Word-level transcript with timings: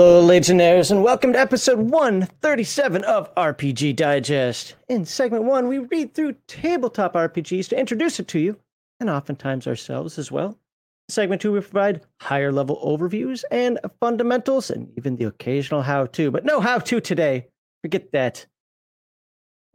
Hello, 0.00 0.22
Legionnaires, 0.22 0.90
and 0.90 1.02
welcome 1.02 1.34
to 1.34 1.38
episode 1.38 1.78
137 1.78 3.04
of 3.04 3.34
RPG 3.34 3.96
Die 3.96 4.20
Gest. 4.20 4.74
In 4.88 5.04
segment 5.04 5.44
one, 5.44 5.68
we 5.68 5.76
read 5.76 6.14
through 6.14 6.36
tabletop 6.48 7.12
RPGs 7.12 7.68
to 7.68 7.78
introduce 7.78 8.18
it 8.18 8.26
to 8.28 8.38
you, 8.38 8.58
and 8.98 9.10
oftentimes 9.10 9.66
ourselves 9.66 10.18
as 10.18 10.32
well. 10.32 10.52
In 10.52 11.12
segment 11.12 11.42
two, 11.42 11.52
we 11.52 11.60
provide 11.60 12.00
higher 12.18 12.50
level 12.50 12.80
overviews 12.82 13.44
and 13.50 13.78
fundamentals, 14.00 14.70
and 14.70 14.90
even 14.96 15.16
the 15.16 15.26
occasional 15.26 15.82
how 15.82 16.06
to, 16.06 16.30
but 16.30 16.46
no 16.46 16.60
how 16.60 16.78
to 16.78 16.98
today. 17.02 17.48
Forget 17.84 18.10
that. 18.12 18.46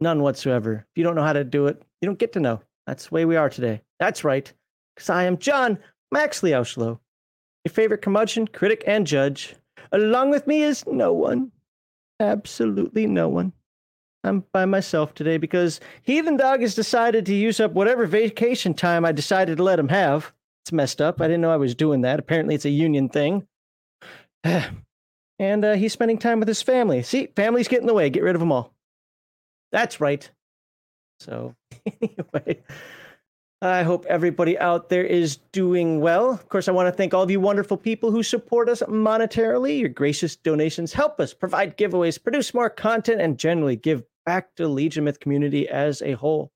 None 0.00 0.22
whatsoever. 0.22 0.86
If 0.90 0.98
you 0.98 1.04
don't 1.04 1.14
know 1.14 1.22
how 1.22 1.34
to 1.34 1.44
do 1.44 1.68
it, 1.68 1.80
you 2.00 2.06
don't 2.06 2.18
get 2.18 2.32
to 2.32 2.40
know. 2.40 2.62
That's 2.88 3.06
the 3.06 3.14
way 3.14 3.26
we 3.26 3.36
are 3.36 3.48
today. 3.48 3.82
That's 4.00 4.24
right, 4.24 4.52
because 4.96 5.08
I 5.08 5.22
am 5.22 5.38
John 5.38 5.78
Maxley 6.10 6.50
Auschlow, 6.50 6.98
your 7.64 7.72
favorite 7.72 8.02
curmudgeon, 8.02 8.48
critic, 8.48 8.82
and 8.88 9.06
judge. 9.06 9.54
Along 9.96 10.28
with 10.28 10.46
me 10.46 10.62
is 10.62 10.84
no 10.86 11.14
one. 11.14 11.52
Absolutely 12.20 13.06
no 13.06 13.30
one. 13.30 13.54
I'm 14.24 14.44
by 14.52 14.66
myself 14.66 15.14
today 15.14 15.38
because 15.38 15.80
Heathen 16.02 16.36
Dog 16.36 16.60
has 16.60 16.74
decided 16.74 17.24
to 17.24 17.34
use 17.34 17.60
up 17.60 17.72
whatever 17.72 18.04
vacation 18.04 18.74
time 18.74 19.06
I 19.06 19.12
decided 19.12 19.56
to 19.56 19.62
let 19.62 19.78
him 19.78 19.88
have. 19.88 20.34
It's 20.64 20.72
messed 20.72 21.00
up. 21.00 21.22
I 21.22 21.28
didn't 21.28 21.40
know 21.40 21.50
I 21.50 21.56
was 21.56 21.74
doing 21.74 22.02
that. 22.02 22.18
Apparently, 22.18 22.54
it's 22.54 22.66
a 22.66 22.70
union 22.70 23.08
thing. 23.08 23.46
and 24.44 25.64
uh, 25.64 25.72
he's 25.76 25.94
spending 25.94 26.18
time 26.18 26.40
with 26.40 26.48
his 26.48 26.60
family. 26.60 27.02
See, 27.02 27.28
families 27.34 27.66
get 27.66 27.80
in 27.80 27.86
the 27.86 27.94
way. 27.94 28.10
Get 28.10 28.22
rid 28.22 28.36
of 28.36 28.40
them 28.40 28.52
all. 28.52 28.74
That's 29.72 29.98
right. 29.98 30.30
So, 31.20 31.54
anyway. 32.02 32.62
I 33.62 33.84
hope 33.84 34.04
everybody 34.06 34.58
out 34.58 34.90
there 34.90 35.04
is 35.04 35.38
doing 35.52 36.00
well. 36.00 36.30
Of 36.30 36.48
course, 36.50 36.68
I 36.68 36.72
want 36.72 36.88
to 36.88 36.92
thank 36.92 37.14
all 37.14 37.22
of 37.22 37.30
you 37.30 37.40
wonderful 37.40 37.78
people 37.78 38.10
who 38.10 38.22
support 38.22 38.68
us 38.68 38.82
monetarily. 38.82 39.80
Your 39.80 39.88
gracious 39.88 40.36
donations 40.36 40.92
help 40.92 41.18
us 41.20 41.32
provide 41.32 41.78
giveaways, 41.78 42.22
produce 42.22 42.52
more 42.52 42.68
content, 42.68 43.22
and 43.22 43.38
generally 43.38 43.76
give 43.76 44.02
back 44.26 44.54
to 44.56 44.68
Legion 44.68 45.04
Myth 45.04 45.20
community 45.20 45.66
as 45.68 46.02
a 46.02 46.12
whole. 46.12 46.52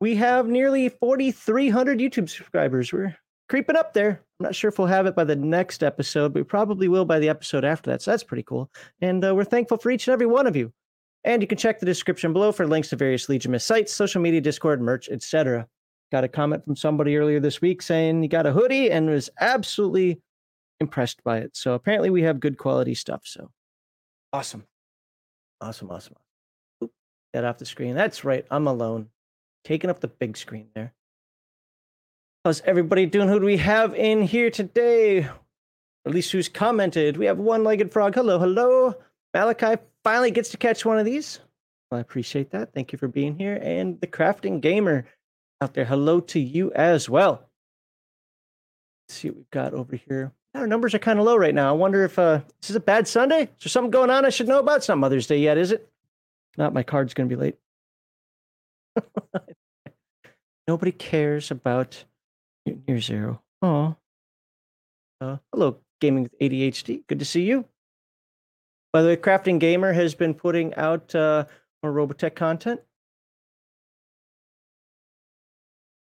We 0.00 0.14
have 0.16 0.46
nearly 0.46 0.88
4,300 0.88 1.98
YouTube 1.98 2.30
subscribers. 2.30 2.92
We're 2.92 3.16
creeping 3.48 3.76
up 3.76 3.92
there. 3.92 4.22
I'm 4.38 4.44
not 4.44 4.54
sure 4.54 4.68
if 4.68 4.78
we'll 4.78 4.86
have 4.86 5.06
it 5.06 5.16
by 5.16 5.24
the 5.24 5.34
next 5.34 5.82
episode, 5.82 6.32
but 6.32 6.40
we 6.40 6.44
probably 6.44 6.86
will 6.86 7.06
by 7.06 7.18
the 7.18 7.28
episode 7.28 7.64
after 7.64 7.90
that. 7.90 8.02
So 8.02 8.12
that's 8.12 8.22
pretty 8.22 8.44
cool. 8.44 8.70
And 9.00 9.24
uh, 9.24 9.34
we're 9.34 9.42
thankful 9.42 9.78
for 9.78 9.90
each 9.90 10.06
and 10.06 10.12
every 10.12 10.26
one 10.26 10.46
of 10.46 10.54
you. 10.54 10.72
And 11.24 11.42
you 11.42 11.48
can 11.48 11.58
check 11.58 11.80
the 11.80 11.86
description 11.86 12.32
below 12.32 12.52
for 12.52 12.68
links 12.68 12.90
to 12.90 12.96
various 12.96 13.28
Legion 13.28 13.50
Myth 13.50 13.62
sites, 13.62 13.92
social 13.92 14.22
media, 14.22 14.40
Discord, 14.40 14.80
merch, 14.80 15.08
etc. 15.08 15.66
Got 16.10 16.24
a 16.24 16.28
comment 16.28 16.64
from 16.64 16.76
somebody 16.76 17.16
earlier 17.16 17.38
this 17.38 17.60
week 17.60 17.82
saying 17.82 18.22
he 18.22 18.28
got 18.28 18.46
a 18.46 18.52
hoodie 18.52 18.90
and 18.90 19.10
was 19.10 19.28
absolutely 19.40 20.20
impressed 20.80 21.22
by 21.22 21.38
it. 21.38 21.56
So 21.56 21.74
apparently 21.74 22.08
we 22.08 22.22
have 22.22 22.40
good 22.40 22.56
quality 22.56 22.94
stuff. 22.94 23.22
So 23.24 23.50
awesome. 24.32 24.66
Awesome, 25.60 25.90
awesome. 25.90 26.14
Oop, 26.82 26.92
get 27.34 27.44
off 27.44 27.58
the 27.58 27.66
screen. 27.66 27.94
That's 27.94 28.24
right. 28.24 28.46
I'm 28.50 28.66
alone. 28.66 29.08
Taking 29.64 29.90
up 29.90 30.00
the 30.00 30.08
big 30.08 30.36
screen 30.36 30.68
there. 30.74 30.94
How's 32.44 32.62
everybody 32.62 33.04
doing? 33.04 33.28
Who 33.28 33.40
do 33.40 33.46
we 33.46 33.56
have 33.58 33.94
in 33.94 34.22
here 34.22 34.50
today? 34.50 35.28
At 36.06 36.14
least 36.14 36.32
who's 36.32 36.48
commented. 36.48 37.18
We 37.18 37.26
have 37.26 37.38
one 37.38 37.64
legged 37.64 37.92
frog. 37.92 38.14
Hello, 38.14 38.38
hello. 38.38 38.94
Malachi 39.34 39.82
finally 40.04 40.30
gets 40.30 40.48
to 40.50 40.56
catch 40.56 40.86
one 40.86 40.98
of 40.98 41.04
these. 41.04 41.40
Well, 41.90 41.98
I 41.98 42.00
appreciate 42.00 42.50
that. 42.52 42.72
Thank 42.72 42.92
you 42.92 42.98
for 42.98 43.08
being 43.08 43.36
here. 43.36 43.58
And 43.60 44.00
the 44.00 44.06
crafting 44.06 44.60
gamer 44.60 45.04
out 45.60 45.74
there. 45.74 45.84
Hello 45.84 46.20
to 46.20 46.40
you 46.40 46.72
as 46.72 47.08
well. 47.08 47.48
Let's 49.08 49.18
see 49.18 49.28
what 49.28 49.36
we've 49.36 49.50
got 49.50 49.74
over 49.74 49.96
here. 49.96 50.32
Our 50.54 50.66
numbers 50.66 50.94
are 50.94 50.98
kind 50.98 51.18
of 51.18 51.24
low 51.24 51.36
right 51.36 51.54
now. 51.54 51.68
I 51.68 51.72
wonder 51.72 52.04
if 52.04 52.18
uh, 52.18 52.40
this 52.60 52.70
is 52.70 52.76
a 52.76 52.80
bad 52.80 53.06
Sunday. 53.06 53.42
Is 53.42 53.64
there 53.64 53.70
something 53.70 53.90
going 53.90 54.10
on 54.10 54.24
I 54.24 54.30
should 54.30 54.48
know 54.48 54.60
about? 54.60 54.78
It's 54.78 54.88
not 54.88 54.98
Mother's 54.98 55.26
Day 55.26 55.38
yet, 55.38 55.58
is 55.58 55.72
it? 55.72 55.88
Not 56.56 56.74
my 56.74 56.82
card's 56.82 57.14
going 57.14 57.28
to 57.28 57.36
be 57.36 57.40
late. 57.40 57.56
Nobody 60.68 60.92
cares 60.92 61.50
about 61.50 62.04
near 62.66 63.00
Zero. 63.00 63.42
Oh. 63.62 63.96
Uh, 65.20 65.36
hello, 65.52 65.78
Gaming 66.00 66.24
with 66.24 66.38
ADHD. 66.38 67.06
Good 67.06 67.18
to 67.18 67.24
see 67.24 67.42
you. 67.42 67.64
By 68.92 69.02
the 69.02 69.08
way, 69.08 69.16
Crafting 69.16 69.58
Gamer 69.58 69.92
has 69.92 70.14
been 70.14 70.34
putting 70.34 70.74
out 70.74 71.14
uh, 71.14 71.44
more 71.82 71.92
Robotech 71.92 72.34
content. 72.34 72.80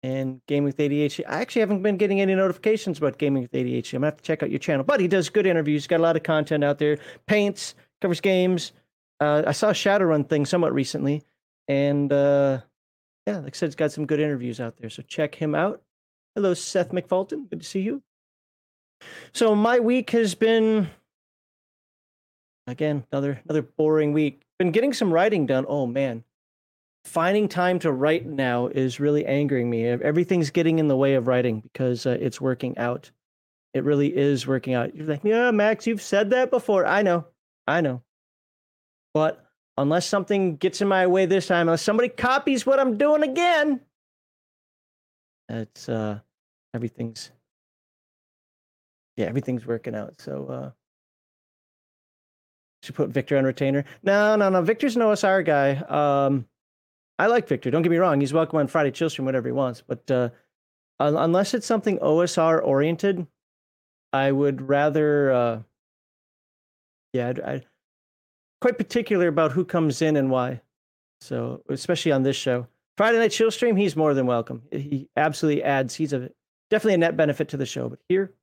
And 0.03 0.41
Gaming 0.47 0.65
with 0.65 0.77
ADHD. 0.77 1.23
I 1.27 1.39
actually 1.39 1.61
haven't 1.61 1.81
been 1.81 1.97
getting 1.97 2.19
any 2.19 2.35
notifications 2.35 2.97
about 2.97 3.17
Gaming 3.17 3.43
with 3.43 3.51
ADHD. 3.53 3.93
I'm 3.93 4.01
gonna 4.01 4.07
have 4.07 4.17
to 4.17 4.23
check 4.23 4.43
out 4.43 4.51
your 4.51 4.59
channel. 4.59 4.83
But 4.83 4.99
he 4.99 5.07
does 5.07 5.29
good 5.29 5.47
interviews. 5.47 5.83
He's 5.83 5.87
got 5.87 5.99
a 5.99 6.03
lot 6.03 6.17
of 6.17 6.23
content 6.23 6.63
out 6.63 6.77
there. 6.77 6.99
Paints, 7.25 7.73
covers 8.01 8.21
games. 8.21 8.73
Uh, 9.19 9.43
I 9.47 9.53
saw 9.53 9.69
a 9.69 9.73
Shadowrun 9.73 10.27
thing 10.27 10.45
somewhat 10.45 10.73
recently, 10.73 11.23
and 11.69 12.11
uh, 12.11 12.59
yeah, 13.25 13.37
like 13.37 13.55
I 13.55 13.57
said, 13.57 13.67
he's 13.67 13.75
got 13.75 13.91
some 13.91 14.05
good 14.05 14.19
interviews 14.19 14.59
out 14.59 14.77
there. 14.77 14.89
So 14.89 15.01
check 15.03 15.35
him 15.35 15.55
out. 15.55 15.81
Hello, 16.35 16.53
Seth 16.53 16.91
McFulton. 16.91 17.49
Good 17.49 17.61
to 17.61 17.65
see 17.65 17.81
you. 17.81 18.03
So 19.33 19.55
my 19.55 19.79
week 19.79 20.09
has 20.09 20.35
been 20.35 20.89
again 22.67 23.05
another 23.11 23.39
another 23.45 23.61
boring 23.61 24.11
week. 24.11 24.41
Been 24.59 24.71
getting 24.71 24.93
some 24.93 25.13
writing 25.13 25.45
done. 25.45 25.65
Oh 25.67 25.85
man, 25.85 26.23
finding 27.05 27.47
time 27.47 27.79
to 27.79 27.91
write 27.91 28.25
now 28.25 28.67
is 28.67 28.99
really 28.99 29.25
angering 29.25 29.69
me. 29.69 29.85
Everything's 29.85 30.49
getting 30.49 30.79
in 30.79 30.87
the 30.87 30.97
way 30.97 31.15
of 31.15 31.27
writing 31.27 31.61
because 31.61 32.05
uh, 32.05 32.17
it's 32.19 32.39
working 32.39 32.77
out. 32.77 33.11
It 33.73 33.83
really 33.83 34.15
is 34.15 34.47
working 34.47 34.73
out. 34.73 34.95
You're 34.95 35.07
like, 35.07 35.23
yeah, 35.23 35.51
Max, 35.51 35.87
you've 35.87 36.01
said 36.01 36.29
that 36.29 36.51
before. 36.51 36.85
I 36.85 37.01
know, 37.01 37.25
I 37.67 37.81
know. 37.81 38.01
But 39.13 39.43
unless 39.77 40.05
something 40.05 40.57
gets 40.57 40.81
in 40.81 40.87
my 40.87 41.07
way 41.07 41.25
this 41.25 41.47
time, 41.47 41.67
unless 41.67 41.81
somebody 41.81 42.09
copies 42.09 42.65
what 42.65 42.79
I'm 42.79 42.97
doing 42.97 43.23
again, 43.23 43.81
it's 45.49 45.89
uh, 45.89 46.19
everything's 46.73 47.31
yeah, 49.17 49.25
everything's 49.25 49.65
working 49.65 49.95
out. 49.95 50.19
So 50.19 50.47
uh, 50.47 50.71
should 52.83 52.95
put 52.95 53.09
Victor 53.09 53.37
on 53.37 53.43
retainer. 53.43 53.85
No, 54.03 54.35
no, 54.35 54.49
no. 54.49 54.61
Victor's 54.61 54.95
an 54.95 55.01
OSR 55.03 55.45
guy. 55.45 55.75
Um, 56.25 56.45
I 57.19 57.27
like 57.27 57.47
Victor. 57.47 57.69
Don't 57.71 57.81
get 57.83 57.91
me 57.91 57.97
wrong; 57.97 58.19
he's 58.19 58.33
welcome 58.33 58.59
on 58.59 58.67
Friday 58.67 58.91
chill 58.91 59.09
stream, 59.09 59.25
whatever 59.25 59.47
he 59.47 59.51
wants. 59.51 59.81
But 59.85 60.09
uh, 60.09 60.29
unless 60.99 61.53
it's 61.53 61.67
something 61.67 61.99
OSR 61.99 62.63
oriented, 62.63 63.27
I 64.11 64.31
would 64.31 64.61
rather. 64.61 65.31
Uh, 65.31 65.59
yeah, 67.13 67.29
I'd, 67.29 67.39
I'd, 67.41 67.65
quite 68.61 68.77
particular 68.77 69.27
about 69.27 69.51
who 69.51 69.65
comes 69.65 70.01
in 70.01 70.15
and 70.15 70.31
why. 70.31 70.61
So, 71.21 71.63
especially 71.69 72.11
on 72.11 72.23
this 72.23 72.35
show, 72.35 72.67
Friday 72.97 73.19
night 73.19 73.31
chill 73.31 73.51
stream, 73.51 73.75
he's 73.75 73.95
more 73.95 74.13
than 74.13 74.25
welcome. 74.25 74.63
He 74.71 75.09
absolutely 75.15 75.63
adds. 75.63 75.95
He's 75.95 76.13
a 76.13 76.29
definitely 76.69 76.95
a 76.95 76.97
net 76.97 77.15
benefit 77.15 77.49
to 77.49 77.57
the 77.57 77.65
show. 77.65 77.89
But 77.89 77.99
here, 78.09 78.33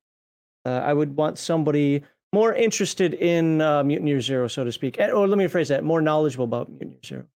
uh, 0.64 0.70
I 0.70 0.92
would 0.92 1.16
want 1.16 1.38
somebody 1.38 2.02
more 2.32 2.54
interested 2.54 3.14
in 3.14 3.60
uh, 3.60 3.82
Mutant 3.82 4.08
Year 4.08 4.20
Zero, 4.20 4.46
so 4.48 4.64
to 4.64 4.72
speak. 4.72 4.98
Or 4.98 5.26
let 5.26 5.38
me 5.38 5.44
rephrase 5.44 5.68
that: 5.68 5.84
more 5.84 6.00
knowledgeable 6.00 6.44
about 6.44 6.70
Mutant 6.70 6.92
Year 6.92 7.00
Zero. 7.04 7.26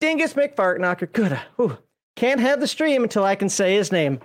Dingus 0.00 0.34
McFartknocker. 0.34 1.12
Good. 1.12 1.38
Ooh. 1.60 1.78
Can't 2.16 2.40
have 2.40 2.60
the 2.60 2.66
stream 2.66 3.02
until 3.02 3.24
I 3.24 3.34
can 3.34 3.48
say 3.48 3.74
his 3.76 3.92
name. 3.92 4.20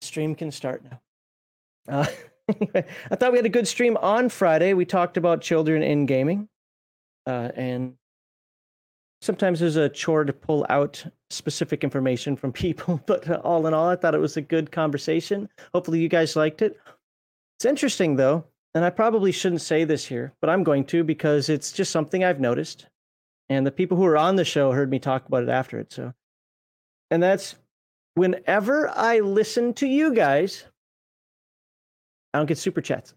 stream 0.00 0.34
can 0.34 0.50
start 0.50 0.84
now. 0.84 1.00
Uh, 1.88 2.06
I 3.10 3.16
thought 3.16 3.32
we 3.32 3.38
had 3.38 3.46
a 3.46 3.50
good 3.50 3.68
stream 3.68 3.96
on 3.96 4.28
Friday. 4.28 4.74
We 4.74 4.84
talked 4.84 5.16
about 5.16 5.40
children 5.40 5.82
in 5.82 6.06
gaming. 6.06 6.48
Uh, 7.26 7.50
and 7.56 7.94
sometimes 9.22 9.60
there's 9.60 9.76
a 9.76 9.88
chore 9.88 10.24
to 10.24 10.32
pull 10.32 10.66
out 10.68 11.04
specific 11.30 11.82
information 11.82 12.36
from 12.36 12.52
people. 12.64 13.00
But 13.06 13.28
uh, 13.28 13.40
all 13.42 13.66
in 13.66 13.74
all, 13.74 13.88
I 13.88 13.96
thought 13.96 14.14
it 14.14 14.20
was 14.20 14.36
a 14.36 14.42
good 14.42 14.70
conversation. 14.70 15.48
Hopefully, 15.72 16.00
you 16.00 16.08
guys 16.08 16.36
liked 16.36 16.62
it. 16.62 16.78
It's 17.58 17.64
interesting, 17.64 18.16
though, 18.16 18.44
and 18.74 18.84
I 18.84 18.90
probably 18.90 19.32
shouldn't 19.32 19.62
say 19.62 19.84
this 19.84 20.06
here, 20.06 20.32
but 20.40 20.50
I'm 20.50 20.64
going 20.64 20.84
to 20.86 21.04
because 21.04 21.48
it's 21.48 21.72
just 21.72 21.92
something 21.92 22.24
I've 22.24 22.40
noticed 22.40 22.86
and 23.48 23.66
the 23.66 23.72
people 23.72 23.96
who 23.96 24.04
were 24.04 24.16
on 24.16 24.36
the 24.36 24.44
show 24.44 24.72
heard 24.72 24.90
me 24.90 24.98
talk 24.98 25.26
about 25.26 25.42
it 25.42 25.48
after 25.48 25.78
it. 25.78 25.92
So, 25.92 26.12
and 27.10 27.22
that's 27.22 27.56
whenever 28.14 28.88
I 28.88 29.20
listen 29.20 29.74
to 29.74 29.86
you 29.86 30.14
guys, 30.14 30.64
I 32.32 32.38
don't 32.38 32.46
get 32.46 32.58
super 32.58 32.80
chats. 32.80 33.14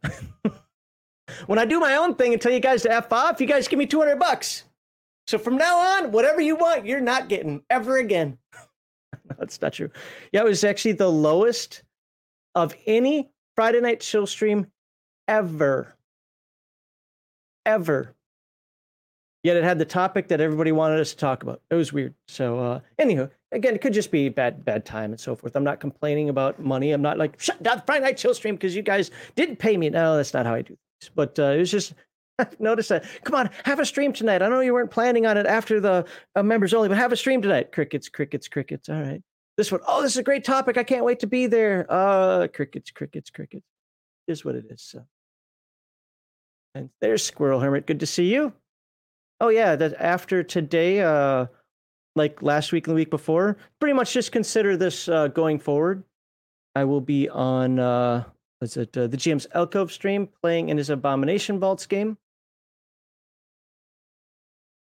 when 1.48 1.60
I 1.60 1.66
do 1.66 1.80
my 1.80 1.96
own 1.96 2.16
thing 2.16 2.34
and 2.34 2.42
tell 2.42 2.52
you 2.52 2.60
guys 2.60 2.84
to 2.84 2.92
F 2.92 3.12
off, 3.12 3.42
you 3.42 3.48
guys 3.48 3.68
give 3.68 3.80
me 3.80 3.86
200 3.86 4.20
bucks. 4.20 4.64
So 5.28 5.38
from 5.38 5.58
now 5.58 5.78
on, 5.78 6.12
whatever 6.12 6.40
you 6.40 6.56
want, 6.56 6.86
you're 6.86 7.02
not 7.02 7.28
getting 7.28 7.62
ever 7.70 7.98
again. 7.98 8.38
That's 9.38 9.62
not 9.62 9.74
true. 9.74 9.90
Yeah, 10.32 10.42
it 10.42 10.46
was 10.46 10.64
actually 10.64 10.94
the 10.94 11.12
lowest 11.12 11.84
of 12.56 12.76
any 12.86 13.30
Friday 13.56 13.82
night 13.82 14.00
chill 14.00 14.26
stream 14.26 14.68
ever. 15.28 15.96
Ever. 17.66 18.16
Yet 19.48 19.56
it 19.56 19.64
had 19.64 19.80
the 19.80 19.86
topic 19.86 20.28
that 20.28 20.42
everybody 20.42 20.74
wanted 20.74 21.00
us 21.00 21.12
to 21.12 21.16
talk 21.16 21.42
about. 21.42 21.62
It 21.72 21.76
was 21.76 21.94
weird. 21.94 22.14
So, 22.28 22.60
uh, 22.60 22.80
anywho, 23.00 23.32
again, 23.54 23.76
it 23.76 23.80
could 23.80 23.94
just 23.94 24.12
be 24.12 24.28
bad, 24.28 24.66
bad 24.66 24.84
time 24.84 25.12
and 25.12 25.20
so 25.22 25.38
forth. 25.38 25.56
I'm 25.56 25.64
not 25.64 25.80
complaining 25.80 26.28
about 26.28 26.60
money. 26.60 26.92
I'm 26.92 27.02
not 27.02 27.18
like 27.18 27.40
shut 27.40 27.64
down 27.64 27.78
the 27.78 27.84
Friday 27.86 28.04
Night 28.04 28.18
Chill 28.18 28.34
stream 28.34 28.56
because 28.56 28.76
you 28.76 28.82
guys 28.82 29.10
didn't 29.38 29.56
pay 29.56 29.78
me. 29.78 29.90
No, 29.90 30.18
that's 30.18 30.34
not 30.34 30.46
how 30.46 30.54
I 30.54 30.64
do 30.64 30.76
things. 30.76 31.12
But 31.16 31.40
uh, 31.40 31.54
it 31.54 31.60
was 31.60 31.72
just 31.72 31.94
notice 32.60 32.90
that. 32.90 33.06
Come 33.24 33.36
on, 33.36 33.50
have 33.64 33.80
a 33.80 33.86
stream 33.86 34.12
tonight. 34.12 34.42
I 34.42 34.50
know 34.50 34.60
you 34.60 34.74
weren't 34.74 34.92
planning 34.92 35.26
on 35.26 35.38
it 35.38 35.46
after 35.46 35.80
the 35.80 36.06
uh, 36.36 36.44
members 36.44 36.74
only, 36.74 36.90
but 36.90 36.98
have 36.98 37.14
a 37.14 37.16
stream 37.16 37.42
tonight. 37.42 37.72
Crickets, 37.72 38.10
crickets, 38.10 38.50
crickets. 38.50 38.90
All 38.90 39.02
right. 39.02 39.24
This 39.56 39.72
one, 39.72 39.80
oh, 39.88 40.02
this 40.02 40.12
is 40.12 40.18
a 40.18 40.24
great 40.24 40.44
topic. 40.44 40.76
I 40.78 40.84
can't 40.84 41.06
wait 41.06 41.22
to 41.22 41.28
be 41.28 41.48
there. 41.48 41.86
Uh, 41.88 42.50
crickets, 42.54 42.92
crickets, 42.92 43.30
crickets. 43.30 43.66
Is 44.28 44.44
what 44.44 44.56
it 44.56 44.66
is. 44.70 44.82
So. 44.82 45.06
And 46.76 46.90
there's 47.00 47.24
Squirrel 47.24 47.62
Hermit. 47.62 47.88
Good 47.88 48.02
to 48.02 48.06
see 48.06 48.26
you. 48.26 48.52
Oh 49.40 49.50
yeah, 49.50 49.76
that 49.76 49.94
after 50.00 50.44
today, 50.44 51.02
uh, 51.02 51.46
like 52.16 52.42
last 52.42 52.72
week 52.72 52.88
and 52.88 52.92
the 52.92 52.96
week 52.96 53.10
before, 53.10 53.58
pretty 53.80 53.94
much 53.94 54.14
just 54.14 54.32
consider 54.32 54.76
this 54.76 55.08
uh, 55.08 55.28
going 55.28 55.60
forward. 55.60 56.04
I 56.76 56.84
will 56.84 57.02
be 57.02 57.30
on 57.30 57.80
uh, 57.80 58.24
what's 58.60 58.78
it 58.78 58.96
uh, 58.98 59.08
the 59.08 59.18
GM's 59.18 59.48
Elkove 59.56 59.92
stream 59.92 60.28
playing 60.42 60.70
in 60.70 60.78
his 60.78 60.90
Abomination 60.90 61.60
Vaults 61.60 61.86
game. 61.86 62.18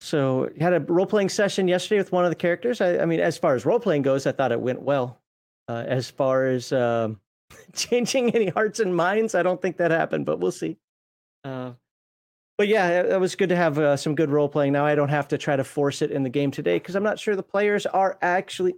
So 0.01 0.50
had 0.60 0.74
a 0.74 0.80
role 0.80 1.07
playing 1.07 1.30
session 1.30 1.68
yesterday 1.68 2.00
with 2.00 2.12
one 2.12 2.24
of 2.24 2.31
the 2.31 2.36
characters. 2.36 2.81
I, 2.81 3.00
I 3.00 3.06
mean, 3.06 3.19
as 3.19 3.38
far 3.38 3.56
as 3.56 3.65
role 3.65 3.80
playing 3.80 4.03
goes, 4.03 4.27
I 4.27 4.31
thought 4.31 4.51
it 4.51 4.60
went 4.60 4.81
well. 4.81 5.19
Uh, 5.68 5.83
as 5.88 6.10
far 6.10 6.45
as 6.45 6.71
uh, 6.71 7.10
changing 7.74 8.36
any 8.36 8.50
hearts 8.50 8.80
and 8.80 8.95
minds, 8.95 9.36
I 9.36 9.44
don't 9.44 9.62
think 9.62 9.77
that 9.77 9.92
happened, 9.92 10.25
but 10.25 10.39
we'll 10.39 10.51
see. 10.51 10.77
Uh, 11.44 11.74
but 12.57 12.68
yeah, 12.68 13.01
it, 13.01 13.19
was 13.19 13.36
good 13.36 13.50
to 13.50 13.56
have 13.56 13.77
uh, 13.77 13.95
some 13.95 14.15
good 14.15 14.31
role 14.31 14.50
playing. 14.50 14.74
Now 14.74 14.86
I 14.86 14.95
don't 14.95 15.09
have 15.09 15.27
to 15.30 15.38
try 15.38 15.56
to 15.56 15.63
force 15.63 16.01
it 16.01 16.12
in 16.12 16.24
the 16.24 16.30
game 16.30 16.50
today 16.50 16.77
because 16.77 16.95
I'm 16.95 17.04
not 17.04 17.19
sure 17.19 17.36
the 17.36 17.44
players 17.44 17.86
are 17.86 18.18
actually 18.21 18.75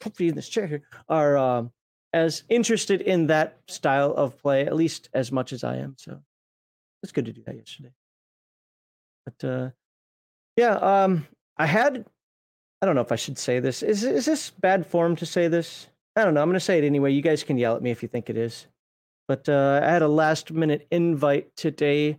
comfy 0.00 0.28
in 0.28 0.34
this 0.34 0.48
chair 0.48 0.80
are 1.08 1.36
um, 1.36 1.70
as 2.12 2.44
interested 2.48 3.02
in 3.02 3.26
that 3.26 3.58
style 3.68 4.14
of 4.14 4.38
play 4.38 4.64
at 4.64 4.74
least 4.74 5.10
as 5.12 5.30
much 5.30 5.52
as 5.52 5.62
I 5.62 5.76
am. 5.76 5.94
So 5.98 6.20
it's 7.02 7.12
good 7.12 7.26
to 7.26 7.32
do 7.32 7.42
that 7.46 7.56
yesterday. 7.56 7.92
But 9.26 9.48
uh, 9.48 9.70
yeah, 10.56 10.76
um, 10.76 11.26
I 11.56 11.66
had. 11.66 12.06
I 12.82 12.86
don't 12.86 12.94
know 12.94 13.00
if 13.00 13.12
I 13.12 13.16
should 13.16 13.38
say 13.38 13.58
this. 13.58 13.82
Is 13.82 14.04
is 14.04 14.26
this 14.26 14.50
bad 14.50 14.86
form 14.86 15.16
to 15.16 15.26
say 15.26 15.48
this? 15.48 15.88
I 16.14 16.24
don't 16.24 16.34
know. 16.34 16.40
I'm 16.40 16.48
going 16.48 16.54
to 16.54 16.60
say 16.60 16.78
it 16.78 16.84
anyway. 16.84 17.12
You 17.12 17.22
guys 17.22 17.42
can 17.42 17.58
yell 17.58 17.76
at 17.76 17.82
me 17.82 17.90
if 17.90 18.02
you 18.02 18.08
think 18.08 18.30
it 18.30 18.36
is. 18.36 18.66
But 19.28 19.48
uh, 19.48 19.80
I 19.82 19.90
had 19.90 20.02
a 20.02 20.08
last 20.08 20.52
minute 20.52 20.86
invite 20.90 21.54
today 21.56 22.18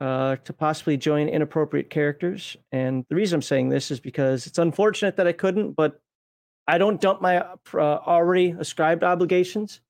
uh, 0.00 0.36
to 0.36 0.52
possibly 0.52 0.96
join 0.96 1.28
inappropriate 1.28 1.90
characters. 1.90 2.56
And 2.72 3.04
the 3.08 3.14
reason 3.14 3.36
I'm 3.36 3.42
saying 3.42 3.68
this 3.68 3.90
is 3.90 4.00
because 4.00 4.46
it's 4.46 4.58
unfortunate 4.58 5.16
that 5.16 5.26
I 5.26 5.32
couldn't, 5.32 5.72
but 5.72 6.00
I 6.66 6.78
don't 6.78 7.00
dump 7.00 7.20
my 7.20 7.38
uh, 7.38 7.78
already 7.78 8.54
ascribed 8.58 9.04
obligations. 9.04 9.80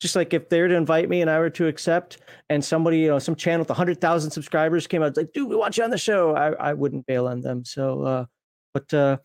Just 0.00 0.16
like 0.16 0.34
if 0.34 0.48
they're 0.48 0.66
to 0.66 0.74
invite 0.74 1.08
me 1.08 1.20
and 1.20 1.30
I 1.30 1.38
were 1.38 1.50
to 1.50 1.68
accept, 1.68 2.18
and 2.50 2.64
somebody, 2.64 2.98
you 2.98 3.08
know, 3.08 3.20
some 3.20 3.36
channel 3.36 3.60
with 3.60 3.68
100,000 3.68 4.32
subscribers 4.32 4.88
came 4.88 5.00
out, 5.00 5.16
like, 5.16 5.32
dude, 5.32 5.48
we 5.48 5.54
want 5.54 5.76
you 5.76 5.84
on 5.84 5.90
the 5.90 5.98
show, 5.98 6.34
I, 6.34 6.50
I 6.54 6.72
wouldn't 6.72 7.06
bail 7.06 7.28
on 7.28 7.40
them. 7.40 7.64
So, 7.64 8.02
uh, 8.02 8.24
but 8.74 8.92
uh, 8.92 9.18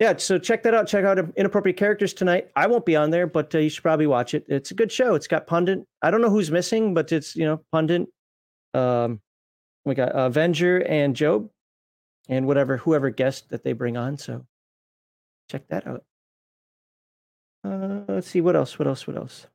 yeah, 0.00 0.16
so 0.16 0.40
check 0.40 0.64
that 0.64 0.74
out. 0.74 0.88
Check 0.88 1.04
out 1.04 1.20
Inappropriate 1.36 1.76
Characters 1.76 2.12
tonight. 2.12 2.48
I 2.56 2.66
won't 2.66 2.84
be 2.84 2.96
on 2.96 3.10
there, 3.10 3.28
but 3.28 3.54
uh, 3.54 3.58
you 3.58 3.68
should 3.68 3.84
probably 3.84 4.08
watch 4.08 4.34
it. 4.34 4.44
It's 4.48 4.72
a 4.72 4.74
good 4.74 4.90
show. 4.90 5.14
It's 5.14 5.28
got 5.28 5.46
Pundit. 5.46 5.86
I 6.02 6.10
don't 6.10 6.20
know 6.20 6.30
who's 6.30 6.50
missing, 6.50 6.94
but 6.94 7.12
it's, 7.12 7.36
you 7.36 7.44
know, 7.44 7.62
Pundit, 7.70 8.08
um, 8.74 9.20
we 9.84 9.94
got 9.94 10.12
Avenger 10.14 10.78
and 10.78 11.16
Job, 11.16 11.50
and 12.28 12.46
whatever 12.46 12.76
whoever 12.76 13.10
guest 13.10 13.50
that 13.50 13.64
they 13.64 13.72
bring 13.72 13.96
on. 13.96 14.16
So 14.16 14.46
check 15.50 15.66
that 15.68 15.86
out. 15.86 16.04
Uh, 17.64 18.00
let's 18.08 18.28
see 18.28 18.40
what 18.40 18.56
else. 18.56 18.78
What 18.78 18.88
else? 18.88 19.06
What 19.06 19.16
else? 19.16 19.46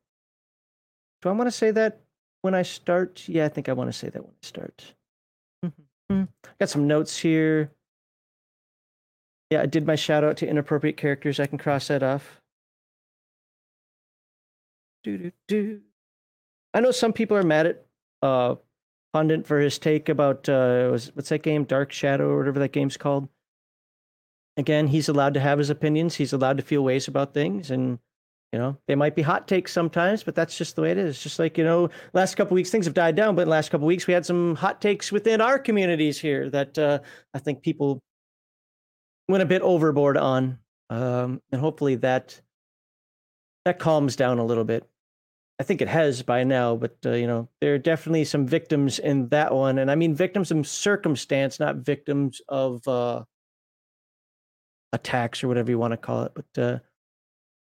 Do 1.22 1.28
I 1.28 1.32
want 1.32 1.48
to 1.48 1.52
say 1.52 1.70
that 1.72 2.00
when 2.42 2.54
I 2.54 2.62
start? 2.62 3.28
Yeah, 3.28 3.44
I 3.44 3.48
think 3.48 3.68
I 3.68 3.72
want 3.72 3.88
to 3.88 3.98
say 3.98 4.08
that 4.08 4.22
when 4.22 4.32
I 4.32 4.46
start. 4.46 4.94
Mm-hmm. 5.64 6.24
Got 6.58 6.70
some 6.70 6.86
notes 6.86 7.18
here. 7.18 7.72
Yeah, 9.50 9.62
I 9.62 9.66
did 9.66 9.86
my 9.86 9.94
shout 9.94 10.24
out 10.24 10.36
to 10.38 10.48
inappropriate 10.48 10.96
characters. 10.96 11.40
I 11.40 11.46
can 11.46 11.58
cross 11.58 11.88
that 11.88 12.02
off. 12.02 12.40
Do 15.04 15.16
do 15.18 15.32
do. 15.46 15.80
I 16.74 16.80
know 16.80 16.90
some 16.90 17.12
people 17.12 17.36
are 17.36 17.42
mad 17.42 17.66
at 17.66 17.86
uh 18.22 18.56
pundit 19.12 19.46
for 19.46 19.58
his 19.58 19.78
take 19.78 20.08
about 20.08 20.48
uh, 20.48 20.88
was 20.90 21.14
what's 21.14 21.28
that 21.30 21.42
game, 21.42 21.64
Dark 21.64 21.92
Shadow 21.92 22.28
or 22.28 22.38
whatever 22.38 22.58
that 22.60 22.72
game's 22.72 22.96
called. 22.96 23.28
Again, 24.56 24.88
he's 24.88 25.08
allowed 25.08 25.34
to 25.34 25.40
have 25.40 25.58
his 25.58 25.70
opinions. 25.70 26.16
He's 26.16 26.32
allowed 26.32 26.56
to 26.56 26.62
feel 26.62 26.82
ways 26.82 27.08
about 27.08 27.32
things, 27.32 27.70
and 27.70 27.98
you 28.52 28.58
know 28.58 28.76
they 28.88 28.94
might 28.94 29.14
be 29.14 29.22
hot 29.22 29.46
takes 29.46 29.72
sometimes, 29.72 30.22
but 30.22 30.34
that's 30.34 30.58
just 30.58 30.76
the 30.76 30.82
way 30.82 30.90
it 30.90 30.98
is. 30.98 31.22
Just 31.22 31.38
like 31.38 31.56
you 31.56 31.64
know, 31.64 31.90
last 32.12 32.34
couple 32.34 32.54
weeks 32.54 32.70
things 32.70 32.86
have 32.86 32.94
died 32.94 33.16
down, 33.16 33.34
but 33.34 33.48
last 33.48 33.70
couple 33.70 33.86
weeks 33.86 34.06
we 34.06 34.14
had 34.14 34.26
some 34.26 34.56
hot 34.56 34.80
takes 34.80 35.12
within 35.12 35.40
our 35.40 35.58
communities 35.58 36.18
here 36.18 36.50
that 36.50 36.78
uh, 36.78 36.98
I 37.34 37.38
think 37.38 37.62
people 37.62 38.00
went 39.28 39.42
a 39.42 39.46
bit 39.46 39.62
overboard 39.62 40.16
on, 40.16 40.58
um, 40.90 41.40
and 41.52 41.60
hopefully 41.60 41.96
that 41.96 42.40
that 43.64 43.78
calms 43.78 44.16
down 44.16 44.38
a 44.38 44.44
little 44.44 44.64
bit. 44.64 44.88
I 45.60 45.64
think 45.64 45.82
it 45.82 45.88
has 45.88 46.22
by 46.22 46.44
now, 46.44 46.76
but 46.76 46.96
uh, 47.04 47.12
you 47.12 47.26
know 47.26 47.48
there 47.60 47.74
are 47.74 47.78
definitely 47.78 48.24
some 48.24 48.46
victims 48.46 48.98
in 48.98 49.28
that 49.30 49.52
one, 49.52 49.78
and 49.78 49.90
I 49.90 49.96
mean 49.96 50.14
victims 50.14 50.50
of 50.50 50.66
circumstance, 50.68 51.58
not 51.58 51.76
victims 51.76 52.40
of 52.48 52.86
uh, 52.86 53.24
attacks 54.92 55.42
or 55.42 55.48
whatever 55.48 55.70
you 55.70 55.78
want 55.78 55.92
to 55.92 55.96
call 55.96 56.22
it. 56.24 56.32
But 56.34 56.62
uh, 56.62 56.78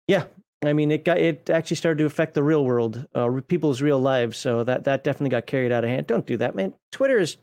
yeah, 0.08 0.24
I 0.64 0.72
mean 0.72 0.90
it 0.90 1.04
got 1.04 1.18
it 1.18 1.50
actually 1.50 1.76
started 1.76 1.98
to 1.98 2.06
affect 2.06 2.34
the 2.34 2.42
real 2.42 2.64
world, 2.64 3.06
uh, 3.14 3.30
people's 3.46 3.80
real 3.80 4.00
lives. 4.00 4.38
So 4.38 4.64
that 4.64 4.84
that 4.84 5.04
definitely 5.04 5.30
got 5.30 5.46
carried 5.46 5.70
out 5.70 5.84
of 5.84 5.90
hand. 5.90 6.08
Don't 6.08 6.26
do 6.26 6.36
that, 6.38 6.56
man. 6.56 6.74
Twitter 6.90 7.18
is 7.18 7.36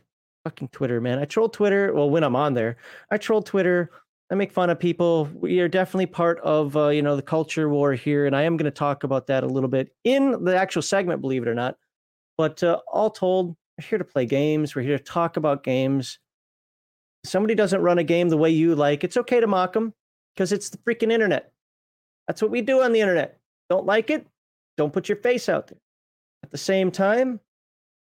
fucking 0.43 0.67
Twitter, 0.69 0.99
man. 0.99 1.17
I 1.19 1.25
troll 1.25 1.47
Twitter. 1.47 1.93
Well, 1.93 2.09
when 2.09 2.23
I'm 2.23 2.35
on 2.35 2.55
there, 2.55 2.75
I 3.09 3.17
troll 3.17 3.41
Twitter 3.41 3.89
I 4.31 4.35
make 4.35 4.51
fun 4.51 4.69
of 4.69 4.79
people. 4.79 5.29
We 5.33 5.59
are 5.59 5.67
definitely 5.67 6.07
part 6.07 6.39
of 6.39 6.75
uh, 6.75 6.87
you 6.89 7.01
know 7.01 7.15
the 7.15 7.21
culture 7.21 7.69
war 7.69 7.93
here, 7.93 8.25
and 8.25 8.35
I 8.35 8.43
am 8.43 8.57
going 8.57 8.65
to 8.65 8.71
talk 8.71 9.03
about 9.03 9.27
that 9.27 9.43
a 9.43 9.47
little 9.47 9.69
bit 9.69 9.93
in 10.03 10.43
the 10.43 10.55
actual 10.55 10.81
segment, 10.81 11.21
believe 11.21 11.43
it 11.43 11.47
or 11.47 11.53
not. 11.53 11.77
But 12.37 12.63
uh, 12.63 12.79
all 12.91 13.11
told, 13.11 13.55
we're 13.77 13.85
here 13.87 13.97
to 13.99 14.03
play 14.03 14.25
games. 14.25 14.75
We're 14.75 14.81
here 14.81 14.97
to 14.97 15.03
talk 15.03 15.37
about 15.37 15.63
games. 15.63 16.19
If 17.23 17.29
somebody 17.29 17.55
doesn't 17.55 17.81
run 17.81 17.99
a 17.99 18.03
game 18.03 18.29
the 18.29 18.37
way 18.37 18.49
you 18.49 18.75
like, 18.75 19.03
it's 19.03 19.17
okay 19.17 19.39
to 19.39 19.47
mock 19.47 19.73
them 19.73 19.93
because 20.35 20.51
it's 20.51 20.69
the 20.69 20.77
freaking 20.79 21.11
internet. 21.11 21.51
That's 22.27 22.41
what 22.41 22.51
we 22.51 22.61
do 22.61 22.81
on 22.81 22.91
the 22.91 23.01
internet. 23.01 23.39
Don't 23.69 23.85
like 23.85 24.09
it? 24.09 24.25
Don't 24.77 24.91
put 24.91 25.07
your 25.07 25.17
face 25.17 25.49
out 25.49 25.67
there. 25.67 25.79
At 26.43 26.51
the 26.51 26.57
same 26.57 26.91
time, 26.91 27.39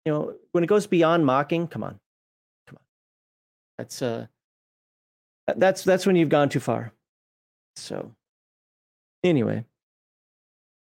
you 0.05 0.13
know, 0.13 0.35
when 0.53 0.65
it 0.65 0.69
goes 0.69 0.87
beyond 0.87 1.25
mocking, 1.25 1.67
come 1.69 1.83
on, 1.85 1.99
come 2.67 2.77
on. 2.77 2.83
That's 3.79 4.03
uh 4.03 4.27
that's 5.57 5.85
that's 5.85 6.07
when 6.07 6.17
you've 6.17 6.29
gone 6.29 6.49
too 6.49 6.61
far. 6.61 6.93
So 7.77 8.13
anyway, 9.23 9.65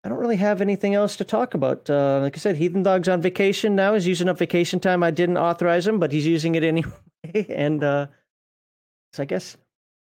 I 0.04 0.08
don't 0.08 0.18
really 0.18 0.36
have 0.36 0.60
anything 0.60 0.94
else 0.94 1.16
to 1.16 1.24
talk 1.24 1.54
about. 1.54 1.88
Uh, 1.90 2.20
like 2.22 2.36
I 2.36 2.40
said, 2.40 2.56
Heathen 2.56 2.82
Dog's 2.82 3.08
on 3.08 3.20
vacation 3.20 3.76
now. 3.76 3.94
He's 3.94 4.06
using 4.06 4.28
up 4.28 4.38
vacation 4.38 4.80
time. 4.80 5.02
I 5.02 5.10
didn't 5.10 5.36
authorize 5.36 5.86
him, 5.86 5.98
but 5.98 6.12
he's 6.12 6.26
using 6.26 6.54
it 6.54 6.64
anyway. 6.64 6.92
and 7.48 7.84
uh, 7.84 8.06
so 9.12 9.22
I 9.22 9.26
guess 9.26 9.56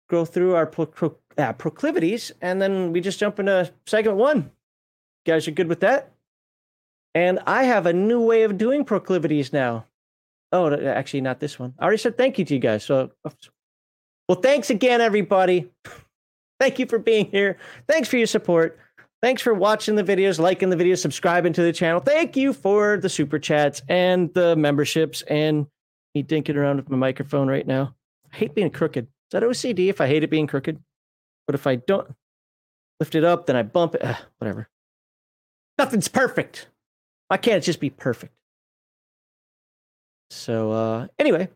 go 0.09 0.25
through 0.25 0.55
our 0.55 0.65
pro- 0.65 0.85
pro- 0.85 1.17
uh, 1.37 1.53
proclivities, 1.53 2.31
and 2.41 2.61
then 2.61 2.91
we 2.91 3.01
just 3.01 3.19
jump 3.19 3.39
into 3.39 3.71
segment 3.85 4.17
one. 4.17 4.51
You 5.25 5.33
guys 5.33 5.47
are 5.47 5.51
good 5.51 5.67
with 5.67 5.81
that? 5.81 6.11
And 7.15 7.39
I 7.47 7.63
have 7.63 7.85
a 7.85 7.93
new 7.93 8.21
way 8.21 8.43
of 8.43 8.57
doing 8.57 8.85
proclivities 8.85 9.51
now. 9.51 9.85
Oh, 10.51 10.71
actually, 10.73 11.21
not 11.21 11.39
this 11.39 11.59
one. 11.59 11.73
I 11.79 11.83
already 11.83 11.97
said 11.97 12.17
thank 12.17 12.37
you 12.37 12.45
to 12.45 12.53
you 12.53 12.59
guys. 12.59 12.83
So 12.83 13.11
well, 14.27 14.39
thanks 14.41 14.69
again, 14.69 15.01
everybody. 15.01 15.69
Thank 16.59 16.79
you 16.79 16.85
for 16.85 16.99
being 16.99 17.29
here. 17.31 17.57
Thanks 17.87 18.09
for 18.09 18.17
your 18.17 18.27
support. 18.27 18.79
Thanks 19.21 19.41
for 19.41 19.53
watching 19.53 19.95
the 19.95 20.03
videos, 20.03 20.39
liking 20.39 20.69
the 20.69 20.75
videos, 20.75 20.99
subscribing 20.99 21.53
to 21.53 21.61
the 21.61 21.73
channel. 21.73 21.99
Thank 21.99 22.35
you 22.35 22.53
for 22.53 22.97
the 22.97 23.09
super 23.09 23.39
chats 23.39 23.81
and 23.89 24.33
the 24.33 24.55
memberships 24.55 25.23
and 25.23 25.67
me 26.13 26.23
dinking 26.23 26.55
around 26.55 26.77
with 26.77 26.89
my 26.89 26.97
microphone 26.97 27.47
right 27.47 27.65
now. 27.65 27.95
I 28.31 28.37
hate 28.37 28.53
being 28.53 28.69
crooked. 28.69 29.05
Is 29.05 29.31
that 29.31 29.43
OCD 29.43 29.89
if 29.89 30.01
I 30.01 30.07
hate 30.07 30.23
it 30.23 30.29
being 30.29 30.47
crooked? 30.47 30.79
But 31.47 31.55
if 31.55 31.65
I 31.65 31.75
don't 31.75 32.13
lift 32.99 33.15
it 33.15 33.23
up, 33.23 33.45
then 33.45 33.55
I 33.55 33.63
bump 33.63 33.95
it. 33.95 34.03
Uh, 34.03 34.15
whatever. 34.37 34.69
Nothing's 35.77 36.07
perfect. 36.07 36.67
Why 37.27 37.37
can't 37.37 37.57
it 37.57 37.65
just 37.65 37.79
be 37.79 37.89
perfect? 37.89 38.33
So, 40.29 40.71
uh, 40.71 41.07
anyway, 41.17 41.49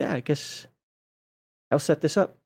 yeah, 0.00 0.12
I 0.12 0.20
guess 0.20 0.66
I'll 1.70 1.78
set 1.78 2.00
this 2.00 2.16
up. 2.16 2.36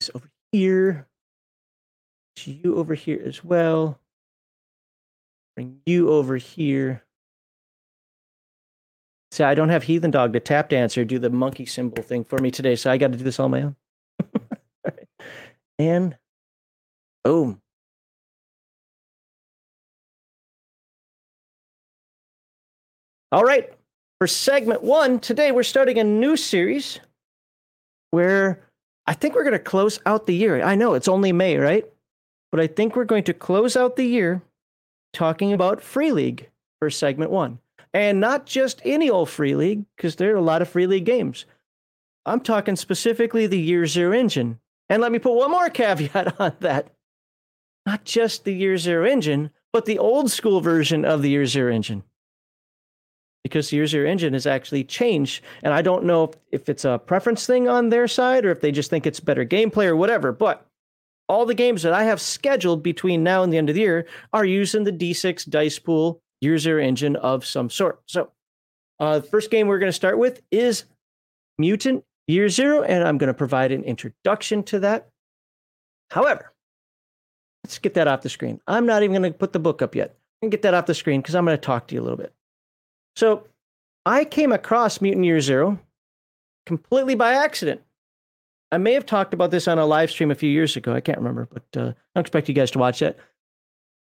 This 0.00 0.10
over 0.14 0.30
here. 0.52 1.06
To 2.36 2.50
you 2.50 2.76
over 2.76 2.94
here 2.94 3.22
as 3.24 3.44
well. 3.44 4.00
Bring 5.56 5.80
you 5.86 6.10
over 6.10 6.36
here. 6.36 7.04
See, 9.30 9.44
I 9.44 9.54
don't 9.54 9.68
have 9.68 9.84
Heathen 9.84 10.10
Dog 10.10 10.32
to 10.32 10.40
tap 10.40 10.68
dance 10.68 10.98
or 10.98 11.04
do 11.04 11.18
the 11.18 11.30
monkey 11.30 11.66
symbol 11.66 12.02
thing 12.02 12.24
for 12.24 12.38
me 12.38 12.50
today, 12.50 12.76
so 12.76 12.90
I 12.90 12.98
got 12.98 13.12
to 13.12 13.18
do 13.18 13.24
this 13.24 13.40
on 13.40 13.50
my 13.50 13.62
own. 13.62 13.76
And 15.78 16.16
boom. 17.24 17.60
All 23.32 23.42
right. 23.42 23.72
For 24.24 24.28
segment 24.28 24.82
one, 24.82 25.20
today 25.20 25.52
we're 25.52 25.62
starting 25.62 25.98
a 25.98 26.02
new 26.02 26.38
series 26.38 26.98
where 28.10 28.66
I 29.06 29.12
think 29.12 29.34
we're 29.34 29.44
going 29.44 29.52
to 29.52 29.58
close 29.58 30.00
out 30.06 30.24
the 30.24 30.34
year. 30.34 30.62
I 30.62 30.76
know 30.76 30.94
it's 30.94 31.08
only 31.08 31.30
May, 31.30 31.58
right? 31.58 31.84
But 32.50 32.58
I 32.58 32.66
think 32.66 32.96
we're 32.96 33.04
going 33.04 33.24
to 33.24 33.34
close 33.34 33.76
out 33.76 33.96
the 33.96 34.06
year 34.06 34.40
talking 35.12 35.52
about 35.52 35.82
Free 35.82 36.10
League 36.10 36.48
for 36.78 36.88
segment 36.88 37.32
one. 37.32 37.58
And 37.92 38.18
not 38.18 38.46
just 38.46 38.80
any 38.86 39.10
old 39.10 39.28
Free 39.28 39.54
League, 39.54 39.84
because 39.94 40.16
there 40.16 40.32
are 40.32 40.38
a 40.38 40.40
lot 40.40 40.62
of 40.62 40.70
Free 40.70 40.86
League 40.86 41.04
games. 41.04 41.44
I'm 42.24 42.40
talking 42.40 42.76
specifically 42.76 43.46
the 43.46 43.60
Year 43.60 43.84
Zero 43.84 44.16
engine. 44.18 44.58
And 44.88 45.02
let 45.02 45.12
me 45.12 45.18
put 45.18 45.34
one 45.34 45.50
more 45.50 45.68
caveat 45.68 46.40
on 46.40 46.54
that. 46.60 46.88
Not 47.84 48.06
just 48.06 48.44
the 48.44 48.54
Year 48.54 48.78
Zero 48.78 49.04
engine, 49.04 49.50
but 49.70 49.84
the 49.84 49.98
old 49.98 50.30
school 50.30 50.62
version 50.62 51.04
of 51.04 51.20
the 51.20 51.28
Year 51.28 51.44
Zero 51.44 51.70
engine. 51.70 52.04
Because 53.44 53.72
Year 53.72 53.86
Zero 53.86 54.08
engine 54.08 54.32
has 54.32 54.46
actually 54.46 54.82
changed. 54.82 55.44
And 55.62 55.72
I 55.72 55.82
don't 55.82 56.04
know 56.04 56.32
if 56.50 56.68
it's 56.68 56.84
a 56.84 56.98
preference 56.98 57.46
thing 57.46 57.68
on 57.68 57.90
their 57.90 58.08
side 58.08 58.44
or 58.44 58.50
if 58.50 58.60
they 58.60 58.72
just 58.72 58.90
think 58.90 59.06
it's 59.06 59.20
better 59.20 59.44
gameplay 59.44 59.86
or 59.86 59.94
whatever. 59.94 60.32
But 60.32 60.66
all 61.28 61.46
the 61.46 61.54
games 61.54 61.82
that 61.82 61.92
I 61.92 62.04
have 62.04 62.20
scheduled 62.20 62.82
between 62.82 63.22
now 63.22 63.42
and 63.42 63.52
the 63.52 63.58
end 63.58 63.68
of 63.68 63.74
the 63.74 63.82
year 63.82 64.06
are 64.32 64.44
using 64.44 64.84
the 64.84 64.92
D6 64.92 65.48
dice 65.48 65.78
pool 65.78 66.20
Year 66.40 66.58
Zero 66.58 66.82
engine 66.82 67.16
of 67.16 67.46
some 67.46 67.70
sort. 67.70 68.00
So, 68.06 68.30
uh, 69.00 69.20
the 69.20 69.26
first 69.26 69.50
game 69.50 69.66
we're 69.66 69.78
going 69.78 69.88
to 69.88 69.92
start 69.92 70.18
with 70.18 70.42
is 70.50 70.84
Mutant 71.58 72.04
Year 72.26 72.48
Zero, 72.48 72.82
and 72.82 73.06
I'm 73.06 73.18
going 73.18 73.28
to 73.28 73.34
provide 73.34 73.72
an 73.72 73.84
introduction 73.84 74.62
to 74.64 74.80
that. 74.80 75.08
However, 76.10 76.52
let's 77.64 77.78
get 77.78 77.94
that 77.94 78.08
off 78.08 78.22
the 78.22 78.28
screen. 78.28 78.60
I'm 78.66 78.86
not 78.86 79.02
even 79.02 79.20
going 79.20 79.32
to 79.32 79.38
put 79.38 79.52
the 79.52 79.58
book 79.58 79.82
up 79.82 79.94
yet. 79.94 80.16
And 80.42 80.50
get 80.50 80.62
that 80.62 80.74
off 80.74 80.84
the 80.84 80.94
screen 80.94 81.22
because 81.22 81.34
I'm 81.34 81.46
going 81.46 81.56
to 81.56 81.60
talk 81.60 81.86
to 81.86 81.94
you 81.94 82.02
a 82.02 82.04
little 82.04 82.18
bit. 82.18 82.34
So, 83.16 83.46
I 84.06 84.24
came 84.24 84.52
across 84.52 85.00
Mutant 85.00 85.24
Year 85.24 85.40
Zero 85.40 85.78
completely 86.66 87.14
by 87.14 87.32
accident. 87.32 87.80
I 88.72 88.78
may 88.78 88.92
have 88.94 89.06
talked 89.06 89.34
about 89.34 89.50
this 89.50 89.68
on 89.68 89.78
a 89.78 89.86
live 89.86 90.10
stream 90.10 90.30
a 90.30 90.34
few 90.34 90.50
years 90.50 90.76
ago. 90.76 90.92
I 90.92 91.00
can't 91.00 91.18
remember, 91.18 91.48
but 91.50 91.80
uh, 91.80 91.90
I 91.90 91.94
don't 92.14 92.22
expect 92.22 92.48
you 92.48 92.54
guys 92.54 92.70
to 92.72 92.78
watch 92.78 92.98
that. 93.00 93.16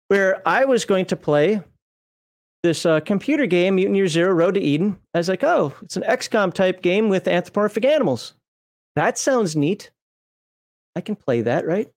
Where 0.08 0.46
I 0.48 0.64
was 0.64 0.84
going 0.84 1.06
to 1.06 1.16
play 1.16 1.60
this 2.62 2.86
uh, 2.86 3.00
computer 3.00 3.46
game, 3.46 3.76
Mutant 3.76 3.96
Year 3.96 4.08
Zero 4.08 4.32
Road 4.32 4.54
to 4.54 4.60
Eden. 4.60 4.98
I 5.14 5.18
was 5.18 5.28
like, 5.28 5.44
oh, 5.44 5.74
it's 5.82 5.96
an 5.96 6.04
XCOM 6.04 6.54
type 6.54 6.80
game 6.82 7.08
with 7.08 7.28
anthropomorphic 7.28 7.84
animals. 7.84 8.34
That 8.96 9.18
sounds 9.18 9.56
neat. 9.56 9.90
I 10.96 11.00
can 11.00 11.16
play 11.16 11.42
that, 11.42 11.66
right? 11.66 11.90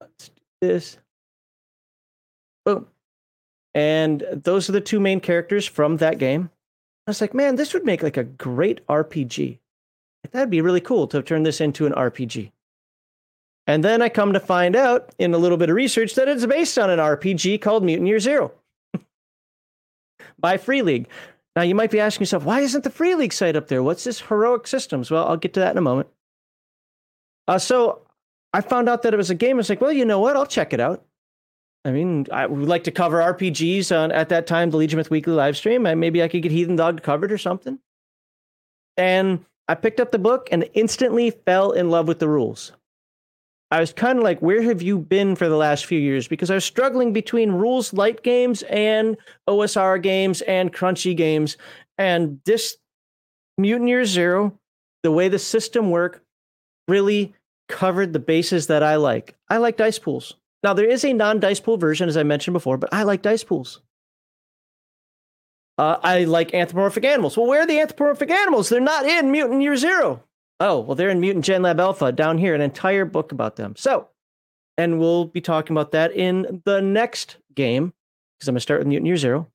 Let's 0.00 0.28
do 0.28 0.42
this. 0.60 0.98
Boom. 2.64 2.86
And 3.74 4.24
those 4.32 4.68
are 4.68 4.72
the 4.72 4.80
two 4.80 5.00
main 5.00 5.20
characters 5.20 5.64
from 5.66 5.98
that 5.98 6.18
game. 6.18 6.50
I 7.10 7.12
was 7.12 7.20
like, 7.20 7.34
man, 7.34 7.56
this 7.56 7.74
would 7.74 7.84
make 7.84 8.04
like 8.04 8.16
a 8.16 8.22
great 8.22 8.86
RPG. 8.86 9.58
That'd 10.30 10.48
be 10.48 10.60
really 10.60 10.80
cool 10.80 11.08
to 11.08 11.22
turn 11.22 11.42
this 11.42 11.60
into 11.60 11.84
an 11.84 11.92
RPG. 11.92 12.52
And 13.66 13.82
then 13.82 14.00
I 14.00 14.08
come 14.08 14.32
to 14.32 14.38
find 14.38 14.76
out 14.76 15.12
in 15.18 15.34
a 15.34 15.38
little 15.38 15.58
bit 15.58 15.70
of 15.70 15.74
research 15.74 16.14
that 16.14 16.28
it's 16.28 16.46
based 16.46 16.78
on 16.78 16.88
an 16.88 17.00
RPG 17.00 17.60
called 17.62 17.82
Mutant 17.82 18.06
Year 18.06 18.20
Zero 18.20 18.52
by 20.38 20.56
Free 20.56 20.82
League. 20.82 21.08
Now, 21.56 21.62
you 21.62 21.74
might 21.74 21.90
be 21.90 21.98
asking 21.98 22.22
yourself, 22.22 22.44
why 22.44 22.60
isn't 22.60 22.84
the 22.84 22.90
Free 22.90 23.16
League 23.16 23.32
site 23.32 23.56
up 23.56 23.66
there? 23.66 23.82
What's 23.82 24.04
this 24.04 24.20
Heroic 24.20 24.68
Systems? 24.68 25.10
Well, 25.10 25.26
I'll 25.26 25.36
get 25.36 25.54
to 25.54 25.60
that 25.60 25.72
in 25.72 25.78
a 25.78 25.82
moment. 25.82 26.10
Uh, 27.48 27.58
so 27.58 28.02
I 28.52 28.60
found 28.60 28.88
out 28.88 29.02
that 29.02 29.14
it 29.14 29.16
was 29.16 29.30
a 29.30 29.34
game. 29.34 29.56
I 29.56 29.58
was 29.58 29.68
like, 29.68 29.80
well, 29.80 29.92
you 29.92 30.04
know 30.04 30.20
what? 30.20 30.36
I'll 30.36 30.46
check 30.46 30.72
it 30.72 30.78
out. 30.78 31.04
I 31.84 31.92
mean, 31.92 32.26
I 32.30 32.46
would 32.46 32.68
like 32.68 32.84
to 32.84 32.90
cover 32.90 33.18
RPGs 33.18 33.96
on 33.96 34.12
at 34.12 34.28
that 34.28 34.46
time, 34.46 34.70
the 34.70 34.76
Legion 34.76 34.98
Myth 34.98 35.10
Weekly 35.10 35.32
live 35.32 35.56
stream. 35.56 35.86
And 35.86 35.98
maybe 35.98 36.22
I 36.22 36.28
could 36.28 36.42
get 36.42 36.52
Heathen 36.52 36.76
Dog 36.76 37.02
covered 37.02 37.32
or 37.32 37.38
something. 37.38 37.78
And 38.96 39.44
I 39.66 39.74
picked 39.74 40.00
up 40.00 40.12
the 40.12 40.18
book 40.18 40.48
and 40.52 40.68
instantly 40.74 41.30
fell 41.30 41.72
in 41.72 41.90
love 41.90 42.06
with 42.06 42.18
the 42.18 42.28
rules. 42.28 42.72
I 43.70 43.80
was 43.80 43.92
kind 43.92 44.18
of 44.18 44.24
like, 44.24 44.42
where 44.42 44.62
have 44.62 44.82
you 44.82 44.98
been 44.98 45.36
for 45.36 45.48
the 45.48 45.56
last 45.56 45.86
few 45.86 45.98
years? 45.98 46.26
Because 46.26 46.50
I 46.50 46.54
was 46.54 46.64
struggling 46.64 47.12
between 47.12 47.52
rules 47.52 47.92
light 47.92 48.22
games 48.22 48.62
and 48.62 49.16
OSR 49.48 50.02
games 50.02 50.42
and 50.42 50.72
crunchy 50.72 51.16
games. 51.16 51.56
And 51.96 52.40
this 52.44 52.76
Mutant 53.56 53.88
Year 53.88 54.04
Zero, 54.04 54.58
the 55.02 55.12
way 55.12 55.28
the 55.28 55.38
system 55.38 55.90
worked, 55.90 56.20
really 56.88 57.32
covered 57.68 58.12
the 58.12 58.18
bases 58.18 58.66
that 58.66 58.82
I 58.82 58.96
like. 58.96 59.36
I 59.48 59.58
like 59.58 59.76
dice 59.76 60.00
pools. 60.00 60.34
Now, 60.62 60.74
there 60.74 60.88
is 60.88 61.04
a 61.04 61.12
non 61.12 61.40
dice 61.40 61.60
pool 61.60 61.78
version, 61.78 62.08
as 62.08 62.16
I 62.16 62.22
mentioned 62.22 62.54
before, 62.54 62.76
but 62.76 62.92
I 62.92 63.02
like 63.04 63.22
dice 63.22 63.44
pools. 63.44 63.80
Uh, 65.78 65.98
I 66.02 66.24
like 66.24 66.52
anthropomorphic 66.52 67.04
animals. 67.06 67.36
Well, 67.36 67.46
where 67.46 67.62
are 67.62 67.66
the 67.66 67.80
anthropomorphic 67.80 68.30
animals? 68.30 68.68
They're 68.68 68.80
not 68.80 69.06
in 69.06 69.30
Mutant 69.32 69.62
Year 69.62 69.76
Zero. 69.76 70.22
Oh, 70.58 70.80
well, 70.80 70.94
they're 70.94 71.08
in 71.08 71.20
Mutant 71.20 71.46
Gen 71.46 71.62
Lab 71.62 71.80
Alpha 71.80 72.12
down 72.12 72.36
here, 72.36 72.54
an 72.54 72.60
entire 72.60 73.06
book 73.06 73.32
about 73.32 73.56
them. 73.56 73.74
So, 73.76 74.08
and 74.76 74.98
we'll 74.98 75.24
be 75.24 75.40
talking 75.40 75.74
about 75.74 75.92
that 75.92 76.12
in 76.12 76.60
the 76.66 76.82
next 76.82 77.38
game, 77.54 77.94
because 78.38 78.48
I'm 78.48 78.52
going 78.52 78.58
to 78.58 78.60
start 78.60 78.80
with 78.80 78.88
Mutant 78.88 79.06
Year 79.06 79.16
Zero. 79.16 79.50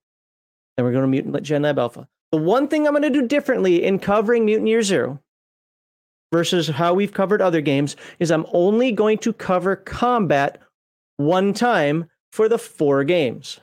Then 0.76 0.86
we're 0.86 0.94
going 0.94 1.04
to 1.04 1.08
Mutant 1.08 1.44
Gen 1.44 1.62
Lab 1.62 1.78
Alpha. 1.78 2.08
The 2.32 2.40
one 2.40 2.68
thing 2.68 2.88
I'm 2.88 2.94
going 2.94 3.04
to 3.04 3.10
do 3.12 3.28
differently 3.28 3.84
in 3.84 4.00
covering 4.00 4.46
Mutant 4.46 4.68
Year 4.68 4.82
Zero 4.82 5.22
versus 6.32 6.68
how 6.68 6.96
we've 6.96 7.14
covered 7.14 7.42
other 7.42 7.62
games 7.62 7.96
is 8.18 8.32
I'm 8.32 8.48
only 8.52 8.92
going 8.92 9.20
to 9.20 9.32
cover 9.32 9.76
combat 9.76 10.60
one 11.18 11.54
time 11.54 12.10
for 12.32 12.50
the 12.50 12.58
four 12.58 13.04
games. 13.04 13.60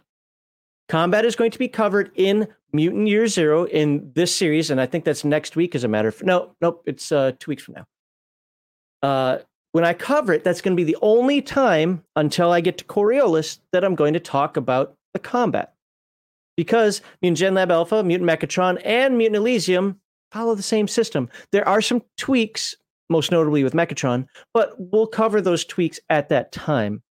Combat 0.89 1.25
is 1.25 1.37
going 1.37 1.51
to 1.51 1.59
be 1.59 1.69
covered 1.69 2.11
in 2.15 2.49
Mutant 2.73 3.09
Year 3.09 3.27
Zero 3.27 3.65
in 3.65 4.11
this 4.15 4.35
series, 4.35 4.71
and 4.71 4.81
I 4.81 4.87
think 4.87 5.05
that's 5.05 5.25
next 5.25 5.57
week 5.57 5.75
as 5.75 5.85
a 5.85 5.89
matter 5.89 6.09
of 6.09 6.23
no, 6.23 6.55
nope, 6.61 6.83
it's 6.87 7.13
uh, 7.13 7.33
two 7.39 7.51
weeks 7.51 7.63
from 7.63 7.75
now. 7.75 7.87
Uh, 9.03 9.39
when 9.73 9.85
I 9.85 9.95
cover 9.95 10.33
it, 10.33 10.45
that's 10.45 10.61
going 10.61 10.77
to 10.77 10.81
be 10.81 10.91
the 10.91 10.99
only 11.03 11.41
time 11.41 12.05
until 12.15 12.53
I 12.53 12.61
get 12.61 12.79
to 12.79 12.85
Coriolis 12.85 13.59
that 13.73 13.85
I'm 13.85 13.95
going 13.95 14.13
to 14.13 14.21
talk 14.21 14.57
about 14.57 14.97
the 15.15 15.19
combat. 15.19 15.75
Because 16.57 17.01
Mutant 17.23 17.39
Gen 17.39 17.55
Lab 17.55 17.71
Alpha, 17.71 18.03
Mutant 18.03 18.29
Mechatron, 18.29 18.81
and 18.85 19.17
Mutant 19.17 19.37
Elysium 19.37 19.99
follow 20.31 20.55
the 20.55 20.63
same 20.63 20.87
system. 20.87 21.29
There 21.53 21.67
are 21.67 21.81
some 21.81 22.03
tweaks, 22.19 22.75
most 23.09 23.31
notably 23.31 23.65
with 23.65 23.73
Mechatron, 23.73 24.27
but 24.53 24.75
we'll 24.79 25.07
cover 25.07 25.41
those 25.41 25.65
tweaks 25.65 25.99
at 26.11 26.29
that 26.29 26.53
time. 26.53 27.03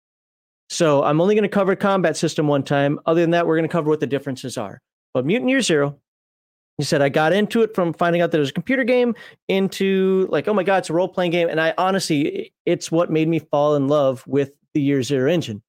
So 0.72 1.04
I'm 1.04 1.20
only 1.20 1.36
going 1.36 1.44
to 1.44 1.50
cover 1.50 1.76
combat 1.76 2.16
system 2.16 2.48
one 2.48 2.64
time. 2.64 2.98
Other 3.06 3.20
than 3.20 3.32
that, 3.32 3.46
we're 3.46 3.58
going 3.58 3.68
to 3.68 3.72
cover 3.72 3.90
what 3.90 4.00
the 4.00 4.08
differences 4.08 4.58
are. 4.58 4.82
But 5.14 5.26
Mutant 5.26 5.50
Year 5.50 5.60
Zero, 5.60 5.98
he 6.78 6.86
said 6.86 7.02
I 7.02 7.10
got 7.10 7.34
into 7.34 7.62
it 7.62 7.76
from 7.76 7.92
finding 7.92 8.22
out 8.22 8.32
that 8.32 8.38
it 8.38 8.40
was 8.40 8.52
a 8.52 8.54
computer 8.54 8.86
game 8.86 9.14
into 9.50 10.28
like, 10.30 10.48
oh 10.48 10.54
my 10.54 10.64
god, 10.64 10.78
it's 10.78 10.90
a 10.90 10.94
role 10.94 11.10
playing 11.10 11.32
game, 11.32 11.50
and 11.50 11.60
I 11.60 11.74
honestly, 11.78 12.54
it's 12.66 12.90
what 12.90 13.12
made 13.12 13.28
me 13.28 13.40
fall 13.40 13.76
in 13.76 13.90
love 13.90 14.26
with 14.26 14.54
the 14.74 14.82
Year 14.82 15.04
Zero 15.04 15.30
engine. 15.30 15.62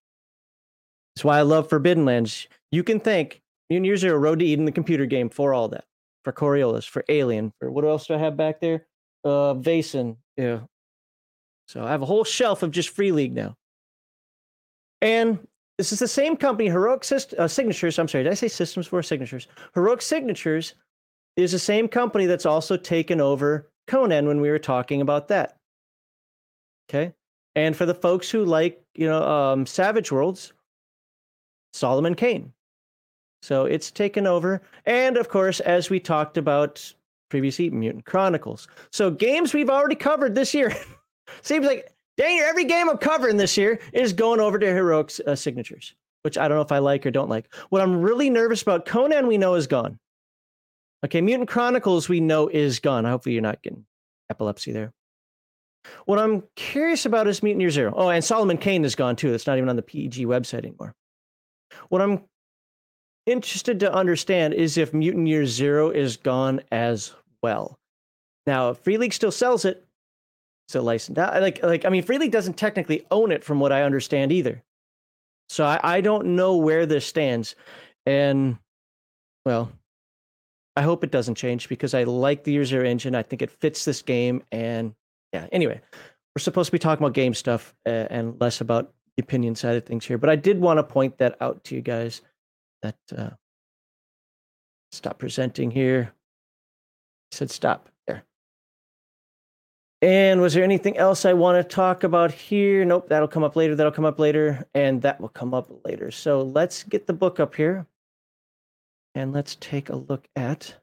That's 1.17 1.25
why 1.25 1.37
I 1.37 1.43
love 1.43 1.69
Forbidden 1.69 2.05
Lands. 2.05 2.47
You 2.71 2.85
can 2.85 3.01
thank 3.01 3.43
Mutant 3.71 3.87
Year 3.87 3.97
Zero, 3.97 4.17
Road 4.19 4.39
to 4.39 4.45
Eden, 4.45 4.67
the 4.67 4.73
computer 4.73 5.07
game 5.07 5.31
for 5.31 5.53
all 5.53 5.67
that, 5.71 5.85
for 6.23 6.33
Coriolis, 6.33 6.89
for 6.89 7.05
Alien, 7.09 7.53
for 7.59 7.73
what 7.73 7.85
else 7.85 8.07
do 8.07 8.15
I 8.15 8.19
have 8.19 8.37
back 8.37 8.61
there? 8.61 8.87
Uh, 9.25 9.55
Vaesen, 9.55 10.19
yeah. 10.37 10.61
So 11.67 11.85
I 11.85 11.91
have 11.91 12.03
a 12.03 12.07
whole 12.07 12.23
shelf 12.23 12.63
of 12.63 12.71
just 12.71 12.91
Free 12.91 13.11
League 13.11 13.35
now. 13.35 13.57
And 15.03 15.47
this 15.79 15.93
is 15.93 15.99
the 15.99 16.09
same 16.09 16.37
company, 16.37 16.71
Heroic 16.71 17.03
Syst- 17.03 17.35
uh, 17.39 17.49
Signatures. 17.49 17.99
I'm 17.99 18.09
sorry, 18.09 18.25
did 18.25 18.31
I 18.31 18.35
say 18.35 18.49
systems 18.49 18.87
for 18.87 19.03
signatures? 19.03 19.49
Heroic 19.75 20.01
Signatures 20.01 20.75
is 21.37 21.53
the 21.53 21.59
same 21.59 21.89
company 21.89 22.27
that's 22.27 22.47
also 22.47 22.77
taken 22.77 23.21
over 23.21 23.69
Conan 23.89 24.27
when 24.27 24.41
we 24.41 24.49
were 24.49 24.61
talking 24.61 25.01
about 25.01 25.29
that. 25.29 25.57
Okay. 26.89 27.13
And 27.57 27.77
for 27.77 27.85
the 27.85 27.95
folks 27.95 28.31
who 28.31 28.45
like, 28.45 28.83
you 28.95 29.07
know, 29.07 29.23
um, 29.23 29.67
Savage 29.67 30.13
Worlds, 30.13 30.53
Solomon 31.73 32.15
Kane. 32.15 32.53
So 33.43 33.65
it's 33.65 33.91
taken 33.91 34.27
over. 34.27 34.63
And 34.87 35.17
of 35.17 35.29
course, 35.29 35.59
as 35.61 35.91
we 35.91 35.99
talked 35.99 36.37
about 36.37 36.95
previously, 37.29 37.71
Mutant 37.71 38.05
Chronicles. 38.05 38.69
So 38.91 39.11
games 39.11 39.53
we've 39.53 39.71
already 39.71 39.97
covered 39.97 40.35
this 40.35 40.55
year. 40.55 40.73
Seems 41.43 41.67
like 41.67 41.92
Dang 42.17 42.39
every 42.41 42.65
game 42.65 42.89
I'm 42.89 42.99
covering 42.99 43.37
this 43.37 43.57
year 43.57 43.81
is 43.93 44.13
going 44.13 44.41
over 44.41 44.59
to 44.59 44.67
Heroic's 44.67 45.21
uh, 45.21 45.35
signatures, 45.35 45.95
which 46.23 46.37
I 46.37 46.47
don't 46.47 46.59
know 46.59 46.63
if 46.63 46.73
I 46.73 46.79
like 46.79 47.07
or 47.07 47.11
don't 47.11 47.31
like. 47.31 47.53
What 47.71 47.81
I'm 47.81 48.01
really 48.01 48.29
nervous 48.29 48.63
about, 48.63 48.85
Conan 48.87 49.27
we 49.27 49.39
know 49.39 49.55
is 49.55 49.67
gone. 49.67 49.99
Okay, 51.05 51.21
Mutant 51.21 51.49
Chronicles 51.49 52.09
we 52.09 52.21
know 52.21 52.49
is 52.49 52.79
gone. 52.79 53.05
Hopefully 53.05 53.33
you're 53.33 53.43
not 53.43 53.63
getting 53.63 53.85
epilepsy 54.31 54.73
there. 54.73 54.93
What 56.05 56.19
I'm 56.19 56.45
curious 56.55 57.07
about 57.07 57.27
is 57.27 57.43
Mutant 57.43 57.61
Year 57.61 57.71
Zero. 57.71 57.93
Oh, 57.97 58.11
and 58.11 58.23
Solomon 58.23 58.57
Kane 58.57 58.85
is 58.85 58.95
gone 58.95 59.17
too. 59.17 59.35
It's 59.35 59.47
not 59.47 59.57
even 59.57 59.69
on 59.69 59.77
the 59.77 59.83
PEG 59.83 60.27
website 60.27 60.65
anymore. 60.65 60.95
What 61.89 62.03
I'm 62.03 62.21
interested 63.27 63.81
to 63.81 63.93
understand 63.93 64.55
is 64.55 64.79
if 64.79 64.95
Mutant 64.95 65.27
Year 65.27 65.47
Zero 65.47 65.91
is 65.91 66.17
gone 66.17 66.61
as 66.71 67.15
well. 67.43 67.79
Now, 68.47 68.75
Free 68.75 68.99
League 68.99 69.13
still 69.13 69.33
sells 69.33 69.65
it, 69.65 69.85
still 70.69 70.83
licensed. 70.83 71.19
Like, 71.19 71.63
like 71.63 71.85
I 71.85 71.89
mean, 71.89 72.03
Free 72.03 72.19
League 72.19 72.33
doesn't 72.33 72.57
technically 72.57 73.05
own 73.11 73.33
it, 73.33 73.45
from 73.45 73.61
what 73.61 73.73
I 73.73 73.83
understand 73.83 74.33
either. 74.33 74.63
So 75.49 75.65
I, 75.65 75.81
I 75.83 76.01
don't 76.01 76.37
know 76.37 76.57
where 76.57 76.87
this 76.87 77.07
stands, 77.07 77.55
and 78.07 78.59
well, 79.45 79.71
I 80.77 80.83
hope 80.83 81.05
it 81.05 81.11
doesn't 81.11 81.35
change 81.35 81.69
because 81.69 81.93
I 81.93 82.05
like 82.05 82.45
the 82.45 82.53
Year 82.53 82.65
Zero 82.65 82.87
engine. 82.87 83.15
I 83.15 83.23
think 83.23 83.43
it 83.43 83.51
fits 83.51 83.85
this 83.85 84.03
game, 84.03 84.43
and 84.51 84.95
yeah. 85.33 85.47
Anyway, 85.53 85.81
we're 86.35 86.41
supposed 86.41 86.69
to 86.69 86.73
be 86.73 86.79
talking 86.79 87.05
about 87.05 87.15
game 87.15 87.35
stuff 87.35 87.75
and 87.85 88.41
less 88.41 88.61
about 88.61 88.93
the 89.17 89.23
opinion 89.23 89.55
side 89.55 89.77
of 89.77 89.85
things 89.85 90.07
here, 90.07 90.17
but 90.17 90.31
I 90.31 90.37
did 90.37 90.59
want 90.59 90.79
to 90.79 90.83
point 90.83 91.19
that 91.19 91.37
out 91.41 91.65
to 91.65 91.75
you 91.75 91.83
guys. 91.83 92.23
That 92.81 92.97
uh, 93.17 93.31
stop 94.91 95.19
presenting 95.19 95.71
here. 95.71 96.13
I 96.15 97.37
said 97.37 97.51
stop. 97.51 97.89
And 100.03 100.41
was 100.41 100.53
there 100.53 100.65
anything 100.65 100.99
else 100.99 101.25
I 101.25 101.33
want 101.33 101.57
to 101.57 101.75
talk 101.75 102.03
about 102.03 102.33
here? 102.33 102.85
Nope, 102.85 103.09
that'll 103.09 103.29
come 103.29 103.45
up 103.45 103.55
later. 103.55 103.77
That'll 103.77 103.93
come 103.93 104.05
up 104.05 104.19
later, 104.19 104.67
and 104.75 105.01
that 105.03 105.21
will 105.21 105.29
come 105.29 105.55
up 105.55 105.71
later. 105.85 106.11
So 106.11 106.43
let's 106.43 106.83
get 106.83 107.07
the 107.07 107.13
book 107.13 107.39
up 107.39 107.55
here. 107.55 107.87
And 109.15 109.33
let's 109.33 109.57
take 109.61 109.91
a 109.91 109.97
look 109.97 110.27
at 110.35 110.75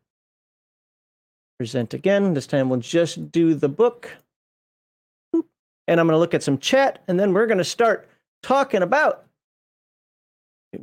present 1.58 1.94
again. 1.94 2.34
This 2.34 2.48
time 2.48 2.70
we'll 2.70 2.80
just 2.80 3.32
do 3.32 3.54
the 3.56 3.68
book. 3.68 4.10
And 5.34 6.00
I'm 6.00 6.06
going 6.06 6.14
to 6.14 6.20
look 6.20 6.36
at 6.36 6.44
some 6.44 6.60
chat, 6.60 7.04
and 7.08 7.20
then 7.20 7.34
we're 7.34 7.48
going 7.48 7.58
to 7.58 7.64
start 7.64 8.08
talking 8.42 8.84
about 8.84 9.26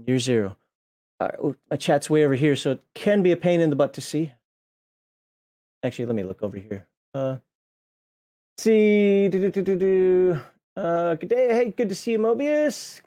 year 0.06 0.18
zero. 0.18 0.56
My 1.20 1.76
chat's 1.78 2.10
way 2.10 2.24
over 2.24 2.34
here, 2.34 2.56
so 2.56 2.72
it 2.72 2.82
can 2.92 3.22
be 3.22 3.32
a 3.32 3.36
pain 3.36 3.60
in 3.60 3.70
the 3.70 3.76
butt 3.76 3.94
to 3.94 4.00
see. 4.02 4.32
Actually, 5.82 6.06
let 6.06 6.16
me 6.16 6.24
look 6.24 6.42
over 6.42 6.58
here. 6.58 6.86
Uh, 7.14 7.36
see, 8.58 9.28
do, 9.28 9.40
do, 9.40 9.50
do, 9.50 9.62
do, 9.62 9.76
do. 9.76 10.40
Uh, 10.76 11.14
good 11.14 11.30
day. 11.30 11.48
Hey, 11.54 11.70
good 11.70 11.88
to 11.88 11.94
see 11.94 12.12
you, 12.12 12.18
Mobius. 12.18 13.00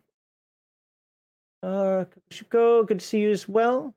Uh, 1.62 2.06
Shuko, 2.32 2.88
good 2.88 3.00
to 3.00 3.06
see 3.06 3.20
you 3.20 3.32
as 3.32 3.48
well. 3.48 3.94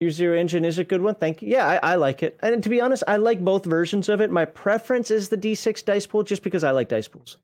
Year 0.00 0.10
Zero 0.10 0.38
Engine 0.38 0.64
is 0.64 0.78
a 0.78 0.84
good 0.84 1.00
one. 1.02 1.16
Thank 1.16 1.42
you. 1.42 1.48
Yeah, 1.48 1.66
I, 1.66 1.92
I, 1.92 1.94
like 1.96 2.22
it. 2.22 2.38
And 2.42 2.62
to 2.62 2.68
be 2.68 2.80
honest, 2.80 3.02
I 3.08 3.16
like 3.16 3.44
both 3.44 3.64
versions 3.64 4.08
of 4.08 4.20
it. 4.20 4.30
My 4.30 4.44
preference 4.44 5.10
is 5.10 5.28
the 5.28 5.36
D6 5.36 5.84
dice 5.84 6.06
pool 6.06 6.22
just 6.22 6.42
because 6.42 6.62
I 6.62 6.70
like 6.70 6.88
dice 6.88 7.08
pools. 7.08 7.36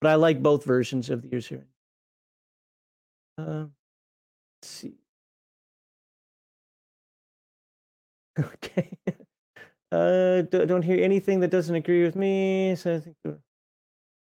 But 0.00 0.12
I 0.12 0.14
like 0.14 0.42
both 0.42 0.64
versions 0.64 1.10
of 1.10 1.22
the 1.22 1.28
Year 1.28 1.40
Zero. 1.40 1.62
Uh, 3.38 3.66
let's 4.62 4.68
see. 4.68 4.94
Okay. 8.38 8.96
Uh, 9.92 10.42
don't 10.42 10.82
hear 10.82 11.02
anything 11.02 11.40
that 11.40 11.50
doesn't 11.50 11.74
agree 11.74 12.02
with 12.02 12.16
me. 12.16 12.74
So 12.76 12.96
I 12.96 13.00
think. 13.00 13.16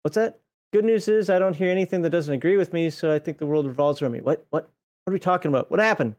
What's 0.02 0.14
that? 0.14 0.40
Good 0.72 0.84
news 0.84 1.08
is 1.08 1.30
I 1.30 1.38
don't 1.38 1.56
hear 1.56 1.70
anything 1.70 2.02
that 2.02 2.10
doesn't 2.10 2.32
agree 2.32 2.56
with 2.56 2.72
me. 2.72 2.90
So 2.90 3.12
I 3.12 3.18
think 3.18 3.38
the 3.38 3.46
world 3.46 3.66
revolves 3.66 4.02
around 4.02 4.12
me. 4.12 4.20
What? 4.20 4.46
What? 4.50 4.70
What 5.04 5.12
are 5.12 5.14
we 5.14 5.20
talking 5.20 5.48
about? 5.48 5.70
What 5.70 5.80
happened? 5.80 6.16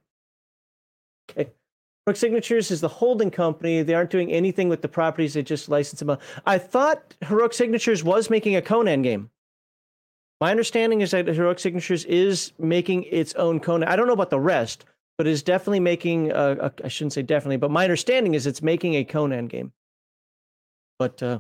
Okay. 1.30 1.52
Heroic 2.06 2.18
Signatures 2.18 2.72
is 2.72 2.82
the 2.82 2.88
holding 2.88 3.30
company. 3.30 3.84
They 3.84 3.94
aren't 3.94 4.10
doing 4.10 4.32
anything 4.32 4.68
with 4.68 4.82
the 4.82 4.88
properties. 4.88 5.36
They 5.36 5.44
just 5.44 5.70
license 5.70 6.00
them 6.00 6.10
out. 6.10 6.22
I 6.46 6.58
thought 6.58 7.14
Heroic 7.22 7.54
Signatures 7.54 8.04
was 8.04 8.32
making 8.32 8.56
a 8.56 8.64
Conan 8.64 9.04
game. 9.04 9.30
My 10.42 10.50
understanding 10.50 11.02
is 11.02 11.12
that 11.12 11.28
Heroic 11.28 11.60
Signatures 11.60 12.06
is 12.06 12.54
making 12.58 13.04
its 13.04 13.36
own 13.36 13.60
Conan. 13.60 13.88
I 13.88 13.96
don't 13.96 14.08
know 14.08 14.14
about 14.14 14.32
the 14.32 14.40
rest, 14.40 14.86
but 15.20 15.28
is 15.28 15.44
definitely 15.44 15.82
making. 15.82 16.32
I 16.32 16.88
shouldn't 16.88 17.12
say 17.12 17.24
definitely, 17.24 17.58
but 17.58 17.70
my 17.70 17.84
understanding 17.84 18.36
is 18.36 18.48
it's 18.48 18.62
making 18.62 18.94
a 18.94 19.04
Conan 19.04 19.48
game. 19.48 19.74
But 20.98 21.22
uh, 21.22 21.40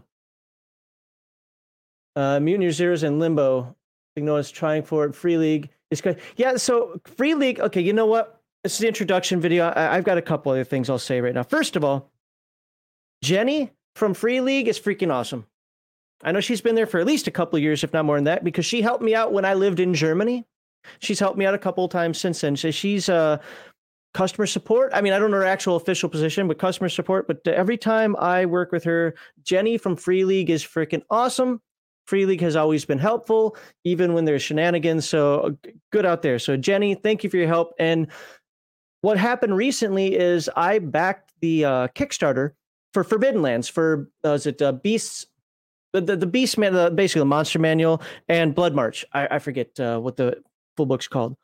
uh, 2.13 2.42
Mutant 2.42 2.63
Year 2.63 2.74
Zero's 2.74 3.04
and 3.04 3.20
Limbo, 3.20 3.74
I 4.18 4.20
is 4.20 4.52
trying 4.52 4.84
for 4.84 5.06
it. 5.06 5.15
Free 5.15 5.38
League 5.38 5.70
is 5.92 6.02
good. 6.02 6.20
Yeah, 6.36 6.58
so 6.58 7.00
Free 7.06 7.36
League. 7.36 7.62
Okay, 7.62 7.80
you 7.80 7.94
know 7.94 8.06
what? 8.06 8.42
This 8.65 8.74
is 8.74 8.80
the 8.80 8.89
introduction 8.89 9.39
video. 9.39 9.72
I, 9.74 9.96
have 9.96 10.04
got 10.04 10.18
a 10.18 10.22
couple 10.22 10.52
other 10.52 10.65
things 10.65 10.89
I'll 10.89 11.00
say 11.00 11.22
right 11.22 11.34
now. 11.34 11.44
First 11.44 11.78
of 11.78 11.86
all, 11.86 12.12
Jenny 13.24 13.72
from 13.96 14.13
Free 14.13 14.42
League 14.42 14.68
is 14.68 14.78
freaking 14.78 15.10
awesome. 15.10 15.46
I 16.22 16.34
know 16.34 16.42
she's 16.42 16.60
been 16.60 16.76
there 16.76 16.86
for 16.86 17.00
at 17.00 17.08
least 17.08 17.28
a 17.28 17.32
couple 17.32 17.58
years, 17.60 17.86
if 17.86 17.94
not 17.94 18.04
more 18.04 18.18
than 18.18 18.26
that, 18.26 18.44
because 18.44 18.65
she 18.65 18.82
helped 18.82 19.06
me 19.06 19.15
out 19.15 19.32
when 19.32 19.46
I 19.46 19.54
lived 19.54 19.80
in 19.80 19.94
Germany. 19.94 20.46
She's 21.00 21.20
helped 21.20 21.38
me 21.38 21.46
out 21.46 21.54
a 21.54 21.60
couple 21.60 21.86
of 21.86 21.92
times 21.92 22.20
since 22.20 22.42
then. 22.42 22.56
So 22.56 22.72
she's 22.72 23.10
uh, 23.10 23.38
customer 24.13 24.48
support. 24.48 24.91
I 24.93 25.02
mean, 25.02 25.13
I 25.13 25.19
don't 25.19 25.32
know 25.32 25.38
her 25.38 25.45
actual 25.45 25.76
official 25.76 26.10
position, 26.10 26.48
but 26.48 26.58
customer 26.58 26.89
support. 26.89 27.28
But 27.28 27.48
every 27.48 27.78
time 27.78 28.15
I 28.17 28.45
work 28.45 28.72
with 28.72 28.84
her, 28.84 29.15
Jenny 29.43 29.78
from 29.78 29.95
Free 29.95 30.26
League 30.26 30.50
is 30.50 30.63
freaking 30.63 31.04
awesome. 31.10 31.62
Free 32.08 32.26
League 32.26 32.41
has 32.41 32.56
always 32.56 32.86
been 32.86 32.98
helpful, 32.98 33.56
even 33.84 34.13
when 34.13 34.26
there's 34.26 34.41
shenanigans. 34.41 35.08
So 35.08 35.39
uh, 35.41 35.69
good 35.91 36.06
out 36.06 36.24
there. 36.24 36.39
So 36.39 36.58
Jenny, 36.58 36.95
thank 36.95 37.24
you 37.24 37.30
for 37.30 37.38
your 37.38 37.48
help. 37.48 37.74
And 37.78 38.08
what 39.02 39.17
happened 39.17 39.56
recently 39.56 40.15
is 40.15 40.50
I 40.56 40.80
backed 40.80 41.32
the 41.41 41.65
uh, 41.65 41.88
Kickstarter 41.89 42.54
for 42.93 43.04
Forbidden 43.04 43.43
Lands 43.43 43.69
for 43.69 44.10
uh, 44.24 44.39
it 44.43 44.62
uh, 44.62 44.72
Beasts 44.72 45.28
the, 45.93 46.02
the, 46.02 46.15
the 46.15 46.28
Beast 46.28 46.58
Man 46.58 46.76
uh, 46.76 46.89
basically 46.89 47.22
the 47.22 47.26
Monster 47.26 47.60
Manual 47.60 48.02
and 48.28 48.54
Blood 48.54 48.76
March. 48.76 49.06
I, 49.13 49.28
I 49.32 49.39
forget 49.39 49.80
uh, 49.80 50.00
what 50.00 50.17
the 50.17 50.41
full 50.78 50.86
book's 50.86 51.08
called. 51.08 51.36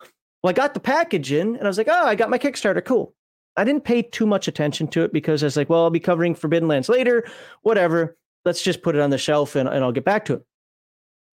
Well, 0.45 0.51
I 0.51 0.53
got 0.53 0.75
the 0.75 0.79
package 0.79 1.31
in 1.31 1.55
and 1.55 1.63
I 1.63 1.67
was 1.67 1.79
like, 1.79 1.87
oh, 1.89 2.05
I 2.05 2.13
got 2.13 2.29
my 2.29 2.37
Kickstarter. 2.37 2.85
Cool. 2.85 3.15
I 3.57 3.63
didn't 3.63 3.83
pay 3.83 4.03
too 4.03 4.27
much 4.27 4.47
attention 4.47 4.87
to 4.89 5.01
it 5.01 5.11
because 5.11 5.41
I 5.41 5.47
was 5.47 5.57
like, 5.57 5.71
well, 5.71 5.81
I'll 5.81 5.89
be 5.89 5.99
covering 5.99 6.35
Forbidden 6.35 6.67
Lands 6.67 6.87
later. 6.87 7.27
Whatever. 7.63 8.15
Let's 8.45 8.61
just 8.61 8.83
put 8.83 8.95
it 8.95 9.01
on 9.01 9.09
the 9.09 9.17
shelf 9.17 9.55
and, 9.55 9.67
and 9.67 9.83
I'll 9.83 9.91
get 9.91 10.05
back 10.05 10.25
to 10.25 10.33
it. 10.33 10.45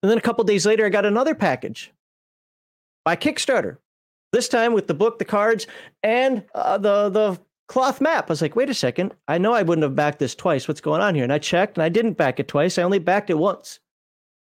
And 0.02 0.10
then 0.10 0.16
a 0.16 0.22
couple 0.22 0.44
days 0.44 0.64
later, 0.64 0.86
I 0.86 0.88
got 0.88 1.04
another 1.04 1.34
package 1.34 1.92
by 3.04 3.14
Kickstarter 3.16 3.76
this 4.32 4.48
time 4.48 4.72
with 4.72 4.86
the 4.86 4.94
book, 4.94 5.18
the 5.18 5.26
cards, 5.26 5.66
and 6.02 6.42
uh, 6.54 6.78
the 6.78 7.10
the 7.10 7.38
cloth 7.68 8.00
map. 8.00 8.30
I 8.30 8.32
was 8.32 8.40
like, 8.40 8.56
wait 8.56 8.70
a 8.70 8.74
second. 8.74 9.14
I 9.28 9.36
know 9.36 9.52
I 9.52 9.60
wouldn't 9.60 9.82
have 9.82 9.94
backed 9.94 10.20
this 10.20 10.34
twice. 10.34 10.66
What's 10.66 10.80
going 10.80 11.02
on 11.02 11.14
here? 11.14 11.24
And 11.24 11.32
I 11.34 11.38
checked, 11.38 11.76
and 11.76 11.84
I 11.84 11.90
didn't 11.90 12.14
back 12.14 12.40
it 12.40 12.48
twice. 12.48 12.78
I 12.78 12.82
only 12.82 12.98
backed 12.98 13.28
it 13.28 13.36
once. 13.36 13.78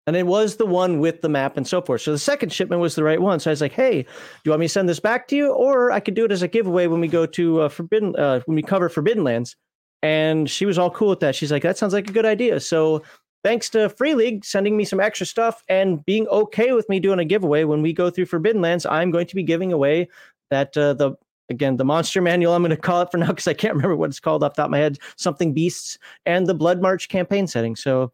And 0.09 0.17
it 0.17 0.27
was 0.27 0.57
the 0.57 0.65
one 0.65 1.01
with 1.01 1.21
the 1.21 1.29
map 1.29 1.59
and 1.59 1.67
so 1.67 1.83
forth. 1.83 2.01
So 2.01 2.13
the 2.13 2.19
second 2.19 2.51
shipment 2.51 2.81
was 2.81 2.95
the 2.95 3.05
right 3.05 3.21
one. 3.21 3.41
So 3.41 3.51
I 3.51 3.53
was 3.53 3.61
like, 3.61 3.73
"Hey, 3.73 4.05
do 4.05 4.09
you 4.45 4.51
want 4.53 4.61
me 4.61 4.67
to 4.67 4.73
send 4.73 4.89
this 4.89 5.01
back 5.01 5.29
to 5.29 5.37
you, 5.37 5.51
or 5.53 5.91
I 5.91 6.01
could 6.01 6.15
do 6.15 6.25
it 6.25 6.33
as 6.33 6.41
a 6.41 6.49
giveaway 6.49 6.87
when 6.87 7.03
we 7.03 7.09
go 7.09 7.27
to 7.27 7.61
uh, 7.61 7.69
Forbidden 7.69 8.17
uh, 8.17 8.41
when 8.47 8.55
we 8.55 8.63
cover 8.63 8.89
Forbidden 8.89 9.23
Lands?" 9.23 9.55
And 10.03 10.49
she 10.49 10.65
was 10.65 10.79
all 10.79 10.91
cool 10.91 11.11
with 11.11 11.21
that. 11.21 11.35
She's 11.35 11.53
like, 11.53 11.63
"That 11.63 11.77
sounds 11.77 11.93
like 11.93 12.09
a 12.09 12.13
good 12.13 12.25
idea." 12.25 12.59
So 12.61 13.03
thanks 13.45 13.69
to 13.71 13.91
Free 13.91 14.15
League 14.15 14.47
sending 14.47 14.79
me 14.79 14.87
some 14.87 14.99
extra 14.99 15.27
stuff 15.27 15.63
and 15.69 16.03
being 16.07 16.27
okay 16.29 16.73
with 16.73 16.89
me 16.89 17.01
doing 17.01 17.19
a 17.19 17.25
giveaway 17.27 17.65
when 17.65 17.83
we 17.83 17.93
go 17.93 18.09
through 18.09 18.27
Forbidden 18.27 18.63
Lands, 18.63 18.87
I'm 18.87 19.11
going 19.11 19.27
to 19.27 19.35
be 19.35 19.43
giving 19.43 19.75
away 19.75 20.09
that 20.51 20.75
uh, 20.75 20.95
the 20.95 21.17
again 21.51 21.77
the 21.77 21.85
monster 21.85 22.23
manual 22.23 22.55
I'm 22.55 22.63
going 22.63 22.71
to 22.71 22.79
call 22.79 23.03
it 23.03 23.11
for 23.11 23.19
now 23.19 23.27
because 23.29 23.47
I 23.47 23.53
can't 23.53 23.75
remember 23.77 23.97
what 23.97 24.09
it's 24.09 24.21
called 24.21 24.43
off 24.43 24.55
top 24.55 24.67
of 24.67 24.71
my 24.71 24.79
head. 24.79 24.99
Something 25.17 25.53
beasts 25.53 25.99
and 26.25 26.47
the 26.47 26.55
Blood 26.55 26.81
March 26.81 27.11
campaign 27.11 27.47
setting. 27.47 27.77
So 27.77 28.11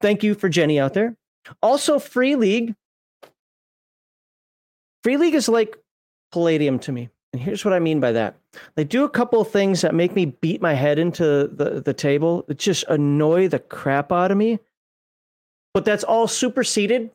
thank 0.00 0.24
you 0.24 0.34
for 0.34 0.48
Jenny 0.48 0.80
out 0.80 0.94
there. 0.94 1.16
Also, 1.62 1.98
Free 1.98 2.36
League. 2.36 2.74
Free 5.02 5.16
League 5.16 5.34
is 5.34 5.48
like 5.48 5.76
Palladium 6.32 6.78
to 6.80 6.92
me. 6.92 7.08
And 7.32 7.42
here's 7.42 7.64
what 7.64 7.74
I 7.74 7.80
mean 7.80 8.00
by 8.00 8.12
that. 8.12 8.36
They 8.76 8.84
do 8.84 9.04
a 9.04 9.10
couple 9.10 9.40
of 9.40 9.50
things 9.50 9.82
that 9.82 9.94
make 9.94 10.14
me 10.14 10.26
beat 10.26 10.62
my 10.62 10.72
head 10.72 10.98
into 10.98 11.48
the, 11.48 11.82
the 11.84 11.92
table. 11.92 12.44
It 12.48 12.58
just 12.58 12.84
annoy 12.88 13.48
the 13.48 13.58
crap 13.58 14.10
out 14.10 14.30
of 14.30 14.38
me. 14.38 14.58
But 15.74 15.84
that's 15.84 16.04
all 16.04 16.26
superseded 16.26 17.10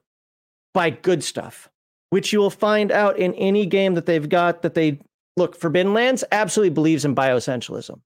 by 0.73 0.91
good 0.91 1.23
stuff, 1.23 1.69
which 2.11 2.31
you 2.31 2.39
will 2.39 2.51
find 2.51 2.91
out 2.91 3.17
in 3.17 3.33
any 3.33 3.65
game 3.65 3.95
that 3.95 4.05
they've 4.05 4.29
got 4.29 4.61
that 4.61 4.75
they 4.75 4.99
look, 5.37 5.55
Forbidden 5.55 5.93
Lands 5.93 6.23
absolutely 6.31 6.69
believes 6.69 7.03
in 7.03 7.15
bioessentialism. 7.15 7.99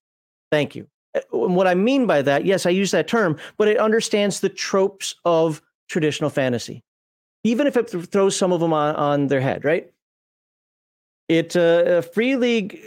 Thank 0.51 0.75
you. 0.75 0.87
Uh, 1.15 1.21
and 1.33 1.55
what 1.55 1.67
I 1.67 1.75
mean 1.75 2.07
by 2.07 2.21
that, 2.21 2.45
yes, 2.45 2.65
I 2.65 2.69
use 2.69 2.91
that 2.91 3.07
term, 3.07 3.37
but 3.57 3.67
it 3.67 3.77
understands 3.77 4.39
the 4.39 4.49
tropes 4.49 5.15
of 5.25 5.61
traditional 5.87 6.29
fantasy, 6.29 6.83
even 7.43 7.67
if 7.67 7.77
it 7.77 7.89
throws 8.11 8.35
some 8.35 8.51
of 8.51 8.59
them 8.59 8.73
on, 8.73 8.95
on 8.95 9.27
their 9.27 9.41
head, 9.41 9.65
right? 9.65 9.91
It 11.27 11.55
uh, 11.55 12.01
Free 12.01 12.35
League, 12.35 12.79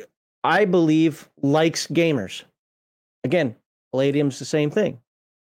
I 0.44 0.64
believe, 0.64 1.28
likes 1.42 1.87
gamers. 1.87 2.44
Again, 3.24 3.56
Palladium's 3.92 4.38
the 4.38 4.44
same 4.44 4.70
thing. 4.70 5.00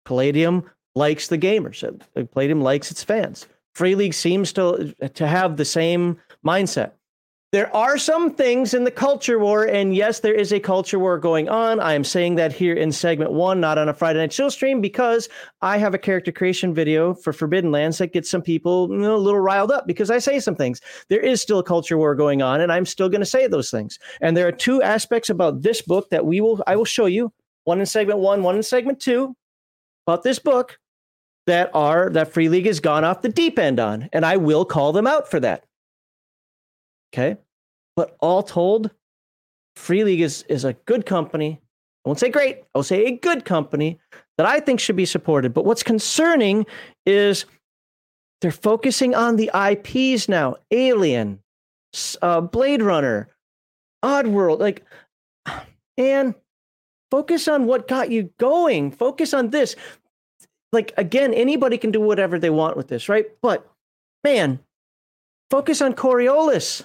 Palladium 0.05 0.69
likes 0.95 1.27
the 1.27 1.37
gamers. 1.37 1.83
Uh, 1.83 2.25
Palladium 2.25 2.61
likes 2.61 2.91
its 2.91 3.03
fans. 3.03 3.47
Free 3.73 3.95
League 3.95 4.13
seems 4.13 4.53
to 4.53 4.93
to 5.13 5.27
have 5.27 5.57
the 5.57 5.65
same 5.65 6.19
mindset. 6.45 6.91
There 7.53 7.73
are 7.75 7.99
some 7.99 8.33
things 8.33 8.73
in 8.73 8.83
the 8.83 8.89
culture 8.89 9.37
war, 9.37 9.65
and 9.65 9.95
yes, 9.95 10.21
there 10.21 10.33
is 10.33 10.51
a 10.51 10.59
culture 10.59 10.97
war 10.97 11.19
going 11.19 11.49
on. 11.49 11.79
I 11.79 11.93
am 11.93 12.03
saying 12.03 12.33
that 12.35 12.51
here 12.51 12.73
in 12.73 12.91
segment 12.91 13.31
one, 13.31 13.59
not 13.59 13.77
on 13.77 13.87
a 13.87 13.93
Friday 13.93 14.17
Night 14.17 14.31
Chill 14.31 14.49
stream, 14.49 14.81
because 14.81 15.29
I 15.61 15.77
have 15.77 15.93
a 15.93 15.99
character 15.99 16.31
creation 16.31 16.73
video 16.73 17.13
for 17.13 17.31
Forbidden 17.31 17.71
Lands 17.71 17.99
that 17.99 18.11
gets 18.11 18.27
some 18.27 18.41
people 18.41 18.89
you 18.89 18.97
know, 18.97 19.15
a 19.15 19.17
little 19.17 19.39
riled 19.39 19.71
up 19.71 19.85
because 19.85 20.09
I 20.09 20.17
say 20.17 20.39
some 20.39 20.55
things. 20.55 20.81
There 21.09 21.19
is 21.19 21.43
still 21.43 21.59
a 21.59 21.63
culture 21.63 21.95
war 21.95 22.15
going 22.15 22.41
on, 22.41 22.59
and 22.59 22.71
I'm 22.71 22.87
still 22.87 23.07
going 23.07 23.21
to 23.21 23.25
say 23.25 23.45
those 23.45 23.69
things. 23.69 23.99
And 24.19 24.35
there 24.35 24.47
are 24.47 24.51
two 24.51 24.81
aspects 24.81 25.29
about 25.29 25.61
this 25.61 25.83
book 25.83 26.09
that 26.09 26.25
we 26.25 26.41
will 26.41 26.63
I 26.65 26.75
will 26.75 26.85
show 26.85 27.05
you. 27.05 27.31
One 27.65 27.79
in 27.79 27.85
segment 27.85 28.17
one, 28.17 28.41
one 28.41 28.55
in 28.55 28.63
segment 28.63 28.99
two, 28.99 29.35
about 30.07 30.23
this 30.23 30.39
book 30.39 30.79
that 31.45 31.69
are 31.75 32.09
that 32.09 32.33
Free 32.33 32.49
League 32.49 32.65
has 32.65 32.79
gone 32.79 33.03
off 33.03 33.21
the 33.21 33.29
deep 33.29 33.59
end 33.59 33.79
on, 33.79 34.09
and 34.11 34.25
I 34.25 34.37
will 34.37 34.65
call 34.65 34.91
them 34.91 35.05
out 35.05 35.29
for 35.29 35.39
that. 35.41 35.65
Okay. 37.13 37.37
But 37.95 38.15
all 38.19 38.41
told, 38.41 38.89
Free 39.75 40.03
League 40.03 40.21
is, 40.21 40.43
is 40.49 40.65
a 40.65 40.73
good 40.73 41.05
company. 41.05 41.61
I 42.05 42.09
won't 42.09 42.19
say 42.19 42.29
great, 42.29 42.57
I 42.57 42.77
will 42.77 42.83
say 42.83 43.05
a 43.05 43.11
good 43.11 43.45
company 43.45 43.99
that 44.37 44.47
I 44.47 44.59
think 44.59 44.79
should 44.79 44.95
be 44.95 45.05
supported. 45.05 45.53
But 45.53 45.65
what's 45.65 45.83
concerning 45.83 46.65
is 47.05 47.45
they're 48.41 48.51
focusing 48.51 49.15
on 49.15 49.35
the 49.35 49.49
IPs 49.53 50.27
now 50.27 50.55
Alien, 50.71 51.39
uh, 52.21 52.41
Blade 52.41 52.81
Runner, 52.81 53.29
Oddworld. 54.03 54.59
Like, 54.59 54.83
and 55.97 56.35
focus 57.11 57.47
on 57.47 57.67
what 57.67 57.87
got 57.87 58.09
you 58.09 58.31
going. 58.39 58.91
Focus 58.91 59.33
on 59.33 59.51
this. 59.51 59.75
Like, 60.71 60.93
again, 60.97 61.33
anybody 61.33 61.77
can 61.77 61.91
do 61.91 62.01
whatever 62.01 62.39
they 62.39 62.49
want 62.49 62.75
with 62.75 62.87
this, 62.87 63.07
right? 63.07 63.27
But 63.41 63.69
man, 64.23 64.59
focus 65.51 65.81
on 65.81 65.93
Coriolis. 65.93 66.83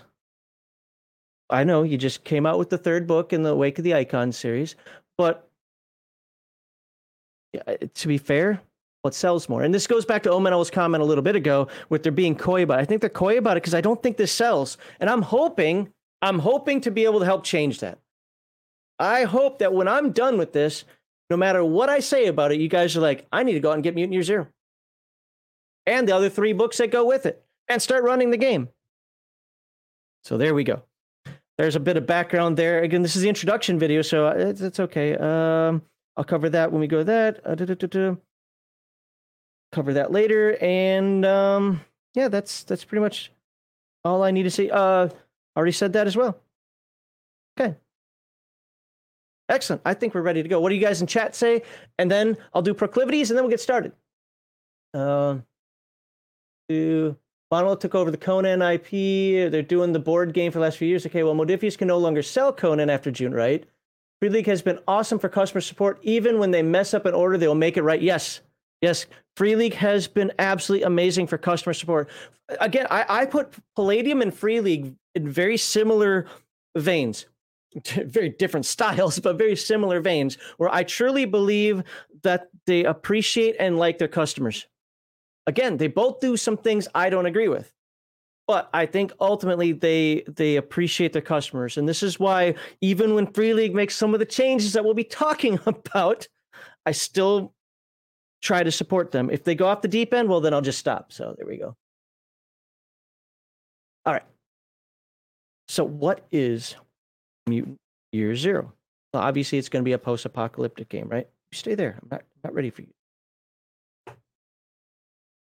I 1.51 1.65
know 1.65 1.83
you 1.83 1.97
just 1.97 2.25
came 2.25 2.47
out 2.47 2.59
with 2.59 2.71
the 2.71 2.79
third 2.79 3.07
book 3.07 3.33
in 3.33 3.43
the 3.43 3.55
wake 3.55 3.79
of 3.79 3.85
the 3.85 3.95
Icon 3.95 4.33
series, 4.33 4.77
but 5.17 5.49
eh, 7.55 7.77
to 7.95 8.09
be 8.09 8.19
fair, 8.19 8.61
what 9.03 9.15
sells 9.15 9.49
more? 9.49 9.63
And 9.63 9.73
this 9.73 9.87
goes 9.87 10.05
back 10.05 10.23
to 10.25 10.31
Omenel's 10.31 10.71
comment 10.71 11.03
a 11.03 11.07
little 11.07 11.23
bit 11.23 11.37
ago 11.37 11.69
with 11.89 12.03
there 12.03 12.13
being 12.13 12.37
coy 12.37 12.63
about 12.63 12.81
it. 12.81 12.83
I 12.83 12.85
think 12.85 13.01
they're 13.01 13.11
coy 13.11 13.39
about 13.39 13.57
it 13.57 13.63
because 13.63 13.75
I 13.75 13.81
don't 13.81 14.03
think 14.03 14.17
this 14.17 14.33
sells. 14.33 14.77
And 15.01 15.09
I'm 15.09 15.23
hoping, 15.23 15.93
I'm 16.21 16.39
hoping 16.39 16.81
to 16.83 16.91
be 16.91 17.05
able 17.05 17.21
to 17.21 17.25
help 17.25 17.45
change 17.45 17.81
that. 17.81 17.99
I 18.99 19.25
hope 19.25 19.61
that 19.61 19.73
when 19.73 19.89
I'm 19.89 20.11
done 20.11 20.37
with 20.37 20.53
this, 20.53 20.85
no 21.31 21.37
matter 21.37 21.65
what 21.65 21.89
I 21.89 22.01
say 22.01 22.27
about 22.27 22.53
it, 22.53 22.61
you 22.61 22.69
guys 22.69 22.97
are 22.97 23.01
like, 23.01 23.27
I 23.31 23.43
need 23.45 23.53
to 23.53 23.61
go 23.61 23.71
out 23.71 23.75
and 23.75 23.85
get 23.85 23.95
Mutant 23.95 24.15
Year 24.15 24.23
Zero. 24.23 24.49
And 25.87 26.09
the 26.09 26.15
other 26.15 26.29
three 26.29 26.53
books 26.53 26.79
that 26.79 26.91
go 26.91 27.07
with 27.07 27.25
it 27.25 27.43
and 27.69 27.81
start 27.81 28.05
running 28.05 28.31
the 28.31 28.37
game. 28.37 28.69
So 30.25 30.37
there 30.37 30.55
we 30.55 30.65
go. 30.65 30.83
There's 31.59 31.75
a 31.75 31.81
bit 31.81 31.97
of 31.97 32.07
background 32.07 32.57
there. 32.57 32.83
Again, 32.85 33.03
this 33.03 33.17
is 33.17 33.23
the 33.23 33.29
introduction 33.29 33.81
video, 33.81 34.01
so 34.01 34.29
it's, 34.29 34.61
it's 34.61 34.79
okay. 34.79 35.17
Um, 35.17 35.83
I'll 36.17 36.25
cover 36.25 36.49
that 36.51 36.71
when 36.71 36.81
we 36.81 36.87
go 36.87 37.03
that. 37.03 37.41
Uh, 37.45 38.15
cover 39.73 39.93
that 39.95 40.13
later, 40.13 40.57
and 40.63 41.27
um, 41.27 41.81
yeah, 42.15 42.29
that's 42.29 42.63
that's 42.63 42.85
pretty 42.85 43.03
much 43.03 43.33
all 44.05 44.23
I 44.23 44.31
need 44.31 44.45
to 44.45 44.51
say. 44.51 44.71
Uh, 44.71 45.09
already 45.57 45.73
said 45.73 45.93
that 45.95 46.07
as 46.07 46.17
well. 46.17 46.39
Okay. 47.59 47.77
Excellent. 49.49 49.83
I 49.85 49.95
think 49.95 50.15
we're 50.15 50.23
ready 50.23 50.43
to 50.43 50.49
go. 50.49 50.61
What 50.61 50.69
do 50.69 50.77
you 50.77 50.81
guys 50.81 51.01
in 51.01 51.09
chat 51.09 51.35
say? 51.35 51.63
And 51.99 52.09
then 52.11 52.37
I'll 52.55 52.63
do 52.63 52.73
proclivities, 52.73 53.31
and 53.31 53.37
then 53.37 53.45
we'll 53.45 53.51
get 53.51 53.61
started. 53.61 53.93
Uh, 54.95 55.39
Monolith 57.51 57.81
took 57.81 57.95
over 57.95 58.11
the 58.11 58.19
Conan 58.19 58.61
IP. 58.61 59.51
They're 59.51 59.63
doing 59.63 59.93
the 59.93 59.99
board 59.99 60.35
game 60.35 60.53
for 60.53 60.59
the 60.59 60.65
last 60.65 60.77
few 60.77 60.89
years. 60.89 61.07
Okay, 61.07 61.23
well, 61.23 61.35
Modiphius 61.35 61.79
can 61.79 61.89
no 61.89 61.99
longer 61.99 62.23
sell 62.23 62.53
Conan 62.53 62.91
after 62.91 63.11
June, 63.11 63.33
right? 63.33 63.65
Free 64.21 64.29
League 64.29 64.47
has 64.47 64.63
been 64.63 64.81
awesome 64.87 65.19
for 65.19 65.29
customer 65.29 65.61
support. 65.61 65.99
Even 66.03 66.39
when 66.39 66.51
they 66.51 66.63
mess 66.63 66.93
up 66.93 67.07
an 67.07 67.15
order, 67.15 67.39
they'll 67.39 67.55
make 67.55 67.77
it 67.77 67.83
right. 67.83 68.03
Yes, 68.03 68.41
yes. 68.83 69.07
Free 69.37 69.57
League 69.57 69.75
has 69.75 70.09
been 70.09 70.33
absolutely 70.39 70.85
amazing 70.85 71.27
for 71.27 71.39
customer 71.39 71.73
support. 71.73 72.09
Again, 72.61 72.87
I, 72.91 73.05
I 73.09 73.27
put 73.27 73.55
Palladium 73.77 74.21
and 74.21 74.35
Free 74.35 74.61
League 74.61 74.95
in 75.15 75.29
very 75.29 75.57
similar 75.57 76.27
veins. 76.77 77.27
Very 78.07 78.31
different 78.31 78.65
styles, 78.65 79.19
but 79.21 79.37
very 79.37 79.55
similar 79.55 80.01
veins, 80.01 80.39
where 80.57 80.71
I 80.75 80.85
truly 80.85 81.27
believe 81.27 81.83
that 82.23 82.49
they 82.67 82.85
appreciate 82.85 83.57
and 83.61 83.79
like 83.79 83.99
their 83.99 84.09
customers. 84.09 84.67
Again, 85.49 85.79
they 85.79 85.89
both 85.89 86.21
do 86.21 86.37
some 86.37 86.59
things 86.59 86.87
I 86.95 87.09
don't 87.09 87.25
agree 87.25 87.49
with. 87.49 87.73
But 88.47 88.69
I 88.75 88.85
think 88.85 89.13
ultimately 89.19 89.73
they 89.73 90.23
they 90.27 90.57
appreciate 90.57 91.15
their 91.15 91.23
customers. 91.23 91.79
And 91.79 91.89
this 91.89 92.03
is 92.03 92.21
why 92.21 92.55
even 92.83 93.15
when 93.15 93.33
Free 93.33 93.55
League 93.55 93.75
makes 93.75 93.97
some 93.97 94.13
of 94.13 94.21
the 94.21 94.27
changes 94.27 94.75
that 94.75 94.85
we'll 94.85 94.93
be 94.93 95.05
talking 95.05 95.59
about, 95.67 96.29
I 96.85 96.93
still 96.93 97.55
try 98.43 98.63
to 98.63 98.71
support 98.71 99.11
them. 99.11 99.31
If 99.31 99.43
they 99.43 99.55
go 99.55 99.67
off 99.67 99.81
the 99.81 99.89
deep 99.89 100.13
end, 100.13 100.29
well 100.29 100.43
then 100.43 100.53
I'll 100.53 100.61
just 100.61 100.79
stop. 100.79 101.13
So 101.13 101.35
there 101.39 101.47
we 101.47 101.57
go. 101.57 101.75
All 104.05 104.13
right. 104.13 104.23
So 105.69 105.83
what 105.83 106.27
is 106.31 106.77
Mutant 107.47 107.79
Year 108.13 108.37
Zero? 108.37 108.75
Well, 109.15 109.23
obviously 109.23 109.57
it's 109.57 109.71
going 109.71 109.83
to 109.83 109.89
be 109.89 109.93
a 109.95 109.99
post-apocalyptic 109.99 110.91
game, 110.91 111.09
right? 111.09 111.27
Stay 111.53 111.75
there. 111.75 111.99
I'm 112.03 112.09
not, 112.11 112.21
I'm 112.21 112.41
not 112.45 112.55
ready 112.55 112.69
for 112.69 112.83
you. 112.83 112.93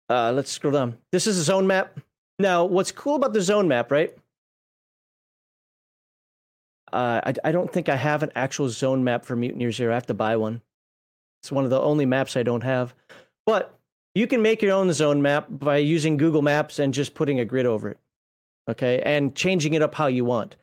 Uh, 0.09 0.31
let's 0.31 0.51
scroll 0.51 0.73
down. 0.73 0.97
This 1.11 1.27
is 1.27 1.37
a 1.37 1.43
zone 1.43 1.67
map. 1.67 1.99
Now, 2.37 2.65
what's 2.65 2.91
cool 2.91 3.15
about 3.15 3.33
the 3.33 3.41
zone 3.41 3.67
map, 3.67 3.91
right? 3.91 4.15
Uh, 6.91 7.21
I, 7.25 7.33
I 7.45 7.51
don't 7.51 7.71
think 7.71 7.89
I 7.89 7.95
have 7.95 8.23
an 8.23 8.31
actual 8.35 8.69
zone 8.69 9.03
map 9.03 9.25
for 9.25 9.35
Mutant 9.35 9.61
Year 9.61 9.71
Zero. 9.71 9.91
I 9.91 9.95
have 9.95 10.05
to 10.07 10.13
buy 10.13 10.35
one. 10.37 10.61
It's 11.41 11.51
one 11.51 11.63
of 11.63 11.69
the 11.69 11.81
only 11.81 12.05
maps 12.05 12.37
I 12.37 12.43
don't 12.43 12.63
have. 12.63 12.93
But 13.45 13.77
you 14.13 14.27
can 14.27 14.41
make 14.41 14.61
your 14.61 14.71
own 14.71 14.91
zone 14.93 15.21
map 15.21 15.47
by 15.49 15.77
using 15.77 16.17
Google 16.17 16.41
Maps 16.41 16.79
and 16.79 16.93
just 16.93 17.13
putting 17.13 17.39
a 17.39 17.45
grid 17.45 17.65
over 17.65 17.89
it. 17.89 17.99
Okay. 18.69 19.01
And 19.05 19.35
changing 19.35 19.73
it 19.73 19.81
up 19.81 19.93
how 19.93 20.07
you 20.07 20.25
want. 20.25 20.55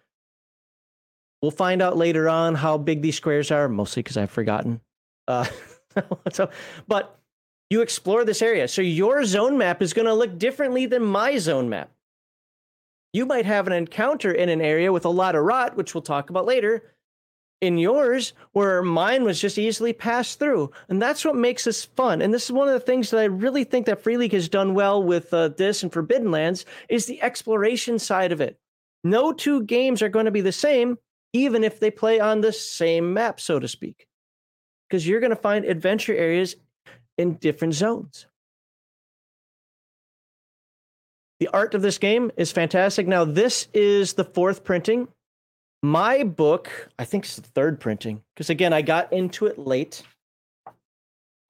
We'll 1.40 1.50
find 1.50 1.82
out 1.82 1.96
later 1.96 2.28
on 2.28 2.54
how 2.54 2.78
big 2.78 3.02
these 3.02 3.16
squares 3.16 3.50
are, 3.50 3.68
mostly 3.68 4.02
because 4.02 4.16
I've 4.16 4.30
forgotten. 4.30 4.80
Uh, 5.28 5.46
so, 6.32 6.48
but 6.88 7.18
you 7.72 7.80
explore 7.80 8.24
this 8.24 8.42
area. 8.42 8.68
So 8.68 8.82
your 8.82 9.24
zone 9.24 9.56
map 9.56 9.80
is 9.80 9.94
going 9.94 10.06
to 10.06 10.14
look 10.14 10.38
differently 10.38 10.86
than 10.86 11.02
my 11.02 11.38
zone 11.38 11.68
map. 11.68 11.90
You 13.12 13.26
might 13.26 13.46
have 13.46 13.66
an 13.66 13.72
encounter 13.72 14.30
in 14.30 14.48
an 14.48 14.60
area 14.60 14.92
with 14.92 15.04
a 15.04 15.10
lot 15.10 15.34
of 15.34 15.44
rot, 15.44 15.76
which 15.76 15.94
we'll 15.94 16.02
talk 16.02 16.30
about 16.30 16.46
later, 16.46 16.94
in 17.60 17.78
yours, 17.78 18.34
where 18.52 18.82
mine 18.82 19.24
was 19.24 19.40
just 19.40 19.56
easily 19.56 19.92
passed 19.92 20.38
through. 20.38 20.70
And 20.88 21.00
that's 21.00 21.24
what 21.24 21.34
makes 21.34 21.64
this 21.64 21.84
fun. 21.84 22.20
And 22.20 22.32
this 22.32 22.44
is 22.44 22.52
one 22.52 22.68
of 22.68 22.74
the 22.74 22.80
things 22.80 23.10
that 23.10 23.20
I 23.20 23.24
really 23.24 23.64
think 23.64 23.86
that 23.86 24.02
Free 24.02 24.16
League 24.16 24.32
has 24.32 24.48
done 24.48 24.74
well 24.74 25.02
with 25.02 25.32
uh, 25.32 25.48
this 25.48 25.82
and 25.82 25.92
Forbidden 25.92 26.30
Lands 26.30 26.64
is 26.88 27.06
the 27.06 27.22
exploration 27.22 27.98
side 27.98 28.32
of 28.32 28.40
it. 28.40 28.58
No 29.04 29.32
two 29.32 29.62
games 29.62 30.02
are 30.02 30.08
going 30.08 30.26
to 30.26 30.30
be 30.30 30.40
the 30.40 30.52
same, 30.52 30.98
even 31.32 31.64
if 31.64 31.80
they 31.80 31.90
play 31.90 32.20
on 32.20 32.40
the 32.40 32.52
same 32.52 33.14
map, 33.14 33.40
so 33.40 33.58
to 33.58 33.68
speak. 33.68 34.06
Because 34.88 35.06
you're 35.06 35.20
going 35.20 35.30
to 35.30 35.36
find 35.36 35.64
adventure 35.64 36.14
areas 36.14 36.56
in 37.18 37.34
different 37.34 37.74
zones. 37.74 38.26
The 41.40 41.48
art 41.48 41.74
of 41.74 41.82
this 41.82 41.98
game 41.98 42.30
is 42.36 42.52
fantastic. 42.52 43.06
Now, 43.06 43.24
this 43.24 43.68
is 43.74 44.12
the 44.12 44.24
fourth 44.24 44.62
printing. 44.62 45.08
My 45.82 46.22
book, 46.22 46.70
I 46.98 47.04
think 47.04 47.24
it's 47.24 47.36
the 47.36 47.42
third 47.42 47.80
printing, 47.80 48.22
because 48.34 48.48
again, 48.48 48.72
I 48.72 48.82
got 48.82 49.12
into 49.12 49.46
it 49.46 49.58
late. 49.58 50.04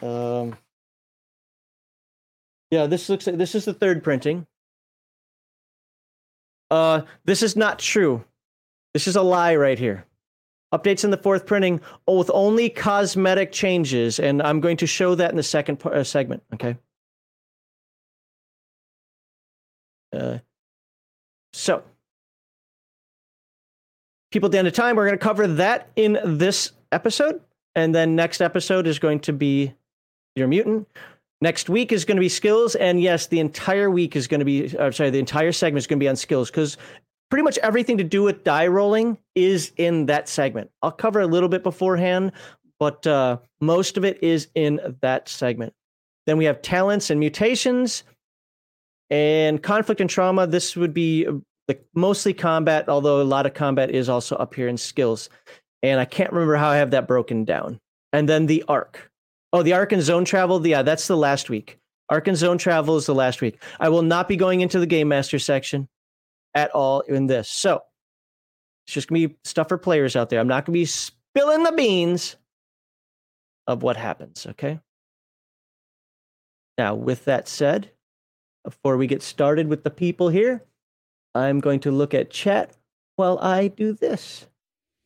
Um, 0.01 0.57
yeah, 2.71 2.87
this 2.87 3.11
looks 3.11 3.27
like 3.27 3.37
this 3.37 3.55
is 3.55 3.67
the 3.67 3.75
third 3.75 4.03
printing. 4.03 4.47
Uh, 6.71 7.03
this 7.27 7.43
is 7.43 7.55
not 7.55 7.79
true. 7.79 8.25
This 8.95 9.07
is 9.07 9.17
a 9.17 9.23
lie 9.23 9.57
right 9.57 9.79
here. 9.79 10.07
Updates 10.73 11.05
in 11.05 11.11
the 11.11 11.17
fourth 11.17 11.47
printing 11.47 11.81
with 12.07 12.31
only 12.33 12.71
cosmetic 12.71 13.53
changes, 13.53 14.19
and 14.19 14.43
I'm 14.43 14.61
going 14.61 14.79
to 14.79 14.87
show 14.87 15.15
that 15.15 15.31
in 15.31 15.37
the 15.37 15.43
second 15.43 15.85
uh, 15.85 16.03
segment. 16.03 16.43
Okay. 16.55 16.77
Uh, 20.15 20.39
so, 21.53 21.83
people 24.31 24.55
end 24.55 24.67
of 24.67 24.75
time, 24.75 24.97
we're 24.97 25.07
going 25.07 25.19
to 25.19 25.23
cover 25.23 25.47
that 25.47 25.91
in 25.97 26.19
this 26.25 26.73
episode, 26.91 27.41
and 27.75 27.95
then 27.95 28.17
next 28.17 28.41
episode 28.41 28.87
is 28.87 28.99
going 28.99 29.21
to 29.21 29.33
be 29.33 29.75
your 30.35 30.49
mutant. 30.49 30.89
Next 31.41 31.69
week 31.69 31.93
is 31.93 32.05
going 32.05 32.17
to 32.17 32.21
be 32.21 32.29
skills, 32.29 32.75
and 32.77 33.01
yes, 33.01 33.27
the 33.27 33.41
entire 33.41 33.91
week 33.91 34.17
is 34.17 34.27
going 34.29 34.41
to 34.41 34.45
be. 34.45 34.79
I'm 34.79 34.93
sorry, 34.93 35.11
the 35.11 35.19
entire 35.19 35.53
segment 35.53 35.83
is 35.83 35.87
going 35.87 35.99
to 35.99 36.05
be 36.05 36.09
on 36.09 36.17
skills 36.17 36.51
because 36.51 36.77
pretty 37.33 37.45
much 37.45 37.57
everything 37.63 37.97
to 37.97 38.05
do 38.05 38.23
with 38.23 38.45
die 38.45 38.67
rolling 38.67 39.17
is 39.35 39.73
in 39.79 40.05
that 40.05 40.29
segment. 40.29 40.71
I'll 40.83 40.93
cover 40.93 41.19
a 41.19 41.27
little 41.27 41.49
bit 41.49 41.63
beforehand, 41.63 42.33
but 42.79 43.07
uh, 43.07 43.39
most 43.59 43.97
of 43.97 44.05
it 44.05 44.23
is 44.23 44.49
in 44.55 44.99
that 45.01 45.31
segment. 45.31 45.73
Then 46.27 46.37
we 46.37 46.45
have 46.45 46.61
talents 46.61 47.09
and 47.09 47.19
mutations 47.19 48.05
and 49.09 49.63
conflict 49.63 50.03
and 50.03 50.11
trauma. 50.11 50.47
This 50.47 50.77
would 50.77 50.93
be 50.93 51.25
the 51.69 51.79
mostly 51.95 52.35
combat, 52.35 52.91
although 52.91 53.23
a 53.23 53.25
lot 53.25 53.47
of 53.47 53.55
combat 53.55 53.91
is 53.91 54.11
also 54.11 54.37
up 54.37 54.55
here 54.55 54.69
in 54.69 54.77
skills. 54.77 55.31
And 55.83 55.99
I 55.99 56.05
can't 56.05 56.35
remember 56.35 56.57
how 56.57 56.69
I 56.69 56.77
have 56.77 56.91
that 56.91 57.09
broken 57.09 57.47
down. 57.47 57.81
And 58.13 58.29
then 58.29 58.45
the 58.45 58.63
arc. 58.69 59.11
Oh, 59.55 59.63
the 59.63 59.73
arc 59.73 59.93
and 59.93 60.03
zone 60.03 60.27
travel. 60.27 60.67
Yeah, 60.67 60.83
that's 60.83 61.07
the 61.07 61.17
last 61.17 61.49
week. 61.49 61.79
Arc 62.11 62.29
and 62.29 62.37
zone 62.37 62.59
travel 62.59 62.99
is 62.99 63.07
the 63.07 63.15
last 63.15 63.41
week. 63.41 63.63
I 63.81 63.89
will 63.89 64.03
not 64.03 64.29
be 64.29 64.37
going 64.37 64.61
into 64.61 64.79
the 64.79 64.87
game 64.87 65.09
master 65.09 65.39
section 65.39 65.89
at 66.55 66.71
all 66.71 67.01
in 67.01 67.27
this. 67.27 67.49
So 67.49 67.83
it's 68.87 68.95
just 68.95 69.09
gonna 69.09 69.29
be 69.29 69.37
stuff 69.45 69.69
for 69.69 69.79
players 69.79 70.17
out 70.17 70.31
there. 70.31 70.41
I'm 70.41 70.49
not 70.49 70.65
gonna 70.65 70.75
be 70.75 70.85
spilling 70.85 71.63
the 71.63 71.73
beans 71.73 72.37
of 73.67 73.83
what 73.83 73.97
happens. 73.97 74.47
Okay. 74.51 74.81
Now, 76.79 76.95
with 76.95 77.27
that 77.27 77.49
said, 77.49 77.91
before 78.65 78.97
we 78.97 79.07
get 79.07 79.23
started 79.23 79.69
with 79.69 79.85
the 79.85 79.91
people 79.91 80.29
here, 80.29 80.63
I'm 81.35 81.61
going 81.61 81.81
to 81.81 81.91
look 81.91 82.15
at 82.15 82.31
chat 82.31 82.77
while 83.17 83.39
I 83.39 83.69
do 83.69 83.93
this. 83.93 84.47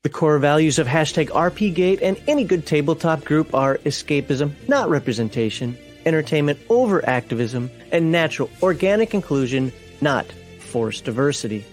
The 0.02 0.11
core 0.11 0.38
values 0.38 0.78
of 0.78 0.87
hashtag 0.87 1.30
RPGate 1.30 2.00
and 2.02 2.20
any 2.28 2.44
good 2.44 2.66
tabletop 2.66 3.24
group 3.24 3.54
are 3.54 3.78
escapism, 3.78 4.52
not 4.68 4.88
representation, 4.88 5.76
entertainment 6.04 6.61
over 6.68 7.06
activism, 7.09 7.70
and 7.90 8.12
natural, 8.12 8.48
organic 8.62 9.14
inclusion, 9.14 9.72
not 10.00 10.26
forced 10.66 11.05
diversity. 11.05 11.64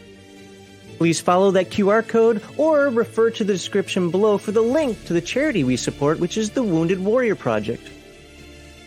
Please 0.98 1.20
follow 1.20 1.52
that 1.52 1.70
QR 1.70 2.08
code 2.08 2.42
or 2.58 2.90
refer 2.90 3.30
to 3.32 3.44
the 3.44 3.54
description 3.54 4.12
below 4.12 4.38
for 4.38 4.52
the 4.52 4.62
link 4.62 5.04
to 5.06 5.14
the 5.14 5.22
charity 5.22 5.64
we 5.64 5.76
support, 5.76 6.20
which 6.20 6.38
is 6.38 6.52
the 6.52 6.64
Wounded 6.64 7.00
Warrior 7.00 7.36
Project. 7.36 7.90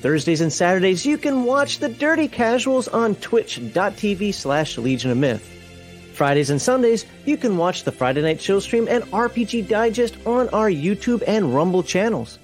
Thursdays 0.01 0.41
and 0.41 0.53
Saturdays, 0.53 1.05
you 1.05 1.19
can 1.19 1.45
watch 1.45 1.79
the 1.79 1.89
Dirty 1.89 2.29
Casuals 2.29 2.87
on 2.89 3.17
twitch.tv 3.17 4.33
slash 4.33 4.79
Legion 4.79 5.11
of 5.11 5.19
Myth. 5.19 5.53
Fridays 6.13 6.49
and 6.49 6.63
Sundays, 6.63 7.05
you 7.25 7.37
can 7.37 7.57
watch 7.57 7.85
the 7.85 7.93
Friday 7.93 8.23
Night 8.23 8.41
Chill 8.41 8.61
Stream 8.61 8.89
and 8.89 9.05
RPG 9.05 9.69
Die 9.69 9.91
Gest 9.91 10.17
on 10.25 10.49
our 10.51 10.71
YouTube 10.71 11.23
and 11.27 11.55
Rumble 11.55 11.83
channels. 11.83 12.39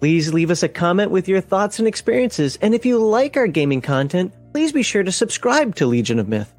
Please 0.00 0.34
leave 0.34 0.50
us 0.50 0.62
a 0.62 0.68
comment 0.68 1.10
with 1.10 1.28
your 1.28 1.40
thoughts 1.40 1.78
and 1.78 1.86
experiences, 1.86 2.58
and 2.60 2.74
if 2.74 2.84
you 2.84 2.98
like 2.98 3.36
our 3.36 3.46
gaming 3.46 3.80
content, 3.80 4.32
please 4.54 4.70
be 4.70 4.84
sure 4.84 5.02
to 5.02 5.10
subscribe 5.10 5.74
to 5.74 5.84
Legion 5.84 6.20
of 6.20 6.28
Myth. 6.28 6.54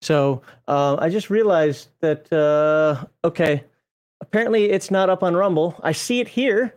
So 0.00 0.42
uh, 0.66 0.96
I 0.98 1.08
just 1.08 1.30
realized 1.30 1.90
that, 2.00 2.30
uh, 2.32 3.04
okay, 3.24 3.62
apparently 4.20 4.64
it's 4.64 4.90
not 4.90 5.08
up 5.08 5.22
on 5.22 5.36
Rumble. 5.36 5.78
I 5.80 5.92
see 5.92 6.18
it 6.18 6.26
here, 6.26 6.74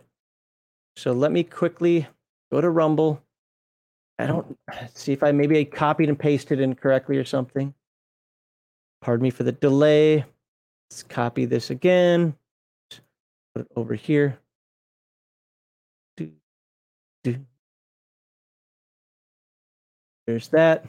so 0.96 1.10
let 1.10 1.32
me 1.32 1.42
quickly 1.42 2.06
go 2.52 2.60
to 2.60 2.70
Rumble. 2.70 3.20
I 4.20 4.28
don't 4.28 4.56
see 4.94 5.12
if 5.12 5.24
I 5.24 5.32
maybe 5.32 5.58
I 5.58 5.64
copied 5.64 6.08
and 6.08 6.16
pasted 6.16 6.60
incorrectly 6.60 7.16
or 7.16 7.24
something. 7.24 7.74
Pardon 9.02 9.24
me 9.24 9.30
for 9.30 9.42
the 9.42 9.50
delay. 9.50 10.24
Let's 10.88 11.02
copy 11.02 11.46
this 11.46 11.70
again. 11.70 12.32
Put 13.56 13.62
it 13.62 13.68
over 13.74 13.94
here. 13.94 14.38
There's 20.26 20.48
that. 20.48 20.84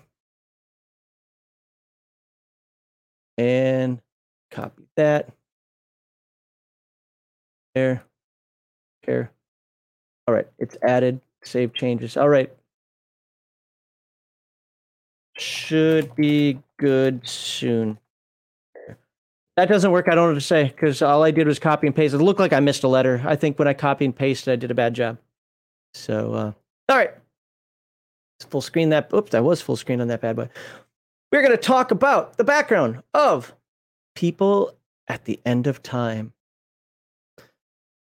And 3.37 4.01
copy 4.49 4.83
that. 4.95 5.29
There. 7.75 8.03
Here. 9.05 9.31
All 10.27 10.33
right, 10.33 10.47
it's 10.57 10.75
added. 10.81 11.21
Save 11.43 11.73
changes. 11.73 12.17
All 12.17 12.27
right. 12.27 12.51
Should 15.37 16.15
be 16.15 16.59
good 16.77 17.25
soon. 17.27 17.99
That 19.55 19.69
doesn't 19.69 19.91
work. 19.91 20.07
I 20.07 20.15
don't 20.15 20.25
know 20.25 20.33
what 20.33 20.35
to 20.35 20.41
say 20.41 20.65
because 20.65 21.01
all 21.01 21.23
I 21.23 21.31
did 21.31 21.47
was 21.47 21.59
copy 21.59 21.87
and 21.87 21.95
paste. 21.95 22.13
It 22.13 22.17
looked 22.19 22.39
like 22.39 22.53
I 22.53 22.59
missed 22.59 22.83
a 22.83 22.87
letter. 22.87 23.23
I 23.25 23.35
think 23.35 23.57
when 23.57 23.67
I 23.67 23.73
copy 23.73 24.05
and 24.05 24.15
pasted, 24.15 24.51
I 24.51 24.55
did 24.55 24.71
a 24.71 24.75
bad 24.75 24.93
job. 24.93 25.17
So, 25.93 26.33
uh, 26.33 26.51
all 26.89 26.97
right. 26.97 27.11
Full 28.45 28.61
screen 28.61 28.89
that. 28.89 29.11
Oops, 29.13 29.33
I 29.33 29.39
was 29.39 29.61
full 29.61 29.75
screen 29.75 30.01
on 30.01 30.07
that 30.07 30.21
bad 30.21 30.35
boy. 30.35 30.49
We're 31.31 31.41
going 31.41 31.51
to 31.51 31.57
talk 31.57 31.91
about 31.91 32.37
the 32.37 32.43
background 32.43 33.01
of 33.13 33.53
people 34.15 34.73
at 35.07 35.25
the 35.25 35.39
end 35.45 35.67
of 35.67 35.83
time. 35.83 36.33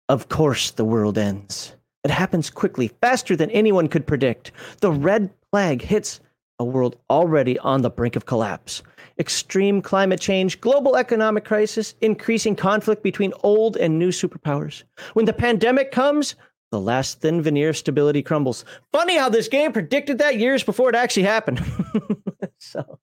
Of 0.08 0.28
course, 0.28 0.70
the 0.70 0.84
world 0.84 1.18
ends. 1.18 1.74
It 2.04 2.10
happens 2.10 2.50
quickly, 2.50 2.88
faster 3.00 3.34
than 3.34 3.50
anyone 3.50 3.88
could 3.88 4.06
predict. 4.06 4.52
The 4.80 4.92
red 4.92 5.30
plague 5.50 5.82
hits 5.82 6.20
a 6.58 6.64
world 6.64 6.96
already 7.10 7.58
on 7.58 7.82
the 7.82 7.90
brink 7.90 8.14
of 8.14 8.26
collapse. 8.26 8.82
Extreme 9.18 9.82
climate 9.82 10.20
change, 10.20 10.60
global 10.60 10.96
economic 10.96 11.44
crisis, 11.44 11.94
increasing 12.00 12.54
conflict 12.54 13.02
between 13.02 13.32
old 13.42 13.76
and 13.76 13.98
new 13.98 14.10
superpowers. 14.10 14.84
When 15.14 15.24
the 15.24 15.32
pandemic 15.32 15.90
comes, 15.90 16.36
the 16.70 16.80
last 16.80 17.20
thin 17.20 17.42
veneer 17.42 17.70
of 17.70 17.76
stability 17.76 18.22
crumbles. 18.22 18.64
Funny 18.92 19.16
how 19.16 19.28
this 19.28 19.48
game 19.48 19.72
predicted 19.72 20.18
that 20.18 20.38
years 20.38 20.62
before 20.62 20.88
it 20.88 20.94
actually 20.94 21.22
happened. 21.22 21.64
so, 22.58 22.98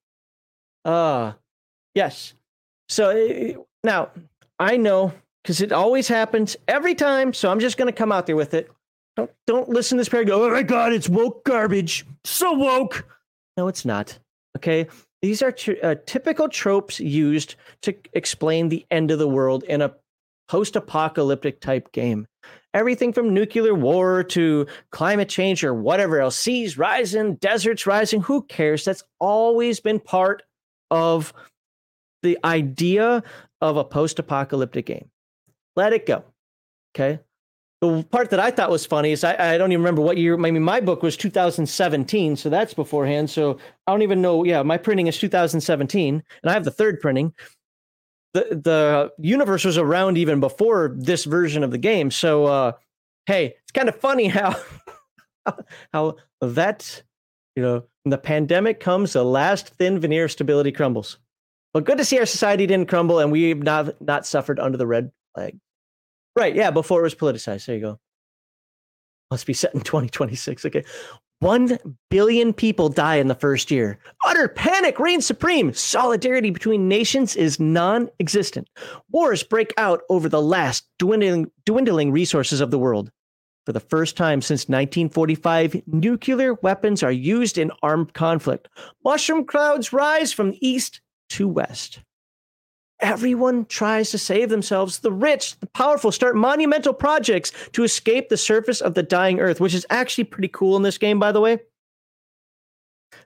uh, 0.85 1.33
yes. 1.95 2.33
So 2.89 3.09
eh, 3.09 3.53
now 3.83 4.09
I 4.59 4.77
know 4.77 5.13
because 5.41 5.61
it 5.61 5.71
always 5.71 6.07
happens 6.07 6.55
every 6.67 6.95
time. 6.95 7.33
So 7.33 7.51
I'm 7.51 7.59
just 7.59 7.77
going 7.77 7.87
to 7.87 7.97
come 7.97 8.11
out 8.11 8.25
there 8.25 8.35
with 8.35 8.53
it. 8.53 8.69
Don't 9.15 9.31
don't 9.45 9.69
listen 9.69 9.97
to 9.97 10.01
this 10.01 10.09
pair 10.09 10.23
go, 10.23 10.45
oh 10.45 10.49
my 10.49 10.63
god, 10.63 10.93
it's 10.93 11.09
woke 11.09 11.43
garbage. 11.45 12.05
So 12.23 12.53
woke. 12.53 13.07
No, 13.57 13.67
it's 13.67 13.85
not. 13.85 14.17
Okay. 14.57 14.87
These 15.21 15.41
are 15.41 15.55
uh, 15.81 15.95
typical 16.05 16.49
tropes 16.49 16.99
used 16.99 17.55
to 17.83 17.95
explain 18.11 18.67
the 18.67 18.85
end 18.91 19.09
of 19.09 19.19
the 19.19 19.27
world 19.27 19.63
in 19.63 19.81
a 19.81 19.93
post 20.49 20.75
apocalyptic 20.75 21.61
type 21.61 21.91
game. 21.93 22.27
Everything 22.73 23.13
from 23.13 23.33
nuclear 23.33 23.73
war 23.73 24.23
to 24.23 24.65
climate 24.91 25.29
change 25.29 25.63
or 25.63 25.73
whatever 25.73 26.19
else, 26.19 26.37
seas 26.37 26.77
rising, 26.77 27.35
deserts 27.35 27.85
rising, 27.85 28.21
who 28.21 28.41
cares? 28.43 28.83
That's 28.85 29.03
always 29.19 29.79
been 29.79 29.99
part 29.99 30.43
of 30.89 31.33
the 32.23 32.37
idea 32.43 33.23
of 33.61 33.77
a 33.77 33.83
post 33.83 34.19
apocalyptic 34.19 34.85
game. 34.85 35.09
Let 35.75 35.93
it 35.93 36.05
go. 36.05 36.23
Okay 36.95 37.19
the 37.83 38.03
part 38.03 38.29
that 38.29 38.39
I 38.39 38.49
thought 38.49 38.69
was 38.71 38.85
funny 38.85 39.11
is 39.11 39.25
I, 39.25 39.55
I 39.55 39.57
don't 39.57 39.71
even 39.71 39.81
remember 39.81 40.01
what 40.01 40.17
year. 40.17 40.35
I 40.35 40.37
mean, 40.37 40.63
my 40.63 40.79
book 40.79 41.03
was 41.03 41.17
2017, 41.17 42.37
so 42.37 42.49
that's 42.49 42.73
beforehand. 42.73 43.29
So 43.29 43.57
I 43.85 43.91
don't 43.91 44.03
even 44.03 44.21
know. 44.21 44.45
Yeah, 44.45 44.63
my 44.63 44.77
printing 44.77 45.07
is 45.07 45.17
2017, 45.17 46.23
and 46.43 46.49
I 46.49 46.53
have 46.53 46.63
the 46.63 46.71
third 46.71 47.01
printing. 47.01 47.33
The 48.33 48.61
The 48.63 49.11
universe 49.19 49.65
was 49.65 49.77
around 49.77 50.17
even 50.17 50.39
before 50.39 50.95
this 50.97 51.25
version 51.25 51.63
of 51.63 51.71
the 51.71 51.77
game. 51.77 52.11
So, 52.11 52.45
uh, 52.45 52.71
hey, 53.25 53.55
it's 53.61 53.71
kind 53.71 53.89
of 53.89 53.95
funny 53.95 54.27
how 54.27 54.55
how 55.93 56.15
that 56.41 57.03
you 57.55 57.63
know 57.63 57.83
when 58.03 58.09
the 58.11 58.17
pandemic 58.17 58.79
comes, 58.79 59.13
the 59.13 59.23
last 59.23 59.69
thin 59.69 59.99
veneer 59.99 60.25
of 60.25 60.31
stability 60.31 60.71
crumbles. 60.71 61.17
But 61.73 61.85
good 61.85 61.97
to 61.97 62.05
see 62.05 62.19
our 62.19 62.25
society 62.25 62.67
didn't 62.67 62.89
crumble, 62.89 63.19
and 63.19 63.31
we've 63.31 63.63
not 63.63 64.01
not 64.01 64.25
suffered 64.25 64.59
under 64.59 64.77
the 64.77 64.87
red 64.87 65.11
flag. 65.33 65.57
Right. 66.35 66.55
Yeah. 66.55 66.71
Before 66.71 67.01
it 67.01 67.03
was 67.03 67.15
politicized. 67.15 67.65
There 67.65 67.75
you 67.75 67.81
go. 67.81 67.99
Must 69.31 69.45
be 69.45 69.53
set 69.53 69.73
in 69.73 69.81
2026. 69.81 70.65
Okay. 70.65 70.83
One 71.43 71.77
billion 72.09 72.53
people 72.53 72.87
die 72.87 73.17
in 73.17 73.27
the 73.27 73.35
first 73.35 73.69
year. 73.69 73.99
Utter 74.25 74.47
panic 74.47 74.97
reigns 74.97 75.25
supreme. 75.25 75.73
Solidarity 75.73 76.51
between 76.51 76.87
nations 76.87 77.35
is 77.35 77.59
non 77.59 78.07
existent. 78.21 78.69
Wars 79.11 79.43
break 79.43 79.73
out 79.75 80.03
over 80.09 80.29
the 80.29 80.41
last 80.41 80.87
dwindling, 80.99 81.51
dwindling 81.65 82.13
resources 82.13 82.61
of 82.61 82.71
the 82.71 82.79
world. 82.79 83.11
For 83.65 83.73
the 83.73 83.81
first 83.81 84.15
time 84.15 84.41
since 84.41 84.69
1945, 84.69 85.81
nuclear 85.85 86.53
weapons 86.53 87.03
are 87.03 87.11
used 87.11 87.57
in 87.57 87.73
armed 87.81 88.13
conflict. 88.13 88.69
Mushroom 89.03 89.45
clouds 89.45 89.91
rise 89.91 90.31
from 90.31 90.53
east 90.61 91.01
to 91.31 91.49
west 91.49 91.99
everyone 92.99 93.65
tries 93.65 94.11
to 94.11 94.17
save 94.17 94.49
themselves. 94.49 94.99
The 94.99 95.11
rich, 95.11 95.59
the 95.59 95.67
powerful 95.67 96.11
start 96.11 96.35
monumental 96.35 96.93
projects 96.93 97.51
to 97.73 97.83
escape 97.83 98.29
the 98.29 98.37
surface 98.37 98.81
of 98.81 98.93
the 98.93 99.03
dying 99.03 99.39
earth, 99.39 99.59
which 99.59 99.73
is 99.73 99.85
actually 99.89 100.25
pretty 100.25 100.47
cool 100.47 100.77
in 100.77 100.83
this 100.83 100.97
game, 100.97 101.19
by 101.19 101.31
the 101.31 101.41
way. 101.41 101.59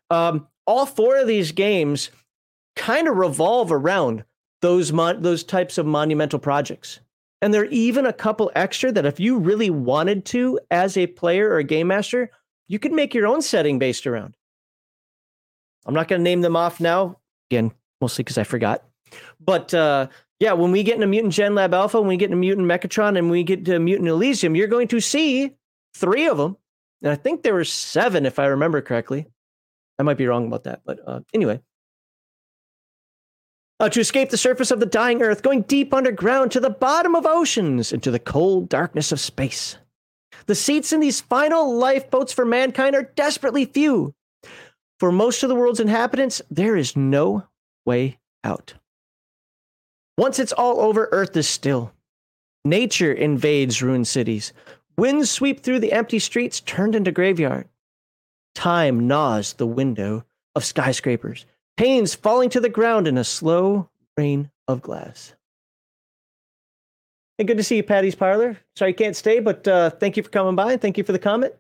Um, 0.09 0.47
all 0.65 0.85
four 0.85 1.17
of 1.17 1.27
these 1.27 1.51
games 1.51 2.09
kind 2.75 3.07
of 3.07 3.17
revolve 3.17 3.71
around 3.71 4.23
those 4.61 4.91
mon- 4.91 5.21
those 5.21 5.43
types 5.43 5.77
of 5.77 5.85
monumental 5.85 6.39
projects. 6.39 6.99
And 7.41 7.53
there 7.53 7.61
are 7.61 7.65
even 7.65 8.05
a 8.05 8.13
couple 8.13 8.51
extra 8.55 8.91
that 8.91 9.05
if 9.05 9.19
you 9.19 9.37
really 9.37 9.69
wanted 9.69 10.25
to 10.25 10.59
as 10.71 10.97
a 10.97 11.07
player 11.07 11.49
or 11.49 11.57
a 11.57 11.63
game 11.63 11.87
master, 11.87 12.31
you 12.67 12.79
could 12.79 12.91
make 12.91 13.13
your 13.13 13.27
own 13.27 13.41
setting 13.41 13.77
based 13.77 14.07
around. 14.07 14.35
I'm 15.85 15.93
not 15.93 16.07
going 16.07 16.19
to 16.19 16.23
name 16.23 16.41
them 16.41 16.55
off 16.55 16.79
now, 16.79 17.17
again, 17.49 17.71
mostly 18.01 18.23
because 18.23 18.37
I 18.37 18.43
forgot. 18.43 18.83
But 19.39 19.73
uh, 19.73 20.07
yeah, 20.39 20.53
when 20.53 20.71
we 20.71 20.83
get 20.83 20.95
into 20.95 21.07
Mutant 21.07 21.33
Gen 21.33 21.55
Lab 21.55 21.73
Alpha, 21.73 21.99
when 21.99 22.09
we 22.09 22.17
get 22.17 22.31
into 22.31 22.37
Mutant 22.37 22.67
Mechatron, 22.67 23.17
and 23.17 23.29
we 23.29 23.43
get 23.43 23.65
to 23.65 23.79
Mutant 23.79 24.09
Elysium, 24.09 24.55
you're 24.55 24.67
going 24.67 24.87
to 24.89 24.99
see 24.99 25.51
three 25.95 26.27
of 26.27 26.37
them. 26.37 26.57
And 27.01 27.11
I 27.11 27.15
think 27.15 27.43
there 27.43 27.53
were 27.53 27.63
seven, 27.63 28.25
if 28.25 28.39
I 28.39 28.47
remember 28.47 28.81
correctly. 28.81 29.27
I 29.99 30.03
might 30.03 30.17
be 30.17 30.27
wrong 30.27 30.45
about 30.47 30.63
that, 30.65 30.81
but 30.85 30.99
uh, 31.05 31.21
anyway, 31.33 31.59
Uh, 33.79 33.89
to 33.89 33.99
escape 33.99 34.31
the 34.31 34.37
surface 34.37 34.71
of 34.71 34.79
the 34.79 34.87
dying 34.87 35.21
earth, 35.21 35.43
going 35.43 35.61
deep 35.61 35.93
underground 35.93 36.51
to 36.51 36.59
the 36.59 36.69
bottom 36.69 37.15
of 37.15 37.27
oceans, 37.27 37.93
into 37.93 38.09
the 38.09 38.19
cold 38.19 38.69
darkness 38.69 39.11
of 39.11 39.19
space. 39.19 39.77
The 40.47 40.55
seats 40.55 40.91
in 40.91 40.99
these 40.99 41.21
final 41.21 41.77
lifeboats 41.77 42.33
for 42.33 42.45
mankind 42.45 42.95
are 42.95 43.11
desperately 43.15 43.65
few. 43.65 44.15
For 44.99 45.11
most 45.11 45.43
of 45.43 45.49
the 45.49 45.55
world's 45.55 45.79
inhabitants, 45.79 46.41
there 46.49 46.75
is 46.75 46.97
no 46.97 47.45
way 47.85 48.17
out. 48.43 48.73
Once 50.17 50.39
it's 50.39 50.53
all 50.53 50.81
over, 50.81 51.07
Earth 51.11 51.37
is 51.37 51.47
still. 51.47 51.93
Nature 52.65 53.13
invades 53.13 53.81
ruined 53.81 54.07
cities. 54.07 54.51
Winds 54.97 55.29
sweep 55.29 55.61
through 55.61 55.79
the 55.79 55.93
empty 55.93 56.19
streets 56.19 56.59
turned 56.59 56.95
into 56.95 57.11
graveyard. 57.11 57.67
Time 58.55 59.07
gnaws 59.07 59.53
the 59.53 59.67
window 59.67 60.25
of 60.55 60.65
skyscrapers, 60.65 61.45
panes 61.77 62.15
falling 62.15 62.49
to 62.49 62.59
the 62.59 62.69
ground 62.69 63.07
in 63.07 63.17
a 63.17 63.23
slow 63.23 63.89
rain 64.17 64.49
of 64.67 64.81
glass. 64.81 65.35
Hey, 67.37 67.43
good 67.43 67.57
to 67.57 67.63
see 67.63 67.75
you, 67.75 67.83
Patty's 67.83 68.15
Parlor. 68.15 68.57
Sorry 68.75 68.91
you 68.91 68.95
can't 68.95 69.15
stay, 69.15 69.39
but 69.39 69.67
uh, 69.67 69.91
thank 69.91 70.17
you 70.17 70.23
for 70.23 70.29
coming 70.29 70.55
by. 70.55 70.71
And 70.71 70.81
thank 70.81 70.97
you 70.97 71.03
for 71.03 71.11
the 71.11 71.19
comment. 71.19 71.53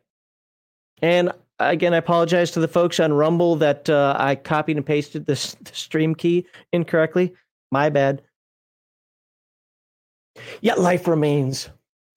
And 1.03 1.31
again, 1.59 1.93
I 1.93 1.97
apologize 1.97 2.49
to 2.51 2.59
the 2.59 2.67
folks 2.67 2.99
on 2.99 3.13
Rumble 3.13 3.55
that 3.57 3.87
uh, 3.87 4.15
I 4.17 4.33
copied 4.33 4.77
and 4.77 4.85
pasted 4.85 5.27
this 5.27 5.53
the 5.61 5.75
stream 5.75 6.15
key 6.15 6.47
incorrectly. 6.73 7.35
My 7.71 7.89
bad. 7.89 8.23
Yet 10.61 10.79
life 10.79 11.07
remains. 11.07 11.69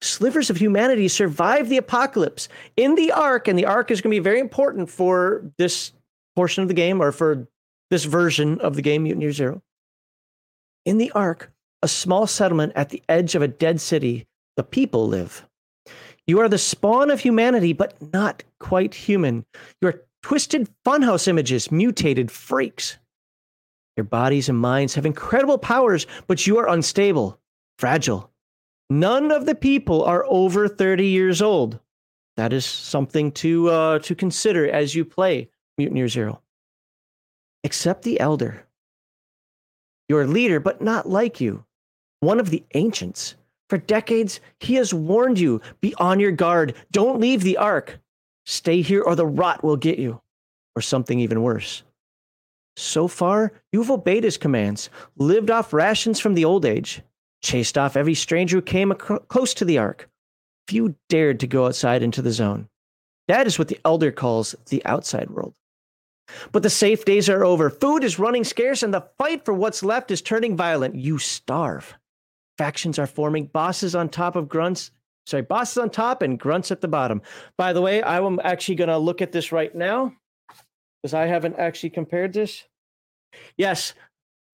Slivers 0.03 0.49
of 0.49 0.57
humanity 0.57 1.09
survive 1.09 1.69
the 1.69 1.77
apocalypse 1.77 2.49
in 2.77 2.95
the 2.95 3.13
Ark, 3.13 3.49
and 3.49 3.59
the 3.59 3.67
Ark 3.67 3.91
is 3.91 4.01
going 4.01 4.11
to 4.11 4.21
be 4.21 4.25
very 4.25 4.41
important 4.41 4.89
for 4.89 5.51
this 5.59 5.93
portion 6.37 6.63
of 6.63 6.69
the 6.69 6.75
game 6.75 7.03
or 7.03 7.13
for 7.13 7.47
this 7.91 8.05
version 8.05 8.61
of 8.61 8.77
the 8.77 8.83
game, 8.83 9.03
Mutant 9.03 9.23
Year 9.23 9.33
Zero. 9.33 9.63
In 10.87 10.99
the 10.99 11.11
Ark, 11.13 11.53
a 11.83 11.89
small 11.89 12.27
settlement 12.27 12.73
at 12.77 12.91
the 12.91 13.03
edge 13.09 13.35
of 13.35 13.43
a 13.43 13.49
dead 13.49 13.81
city, 13.81 14.27
the 14.57 14.63
people 14.63 15.09
live. 15.09 15.47
You 16.27 16.41
are 16.41 16.49
the 16.49 16.59
spawn 16.59 17.11
of 17.11 17.21
humanity, 17.21 17.73
but 17.73 17.95
not 18.13 18.45
quite 18.61 18.95
human. 18.95 19.45
You 19.81 19.89
are 19.89 20.05
twisted 20.23 20.69
funhouse 20.85 21.27
images, 21.27 21.73
mutated 21.73 22.31
freaks. 22.31 22.99
Your 23.97 24.05
bodies 24.05 24.49
and 24.49 24.59
minds 24.59 24.95
have 24.95 25.07
incredible 25.07 25.59
powers, 25.59 26.07
but 26.27 26.47
you 26.47 26.59
are 26.59 26.69
unstable, 26.69 27.40
fragile. 27.81 28.31
None 28.91 29.33
of 29.33 29.47
the 29.47 29.55
people 29.55 30.05
are 30.05 30.25
over 30.29 30.69
30 30.69 31.07
years 31.07 31.41
old. 31.41 31.81
That 32.37 32.53
is 32.53 32.65
something 32.65 33.33
to 33.33 33.69
uh, 33.69 33.99
to 34.01 34.15
consider 34.15 34.71
as 34.71 34.95
you 34.95 35.05
play 35.05 35.49
Mutant 35.79 35.97
Year 35.97 36.09
Zero. 36.09 36.43
Except 37.65 38.03
the 38.03 38.21
Elder. 38.21 38.67
Your 40.09 40.27
leader, 40.27 40.61
but 40.61 40.81
not 40.81 41.09
like 41.09 41.41
you 41.41 41.65
one 42.21 42.39
of 42.39 42.51
the 42.51 42.63
ancients. 42.75 43.35
For 43.69 43.79
decades, 43.79 44.41
he 44.59 44.75
has 44.75 44.93
warned 44.93 45.39
you 45.39 45.61
be 45.81 45.95
on 45.95 46.21
your 46.21 46.33
guard. 46.33 46.75
Don't 46.93 47.21
leave 47.21 47.43
the 47.43 47.57
ark. 47.57 47.99
Stay 48.47 48.83
here 48.83 49.03
or 49.03 49.15
the 49.15 49.27
rot 49.27 49.63
will 49.63 49.77
get 49.77 49.99
you, 49.99 50.21
or 50.75 50.83
something 50.83 51.21
even 51.21 51.43
worse. 51.43 51.83
So 52.77 53.07
far, 53.07 53.53
you've 53.73 53.91
obeyed 53.91 54.25
his 54.25 54.39
commands, 54.39 54.91
lived 55.17 55.51
off 55.51 55.73
rations 55.73 56.19
from 56.19 56.35
the 56.35 56.45
old 56.45 56.65
age, 56.65 57.03
chased 57.43 57.79
off 57.79 57.97
every 57.97 58.15
stranger 58.15 58.59
who 58.59 58.63
came 58.63 58.93
ac- 58.93 59.25
close 59.29 59.55
to 59.55 59.65
the 59.65 59.79
ark. 59.79 60.09
Few 60.69 60.95
dared 61.09 61.41
to 61.41 61.47
go 61.47 61.67
outside 61.67 62.03
into 62.03 62.23
the 62.23 62.33
zone. 62.33 62.69
That 63.29 63.47
is 63.47 63.59
what 63.59 63.69
the 63.69 63.81
elder 63.85 64.11
calls 64.13 64.55
the 64.69 64.85
outside 64.85 65.31
world. 65.31 65.55
But 66.53 66.63
the 66.63 66.71
safe 66.71 67.05
days 67.05 67.29
are 67.29 67.45
over. 67.45 67.71
Food 67.71 68.05
is 68.05 68.19
running 68.19 68.45
scarce, 68.45 68.83
and 68.83 68.95
the 68.95 69.07
fight 69.19 69.45
for 69.45 69.55
what's 69.55 69.83
left 69.83 70.11
is 70.11 70.23
turning 70.23 70.57
violent. 70.57 70.95
You 70.95 71.19
starve. 71.19 71.97
Factions 72.59 72.99
are 72.99 73.07
forming, 73.07 73.47
bosses 73.47 73.95
on 73.95 74.09
top 74.09 74.37
of 74.37 74.49
grunts. 74.49 74.91
Sorry, 75.27 75.43
bosses 75.43 75.79
on 75.79 75.91
top 75.91 76.23
and 76.23 76.39
grunts 76.39 76.71
at 76.71 76.81
the 76.81 76.89
bottom. 76.89 77.23
By 77.57 77.73
the 77.73 77.81
way, 77.81 78.03
I'm 78.03 78.41
actually 78.43 78.77
going 78.77 78.89
to 78.89 78.99
look 78.99 79.23
at 79.23 79.33
this 79.33 79.53
right 79.53 79.75
now 79.75 80.15
because 81.03 81.15
I 81.15 81.27
haven't 81.27 81.59
actually 81.59 81.91
compared 81.91 82.33
this. 82.33 82.65
Yes, 83.57 83.95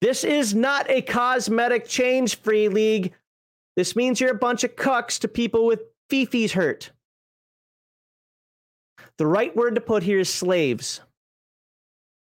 this 0.01 0.23
is 0.23 0.53
not 0.53 0.89
a 0.89 1.01
cosmetic 1.01 1.87
change, 1.87 2.39
Free 2.39 2.69
League. 2.69 3.13
This 3.75 3.95
means 3.95 4.19
you're 4.19 4.31
a 4.31 4.35
bunch 4.35 4.63
of 4.63 4.75
cucks 4.75 5.19
to 5.19 5.27
people 5.27 5.65
with 5.65 5.81
fifis 6.09 6.51
hurt. 6.51 6.91
The 9.17 9.27
right 9.27 9.55
word 9.55 9.75
to 9.75 9.81
put 9.81 10.03
here 10.03 10.19
is 10.19 10.29
slaves 10.29 11.01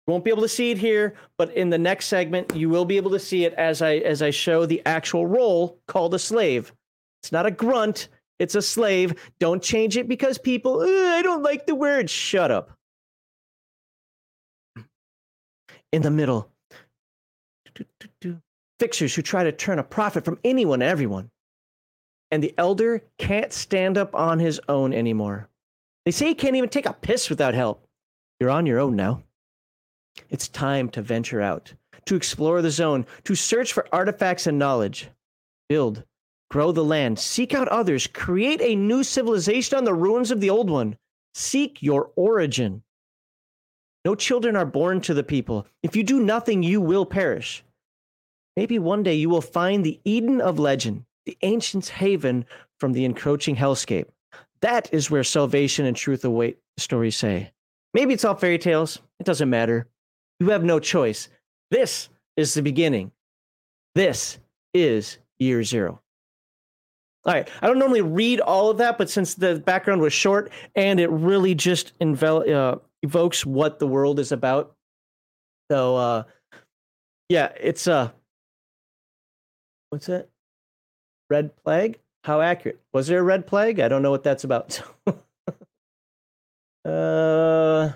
won't 0.09 0.23
be 0.23 0.31
able 0.31 0.41
to 0.41 0.49
see 0.49 0.71
it 0.71 0.77
here, 0.77 1.13
but 1.37 1.55
in 1.55 1.69
the 1.69 1.77
next 1.77 2.07
segment, 2.07 2.55
you 2.55 2.67
will 2.67 2.85
be 2.85 2.97
able 2.97 3.11
to 3.11 3.19
see 3.19 3.45
it 3.45 3.53
as 3.53 3.81
I 3.81 3.97
as 3.97 4.21
I 4.21 4.31
show 4.31 4.65
the 4.65 4.81
actual 4.85 5.27
role 5.27 5.79
called 5.87 6.13
a 6.13 6.19
slave. 6.19 6.73
It's 7.21 7.31
not 7.31 7.45
a 7.45 7.51
grunt, 7.51 8.09
it's 8.39 8.55
a 8.55 8.61
slave. 8.61 9.13
Don't 9.39 9.61
change 9.61 9.97
it 9.97 10.07
because 10.07 10.37
people, 10.37 10.81
I 10.81 11.21
don't 11.21 11.43
like 11.43 11.67
the 11.67 11.75
word. 11.75 12.09
Shut 12.09 12.49
up. 12.49 12.71
In 15.91 16.01
the 16.01 16.11
middle, 16.11 16.51
fixers 18.79 19.13
who 19.13 19.21
try 19.21 19.43
to 19.43 19.51
turn 19.51 19.79
a 19.79 19.83
profit 19.83 20.25
from 20.25 20.39
anyone 20.43 20.81
and 20.81 20.89
everyone. 20.89 21.29
And 22.31 22.43
the 22.43 22.53
elder 22.57 23.03
can't 23.17 23.51
stand 23.51 23.97
up 23.97 24.15
on 24.15 24.39
his 24.39 24.59
own 24.69 24.93
anymore. 24.93 25.49
They 26.05 26.11
say 26.11 26.27
he 26.27 26.35
can't 26.35 26.55
even 26.55 26.69
take 26.69 26.85
a 26.85 26.93
piss 26.93 27.29
without 27.29 27.53
help. 27.53 27.85
You're 28.39 28.51
on 28.51 28.65
your 28.65 28.79
own 28.79 28.95
now. 28.95 29.23
It's 30.29 30.47
time 30.47 30.89
to 30.89 31.01
venture 31.01 31.41
out, 31.41 31.73
to 32.05 32.15
explore 32.15 32.61
the 32.61 32.71
zone, 32.71 33.05
to 33.25 33.35
search 33.35 33.73
for 33.73 33.87
artifacts 33.91 34.47
and 34.47 34.57
knowledge. 34.57 35.09
Build, 35.67 36.03
grow 36.49 36.71
the 36.71 36.83
land, 36.83 37.19
seek 37.19 37.53
out 37.53 37.67
others, 37.67 38.07
create 38.07 38.61
a 38.61 38.75
new 38.75 39.03
civilization 39.03 39.77
on 39.77 39.83
the 39.83 39.93
ruins 39.93 40.31
of 40.31 40.39
the 40.39 40.49
old 40.49 40.69
one. 40.69 40.97
Seek 41.33 41.81
your 41.81 42.11
origin. 42.15 42.83
No 44.05 44.15
children 44.15 44.55
are 44.55 44.65
born 44.65 45.01
to 45.01 45.13
the 45.13 45.23
people. 45.23 45.67
If 45.83 45.95
you 45.95 46.03
do 46.03 46.19
nothing, 46.19 46.63
you 46.63 46.81
will 46.81 47.05
perish. 47.05 47.63
Maybe 48.59 48.77
one 48.77 49.03
day 49.03 49.15
you 49.15 49.29
will 49.29 49.39
find 49.39 49.85
the 49.85 50.01
Eden 50.03 50.41
of 50.41 50.59
legend, 50.59 51.05
the 51.25 51.37
ancient's 51.43 51.87
haven 51.87 52.43
from 52.77 52.91
the 52.91 53.05
encroaching 53.05 53.55
hellscape. 53.55 54.07
That 54.59 54.93
is 54.93 55.09
where 55.09 55.23
salvation 55.23 55.85
and 55.85 55.95
truth 55.95 56.25
await, 56.25 56.57
stories 56.75 57.15
say. 57.15 57.53
Maybe 57.93 58.13
it's 58.13 58.25
all 58.25 58.35
fairy 58.35 58.57
tales. 58.57 58.99
It 59.17 59.25
doesn't 59.25 59.49
matter. 59.49 59.87
You 60.41 60.49
have 60.49 60.65
no 60.65 60.77
choice. 60.77 61.29
This 61.71 62.09
is 62.35 62.53
the 62.53 62.61
beginning. 62.61 63.13
This 63.95 64.39
is 64.73 65.19
year 65.39 65.63
zero. 65.63 66.01
All 67.23 67.33
right. 67.33 67.49
I 67.61 67.67
don't 67.67 67.79
normally 67.79 68.01
read 68.01 68.41
all 68.41 68.71
of 68.71 68.77
that, 68.79 68.97
but 68.97 69.09
since 69.09 69.35
the 69.35 69.55
background 69.55 70.01
was 70.01 70.11
short 70.11 70.51
and 70.75 70.99
it 70.99 71.09
really 71.09 71.55
just 71.55 71.97
envel- 71.99 72.53
uh, 72.53 72.79
evokes 73.03 73.45
what 73.45 73.79
the 73.79 73.87
world 73.87 74.19
is 74.19 74.33
about. 74.33 74.75
So, 75.71 75.95
uh, 75.95 76.23
yeah, 77.29 77.53
it's 77.57 77.87
uh, 77.87 78.09
what's 79.89 80.07
that? 80.07 80.29
Red 81.29 81.55
plague? 81.63 81.99
How 82.23 82.41
accurate? 82.41 82.79
Was 82.93 83.07
there 83.07 83.19
a 83.19 83.23
red 83.23 83.47
plague? 83.47 83.79
I 83.79 83.87
don't 83.87 84.01
know 84.01 84.11
what 84.11 84.23
that's 84.23 84.43
about. 84.43 84.81
uh, 86.85 87.91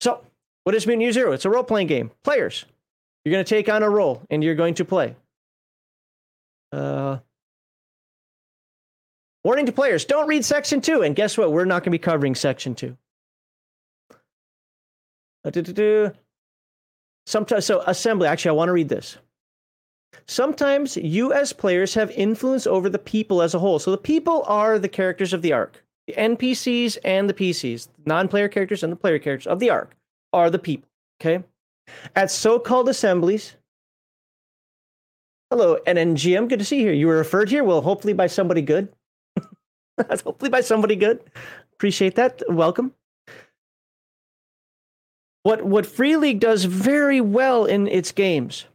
So, 0.00 0.24
what 0.64 0.74
is 0.74 0.86
Mutant 0.86 1.02
Year 1.02 1.12
Zero? 1.12 1.32
It's 1.32 1.44
a 1.44 1.50
role 1.50 1.64
playing 1.64 1.88
game. 1.88 2.10
Players, 2.22 2.64
you're 3.24 3.32
going 3.32 3.44
to 3.44 3.48
take 3.48 3.68
on 3.68 3.82
a 3.82 3.90
role 3.90 4.22
and 4.30 4.42
you're 4.44 4.54
going 4.54 4.74
to 4.74 4.84
play. 4.84 5.16
Uh, 6.72 7.18
warning 9.44 9.66
to 9.66 9.72
players 9.72 10.04
don't 10.04 10.28
read 10.28 10.44
section 10.44 10.80
two. 10.80 11.02
And 11.02 11.16
guess 11.16 11.36
what? 11.36 11.52
We're 11.52 11.64
not 11.64 11.82
going 11.82 11.84
to 11.84 11.90
be 11.90 11.98
covering 11.98 12.34
section 12.34 12.74
two. 12.74 12.96
Uh, 15.44 16.10
Sometimes, 17.28 17.66
so 17.66 17.82
assembly. 17.86 18.26
Actually, 18.26 18.48
I 18.48 18.52
want 18.52 18.70
to 18.70 18.72
read 18.72 18.88
this. 18.88 19.18
Sometimes 20.26 20.96
you, 20.96 21.34
as 21.34 21.52
players, 21.52 21.92
have 21.92 22.10
influence 22.12 22.66
over 22.66 22.88
the 22.88 22.98
people 22.98 23.42
as 23.42 23.52
a 23.52 23.58
whole. 23.58 23.78
So 23.78 23.90
the 23.90 23.98
people 23.98 24.44
are 24.46 24.78
the 24.78 24.88
characters 24.88 25.34
of 25.34 25.42
the 25.42 25.52
ark. 25.52 25.84
The 26.06 26.14
NPCs 26.14 26.96
and 27.04 27.28
the 27.28 27.34
PCs, 27.34 27.88
non-player 28.06 28.48
characters 28.48 28.82
and 28.82 28.90
the 28.90 28.96
player 28.96 29.18
characters 29.18 29.46
of 29.46 29.58
the 29.58 29.68
ark, 29.68 29.94
are 30.32 30.48
the 30.48 30.58
people. 30.58 30.88
Okay, 31.20 31.44
at 32.16 32.30
so-called 32.30 32.88
assemblies. 32.88 33.56
Hello, 35.50 35.76
NNGM. 35.86 36.48
Good 36.48 36.60
to 36.60 36.64
see 36.64 36.78
you 36.78 36.84
here. 36.86 36.94
You 36.94 37.08
were 37.08 37.18
referred 37.18 37.50
here. 37.50 37.62
Well, 37.62 37.82
hopefully 37.82 38.14
by 38.14 38.28
somebody 38.28 38.62
good. 38.62 38.88
hopefully 40.24 40.50
by 40.50 40.62
somebody 40.62 40.96
good. 40.96 41.20
Appreciate 41.74 42.14
that. 42.14 42.42
Welcome. 42.48 42.94
What 45.48 45.62
what 45.64 45.86
Free 45.86 46.18
League 46.18 46.40
does 46.40 46.66
very 46.66 47.22
well 47.22 47.64
in 47.64 47.88
its 47.88 48.12
games 48.12 48.66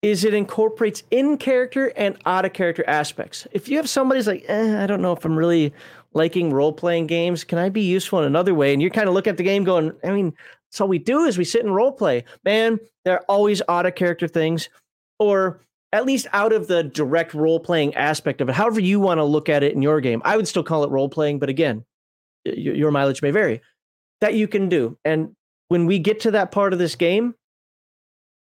is 0.00 0.24
it 0.24 0.32
incorporates 0.32 1.02
in 1.10 1.36
character 1.36 1.92
and 1.98 2.16
out 2.24 2.46
of 2.46 2.54
character 2.54 2.82
aspects. 2.86 3.46
If 3.52 3.68
you 3.68 3.76
have 3.76 3.86
somebody's 3.86 4.26
like, 4.26 4.42
eh, 4.48 4.82
I 4.82 4.86
don't 4.86 5.02
know 5.02 5.12
if 5.12 5.22
I'm 5.22 5.36
really 5.36 5.74
liking 6.14 6.50
role 6.50 6.72
playing 6.72 7.08
games. 7.08 7.44
Can 7.44 7.58
I 7.58 7.68
be 7.68 7.82
useful 7.82 8.20
in 8.20 8.24
another 8.24 8.54
way? 8.54 8.72
And 8.72 8.80
you're 8.80 8.90
kind 8.90 9.06
of 9.06 9.12
looking 9.12 9.32
at 9.32 9.36
the 9.36 9.42
game 9.42 9.64
going, 9.64 9.92
I 10.02 10.12
mean, 10.12 10.32
So 10.70 10.86
we 10.86 10.98
do 10.98 11.24
is 11.24 11.36
we 11.36 11.44
sit 11.44 11.62
and 11.62 11.74
role 11.74 11.92
play. 11.92 12.24
Man, 12.42 12.80
there 13.04 13.16
are 13.16 13.24
always 13.28 13.60
out 13.68 13.84
of 13.84 13.94
character 13.94 14.28
things, 14.28 14.70
or 15.18 15.60
at 15.92 16.06
least 16.06 16.26
out 16.32 16.54
of 16.54 16.68
the 16.68 16.84
direct 16.84 17.34
role 17.34 17.60
playing 17.60 17.94
aspect 17.96 18.40
of 18.40 18.48
it. 18.48 18.54
However, 18.54 18.80
you 18.80 18.98
want 18.98 19.18
to 19.18 19.24
look 19.24 19.50
at 19.50 19.62
it 19.62 19.74
in 19.74 19.82
your 19.82 20.00
game. 20.00 20.22
I 20.24 20.38
would 20.38 20.48
still 20.48 20.64
call 20.64 20.84
it 20.84 20.90
role 20.90 21.10
playing, 21.10 21.38
but 21.38 21.50
again, 21.50 21.84
your 22.46 22.90
mileage 22.90 23.20
may 23.20 23.30
vary. 23.30 23.60
That 24.22 24.32
you 24.32 24.48
can 24.48 24.70
do. 24.70 24.96
And 25.04 25.36
when 25.70 25.86
we 25.86 26.00
get 26.00 26.18
to 26.20 26.32
that 26.32 26.50
part 26.50 26.72
of 26.72 26.80
this 26.80 26.96
game, 26.96 27.34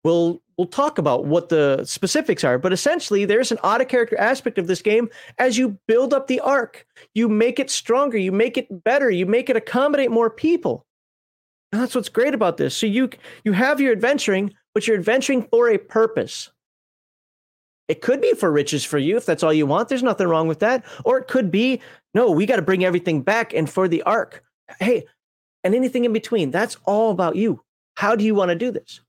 we'll 0.02 0.40
we'll 0.56 0.66
talk 0.66 0.96
about 0.96 1.26
what 1.26 1.50
the 1.50 1.84
specifics 1.84 2.42
are. 2.42 2.58
But 2.58 2.72
essentially, 2.72 3.26
there's 3.26 3.52
an 3.52 3.58
out 3.62 3.82
of 3.82 3.88
character 3.88 4.18
aspect 4.18 4.56
of 4.56 4.66
this 4.66 4.80
game 4.80 5.10
as 5.38 5.58
you 5.58 5.78
build 5.86 6.14
up 6.14 6.26
the 6.26 6.40
ark. 6.40 6.86
You 7.14 7.28
make 7.28 7.60
it 7.60 7.70
stronger, 7.70 8.16
you 8.16 8.32
make 8.32 8.56
it 8.56 8.82
better, 8.82 9.10
you 9.10 9.26
make 9.26 9.50
it 9.50 9.56
accommodate 9.56 10.10
more 10.10 10.30
people. 10.30 10.86
And 11.70 11.82
that's 11.82 11.94
what's 11.94 12.08
great 12.08 12.32
about 12.32 12.56
this. 12.56 12.74
So 12.74 12.86
you 12.86 13.10
you 13.44 13.52
have 13.52 13.78
your 13.78 13.92
adventuring, 13.92 14.54
but 14.72 14.86
you're 14.86 14.96
adventuring 14.96 15.46
for 15.50 15.68
a 15.68 15.76
purpose. 15.76 16.50
It 17.88 18.00
could 18.00 18.22
be 18.22 18.32
for 18.32 18.50
riches 18.50 18.84
for 18.84 18.96
you 18.96 19.18
if 19.18 19.26
that's 19.26 19.42
all 19.42 19.52
you 19.52 19.66
want. 19.66 19.90
There's 19.90 20.02
nothing 20.02 20.28
wrong 20.28 20.48
with 20.48 20.60
that. 20.60 20.84
Or 21.04 21.18
it 21.18 21.28
could 21.28 21.50
be, 21.50 21.80
no, 22.14 22.30
we 22.30 22.46
got 22.46 22.56
to 22.56 22.62
bring 22.62 22.84
everything 22.84 23.20
back 23.22 23.52
and 23.52 23.68
for 23.68 23.86
the 23.86 24.02
ark. 24.02 24.42
Hey, 24.78 25.04
and 25.68 25.74
anything 25.74 26.06
in 26.06 26.14
between. 26.14 26.50
That's 26.50 26.78
all 26.86 27.10
about 27.10 27.36
you. 27.36 27.62
How 27.96 28.16
do 28.16 28.24
you 28.24 28.34
want 28.34 28.48
to 28.48 28.54
do 28.54 28.70
this? 28.70 29.00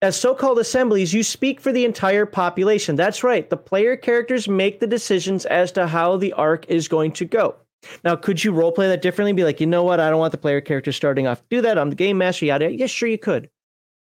As 0.00 0.14
so 0.14 0.32
called 0.32 0.60
assemblies, 0.60 1.12
you 1.12 1.24
speak 1.24 1.60
for 1.60 1.72
the 1.72 1.84
entire 1.84 2.24
population. 2.24 2.94
That's 2.94 3.24
right. 3.24 3.50
The 3.50 3.56
player 3.56 3.96
characters 3.96 4.46
make 4.46 4.78
the 4.78 4.86
decisions 4.86 5.44
as 5.46 5.72
to 5.72 5.88
how 5.88 6.18
the 6.18 6.32
ark 6.34 6.66
is 6.68 6.86
going 6.86 7.12
to 7.12 7.24
go. 7.24 7.56
Now, 8.04 8.14
could 8.14 8.44
you 8.44 8.52
roleplay 8.52 8.88
that 8.88 9.02
differently 9.02 9.32
be 9.32 9.42
like, 9.42 9.60
you 9.60 9.66
know 9.66 9.82
what? 9.82 9.98
I 9.98 10.08
don't 10.08 10.20
want 10.20 10.30
the 10.30 10.38
player 10.38 10.60
character 10.60 10.92
starting 10.92 11.26
off. 11.26 11.42
Do 11.50 11.60
that. 11.62 11.78
I'm 11.78 11.90
the 11.90 11.96
game 11.96 12.18
master. 12.18 12.46
Yada. 12.46 12.72
Yes, 12.72 12.90
sure, 12.90 13.08
you 13.08 13.18
could. 13.18 13.50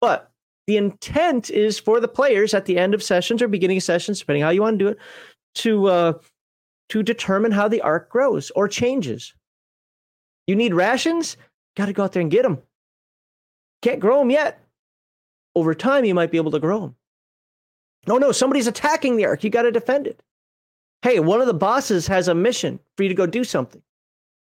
But 0.02 0.30
the 0.68 0.78
intent 0.78 1.50
is 1.50 1.80
for 1.80 2.00
the 2.00 2.08
players 2.08 2.54
at 2.54 2.66
the 2.66 2.78
end 2.78 2.94
of 2.94 3.02
sessions 3.02 3.42
or 3.42 3.48
beginning 3.48 3.78
of 3.78 3.84
sessions, 3.84 4.20
depending 4.20 4.44
how 4.44 4.52
you 4.52 4.62
want 4.62 4.78
to 4.78 4.86
do 4.86 4.90
it, 4.90 5.00
to 5.56 5.88
uh, 5.88 6.14
to 6.90 7.02
determine 7.02 7.52
how 7.52 7.68
the 7.68 7.82
ark 7.82 8.10
grows 8.10 8.52
or 8.52 8.68
changes. 8.68 9.34
You 10.48 10.56
need 10.56 10.74
rations? 10.74 11.38
Got 11.76 11.88
to 11.88 11.94
go 11.94 12.04
out 12.04 12.14
there 12.14 12.22
and 12.22 12.32
get 12.32 12.44
them. 12.44 12.62
Can't 13.82 14.00
grow 14.00 14.20
them 14.20 14.32
yet. 14.32 14.60
Over 15.56 15.74
time, 15.74 16.06
you 16.06 16.16
might 16.16 16.32
be 16.32 16.38
able 16.38 16.52
to 16.52 16.60
grow 16.60 16.82
them. 16.82 16.96
No, 18.08 18.18
no, 18.18 18.32
somebody's 18.32 18.68
attacking 18.68 19.16
the 19.16 19.26
ark. 19.26 19.44
You 19.44 19.50
got 19.50 19.64
to 19.64 19.72
defend 19.72 20.08
it. 20.08 20.22
Hey, 21.02 21.20
one 21.20 21.42
of 21.42 21.48
the 21.48 21.54
bosses 21.54 22.08
has 22.08 22.28
a 22.28 22.36
mission 22.36 22.80
for 22.98 23.04
you 23.04 23.10
to 23.10 23.16
go 23.16 23.26
do 23.26 23.44
something. 23.44 23.82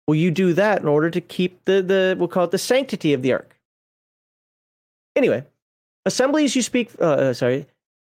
Will 0.07 0.17
you 0.17 0.31
do 0.31 0.53
that 0.53 0.83
in 0.83 0.89
order 0.89 1.11
to 1.11 1.21
keep 1.21 1.65
the 1.65 1.83
the 1.83 2.15
we'll 2.19 2.29
call 2.29 2.45
it 2.45 2.51
the 2.51 2.59
sanctity 2.59 3.13
of 3.13 3.23
the 3.23 3.33
ark? 3.33 3.59
Anyway, 5.17 5.45
assemblies 6.05 6.55
you 6.55 6.63
speak. 6.63 6.91
Uh, 7.01 7.05
uh 7.05 7.35
sorry, 7.35 7.67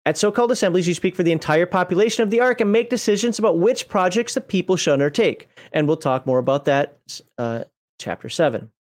at 0.06 0.18
so-called 0.18 0.51
assemblies, 0.51 0.88
you 0.88 0.93
speak 0.93 1.16
for 1.16 1.24
the 1.24 1.32
entire 1.32 1.66
population 1.66 2.22
of 2.22 2.30
the 2.30 2.39
ark 2.39 2.62
and 2.62 2.72
make 2.72 2.89
decisions 2.89 3.39
about 3.39 3.58
which 3.58 3.88
projects 3.88 4.36
the 4.36 4.41
people 4.41 4.76
should 4.76 4.93
undertake. 4.93 5.47
And 5.74 5.88
we'll 5.88 5.97
talk 5.97 6.28
more 6.28 6.38
about 6.38 6.66
that 6.66 6.99
uh, 7.38 7.64
chapter 7.99 8.30
seven. 8.30 8.72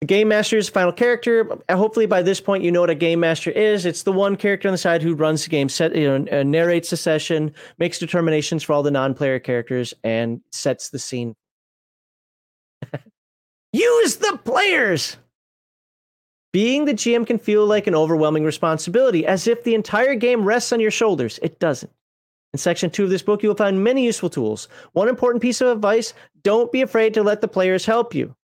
The 0.00 0.06
game 0.06 0.26
master 0.26 0.58
is 0.58 0.68
final 0.68 0.92
character. 0.92 1.48
Hopefully, 1.70 2.06
by 2.06 2.22
this 2.22 2.40
point, 2.40 2.64
you 2.64 2.72
know 2.72 2.80
what 2.80 2.90
a 2.90 2.94
game 2.96 3.20
master 3.20 3.52
is. 3.52 3.86
It's 3.86 4.02
the 4.02 4.10
one 4.10 4.34
character 4.34 4.66
on 4.66 4.72
the 4.72 4.78
side 4.78 5.00
who 5.00 5.14
runs 5.14 5.44
the 5.44 5.50
game, 5.50 5.68
set, 5.68 5.94
you 5.94 6.18
know, 6.18 6.42
narrates 6.42 6.90
the 6.90 6.96
session, 6.96 7.54
makes 7.78 8.00
determinations 8.00 8.64
for 8.64 8.72
all 8.72 8.82
the 8.82 8.90
non-player 8.90 9.38
characters, 9.38 9.94
and 10.02 10.40
sets 10.50 10.90
the 10.90 10.98
scene. 10.98 11.36
Use 13.72 14.16
the 14.16 14.40
players. 14.44 15.18
Being 16.52 16.84
the 16.84 16.92
GM 16.92 17.26
can 17.26 17.38
feel 17.38 17.66
like 17.66 17.86
an 17.86 17.94
overwhelming 17.94 18.44
responsibility, 18.44 19.26
as 19.26 19.46
if 19.46 19.64
the 19.64 19.74
entire 19.74 20.14
game 20.14 20.44
rests 20.44 20.72
on 20.72 20.80
your 20.80 20.90
shoulders. 20.90 21.38
It 21.42 21.58
doesn't. 21.58 21.92
In 22.52 22.58
section 22.58 22.90
two 22.90 23.04
of 23.04 23.10
this 23.10 23.22
book, 23.22 23.42
you 23.42 23.48
will 23.48 23.56
find 23.56 23.82
many 23.82 24.04
useful 24.04 24.28
tools. 24.28 24.68
One 24.92 25.08
important 25.08 25.40
piece 25.40 25.62
of 25.62 25.68
advice 25.68 26.12
don't 26.42 26.70
be 26.70 26.82
afraid 26.82 27.14
to 27.14 27.22
let 27.22 27.40
the 27.40 27.48
players 27.48 27.86
help 27.86 28.14
you. 28.14 28.36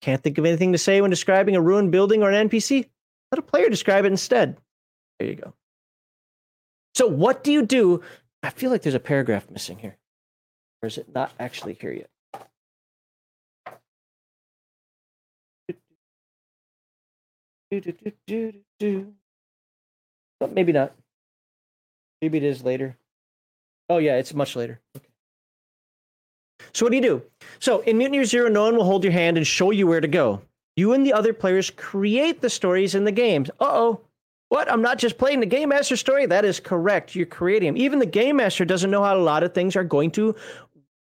Can't 0.00 0.22
think 0.22 0.38
of 0.38 0.46
anything 0.46 0.72
to 0.72 0.78
say 0.78 1.00
when 1.00 1.10
describing 1.10 1.54
a 1.54 1.60
ruined 1.60 1.90
building 1.90 2.22
or 2.22 2.30
an 2.30 2.48
NPC? 2.48 2.88
Let 3.30 3.38
a 3.38 3.42
player 3.42 3.68
describe 3.68 4.06
it 4.06 4.12
instead. 4.12 4.56
There 5.18 5.28
you 5.28 5.34
go. 5.34 5.52
So, 6.94 7.06
what 7.06 7.44
do 7.44 7.52
you 7.52 7.66
do? 7.66 8.02
I 8.42 8.50
feel 8.50 8.70
like 8.70 8.82
there's 8.82 8.94
a 8.94 9.00
paragraph 9.00 9.50
missing 9.50 9.78
here. 9.78 9.98
Or 10.82 10.86
is 10.86 10.96
it 10.96 11.14
not 11.14 11.32
actually 11.38 11.74
here 11.74 11.92
yet? 11.92 12.10
But 20.40 20.52
maybe 20.52 20.72
not. 20.72 20.94
Maybe 22.20 22.38
it 22.38 22.44
is 22.44 22.62
later. 22.62 22.96
Oh, 23.88 23.98
yeah, 23.98 24.16
it's 24.16 24.34
much 24.34 24.56
later. 24.56 24.80
Okay. 24.96 25.08
So 26.72 26.84
what 26.84 26.90
do 26.90 26.96
you 26.96 27.02
do? 27.02 27.22
So 27.60 27.80
in 27.80 27.98
Mutant 27.98 28.14
Year 28.14 28.24
Zero, 28.24 28.48
no 28.48 28.64
one 28.64 28.76
will 28.76 28.84
hold 28.84 29.04
your 29.04 29.12
hand 29.12 29.36
and 29.36 29.46
show 29.46 29.70
you 29.70 29.86
where 29.86 30.00
to 30.00 30.08
go. 30.08 30.40
You 30.76 30.92
and 30.92 31.06
the 31.06 31.12
other 31.12 31.32
players 31.32 31.70
create 31.70 32.40
the 32.40 32.50
stories 32.50 32.94
in 32.94 33.04
the 33.04 33.12
games. 33.12 33.50
Uh 33.60 33.70
oh. 33.70 34.00
What? 34.48 34.70
I'm 34.70 34.82
not 34.82 34.98
just 34.98 35.18
playing 35.18 35.40
the 35.40 35.46
game 35.46 35.70
master 35.70 35.96
story. 35.96 36.26
That 36.26 36.44
is 36.44 36.60
correct. 36.60 37.14
You're 37.14 37.26
creating 37.26 37.74
them. 37.74 37.76
Even 37.76 37.98
the 37.98 38.06
game 38.06 38.36
master 38.36 38.64
doesn't 38.64 38.90
know 38.90 39.02
how 39.02 39.16
a 39.16 39.18
lot 39.18 39.42
of 39.42 39.54
things 39.54 39.76
are 39.76 39.84
going 39.84 40.10
to 40.12 40.34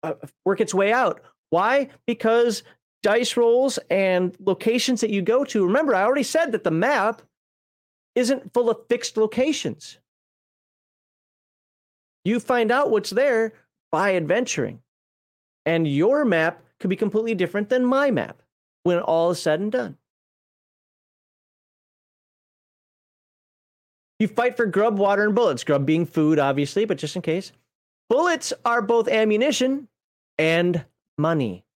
uh, 0.04 0.14
work 0.46 0.62
its 0.62 0.74
way 0.74 0.92
out. 0.92 1.22
Why? 1.50 1.90
Because 2.06 2.64
dice 3.04 3.38
rolls 3.38 3.78
and 3.90 4.36
locations 4.40 5.02
that 5.02 5.10
you 5.10 5.22
go 5.22 5.44
to. 5.46 5.66
Remember, 5.66 5.96
I 5.96 6.04
already 6.04 6.24
said 6.24 6.52
that 6.52 6.64
the 6.64 6.72
map 6.72 7.22
isn't 8.16 8.54
full 8.54 8.70
of 8.70 8.88
fixed 8.90 9.18
locations. 9.18 10.00
You 12.26 12.40
find 12.40 12.72
out 12.72 12.90
what's 12.90 13.12
there 13.12 13.54
by 13.92 14.16
adventuring. 14.16 14.82
And 15.66 15.88
your 15.88 16.26
map 16.26 16.64
could 16.80 16.90
be 16.90 16.96
completely 16.96 17.36
different 17.36 17.70
than 17.70 17.86
my 17.86 18.12
map 18.12 18.42
when 18.84 19.00
all 19.00 19.32
is 19.32 19.42
said 19.42 19.60
and 19.60 19.72
done. 19.72 19.98
You 24.20 24.28
fight 24.28 24.58
for 24.58 24.66
grub, 24.66 24.98
water, 24.98 25.24
and 25.26 25.36
bullets. 25.36 25.64
Grub 25.64 25.86
being 25.86 26.06
food, 26.06 26.40
obviously, 26.40 26.86
but 26.86 26.98
just 26.98 27.16
in 27.16 27.22
case. 27.22 27.52
Bullets 28.10 28.52
are 28.66 28.82
both 28.82 29.08
ammunition 29.08 29.88
and 30.38 30.84
money. 31.18 31.67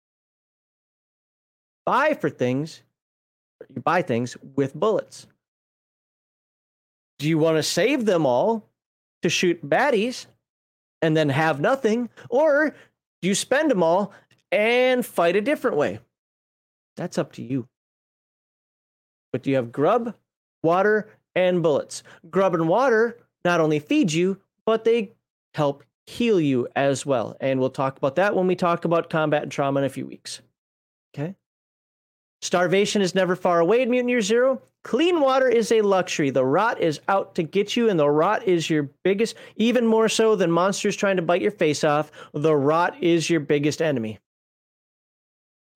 Buy 1.85 2.13
for 2.13 2.29
things, 2.29 2.83
you 3.73 3.81
buy 3.81 4.01
things 4.01 4.37
with 4.55 4.75
bullets. 4.75 5.27
Do 7.19 7.27
you 7.27 7.37
want 7.37 7.57
to 7.57 7.63
save 7.63 8.05
them 8.05 8.25
all 8.25 8.67
to 9.21 9.29
shoot 9.29 9.67
baddies 9.67 10.25
and 11.01 11.15
then 11.15 11.29
have 11.29 11.59
nothing? 11.59 12.09
Or 12.29 12.73
do 13.21 13.27
you 13.27 13.35
spend 13.35 13.69
them 13.69 13.83
all 13.83 14.13
and 14.51 15.05
fight 15.05 15.35
a 15.35 15.41
different 15.41 15.77
way? 15.77 15.99
That's 16.97 17.17
up 17.17 17.33
to 17.33 17.43
you. 17.43 17.67
But 19.31 19.47
you 19.47 19.55
have 19.55 19.71
grub, 19.71 20.15
water, 20.63 21.09
and 21.35 21.63
bullets. 21.63 22.03
Grub 22.29 22.53
and 22.53 22.67
water 22.67 23.17
not 23.45 23.61
only 23.61 23.79
feed 23.79 24.11
you, 24.11 24.39
but 24.65 24.83
they 24.83 25.13
help 25.53 25.83
heal 26.05 26.39
you 26.39 26.67
as 26.75 27.05
well. 27.05 27.37
And 27.39 27.59
we'll 27.59 27.69
talk 27.69 27.97
about 27.97 28.15
that 28.15 28.35
when 28.35 28.47
we 28.47 28.55
talk 28.55 28.85
about 28.85 29.09
combat 29.09 29.43
and 29.43 29.51
trauma 29.51 29.79
in 29.79 29.85
a 29.85 29.89
few 29.89 30.05
weeks. 30.05 30.41
Okay? 31.13 31.35
Starvation 32.41 33.01
is 33.01 33.13
never 33.13 33.35
far 33.35 33.59
away 33.59 33.83
in 33.83 33.89
Mutant 33.89 34.09
Year 34.09 34.21
Zero. 34.21 34.61
Clean 34.83 35.21
water 35.21 35.47
is 35.47 35.71
a 35.71 35.81
luxury. 35.81 36.31
The 36.31 36.43
rot 36.43 36.81
is 36.81 36.99
out 37.07 37.35
to 37.35 37.43
get 37.43 37.77
you, 37.77 37.87
and 37.87 37.99
the 37.99 38.09
rot 38.09 38.47
is 38.47 38.67
your 38.67 38.89
biggest, 39.03 39.35
even 39.57 39.85
more 39.85 40.09
so 40.09 40.35
than 40.35 40.51
monsters 40.51 40.95
trying 40.95 41.17
to 41.17 41.21
bite 41.21 41.41
your 41.41 41.51
face 41.51 41.83
off. 41.83 42.11
The 42.33 42.55
rot 42.55 43.01
is 43.01 43.29
your 43.29 43.41
biggest 43.41 43.79
enemy. 43.79 44.19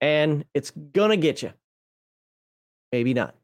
And 0.02 0.44
it's 0.56 0.72
gonna 0.72 1.18
get 1.18 1.44
you. 1.44 1.54
Maybe 2.92 3.14
not. 3.14 3.36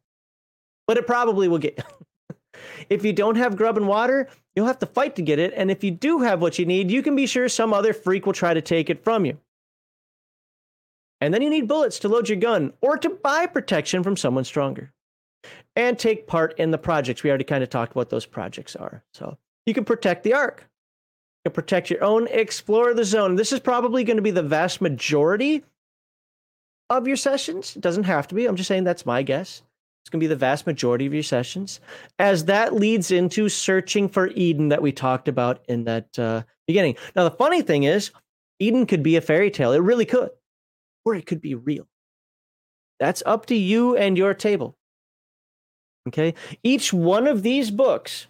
But 0.87 0.97
it 0.97 1.05
probably 1.05 1.47
will 1.47 1.59
get 1.59 1.77
you. 1.77 2.35
if 2.89 3.05
you 3.05 3.13
don't 3.13 3.35
have 3.35 3.55
grub 3.55 3.77
and 3.77 3.87
water, 3.87 4.29
you'll 4.55 4.65
have 4.65 4.79
to 4.79 4.87
fight 4.87 5.15
to 5.17 5.21
get 5.21 5.37
it. 5.37 5.53
And 5.55 5.69
if 5.69 5.83
you 5.83 5.91
do 5.91 6.21
have 6.21 6.41
what 6.41 6.57
you 6.57 6.65
need, 6.65 6.89
you 6.89 7.03
can 7.03 7.15
be 7.15 7.27
sure 7.27 7.47
some 7.47 7.71
other 7.71 7.93
freak 7.93 8.25
will 8.25 8.33
try 8.33 8.55
to 8.55 8.61
take 8.61 8.89
it 8.89 9.03
from 9.03 9.25
you. 9.25 9.37
And 11.21 11.33
then 11.33 11.43
you 11.43 11.49
need 11.49 11.67
bullets 11.67 11.99
to 11.99 12.09
load 12.09 12.27
your 12.27 12.39
gun 12.39 12.73
or 12.81 12.97
to 12.97 13.09
buy 13.09 13.45
protection 13.45 14.03
from 14.03 14.17
someone 14.17 14.43
stronger 14.43 14.91
and 15.75 15.97
take 15.97 16.27
part 16.27 16.57
in 16.59 16.71
the 16.71 16.77
projects. 16.77 17.23
We 17.23 17.29
already 17.29 17.43
kind 17.43 17.63
of 17.63 17.69
talked 17.69 17.91
about 17.91 18.01
what 18.01 18.09
those 18.09 18.25
projects 18.25 18.75
are. 18.75 19.03
So 19.13 19.37
you 19.65 19.73
can 19.73 19.85
protect 19.85 20.23
the 20.23 20.33
ark, 20.33 20.67
you 21.45 21.51
can 21.51 21.55
protect 21.55 21.89
your 21.89 22.03
own, 22.03 22.27
explore 22.27 22.93
the 22.93 23.05
zone. 23.05 23.35
This 23.35 23.53
is 23.53 23.59
probably 23.59 24.03
going 24.03 24.17
to 24.17 24.23
be 24.23 24.31
the 24.31 24.41
vast 24.41 24.81
majority 24.81 25.63
of 26.89 27.07
your 27.07 27.17
sessions. 27.17 27.75
It 27.75 27.81
doesn't 27.81 28.03
have 28.03 28.27
to 28.29 28.35
be. 28.35 28.47
I'm 28.47 28.55
just 28.55 28.67
saying 28.67 28.83
that's 28.83 29.05
my 29.05 29.21
guess. 29.21 29.61
It's 30.03 30.09
going 30.09 30.19
to 30.19 30.23
be 30.23 30.27
the 30.27 30.35
vast 30.35 30.65
majority 30.65 31.05
of 31.05 31.13
your 31.13 31.21
sessions, 31.21 31.79
as 32.17 32.45
that 32.45 32.73
leads 32.73 33.11
into 33.11 33.47
searching 33.49 34.09
for 34.09 34.29
Eden 34.29 34.69
that 34.69 34.81
we 34.81 34.91
talked 34.91 35.27
about 35.27 35.63
in 35.69 35.83
that 35.83 36.17
uh, 36.17 36.41
beginning. 36.65 36.95
Now, 37.15 37.23
the 37.23 37.35
funny 37.35 37.61
thing 37.61 37.83
is, 37.83 38.09
Eden 38.57 38.87
could 38.87 39.03
be 39.03 39.15
a 39.15 39.21
fairy 39.21 39.51
tale. 39.51 39.73
It 39.73 39.77
really 39.77 40.05
could, 40.05 40.31
or 41.05 41.15
it 41.15 41.25
could 41.25 41.41
be 41.41 41.55
real. 41.55 41.87
That's 42.99 43.23
up 43.25 43.47
to 43.47 43.55
you 43.55 43.97
and 43.97 44.17
your 44.17 44.33
table. 44.33 44.77
Okay. 46.07 46.33
Each 46.63 46.91
one 46.93 47.27
of 47.27 47.43
these 47.43 47.71
books, 47.71 48.27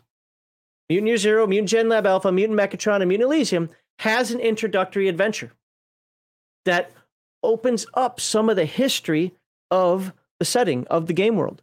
Mutant 0.90 1.08
Year 1.08 1.18
Zero, 1.18 1.48
Mutant 1.48 1.70
Gen 1.70 1.90
Lab 1.90 2.06
Alpha, 2.06 2.32
Mutant 2.32 2.60
Mechatron, 2.60 3.02
and 3.02 3.10
Mutant 3.10 3.28
Elysium, 3.28 3.70
has 4.00 4.32
an 4.32 4.40
introductory 4.40 5.08
adventure 5.08 5.52
that 6.66 6.92
opens 7.44 7.86
up 7.94 8.20
some 8.20 8.50
of 8.50 8.56
the 8.56 8.66
history 8.66 9.34
of 9.70 10.14
the 10.40 10.46
setting 10.46 10.86
of 10.88 11.08
the 11.08 11.14
game 11.14 11.36
world. 11.36 11.62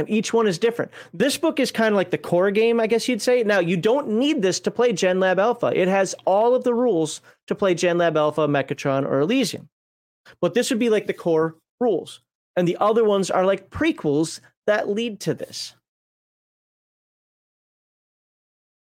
And 0.00 0.10
each 0.10 0.32
one 0.32 0.48
is 0.48 0.58
different. 0.58 0.90
This 1.12 1.36
book 1.36 1.60
is 1.60 1.70
kind 1.70 1.92
of 1.92 1.96
like 1.96 2.10
the 2.10 2.18
core 2.18 2.50
game, 2.50 2.80
I 2.80 2.86
guess 2.86 3.06
you'd 3.06 3.22
say. 3.22 3.44
Now, 3.44 3.60
you 3.60 3.76
don't 3.76 4.08
need 4.08 4.42
this 4.42 4.58
to 4.60 4.70
play 4.70 4.92
Gen 4.92 5.20
Lab 5.20 5.38
Alpha. 5.38 5.66
It 5.74 5.88
has 5.88 6.14
all 6.24 6.54
of 6.54 6.64
the 6.64 6.74
rules 6.74 7.20
to 7.46 7.54
play 7.54 7.74
Gen 7.74 7.98
Lab 7.98 8.16
Alpha, 8.16 8.48
Mechatron, 8.48 9.04
or 9.04 9.20
Elysium. 9.20 9.68
But 10.40 10.54
this 10.54 10.70
would 10.70 10.78
be 10.78 10.90
like 10.90 11.06
the 11.06 11.12
core 11.12 11.56
rules. 11.80 12.20
And 12.56 12.66
the 12.66 12.78
other 12.80 13.04
ones 13.04 13.30
are 13.30 13.44
like 13.44 13.70
prequels 13.70 14.40
that 14.66 14.88
lead 14.88 15.20
to 15.20 15.34
this. 15.34 15.74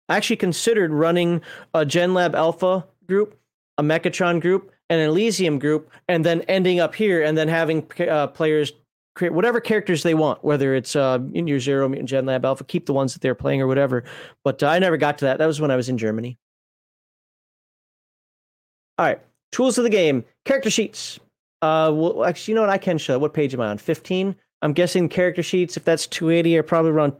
I 0.09 0.17
actually 0.17 0.37
considered 0.37 0.91
running 0.91 1.41
a 1.73 1.85
Gen 1.85 2.13
Lab 2.13 2.35
Alpha 2.35 2.85
group, 3.07 3.37
a 3.77 3.83
Mechatron 3.83 4.41
group, 4.41 4.71
and 4.89 4.99
an 4.99 5.09
Elysium 5.09 5.59
group, 5.59 5.89
and 6.07 6.25
then 6.25 6.41
ending 6.41 6.79
up 6.79 6.95
here 6.95 7.23
and 7.23 7.37
then 7.37 7.47
having 7.47 7.89
uh, 7.99 8.27
players 8.27 8.73
create 9.15 9.33
whatever 9.33 9.59
characters 9.59 10.03
they 10.03 10.13
want, 10.13 10.43
whether 10.43 10.73
it's 10.75 10.95
uh, 10.95 11.19
in 11.33 11.47
your 11.47 11.59
Zero, 11.59 11.87
Mutant 11.87 12.09
Gen 12.09 12.25
Lab 12.25 12.45
Alpha, 12.45 12.63
keep 12.63 12.85
the 12.85 12.93
ones 12.93 13.13
that 13.13 13.21
they're 13.21 13.35
playing 13.35 13.61
or 13.61 13.67
whatever. 13.67 14.03
But 14.43 14.63
uh, 14.63 14.67
I 14.67 14.79
never 14.79 14.97
got 14.97 15.17
to 15.19 15.25
that. 15.25 15.37
That 15.37 15.47
was 15.47 15.59
when 15.59 15.71
I 15.71 15.75
was 15.75 15.89
in 15.89 15.97
Germany. 15.97 16.37
All 18.97 19.05
right, 19.05 19.19
tools 19.51 19.77
of 19.77 19.83
the 19.83 19.89
game, 19.89 20.23
character 20.45 20.69
sheets. 20.69 21.19
Uh, 21.61 21.91
well, 21.93 22.23
actually, 22.23 22.51
you 22.51 22.55
know 22.55 22.61
what? 22.61 22.69
I 22.69 22.77
can 22.77 22.97
show. 22.97 23.19
What 23.19 23.33
page 23.33 23.53
am 23.53 23.61
I 23.61 23.67
on? 23.67 23.77
15. 23.77 24.35
I'm 24.61 24.73
guessing 24.73 25.09
character 25.09 25.43
sheets, 25.43 25.77
if 25.77 25.83
that's 25.83 26.07
280, 26.07 26.57
are 26.57 26.63
probably 26.63 26.91
around 26.91 27.13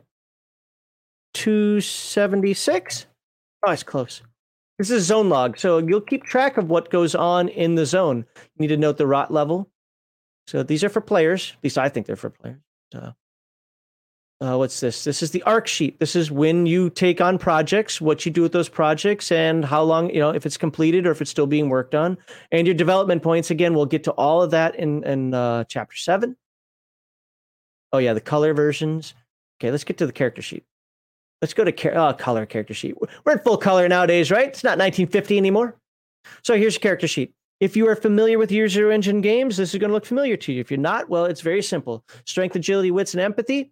276. 1.33 3.07
Oh, 3.65 3.71
it's 3.71 3.83
close. 3.83 4.21
This 4.77 4.89
is 4.89 5.05
zone 5.05 5.29
log, 5.29 5.57
so 5.57 5.77
you'll 5.77 6.01
keep 6.01 6.23
track 6.23 6.57
of 6.57 6.69
what 6.69 6.89
goes 6.89 7.13
on 7.13 7.49
in 7.49 7.75
the 7.75 7.85
zone. 7.85 8.25
You 8.35 8.61
need 8.61 8.67
to 8.67 8.77
note 8.77 8.97
the 8.97 9.07
rot 9.07 9.31
level. 9.31 9.70
So 10.51 10.63
these 10.63 10.83
are 10.83 10.89
for 10.89 10.99
players. 10.99 11.53
At 11.57 11.63
least 11.63 11.77
I 11.77 11.87
think 11.87 12.05
they're 12.05 12.17
for 12.17 12.29
players. 12.29 12.59
So, 12.91 13.13
uh, 14.41 14.57
what's 14.57 14.81
this? 14.81 15.05
This 15.05 15.23
is 15.23 15.31
the 15.31 15.41
ark 15.43 15.65
sheet. 15.65 15.97
This 16.01 16.13
is 16.13 16.29
when 16.29 16.65
you 16.65 16.89
take 16.89 17.21
on 17.21 17.37
projects, 17.37 18.01
what 18.01 18.25
you 18.25 18.33
do 18.33 18.41
with 18.41 18.51
those 18.51 18.67
projects, 18.67 19.31
and 19.31 19.63
how 19.63 19.81
long, 19.81 20.09
you 20.09 20.19
know, 20.19 20.31
if 20.31 20.45
it's 20.45 20.57
completed 20.57 21.07
or 21.07 21.11
if 21.11 21.21
it's 21.21 21.31
still 21.31 21.47
being 21.47 21.69
worked 21.69 21.95
on, 21.95 22.17
and 22.51 22.67
your 22.67 22.73
development 22.73 23.23
points. 23.23 23.49
Again, 23.49 23.73
we'll 23.73 23.85
get 23.85 24.03
to 24.03 24.11
all 24.11 24.43
of 24.43 24.51
that 24.51 24.75
in 24.75 25.05
in 25.05 25.33
uh, 25.33 25.63
chapter 25.69 25.95
seven. 25.95 26.35
Oh 27.93 27.99
yeah, 27.99 28.11
the 28.11 28.19
color 28.19 28.53
versions. 28.53 29.13
Okay, 29.57 29.71
let's 29.71 29.85
get 29.85 29.99
to 29.99 30.05
the 30.05 30.11
character 30.11 30.41
sheet. 30.41 30.65
Let's 31.41 31.53
go 31.53 31.63
to 31.63 31.71
car- 31.71 31.95
oh, 31.95 32.13
color 32.13 32.45
character 32.45 32.73
sheet. 32.73 32.95
We're 33.23 33.31
in 33.31 33.39
full 33.39 33.57
color 33.57 33.87
nowadays, 33.87 34.29
right? 34.29 34.49
It's 34.49 34.65
not 34.65 34.71
1950 34.71 35.37
anymore. 35.37 35.77
So 36.43 36.57
here's 36.57 36.73
your 36.73 36.81
character 36.81 37.07
sheet. 37.07 37.33
If 37.61 37.77
you 37.77 37.87
are 37.87 37.95
familiar 37.95 38.39
with 38.39 38.51
Year 38.51 38.67
Zero 38.67 38.89
Engine 38.89 39.21
games, 39.21 39.55
this 39.55 39.71
is 39.71 39.79
going 39.79 39.89
to 39.89 39.93
look 39.93 40.07
familiar 40.07 40.35
to 40.35 40.51
you. 40.51 40.59
If 40.59 40.71
you're 40.71 40.79
not, 40.79 41.09
well, 41.09 41.25
it's 41.25 41.41
very 41.41 41.61
simple. 41.61 42.03
Strength, 42.25 42.55
agility, 42.55 42.89
wits, 42.89 43.13
and 43.13 43.21
empathy. 43.21 43.71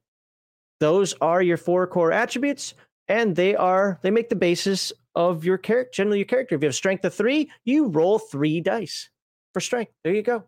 Those 0.80 1.16
are 1.22 1.42
your 1.42 1.58
four 1.58 1.88
core 1.88 2.12
attributes, 2.12 2.76
and 3.08 3.36
they 3.36 3.56
are 3.56 4.00
they 4.04 4.12
make 4.12 4.30
the 4.30 4.36
basis 4.36 4.94
of 5.16 5.44
your 5.44 5.58
character. 5.58 5.92
Generally, 5.92 6.20
your 6.20 6.28
character. 6.28 6.54
If 6.54 6.62
you 6.62 6.68
have 6.68 6.76
strength 6.76 7.04
of 7.04 7.16
three, 7.16 7.50
you 7.66 7.88
roll 7.88 8.20
three 8.20 8.62
dice 8.62 9.10
for 9.54 9.60
strength. 9.60 9.92
There 10.04 10.14
you 10.14 10.22
go. 10.22 10.44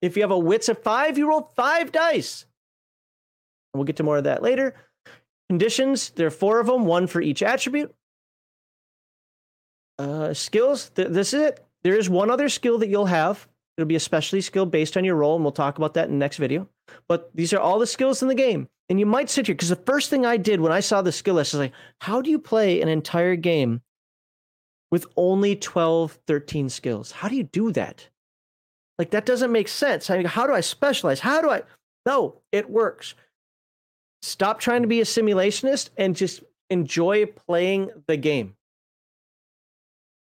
If 0.00 0.16
you 0.16 0.22
have 0.22 0.30
a 0.30 0.38
wits 0.38 0.68
of 0.68 0.80
five, 0.80 1.18
you 1.18 1.28
roll 1.28 1.52
five 1.56 1.90
dice. 1.90 2.46
We'll 3.74 3.84
get 3.84 3.96
to 3.96 4.04
more 4.04 4.18
of 4.18 4.24
that 4.24 4.40
later. 4.40 4.76
Conditions, 5.48 6.10
there 6.10 6.28
are 6.28 6.30
four 6.30 6.60
of 6.60 6.68
them, 6.68 6.84
one 6.84 7.08
for 7.08 7.20
each 7.20 7.42
attribute. 7.42 7.92
Uh, 9.98 10.32
skills, 10.32 10.90
th- 10.90 11.08
this 11.08 11.34
is 11.34 11.42
it. 11.42 11.67
There 11.84 11.96
is 11.96 12.10
one 12.10 12.30
other 12.30 12.48
skill 12.48 12.78
that 12.78 12.88
you'll 12.88 13.06
have. 13.06 13.46
It'll 13.76 13.86
be 13.86 13.96
a 13.96 14.00
specialty 14.00 14.40
skill 14.40 14.66
based 14.66 14.96
on 14.96 15.04
your 15.04 15.14
role, 15.14 15.36
and 15.36 15.44
we'll 15.44 15.52
talk 15.52 15.78
about 15.78 15.94
that 15.94 16.06
in 16.06 16.12
the 16.12 16.18
next 16.18 16.38
video. 16.38 16.68
But 17.06 17.30
these 17.34 17.52
are 17.52 17.60
all 17.60 17.78
the 17.78 17.86
skills 17.86 18.22
in 18.22 18.28
the 18.28 18.34
game. 18.34 18.68
And 18.88 18.98
you 18.98 19.06
might 19.06 19.30
sit 19.30 19.46
here 19.46 19.54
because 19.54 19.68
the 19.68 19.76
first 19.76 20.10
thing 20.10 20.24
I 20.24 20.36
did 20.36 20.60
when 20.60 20.72
I 20.72 20.80
saw 20.80 21.02
the 21.02 21.12
skill 21.12 21.34
list 21.34 21.54
is 21.54 21.60
like, 21.60 21.72
how 22.00 22.22
do 22.22 22.30
you 22.30 22.38
play 22.38 22.80
an 22.80 22.88
entire 22.88 23.36
game 23.36 23.82
with 24.90 25.06
only 25.16 25.54
12, 25.54 26.18
13 26.26 26.68
skills? 26.70 27.12
How 27.12 27.28
do 27.28 27.36
you 27.36 27.44
do 27.44 27.70
that? 27.72 28.08
Like, 28.98 29.10
that 29.10 29.26
doesn't 29.26 29.52
make 29.52 29.68
sense. 29.68 30.10
I 30.10 30.16
mean, 30.16 30.26
how 30.26 30.46
do 30.46 30.54
I 30.54 30.60
specialize? 30.60 31.20
How 31.20 31.40
do 31.40 31.50
I? 31.50 31.62
No, 32.06 32.40
it 32.50 32.70
works. 32.70 33.14
Stop 34.22 34.58
trying 34.58 34.82
to 34.82 34.88
be 34.88 35.00
a 35.00 35.04
simulationist 35.04 35.90
and 35.96 36.16
just 36.16 36.42
enjoy 36.70 37.26
playing 37.26 37.90
the 38.08 38.16
game. 38.16 38.56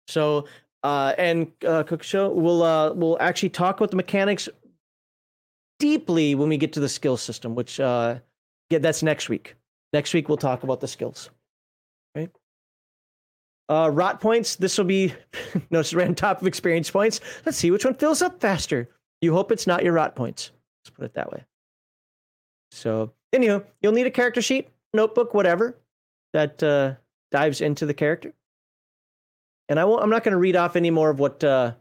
So 0.08 0.48
uh, 0.86 1.16
and 1.18 1.52
uh, 1.66 1.82
Cook 1.82 2.04
Show, 2.04 2.30
we'll 2.30 2.62
uh, 2.62 2.94
we'll 2.94 3.18
actually 3.20 3.50
talk 3.50 3.78
about 3.78 3.90
the 3.90 3.98
mechanics 3.98 4.48
deeply 5.80 6.36
when 6.36 6.48
we 6.48 6.58
get 6.58 6.74
to 6.74 6.80
the 6.80 6.88
skill 6.88 7.18
system, 7.18 7.56
which 7.56 7.80
uh, 7.80 8.20
yeah, 8.70 8.78
that's 8.78 9.02
next 9.02 9.28
week. 9.28 9.56
Next 9.94 10.14
week 10.14 10.30
we'll 10.30 10.38
talk 10.38 10.62
about 10.62 10.82
the 10.82 10.88
skills. 10.88 11.32
Right. 12.14 12.30
Uh, 13.68 13.90
rot 13.92 14.22
points. 14.22 14.58
This 14.58 14.78
will 14.78 14.86
be 14.86 15.12
no 15.72 15.82
random 15.92 16.14
top 16.14 16.40
of 16.40 16.46
experience 16.46 16.92
points. 16.92 17.20
Let's 17.48 17.58
see 17.58 17.72
which 17.72 17.84
one 17.84 17.96
fills 17.96 18.22
up 18.22 18.40
faster. 18.40 18.88
You 19.22 19.34
hope 19.34 19.52
it's 19.52 19.66
not 19.66 19.84
your 19.84 19.94
rot 19.94 20.16
points. 20.16 20.52
Let's 20.84 20.96
put 20.96 21.06
it 21.06 21.16
that 21.16 21.32
way. 21.32 21.44
So, 22.70 23.12
anyway, 23.34 23.64
you'll 23.82 23.94
need 23.94 24.06
a 24.06 24.12
character 24.12 24.42
sheet, 24.42 24.70
notebook, 24.94 25.34
whatever 25.34 25.80
that 26.34 26.62
uh, 26.62 26.94
dives 27.32 27.62
into 27.62 27.88
the 27.88 27.94
character 27.96 28.34
and 29.70 29.80
I 29.80 29.86
won't, 29.86 30.04
I'm 30.04 30.10
not 30.10 30.24
going 30.24 30.34
to 30.34 30.38
read 30.38 30.56
off 30.56 30.76
any 30.76 30.92
more 30.92 31.10
of 31.10 31.20
what 31.20 31.44
uh, 31.44 31.74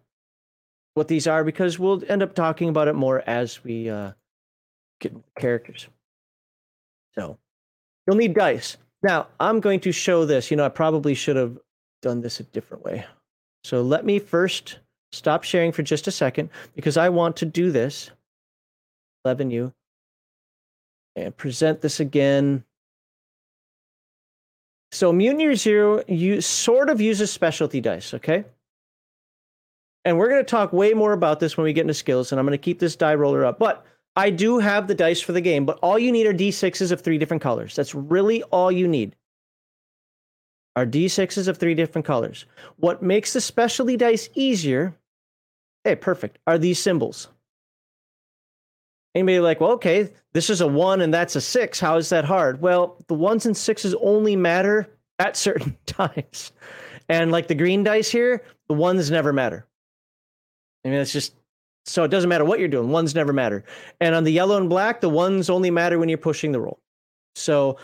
what 0.94 1.08
these 1.08 1.26
are 1.26 1.44
because 1.44 1.78
we'll 1.78 2.02
end 2.08 2.22
up 2.22 2.34
talking 2.34 2.68
about 2.68 2.88
it 2.88 2.94
more 2.94 3.22
as 3.26 3.62
we 3.64 3.90
uh, 3.90 4.12
get 5.00 5.14
characters. 5.38 5.88
So 7.14 7.38
you'll 8.06 8.16
need 8.16 8.34
dice. 8.34 8.76
Now 9.02 9.28
I'm 9.40 9.60
going 9.60 9.80
to 9.80 9.92
show 9.92 10.24
this. 10.24 10.50
You 10.50 10.56
know, 10.56 10.64
I 10.64 10.70
probably 10.70 11.14
should 11.14 11.36
have 11.36 11.58
done 12.02 12.20
this 12.20 12.40
a 12.40 12.44
different 12.44 12.84
way. 12.84 13.04
So 13.64 13.82
let 13.82 14.04
me 14.04 14.18
first 14.18 14.78
stop 15.12 15.44
sharing 15.44 15.72
for 15.72 15.82
just 15.82 16.06
a 16.06 16.10
second 16.10 16.50
because 16.74 16.96
I 16.96 17.08
want 17.08 17.36
to 17.36 17.46
do 17.46 17.70
this. 17.70 18.10
11 19.24 19.50
you 19.50 19.72
and 21.16 21.36
present 21.36 21.80
this 21.80 22.00
again 22.00 22.64
so 24.94 25.12
Mutant 25.12 25.40
Year 25.40 25.54
Zero 25.56 26.02
you 26.06 26.40
sort 26.40 26.88
of 26.88 27.00
uses 27.00 27.30
specialty 27.30 27.80
dice, 27.80 28.14
okay? 28.14 28.44
And 30.04 30.18
we're 30.18 30.28
going 30.28 30.44
to 30.44 30.50
talk 30.50 30.72
way 30.72 30.92
more 30.92 31.12
about 31.12 31.40
this 31.40 31.56
when 31.56 31.64
we 31.64 31.72
get 31.72 31.82
into 31.82 31.94
skills, 31.94 32.30
and 32.30 32.38
I'm 32.38 32.46
going 32.46 32.52
to 32.56 32.62
keep 32.62 32.78
this 32.78 32.94
die 32.94 33.14
roller 33.14 33.44
up. 33.44 33.58
But 33.58 33.84
I 34.16 34.30
do 34.30 34.58
have 34.58 34.86
the 34.86 34.94
dice 34.94 35.20
for 35.20 35.32
the 35.32 35.40
game, 35.40 35.64
but 35.64 35.78
all 35.82 35.98
you 35.98 36.12
need 36.12 36.26
are 36.26 36.34
D6s 36.34 36.92
of 36.92 37.00
three 37.00 37.18
different 37.18 37.42
colors. 37.42 37.74
That's 37.74 37.94
really 37.94 38.42
all 38.44 38.70
you 38.70 38.86
need. 38.86 39.16
Are 40.76 40.86
D6s 40.86 41.48
of 41.48 41.56
three 41.58 41.74
different 41.74 42.06
colors. 42.06 42.46
What 42.76 43.02
makes 43.02 43.32
the 43.32 43.40
specialty 43.40 43.96
dice 43.96 44.28
easier, 44.34 44.94
hey, 45.84 45.96
perfect, 45.96 46.38
are 46.46 46.58
these 46.58 46.78
symbols. 46.78 47.28
Anybody 49.14 49.40
like, 49.40 49.60
well, 49.60 49.72
okay, 49.72 50.12
this 50.32 50.50
is 50.50 50.60
a 50.60 50.66
one 50.66 51.00
and 51.00 51.14
that's 51.14 51.36
a 51.36 51.40
six. 51.40 51.78
How 51.78 51.96
is 51.96 52.08
that 52.08 52.24
hard? 52.24 52.60
Well, 52.60 52.96
the 53.06 53.14
ones 53.14 53.46
and 53.46 53.56
sixes 53.56 53.94
only 54.00 54.34
matter 54.36 54.88
at 55.18 55.36
certain 55.36 55.76
times. 55.86 56.52
And 57.08 57.30
like 57.30 57.48
the 57.48 57.54
green 57.54 57.84
dice 57.84 58.10
here, 58.10 58.44
the 58.68 58.74
ones 58.74 59.10
never 59.10 59.32
matter. 59.32 59.66
I 60.84 60.88
mean, 60.88 61.00
it's 61.00 61.12
just 61.12 61.34
so 61.86 62.02
it 62.02 62.08
doesn't 62.08 62.28
matter 62.30 62.44
what 62.44 62.58
you're 62.58 62.68
doing, 62.68 62.88
ones 62.88 63.14
never 63.14 63.32
matter. 63.32 63.64
And 64.00 64.14
on 64.14 64.24
the 64.24 64.32
yellow 64.32 64.56
and 64.56 64.70
black, 64.70 65.00
the 65.00 65.08
ones 65.08 65.50
only 65.50 65.70
matter 65.70 65.98
when 65.98 66.08
you're 66.08 66.18
pushing 66.18 66.52
the 66.52 66.60
roll. 66.60 66.80
So 67.34 67.78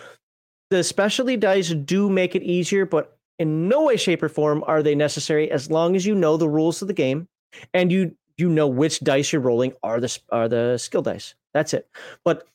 the 0.71 0.83
specialty 0.83 1.37
dice 1.37 1.71
do 1.71 2.09
make 2.09 2.35
it 2.35 2.43
easier, 2.43 2.87
but 2.87 3.19
in 3.39 3.69
no 3.69 3.85
way, 3.85 3.97
shape, 3.97 4.23
or 4.23 4.29
form 4.29 4.65
are 4.67 4.83
they 4.83 4.95
necessary 4.95 5.51
as 5.51 5.71
long 5.71 5.97
as 5.97 6.07
you 6.07 6.15
know 6.15 6.37
the 6.37 6.49
rules 6.49 6.81
of 6.83 6.89
the 6.89 6.95
game 6.95 7.29
and 7.75 7.91
you 7.91 8.15
you 8.41 8.49
know 8.49 8.67
which 8.67 9.01
dice 9.01 9.33
you're 9.33 9.43
rolling 9.43 9.73
are 9.83 10.01
the 10.01 10.19
are 10.31 10.49
the 10.49 10.79
skill 10.79 11.03
dice. 11.03 11.35
That's 11.55 11.75
it. 11.75 11.89
But 12.25 12.47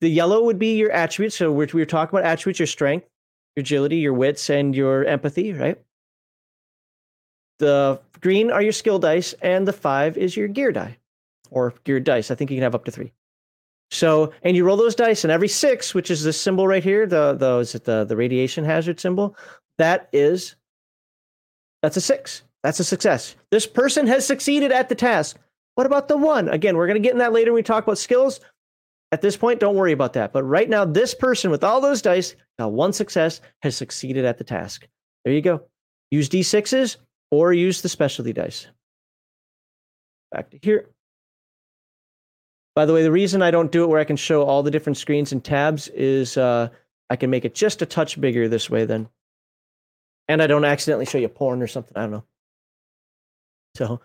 the 0.00 0.08
yellow 0.08 0.42
would 0.44 0.58
be 0.58 0.76
your 0.76 0.90
attributes. 0.90 1.36
So 1.36 1.52
we're, 1.52 1.68
we're 1.72 1.86
talking 1.86 2.18
about 2.18 2.28
attributes: 2.28 2.58
your 2.58 2.66
strength, 2.66 3.06
your 3.56 3.62
agility, 3.62 3.96
your 3.96 4.14
wits, 4.14 4.50
and 4.50 4.74
your 4.74 5.04
empathy. 5.04 5.52
Right. 5.52 5.78
The 7.58 8.00
green 8.20 8.50
are 8.50 8.62
your 8.62 8.72
skill 8.72 8.98
dice, 8.98 9.34
and 9.40 9.68
the 9.68 9.72
five 9.72 10.16
is 10.16 10.36
your 10.36 10.48
gear 10.48 10.72
die, 10.72 10.98
or 11.50 11.74
gear 11.84 12.00
dice. 12.00 12.30
I 12.30 12.34
think 12.34 12.50
you 12.50 12.56
can 12.56 12.64
have 12.64 12.74
up 12.74 12.84
to 12.86 12.90
three. 12.90 13.12
So, 13.90 14.32
and 14.42 14.56
you 14.56 14.64
roll 14.64 14.76
those 14.76 14.96
dice, 14.96 15.24
and 15.24 15.30
every 15.30 15.46
six, 15.46 15.94
which 15.94 16.10
is 16.10 16.24
this 16.24 16.40
symbol 16.40 16.66
right 16.66 16.82
here, 16.82 17.06
the 17.06 17.34
the 17.34 17.58
is 17.58 17.74
it 17.74 17.84
the 17.84 18.04
the 18.04 18.16
radiation 18.16 18.64
hazard 18.64 18.98
symbol, 18.98 19.36
that 19.78 20.08
is 20.12 20.56
that's 21.82 21.96
a 21.96 22.00
six. 22.00 22.42
That's 22.64 22.80
a 22.80 22.84
success. 22.84 23.36
This 23.50 23.66
person 23.66 24.06
has 24.06 24.26
succeeded 24.26 24.72
at 24.72 24.88
the 24.88 24.94
task. 24.94 25.36
What 25.74 25.86
about 25.86 26.08
the 26.08 26.16
one? 26.16 26.48
Again, 26.48 26.76
we're 26.76 26.86
going 26.86 27.00
to 27.00 27.06
get 27.06 27.12
in 27.12 27.18
that 27.18 27.34
later 27.34 27.52
when 27.52 27.58
we 27.58 27.62
talk 27.62 27.84
about 27.84 27.98
skills. 27.98 28.40
At 29.12 29.20
this 29.20 29.36
point, 29.36 29.60
don't 29.60 29.76
worry 29.76 29.92
about 29.92 30.14
that. 30.14 30.32
But 30.32 30.44
right 30.44 30.68
now, 30.68 30.86
this 30.86 31.14
person 31.14 31.50
with 31.50 31.62
all 31.62 31.82
those 31.82 32.00
dice 32.00 32.34
got 32.58 32.72
one 32.72 32.94
success, 32.94 33.42
has 33.62 33.76
succeeded 33.76 34.24
at 34.24 34.38
the 34.38 34.44
task. 34.44 34.88
There 35.24 35.34
you 35.34 35.42
go. 35.42 35.62
Use 36.10 36.28
d6s 36.30 36.96
or 37.30 37.52
use 37.52 37.82
the 37.82 37.88
specialty 37.88 38.32
dice. 38.32 38.66
Back 40.32 40.50
to 40.50 40.58
here. 40.62 40.88
By 42.74 42.86
the 42.86 42.94
way, 42.94 43.02
the 43.02 43.12
reason 43.12 43.42
I 43.42 43.50
don't 43.50 43.70
do 43.70 43.84
it 43.84 43.88
where 43.88 44.00
I 44.00 44.04
can 44.04 44.16
show 44.16 44.42
all 44.42 44.62
the 44.62 44.70
different 44.70 44.96
screens 44.96 45.32
and 45.32 45.44
tabs 45.44 45.88
is 45.88 46.36
uh, 46.38 46.70
I 47.10 47.16
can 47.16 47.28
make 47.28 47.44
it 47.44 47.54
just 47.54 47.82
a 47.82 47.86
touch 47.86 48.18
bigger 48.18 48.48
this 48.48 48.70
way 48.70 48.86
then. 48.86 49.08
And 50.28 50.42
I 50.42 50.46
don't 50.46 50.64
accidentally 50.64 51.06
show 51.06 51.18
you 51.18 51.28
porn 51.28 51.60
or 51.60 51.66
something. 51.66 51.96
I 51.96 52.02
don't 52.02 52.10
know. 52.10 52.24
So 53.74 54.00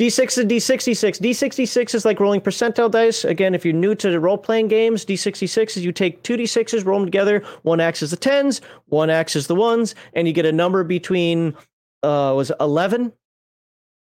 D6 0.00 0.38
and 0.38 0.50
D66. 0.50 1.20
D66 1.20 1.94
is 1.94 2.04
like 2.04 2.18
rolling 2.18 2.40
percentile 2.40 2.90
dice. 2.90 3.24
Again, 3.24 3.54
if 3.54 3.64
you're 3.64 3.74
new 3.74 3.94
to 3.94 4.10
the 4.10 4.18
role 4.18 4.38
playing 4.38 4.68
games, 4.68 5.04
D66 5.04 5.76
is 5.76 5.84
you 5.84 5.92
take 5.92 6.22
two 6.24 6.36
D6s, 6.36 6.84
roll 6.84 6.98
them 6.98 7.06
together. 7.06 7.44
One 7.62 7.80
acts 7.80 8.02
as 8.02 8.10
the 8.10 8.16
tens, 8.16 8.60
one 8.86 9.10
acts 9.10 9.36
as 9.36 9.46
the 9.46 9.54
ones, 9.54 9.94
and 10.14 10.26
you 10.26 10.34
get 10.34 10.44
a 10.44 10.50
number 10.50 10.82
between, 10.82 11.54
uh, 12.02 12.32
was 12.34 12.50
it 12.50 12.56
11? 12.58 13.12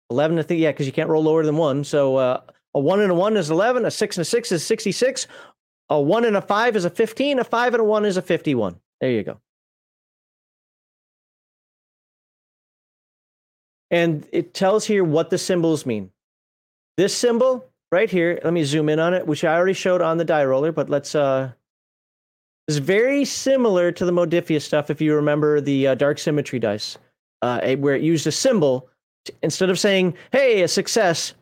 11, 0.09 0.39
I 0.39 0.41
think, 0.41 0.61
yeah, 0.61 0.71
because 0.71 0.85
you 0.85 0.93
can't 0.93 1.09
roll 1.09 1.23
lower 1.23 1.45
than 1.45 1.57
one. 1.57 1.83
So 1.83 2.15
uh, 2.15 2.41
a 2.73 2.79
one 2.79 3.01
and 3.01 3.11
a 3.11 3.15
one 3.15 3.35
is 3.35 3.51
11, 3.51 3.85
a 3.85 3.91
six 3.91 4.17
and 4.17 4.21
a 4.21 4.25
six 4.25 4.51
is 4.51 4.65
66, 4.65 5.27
a 5.89 6.01
one 6.01 6.23
and 6.23 6.37
a 6.37 6.41
five 6.41 6.77
is 6.77 6.85
a 6.85 6.89
15, 6.89 7.39
a 7.39 7.43
five 7.43 7.73
and 7.73 7.81
a 7.81 7.83
one 7.83 8.05
is 8.05 8.15
a 8.15 8.21
51. 8.21 8.79
There 9.01 9.11
you 9.11 9.23
go. 9.23 9.39
And 13.91 14.27
it 14.31 14.53
tells 14.53 14.85
here 14.85 15.03
what 15.03 15.29
the 15.29 15.37
symbols 15.37 15.85
mean. 15.85 16.11
This 16.97 17.15
symbol 17.15 17.65
right 17.91 18.09
here, 18.09 18.39
let 18.43 18.53
me 18.53 18.63
zoom 18.63 18.89
in 18.89 18.99
on 18.99 19.13
it, 19.13 19.25
which 19.25 19.43
I 19.43 19.55
already 19.55 19.73
showed 19.73 20.01
on 20.01 20.17
the 20.17 20.25
die 20.25 20.45
roller, 20.45 20.71
but 20.71 20.89
let's 20.89 21.15
uh 21.15 21.51
is 22.67 22.77
very 22.77 23.25
similar 23.25 23.91
to 23.91 24.05
the 24.05 24.11
Modiphius 24.11 24.61
stuff 24.61 24.91
if 24.91 25.01
you 25.01 25.15
remember 25.15 25.59
the 25.59 25.87
uh, 25.87 25.95
dark 25.95 26.19
symmetry 26.19 26.59
dice, 26.59 26.99
uh, 27.41 27.75
where 27.77 27.95
it 27.95 28.03
used 28.03 28.27
a 28.27 28.31
symbol 28.31 28.87
instead 29.41 29.71
of 29.71 29.79
saying, 29.79 30.15
"Hey, 30.31 30.61
a 30.61 30.67
success." 30.67 31.33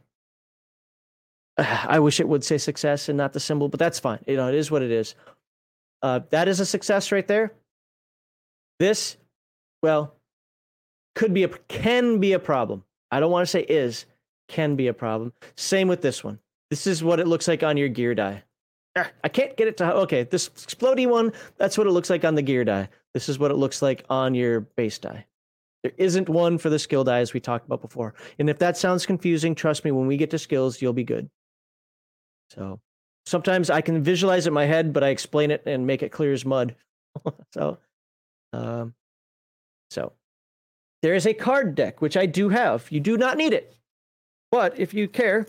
I 1.58 2.00
wish 2.00 2.22
it 2.22 2.30
would 2.30 2.46
say 2.46 2.58
success 2.58 3.10
and 3.10 3.18
not 3.18 3.34
the 3.34 3.42
symbol, 3.42 3.68
but 3.68 3.78
that's 3.80 4.00
fine. 4.00 4.20
You 4.26 4.38
know, 4.38 4.48
it 4.48 4.56
is 4.56 4.72
what 4.72 4.82
it 4.82 4.92
is. 4.92 5.16
Uh, 6.02 6.22
that 6.30 6.48
is 6.48 6.62
a 6.62 6.66
success 6.66 7.12
right 7.12 7.28
there. 7.28 7.52
This, 8.80 9.18
well, 9.82 10.14
could 11.18 11.34
be 11.34 11.44
a 11.44 11.50
can 11.68 12.20
be 12.20 12.34
a 12.34 12.40
problem. 12.40 12.84
I 13.10 13.20
don't 13.20 13.32
want 13.32 13.42
to 13.42 13.50
say 13.50 13.62
is, 13.62 14.06
can 14.48 14.76
be 14.76 14.88
a 14.88 14.94
problem. 14.94 15.34
Same 15.56 15.88
with 15.88 16.02
this 16.02 16.24
one. 16.24 16.40
This 16.70 16.86
is 16.86 17.04
what 17.04 17.20
it 17.20 17.28
looks 17.28 17.48
like 17.48 17.64
on 17.64 17.76
your 17.76 17.90
gear 17.90 18.14
die. 18.14 18.44
I 19.24 19.30
can't 19.30 19.56
get 19.58 19.68
it 19.68 19.78
to 19.78 19.94
okay, 19.96 20.24
this 20.24 20.50
explodey 20.50 21.08
one, 21.08 21.34
that's 21.58 21.78
what 21.78 21.88
it 21.88 21.92
looks 21.92 22.10
like 22.10 22.24
on 22.24 22.36
the 22.36 22.42
gear 22.42 22.64
die. 22.64 22.90
This 23.14 23.30
is 23.30 23.40
what 23.40 23.52
it 23.52 23.56
looks 23.56 23.82
like 23.82 24.06
on 24.10 24.36
your 24.36 24.62
base 24.62 25.00
die. 25.00 25.26
There 25.84 25.92
isn't 25.98 26.30
one 26.30 26.58
for 26.58 26.70
the 26.70 26.80
skill 26.80 27.04
die 27.04 27.20
as 27.20 27.34
we 27.34 27.40
talked 27.40 27.66
about 27.66 27.82
before. 27.82 28.14
And 28.38 28.50
if 28.50 28.60
that 28.60 28.78
sounds 28.78 29.06
confusing, 29.06 29.56
trust 29.56 29.86
me, 29.86 29.92
when 29.92 30.08
we 30.08 30.18
get 30.18 30.30
to 30.32 30.40
skills, 30.40 30.82
you'll 30.82 30.94
be 30.94 31.04
good. 31.04 31.30
So 32.52 32.80
sometimes 33.26 33.70
I 33.70 33.82
can 33.82 34.04
visualize 34.04 34.46
it 34.46 34.50
in 34.50 34.54
my 34.54 34.66
head, 34.66 34.94
but 34.94 35.04
I 35.04 35.10
explain 35.10 35.50
it 35.52 35.64
and 35.66 35.88
make 35.88 36.04
it 36.04 36.12
clear 36.12 36.34
as 36.34 36.46
mud. 36.46 36.76
so 37.54 37.80
um 38.54 38.94
so 39.90 40.14
there 41.08 41.16
is 41.16 41.26
a 41.26 41.34
card 41.34 41.74
deck, 41.74 42.02
which 42.02 42.18
I 42.18 42.26
do 42.26 42.50
have. 42.50 42.86
You 42.92 43.00
do 43.00 43.16
not 43.16 43.38
need 43.38 43.54
it. 43.54 43.74
But 44.52 44.78
if 44.78 44.94
you 44.94 45.08
care, 45.08 45.48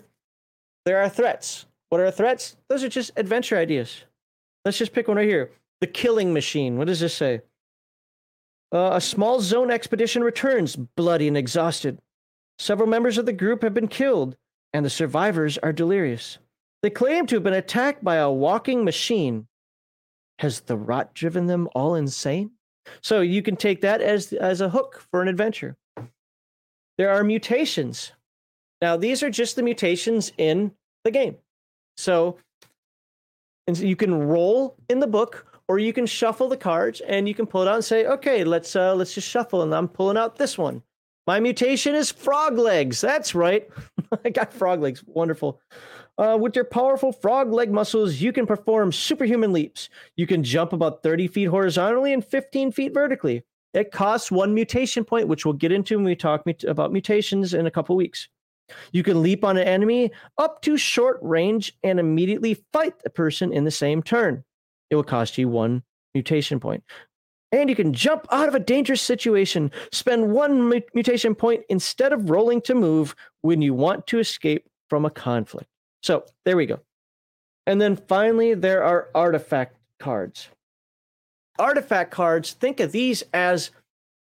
there 0.85 1.01
are 1.01 1.09
threats. 1.09 1.65
What 1.89 1.99
are 1.99 2.09
threats? 2.11 2.55
Those 2.69 2.81
are 2.81 2.87
just 2.87 3.11
adventure 3.17 3.57
ideas. 3.57 4.05
Let's 4.63 4.77
just 4.77 4.93
pick 4.93 5.09
one 5.09 5.17
right 5.17 5.27
here. 5.27 5.51
The 5.81 5.87
Killing 5.87 6.31
Machine. 6.31 6.77
What 6.77 6.87
does 6.87 7.01
this 7.01 7.13
say? 7.13 7.41
Uh, 8.73 8.91
a 8.93 9.01
small 9.01 9.41
zone 9.41 9.69
expedition 9.69 10.23
returns, 10.23 10.77
bloody 10.77 11.27
and 11.27 11.35
exhausted. 11.35 11.99
Several 12.57 12.87
members 12.87 13.17
of 13.17 13.25
the 13.25 13.33
group 13.33 13.61
have 13.61 13.73
been 13.73 13.89
killed, 13.89 14.37
and 14.71 14.85
the 14.85 14.89
survivors 14.89 15.57
are 15.57 15.73
delirious. 15.73 16.37
They 16.83 16.89
claim 16.89 17.25
to 17.25 17.35
have 17.35 17.43
been 17.43 17.51
attacked 17.53 18.01
by 18.01 18.15
a 18.15 18.31
walking 18.31 18.85
machine. 18.85 19.47
Has 20.37 20.61
the 20.61 20.77
rot 20.77 21.13
driven 21.13 21.47
them 21.47 21.67
all 21.75 21.95
insane? 21.95 22.51
So 23.01 23.21
you 23.21 23.41
can 23.41 23.55
take 23.55 23.81
that 23.81 24.01
as 24.01 24.33
as 24.33 24.61
a 24.61 24.69
hook 24.69 25.03
for 25.11 25.21
an 25.21 25.27
adventure. 25.27 25.77
There 26.97 27.11
are 27.11 27.23
mutations. 27.23 28.11
Now 28.81 28.97
these 28.97 29.23
are 29.23 29.29
just 29.29 29.55
the 29.55 29.63
mutations 29.63 30.31
in 30.37 30.71
the 31.03 31.11
game. 31.11 31.37
So 31.97 32.37
and 33.67 33.77
so 33.77 33.83
you 33.83 33.95
can 33.95 34.13
roll 34.13 34.75
in 34.89 34.99
the 34.99 35.07
book 35.07 35.45
or 35.67 35.77
you 35.77 35.93
can 35.93 36.05
shuffle 36.05 36.49
the 36.49 36.57
cards 36.57 37.01
and 37.01 37.27
you 37.27 37.35
can 37.35 37.45
pull 37.45 37.61
it 37.61 37.67
out 37.67 37.75
and 37.75 37.85
say, 37.85 38.05
"Okay, 38.05 38.43
let's 38.43 38.75
uh 38.75 38.95
let's 38.95 39.13
just 39.13 39.27
shuffle 39.27 39.61
and 39.61 39.73
I'm 39.73 39.87
pulling 39.87 40.17
out 40.17 40.37
this 40.37 40.57
one." 40.57 40.81
My 41.27 41.39
mutation 41.39 41.93
is 41.93 42.11
frog 42.11 42.57
legs. 42.57 43.01
That's 43.01 43.35
right. 43.35 43.69
I 44.25 44.31
got 44.31 44.51
frog 44.51 44.81
legs. 44.81 45.03
Wonderful. 45.05 45.61
Uh, 46.19 46.37
with 46.37 46.53
your 46.53 46.65
powerful 46.65 47.13
frog 47.13 47.49
leg 47.53 47.71
muscles, 47.71 48.15
you 48.15 48.33
can 48.33 48.45
perform 48.45 48.91
superhuman 48.91 49.53
leaps. 49.53 49.87
You 50.17 50.27
can 50.27 50.43
jump 50.43 50.73
about 50.73 51.01
30 51.01 51.29
feet 51.29 51.45
horizontally 51.45 52.11
and 52.11 52.25
15 52.25 52.73
feet 52.73 52.93
vertically. 52.93 53.43
It 53.73 53.93
costs 53.93 54.29
one 54.29 54.53
mutation 54.53 55.05
point, 55.05 55.29
which 55.29 55.45
we'll 55.45 55.53
get 55.53 55.71
into 55.71 55.95
when 55.95 56.03
we 56.03 56.17
talk 56.17 56.45
mut- 56.45 56.65
about 56.65 56.91
mutations 56.91 57.53
in 57.53 57.65
a 57.67 57.71
couple 57.71 57.95
weeks. 57.95 58.27
You 58.91 59.01
can 59.01 59.23
leap 59.23 59.45
on 59.45 59.55
an 59.55 59.65
enemy 59.65 60.11
up 60.37 60.61
to 60.63 60.75
short 60.75 61.19
range 61.21 61.77
and 61.83 62.01
immediately 62.01 62.65
fight 62.73 62.99
the 63.01 63.09
person 63.09 63.53
in 63.53 63.63
the 63.63 63.71
same 63.71 64.03
turn. 64.03 64.43
It 64.89 64.97
will 64.97 65.03
cost 65.05 65.37
you 65.37 65.47
one 65.47 65.83
mutation 66.13 66.59
point. 66.59 66.83
And 67.53 67.69
you 67.69 67.77
can 67.77 67.93
jump 67.93 68.27
out 68.29 68.49
of 68.49 68.55
a 68.55 68.59
dangerous 68.59 69.01
situation, 69.01 69.71
spend 69.93 70.33
one 70.33 70.67
mutation 70.93 71.33
point 71.33 71.63
instead 71.69 72.11
of 72.11 72.29
rolling 72.29 72.59
to 72.63 72.75
move 72.75 73.15
when 73.41 73.61
you 73.61 73.73
want 73.73 74.05
to 74.07 74.19
escape 74.19 74.67
from 74.89 75.05
a 75.05 75.09
conflict. 75.09 75.68
So 76.03 76.25
there 76.45 76.57
we 76.57 76.65
go. 76.65 76.79
And 77.65 77.79
then 77.79 77.95
finally, 77.95 78.53
there 78.53 78.83
are 78.83 79.09
artifact 79.13 79.77
cards. 79.99 80.49
Artifact 81.57 82.11
cards, 82.11 82.53
think 82.53 82.79
of 82.79 82.91
these 82.91 83.23
as, 83.33 83.71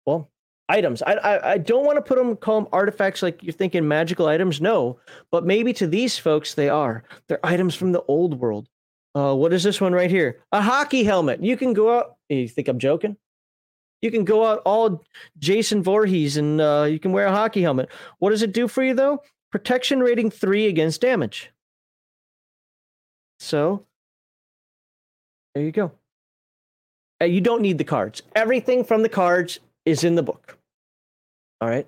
well, 0.06 0.30
items. 0.70 1.02
I, 1.02 1.14
I, 1.14 1.52
I 1.54 1.58
don't 1.58 1.86
want 1.86 1.98
to 1.98 2.02
put 2.02 2.18
them, 2.18 2.36
call 2.36 2.62
them 2.62 2.70
artifacts 2.72 3.22
like 3.22 3.42
you're 3.42 3.54
thinking 3.54 3.88
magical 3.88 4.28
items. 4.28 4.62
No, 4.62 5.00
but 5.32 5.46
maybe 5.46 5.74
to 5.74 5.88
these 5.88 6.18
folks, 6.18 6.54
they 6.54 6.70
are. 6.70 7.04
They're 7.28 7.46
items 7.46 7.76
from 7.76 7.92
the 7.92 8.04
old 8.08 8.40
world. 8.40 8.68
Uh, 9.16 9.36
what 9.36 9.54
is 9.54 9.64
this 9.64 9.80
one 9.80 9.94
right 9.94 10.10
here? 10.10 10.42
A 10.52 10.62
hockey 10.62 11.04
helmet. 11.04 11.44
You 11.44 11.56
can 11.56 11.74
go 11.74 11.98
out. 11.98 12.16
You 12.30 12.48
think 12.48 12.68
I'm 12.68 12.80
joking? 12.80 13.18
You 14.02 14.12
can 14.12 14.26
go 14.26 14.46
out 14.46 14.62
all 14.66 15.04
Jason 15.38 15.82
Voorhees 15.82 16.36
and 16.36 16.60
uh, 16.60 16.88
you 16.90 17.00
can 17.00 17.14
wear 17.14 17.28
a 17.28 17.32
hockey 17.32 17.62
helmet. 17.62 17.90
What 18.20 18.32
does 18.32 18.42
it 18.42 18.52
do 18.52 18.68
for 18.68 18.84
you 18.84 18.94
though? 18.94 19.22
Protection 19.54 20.00
rating 20.00 20.32
three 20.32 20.66
against 20.66 21.00
damage. 21.00 21.52
So 23.40 23.86
there 25.54 25.64
you 25.64 25.72
go. 25.72 25.92
Uh, 27.22 27.26
you 27.26 27.40
don't 27.40 27.62
need 27.62 27.78
the 27.78 27.84
cards. 27.84 28.24
Everything 28.36 28.84
from 28.84 29.04
the 29.04 29.10
cards 29.10 29.60
is 29.86 30.04
in 30.04 30.16
the 30.16 30.24
book. 30.24 30.58
All 31.62 31.70
right. 31.70 31.88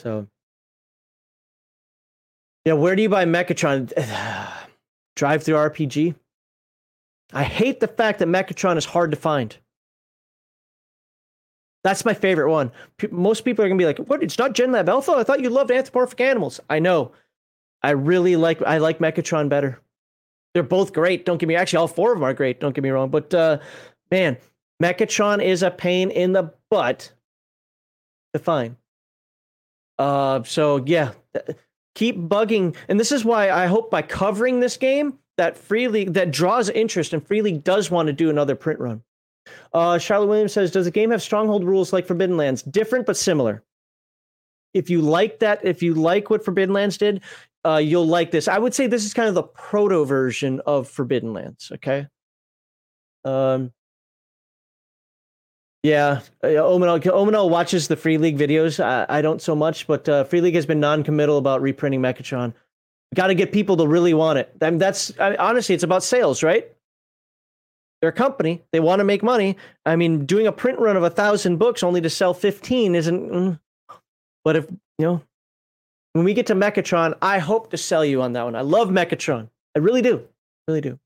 So 0.00 0.26
yeah, 2.64 2.72
where 2.72 2.96
do 2.96 3.02
you 3.02 3.10
buy 3.10 3.26
Mechatron? 3.26 3.92
DriveThruRPG. 5.16 6.16
I 7.32 7.44
hate 7.44 7.78
the 7.78 7.86
fact 7.86 8.18
that 8.18 8.26
Mechatron 8.26 8.76
is 8.76 8.86
hard 8.86 9.12
to 9.12 9.16
find. 9.16 9.56
That's 11.86 12.04
my 12.04 12.14
favorite 12.14 12.50
one. 12.50 12.72
P- 12.96 13.06
most 13.12 13.42
people 13.42 13.64
are 13.64 13.68
gonna 13.68 13.78
be 13.78 13.86
like, 13.86 13.98
"What? 13.98 14.20
It's 14.20 14.38
not 14.38 14.54
Gen 14.54 14.72
Lab 14.72 14.88
Alpha? 14.88 15.12
I 15.12 15.22
thought 15.22 15.40
you 15.40 15.50
loved 15.50 15.70
anthropomorphic 15.70 16.20
animals." 16.20 16.58
I 16.68 16.80
know. 16.80 17.12
I 17.80 17.90
really 17.90 18.34
like. 18.34 18.60
I 18.62 18.78
like 18.78 18.98
Mechatron 18.98 19.48
better. 19.48 19.78
They're 20.52 20.64
both 20.64 20.92
great. 20.92 21.24
Don't 21.24 21.38
get 21.38 21.46
me. 21.46 21.54
Actually, 21.54 21.76
all 21.76 21.86
four 21.86 22.10
of 22.10 22.18
them 22.18 22.24
are 22.24 22.34
great. 22.34 22.58
Don't 22.58 22.74
get 22.74 22.82
me 22.82 22.90
wrong. 22.90 23.08
But 23.08 23.32
uh, 23.32 23.60
man, 24.10 24.36
Mechatron 24.82 25.40
is 25.40 25.62
a 25.62 25.70
pain 25.70 26.10
in 26.10 26.32
the 26.32 26.52
butt 26.72 27.12
to 28.34 28.40
find. 28.40 28.74
Uh, 29.96 30.42
so 30.42 30.82
yeah, 30.86 31.12
keep 31.94 32.18
bugging, 32.18 32.74
and 32.88 32.98
this 32.98 33.12
is 33.12 33.24
why 33.24 33.52
I 33.52 33.66
hope 33.66 33.92
by 33.92 34.02
covering 34.02 34.58
this 34.58 34.76
game 34.76 35.20
that 35.36 35.56
Free 35.56 35.86
League 35.86 36.14
that 36.14 36.32
draws 36.32 36.68
interest, 36.68 37.12
and 37.12 37.24
Free 37.24 37.42
League 37.42 37.62
does 37.62 37.92
want 37.92 38.08
to 38.08 38.12
do 38.12 38.28
another 38.28 38.56
print 38.56 38.80
run. 38.80 39.04
Uh, 39.72 39.98
Charlotte 39.98 40.26
Williams 40.26 40.52
says, 40.52 40.70
"Does 40.70 40.84
the 40.84 40.90
game 40.90 41.10
have 41.10 41.22
stronghold 41.22 41.64
rules 41.64 41.92
like 41.92 42.06
Forbidden 42.06 42.36
Lands? 42.36 42.62
Different 42.62 43.06
but 43.06 43.16
similar." 43.16 43.62
If 44.74 44.90
you 44.90 45.00
like 45.00 45.38
that, 45.38 45.64
if 45.64 45.82
you 45.82 45.94
like 45.94 46.28
what 46.28 46.44
Forbidden 46.44 46.74
Lands 46.74 46.98
did, 46.98 47.22
uh, 47.64 47.78
you'll 47.78 48.06
like 48.06 48.30
this. 48.30 48.46
I 48.48 48.58
would 48.58 48.74
say 48.74 48.86
this 48.86 49.04
is 49.04 49.14
kind 49.14 49.28
of 49.28 49.34
the 49.34 49.42
proto 49.42 50.04
version 50.04 50.60
of 50.66 50.88
Forbidden 50.88 51.32
Lands. 51.32 51.72
Okay. 51.74 52.06
Um. 53.24 53.72
Yeah, 55.82 56.22
uh, 56.42 56.48
Omenel, 56.48 57.00
Omenel 57.00 57.48
watches 57.48 57.86
the 57.86 57.94
Free 57.96 58.18
League 58.18 58.36
videos. 58.36 58.82
I, 58.84 59.06
I 59.08 59.22
don't 59.22 59.40
so 59.40 59.54
much, 59.54 59.86
but 59.86 60.08
uh, 60.08 60.24
Free 60.24 60.40
League 60.40 60.56
has 60.56 60.66
been 60.66 60.80
non-committal 60.80 61.38
about 61.38 61.62
reprinting 61.62 62.02
Mechatron. 62.02 62.52
got 63.14 63.28
to 63.28 63.36
get 63.36 63.52
people 63.52 63.76
to 63.76 63.86
really 63.86 64.12
want 64.12 64.40
it. 64.40 64.50
I 64.60 64.70
mean, 64.70 64.80
that's 64.80 65.12
I 65.20 65.30
mean, 65.30 65.38
honestly, 65.38 65.76
it's 65.76 65.84
about 65.84 66.02
sales, 66.02 66.42
right? 66.42 66.75
They're 68.00 68.10
a 68.10 68.12
company; 68.12 68.62
they 68.72 68.80
want 68.80 69.00
to 69.00 69.04
make 69.04 69.22
money. 69.22 69.56
I 69.84 69.96
mean, 69.96 70.26
doing 70.26 70.46
a 70.46 70.52
print 70.52 70.78
run 70.78 70.96
of 70.96 71.02
a 71.02 71.10
thousand 71.10 71.56
books 71.56 71.82
only 71.82 72.00
to 72.02 72.10
sell 72.10 72.34
fifteen 72.34 72.94
isn't. 72.94 73.30
Mm. 73.30 73.60
But 74.44 74.56
if 74.56 74.70
you 74.98 75.06
know, 75.06 75.22
when 76.12 76.24
we 76.24 76.34
get 76.34 76.46
to 76.46 76.54
Mechatron, 76.54 77.16
I 77.20 77.38
hope 77.38 77.70
to 77.70 77.76
sell 77.76 78.04
you 78.04 78.22
on 78.22 78.32
that 78.34 78.44
one. 78.44 78.54
I 78.54 78.60
love 78.60 78.88
Mechatron. 78.88 79.48
I 79.74 79.80
really 79.80 80.02
do, 80.02 80.26
really 80.68 80.80
do. 80.80 80.98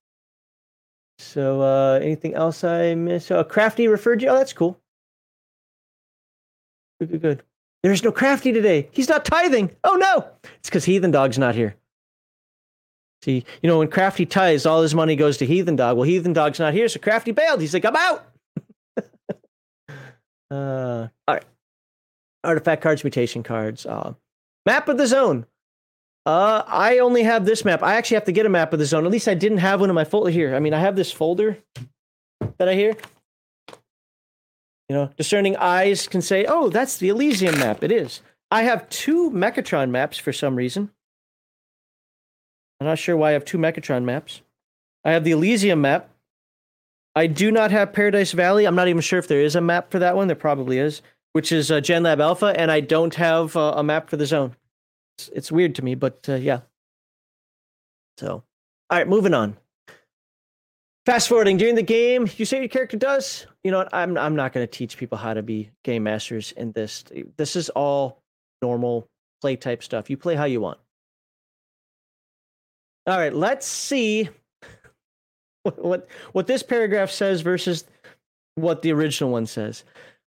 So, 1.19 1.61
uh, 1.61 1.99
anything 2.03 2.35
else 2.35 2.65
I 2.65 2.95
missed? 2.95 3.31
Oh, 3.31 3.45
Crafty 3.45 3.89
referred 3.89 4.23
you. 4.23 4.29
Oh, 4.29 4.37
that's 4.37 4.53
cool. 4.53 4.79
Good, 6.99 7.11
good, 7.11 7.21
good. 7.23 7.43
There's 7.83 8.05
no 8.05 8.13
Crafty 8.13 8.53
today. 8.53 8.89
He's 8.93 9.09
not 9.09 9.25
tithing. 9.25 9.75
Oh 9.85 9.97
no! 9.97 10.29
It's 10.59 10.69
because 10.69 10.85
Heathen 10.85 11.11
Dog's 11.11 11.39
not 11.39 11.55
here. 11.55 11.77
See, 13.23 13.45
you 13.63 13.69
know, 13.69 13.79
when 13.79 13.89
Crafty 13.89 14.25
ties, 14.25 14.65
all 14.65 14.83
his 14.83 14.95
money 14.95 15.15
goes 15.15 15.37
to 15.39 15.47
Heathen 15.47 15.77
Dog. 15.77 15.97
Well, 15.97 16.05
Heathen 16.05 16.33
Dog's 16.33 16.59
not 16.59 16.73
here, 16.73 16.89
so 16.89 16.99
Crafty 17.01 17.33
bailed. 17.33 17.61
He's 17.61 17.75
like, 17.75 17.85
I'm 17.85 17.97
out. 17.97 18.27
uh, 20.51 21.09
all 21.29 21.35
right. 21.35 21.45
Artifact 22.43 22.83
cards, 22.83 23.05
mutation 23.05 23.43
cards. 23.43 23.85
Uh, 23.85 24.15
map 24.65 24.89
of 24.89 24.97
the 24.97 25.07
zone. 25.07 25.45
Uh, 26.25 26.63
I 26.67 26.99
only 26.99 27.23
have 27.23 27.45
this 27.45 27.65
map. 27.65 27.83
I 27.83 27.95
actually 27.97 28.17
have 28.17 28.25
to 28.25 28.33
get 28.33 28.47
a 28.47 28.51
map 28.51 28.73
of 28.73 28.79
the 28.79 28.87
zone. 28.87 29.05
At 29.05 29.13
least 29.13 29.29
I 29.29 29.35
didn't 29.35 29.59
have 29.59 29.81
one 29.81 29.91
in 29.91 29.95
my 29.95 30.05
folder 30.05 30.31
here. 30.31 30.55
I 30.55 30.61
mean, 30.61 30.73
I 30.73 30.79
have 30.79 30.97
this 30.97 31.13
folder 31.13 31.59
that 32.59 32.69
I 32.69 32.75
hear. 32.75 32.97
You 34.89 34.97
know, 34.97 35.11
discerning 35.17 35.57
eyes 35.57 36.09
can 36.09 36.21
say, 36.21 36.47
"Oh, 36.47 36.69
that's 36.69 36.97
the 36.99 37.11
Elysium 37.11 37.59
map." 37.59 37.85
It 37.85 37.93
is. 37.93 38.23
I 38.51 38.63
have 38.63 38.89
two 38.89 39.31
Mechatron 39.31 39.91
maps 39.91 40.19
for 40.19 40.33
some 40.33 40.57
reason. 40.57 40.91
I'm 42.81 42.87
not 42.87 42.99
sure 42.99 43.17
why 43.17 43.31
I 43.31 43.33
have 43.33 43.45
two 43.45 43.59
Mechatron 43.59 44.05
maps. 44.05 44.41
I 45.05 45.13
have 45.13 45.25
the 45.25 45.33
Elysium 45.33 45.83
map. 45.83 46.11
I 47.15 47.27
do 47.27 47.51
not 47.51 47.71
have 47.71 47.93
Paradise 47.93 48.33
Valley. 48.33 48.67
I'm 48.67 48.75
not 48.75 48.89
even 48.89 49.03
sure 49.03 49.19
if 49.19 49.29
there 49.29 49.43
is 49.43 49.57
a 49.57 49.61
map 49.61 49.91
for 49.91 49.99
that 49.99 50.17
one. 50.17 50.29
There 50.29 50.37
probably 50.37 50.79
is, 50.79 51.03
which 51.33 51.53
is 51.53 51.71
uh, 51.71 51.81
Lab 51.89 52.21
Alpha, 52.21 52.47
and 52.47 52.71
I 52.71 52.81
don't 52.81 53.15
have 53.17 53.57
uh, 53.57 53.75
a 53.77 53.83
map 53.83 54.09
for 54.09 54.17
the 54.17 54.27
zone. 54.27 54.57
It's, 55.19 55.29
it's 55.29 55.53
weird 55.53 55.75
to 55.75 55.83
me, 55.83 55.95
but 55.95 56.25
uh, 56.29 56.37
yeah. 56.37 56.61
So, 58.19 58.45
all 58.91 58.99
right, 58.99 59.09
moving 59.09 59.35
on. 59.35 59.57
Fast 61.07 61.29
forwarding 61.29 61.57
during 61.57 61.75
the 61.75 61.83
game, 61.83 62.29
you 62.37 62.45
say 62.45 62.61
your 62.61 62.69
character 62.69 62.97
does. 62.97 63.47
You 63.65 63.73
know 63.73 63.79
what? 63.79 63.93
I'm 63.93 64.17
I'm 64.17 64.37
not 64.37 64.53
going 64.53 64.67
to 64.67 64.71
teach 64.71 64.97
people 64.97 65.19
how 65.19 65.35
to 65.35 65.43
be 65.43 65.71
game 65.83 66.05
masters 66.05 66.53
in 66.53 66.73
this. 66.73 67.05
This 67.37 67.57
is 67.57 67.71
all 67.71 68.23
normal 68.63 69.09
play 69.41 69.57
type 69.57 69.83
stuff. 69.83 70.11
You 70.11 70.17
play 70.17 70.37
how 70.37 70.45
you 70.45 70.61
want. 70.61 70.79
All 73.11 73.19
right, 73.19 73.35
let's 73.35 73.67
see 73.67 74.29
what, 75.65 75.85
what 75.85 76.09
what 76.31 76.47
this 76.47 76.63
paragraph 76.63 77.11
says 77.11 77.41
versus 77.41 77.85
what 78.55 78.83
the 78.83 78.93
original 78.93 79.33
one 79.33 79.47
says. 79.47 79.83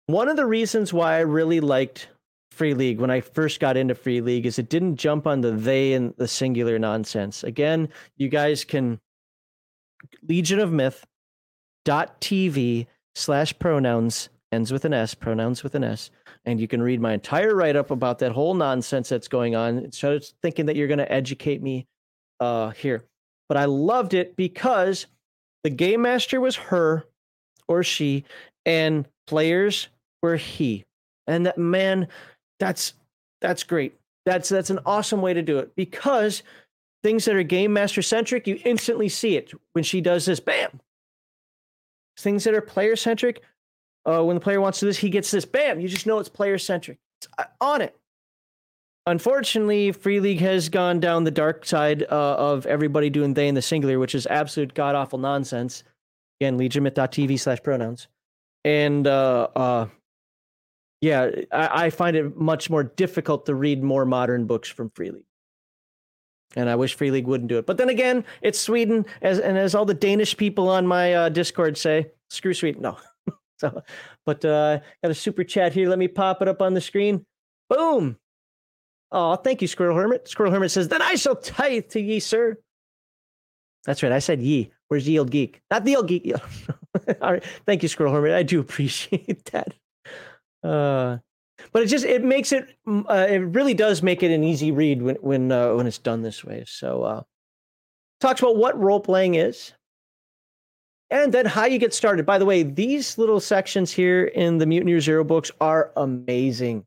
One 0.07 0.27
of 0.27 0.35
the 0.35 0.45
reasons 0.45 0.91
why 0.91 1.15
I 1.15 1.21
really 1.21 1.61
liked 1.61 2.09
Free 2.51 2.73
League 2.73 2.99
when 2.99 3.09
I 3.09 3.21
first 3.21 3.61
got 3.61 3.77
into 3.77 3.95
Free 3.95 4.19
League 4.19 4.45
is 4.45 4.59
it 4.59 4.67
didn't 4.67 4.97
jump 4.97 5.25
on 5.25 5.39
the 5.39 5.51
they 5.51 5.93
and 5.93 6.13
the 6.17 6.27
singular 6.27 6.77
nonsense. 6.77 7.45
Again, 7.45 7.87
you 8.17 8.27
guys 8.27 8.65
can 8.65 8.99
Legion 10.27 10.59
of 10.59 10.73
Myth 10.73 11.05
dot 11.85 12.19
TV 12.19 12.87
slash 13.15 13.57
pronouns 13.57 14.27
ends 14.51 14.73
with 14.73 14.83
an 14.83 14.93
S, 14.93 15.13
pronouns 15.13 15.63
with 15.63 15.75
an 15.75 15.85
S, 15.85 16.11
and 16.43 16.59
you 16.59 16.67
can 16.67 16.81
read 16.81 16.99
my 16.99 17.13
entire 17.13 17.55
write 17.55 17.77
up 17.77 17.89
about 17.89 18.19
that 18.19 18.33
whole 18.33 18.53
nonsense 18.53 19.07
that's 19.07 19.29
going 19.29 19.55
on. 19.55 19.77
Instead 19.77 20.11
of 20.11 20.25
thinking 20.41 20.65
that 20.65 20.75
you're 20.75 20.89
going 20.89 20.97
to 20.97 21.09
educate 21.09 21.61
me 21.63 21.87
uh, 22.39 22.69
here. 22.71 23.03
But 23.47 23.57
I 23.57 23.65
loved 23.65 24.13
it 24.13 24.35
because 24.35 25.05
the 25.63 25.69
game 25.69 26.01
master 26.01 26.41
was 26.41 26.55
her 26.55 27.05
or 27.67 27.83
she, 27.83 28.23
and 28.65 29.07
players 29.27 29.87
were 30.21 30.35
he. 30.35 30.85
And 31.27 31.45
that 31.45 31.57
man, 31.57 32.07
that's 32.59 32.93
that's 33.41 33.63
great. 33.63 33.99
That's 34.25 34.49
that's 34.49 34.69
an 34.69 34.79
awesome 34.85 35.21
way 35.21 35.33
to 35.33 35.41
do 35.41 35.59
it 35.59 35.75
because 35.75 36.43
things 37.03 37.25
that 37.25 37.35
are 37.35 37.43
game 37.43 37.73
master 37.73 38.01
centric, 38.01 38.47
you 38.47 38.59
instantly 38.65 39.09
see 39.09 39.37
it 39.37 39.51
when 39.73 39.83
she 39.83 40.01
does 40.01 40.25
this. 40.25 40.39
Bam. 40.39 40.79
Things 42.17 42.45
that 42.45 42.53
are 42.53 42.61
player 42.61 42.95
centric, 42.95 43.41
uh, 44.05 44.23
when 44.23 44.35
the 44.35 44.41
player 44.41 44.61
wants 44.61 44.79
to 44.79 44.85
do 44.85 44.89
this, 44.89 44.97
he 44.97 45.09
gets 45.09 45.29
this. 45.29 45.45
Bam. 45.45 45.79
You 45.79 45.87
just 45.87 46.07
know 46.07 46.17
it's 46.17 46.29
player 46.29 46.57
centric. 46.57 46.97
It's 47.19 47.27
uh, 47.37 47.43
on 47.61 47.81
it 47.81 47.95
unfortunately, 49.07 49.91
Free 49.91 50.19
League 50.19 50.39
has 50.39 50.69
gone 50.69 50.99
down 50.99 51.23
the 51.23 51.31
dark 51.31 51.65
side 51.65 52.03
uh, 52.03 52.35
of 52.35 52.65
everybody 52.65 53.09
doing 53.09 53.33
they 53.33 53.47
in 53.47 53.55
the 53.55 53.61
singular, 53.61 53.99
which 53.99 54.15
is 54.15 54.25
absolute 54.27 54.73
god 54.73 54.95
awful 54.95 55.19
nonsense. 55.19 55.83
Again, 56.39 56.57
legionmyth.tv 56.57 57.39
slash 57.39 57.63
pronouns. 57.63 58.07
And 58.65 59.07
uh, 59.07 59.47
uh, 59.55 59.87
yeah, 61.01 61.29
I, 61.51 61.85
I, 61.85 61.89
find 61.91 62.17
it 62.17 62.35
much 62.35 62.69
more 62.69 62.83
difficult 62.83 63.45
to 63.45 63.55
read 63.55 63.83
more 63.83 64.05
modern 64.05 64.47
books 64.47 64.67
from 64.67 64.89
Free 64.89 65.11
League. 65.11 65.25
And 66.55 66.69
I 66.69 66.75
wish 66.75 66.95
Free 66.95 67.11
League 67.11 67.27
wouldn't 67.27 67.47
do 67.47 67.57
it. 67.57 67.65
But 67.65 67.77
then 67.77 67.89
again, 67.89 68.25
it's 68.41 68.59
Sweden, 68.59 69.05
as 69.21 69.39
and 69.39 69.57
as 69.57 69.75
all 69.75 69.85
the 69.85 69.93
Danish 69.93 70.35
people 70.35 70.67
on 70.67 70.87
my 70.87 71.13
uh, 71.13 71.29
Discord 71.29 71.77
say, 71.77 72.11
screw 72.29 72.53
Sweden. 72.53 72.81
No. 72.81 72.97
so, 73.59 73.83
but 74.25 74.43
uh, 74.43 74.79
got 75.03 75.11
a 75.11 75.15
super 75.15 75.43
chat 75.43 75.73
here. 75.73 75.87
Let 75.87 75.99
me 75.99 76.07
pop 76.07 76.41
it 76.41 76.47
up 76.47 76.61
on 76.61 76.73
the 76.73 76.81
screen. 76.81 77.25
Boom. 77.69 78.17
Oh, 79.17 79.37
thank 79.37 79.61
you, 79.61 79.67
Squirrel 79.69 79.95
Hermit. 79.95 80.27
Squirrel 80.27 80.51
Hermit 80.51 80.71
says, 80.71 80.89
Then 80.89 81.01
I 81.01 81.15
shall 81.15 81.37
tithe 81.37 81.87
to 81.91 82.01
ye, 82.01 82.19
sir. 82.19 82.57
That's 83.85 84.03
right. 84.03 84.11
I 84.11 84.19
said 84.19 84.41
ye. 84.41 84.73
Where's 84.89 85.07
Yield 85.07 85.31
Geek? 85.31 85.61
Not 85.71 85.85
the 85.85 85.95
old 85.95 86.09
geek. 86.09 86.33
All 87.21 87.31
right. 87.31 87.43
Thank 87.65 87.81
you, 87.81 87.87
Squirrel 87.87 88.13
Hermit. 88.13 88.33
I 88.33 88.43
do 88.43 88.59
appreciate 88.59 89.45
that. 89.45 89.73
Uh, 90.61 91.19
but 91.71 91.83
it 91.83 91.85
just 91.85 92.03
it 92.03 92.25
makes 92.25 92.51
it 92.51 92.67
mm, 92.85 93.05
uh, 93.09 93.27
it 93.29 93.37
really 93.37 93.73
does 93.73 94.03
make 94.03 94.21
it 94.21 94.31
an 94.31 94.43
easy 94.43 94.71
read 94.71 95.01
when 95.01 95.15
when 95.15 95.49
uh, 95.49 95.73
when 95.75 95.87
it's 95.87 95.97
done 95.97 96.21
this 96.21 96.43
way. 96.43 96.65
So 96.67 97.03
uh, 97.03 97.21
talks 98.19 98.41
about 98.41 98.57
what 98.57 98.77
role 98.77 98.99
playing 98.99 99.35
is, 99.35 99.71
and 101.09 101.33
then 101.33 101.45
how 101.45 101.65
you 101.65 101.77
get 101.77 101.93
started. 101.93 102.25
By 102.25 102.37
the 102.37 102.45
way, 102.45 102.63
these 102.63 103.17
little 103.17 103.39
sections 103.39 103.93
here 103.93 104.25
in 104.25 104.57
the 104.57 104.65
Mutant 104.65 104.89
Year 104.89 104.99
Zero 104.99 105.23
books 105.23 105.51
are 105.61 105.93
amazing. 105.95 106.85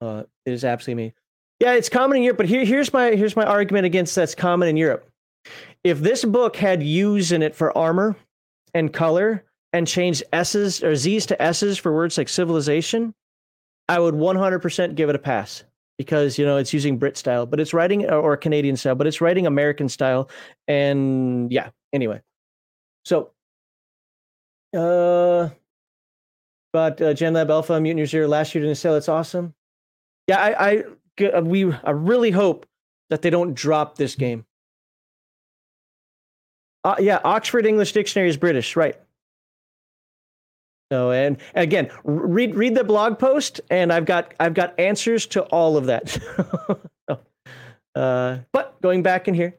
Uh, 0.00 0.24
it 0.46 0.52
is 0.52 0.64
absolutely 0.64 1.04
me. 1.04 1.14
Yeah, 1.60 1.74
it's 1.74 1.90
common 1.90 2.16
in 2.16 2.22
Europe, 2.22 2.38
but 2.38 2.46
here, 2.46 2.64
here's 2.64 2.92
my 2.92 3.10
here's 3.10 3.36
my 3.36 3.44
argument 3.44 3.84
against 3.84 4.14
that's 4.14 4.34
common 4.34 4.68
in 4.68 4.76
Europe. 4.76 5.06
If 5.84 6.00
this 6.00 6.24
book 6.24 6.56
had 6.56 6.82
U's 6.82 7.32
in 7.32 7.42
it 7.42 7.54
for 7.54 7.76
armor 7.76 8.16
and 8.72 8.92
color 8.92 9.44
and 9.72 9.86
changed 9.86 10.22
S's 10.32 10.82
or 10.82 10.96
Z's 10.96 11.26
to 11.26 11.40
S's 11.40 11.76
for 11.76 11.94
words 11.94 12.16
like 12.16 12.28
civilization, 12.28 13.14
I 13.88 13.98
would 13.98 14.14
100% 14.14 14.94
give 14.94 15.10
it 15.10 15.14
a 15.14 15.18
pass 15.18 15.64
because 15.98 16.38
you 16.38 16.46
know 16.46 16.56
it's 16.56 16.72
using 16.72 16.96
Brit 16.96 17.18
style, 17.18 17.44
but 17.44 17.60
it's 17.60 17.74
writing 17.74 18.08
or 18.08 18.36
Canadian 18.38 18.76
style, 18.76 18.94
but 18.94 19.06
it's 19.06 19.20
writing 19.20 19.46
American 19.46 19.88
style, 19.88 20.30
and 20.66 21.52
yeah. 21.52 21.70
Anyway, 21.92 22.22
so 23.04 23.32
uh, 24.74 25.50
but 26.72 27.02
uh, 27.02 27.30
Lab 27.30 27.50
Alpha 27.50 27.78
Mutant 27.80 27.98
Year 27.98 28.06
Zero 28.06 28.28
last 28.28 28.54
year 28.54 28.62
didn't 28.62 28.78
sell. 28.78 28.94
It's 28.94 29.08
awesome 29.08 29.54
yeah, 30.30 30.38
I, 30.38 30.70
I 30.70 30.84
uh, 31.24 31.40
we 31.40 31.72
I 31.72 31.90
really 31.90 32.30
hope 32.30 32.64
that 33.08 33.20
they 33.20 33.30
don't 33.30 33.52
drop 33.52 33.96
this 33.96 34.14
game. 34.14 34.46
Uh, 36.84 36.94
yeah, 37.00 37.18
Oxford 37.24 37.66
English 37.66 37.92
Dictionary 37.92 38.28
is 38.28 38.36
British, 38.36 38.76
right? 38.76 38.96
So 40.92 41.10
and 41.10 41.36
again, 41.56 41.90
read 42.04 42.54
read 42.54 42.76
the 42.76 42.84
blog 42.84 43.18
post, 43.18 43.60
and 43.70 43.92
I've 43.92 44.04
got 44.04 44.34
I've 44.38 44.54
got 44.54 44.78
answers 44.78 45.26
to 45.26 45.42
all 45.46 45.76
of 45.76 45.86
that. 45.86 46.16
uh, 47.96 48.38
but 48.52 48.80
going 48.80 49.02
back 49.02 49.26
in 49.26 49.34
here, 49.34 49.58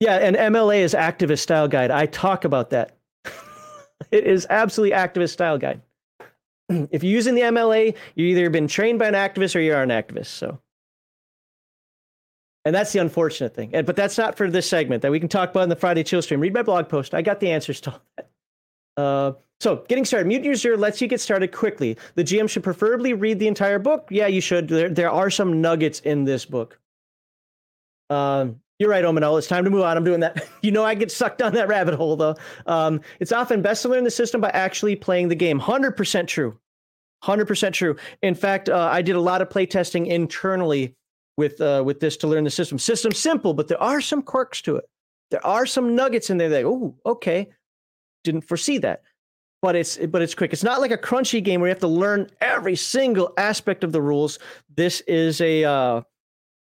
yeah, 0.00 0.16
and 0.16 0.36
MLA 0.36 0.80
is 0.80 0.92
activist 0.92 1.38
style 1.38 1.66
guide. 1.66 1.90
I 1.90 2.04
talk 2.04 2.44
about 2.44 2.68
that. 2.70 2.98
it 4.10 4.24
is 4.24 4.46
absolutely 4.50 4.94
activist 4.94 5.30
style 5.30 5.56
guide. 5.56 5.80
if 6.90 7.02
you're 7.02 7.12
using 7.12 7.34
the 7.34 7.42
MLA, 7.42 7.96
you 8.14 8.26
either 8.26 8.50
been 8.50 8.68
trained 8.68 8.98
by 8.98 9.08
an 9.08 9.14
activist 9.14 9.56
or 9.56 9.60
you 9.60 9.74
are 9.74 9.82
an 9.82 9.90
activist. 9.90 10.26
So, 10.26 10.58
and 12.64 12.74
that's 12.74 12.92
the 12.92 12.98
unfortunate 12.98 13.54
thing. 13.54 13.70
But 13.70 13.96
that's 13.96 14.18
not 14.18 14.36
for 14.36 14.50
this 14.50 14.68
segment 14.68 15.02
that 15.02 15.10
we 15.10 15.20
can 15.20 15.28
talk 15.28 15.50
about 15.50 15.62
in 15.62 15.68
the 15.68 15.76
Friday 15.76 16.02
chill 16.02 16.22
stream. 16.22 16.40
Read 16.40 16.54
my 16.54 16.62
blog 16.62 16.88
post. 16.88 17.14
I 17.14 17.22
got 17.22 17.40
the 17.40 17.50
answers 17.50 17.80
to 17.82 17.92
all 17.92 18.02
that. 18.16 18.28
Uh, 18.96 19.32
so, 19.58 19.84
getting 19.88 20.04
started. 20.04 20.26
Mutant 20.26 20.44
Year 20.44 20.54
Zero 20.54 20.76
lets 20.76 21.00
you 21.00 21.08
get 21.08 21.20
started 21.20 21.50
quickly. 21.52 21.96
The 22.14 22.24
GM 22.24 22.48
should 22.48 22.62
preferably 22.62 23.14
read 23.14 23.38
the 23.38 23.46
entire 23.46 23.78
book. 23.78 24.08
Yeah, 24.10 24.26
you 24.26 24.40
should. 24.40 24.68
There, 24.68 24.90
there 24.90 25.10
are 25.10 25.30
some 25.30 25.62
nuggets 25.62 26.00
in 26.00 26.24
this 26.24 26.44
book. 26.44 26.78
Um, 28.10 28.60
you're 28.78 28.90
right, 28.90 29.04
Omanol. 29.04 29.38
It's 29.38 29.46
time 29.46 29.64
to 29.64 29.70
move 29.70 29.82
on. 29.82 29.96
I'm 29.96 30.04
doing 30.04 30.20
that. 30.20 30.46
you 30.62 30.70
know, 30.70 30.84
I 30.84 30.94
get 30.94 31.10
sucked 31.10 31.38
down 31.38 31.54
that 31.54 31.68
rabbit 31.68 31.94
hole, 31.94 32.16
though. 32.16 32.36
Um, 32.66 33.00
it's 33.20 33.32
often 33.32 33.62
best 33.62 33.82
to 33.82 33.88
learn 33.88 34.04
the 34.04 34.10
system 34.10 34.40
by 34.40 34.50
actually 34.50 34.96
playing 34.96 35.28
the 35.28 35.34
game. 35.34 35.60
100% 35.60 36.26
true. 36.26 36.58
100% 37.24 37.72
true. 37.72 37.96
In 38.22 38.34
fact, 38.34 38.68
uh, 38.68 38.88
I 38.92 39.02
did 39.02 39.16
a 39.16 39.20
lot 39.20 39.40
of 39.40 39.48
playtesting 39.48 40.06
internally 40.06 40.94
with 41.36 41.60
uh, 41.60 41.82
with 41.84 42.00
this 42.00 42.16
to 42.18 42.26
learn 42.26 42.44
the 42.44 42.50
system. 42.50 42.78
System 42.78 43.12
simple, 43.12 43.54
but 43.54 43.68
there 43.68 43.82
are 43.82 44.00
some 44.00 44.22
quirks 44.22 44.62
to 44.62 44.76
it. 44.76 44.84
There 45.30 45.44
are 45.44 45.66
some 45.66 45.94
nuggets 45.94 46.30
in 46.30 46.38
there 46.38 46.48
that 46.50 46.64
oh 46.64 46.94
okay, 47.04 47.48
didn't 48.24 48.42
foresee 48.42 48.78
that. 48.78 49.02
But 49.62 49.76
it's 49.76 49.96
but 49.96 50.22
it's 50.22 50.34
quick. 50.34 50.52
It's 50.52 50.62
not 50.62 50.80
like 50.80 50.90
a 50.90 50.98
crunchy 50.98 51.42
game 51.42 51.60
where 51.60 51.68
you 51.68 51.74
have 51.74 51.80
to 51.80 51.88
learn 51.88 52.30
every 52.40 52.76
single 52.76 53.32
aspect 53.36 53.84
of 53.84 53.92
the 53.92 54.02
rules. 54.02 54.38
This 54.74 55.00
is 55.02 55.40
a 55.40 55.64
uh, 55.64 56.02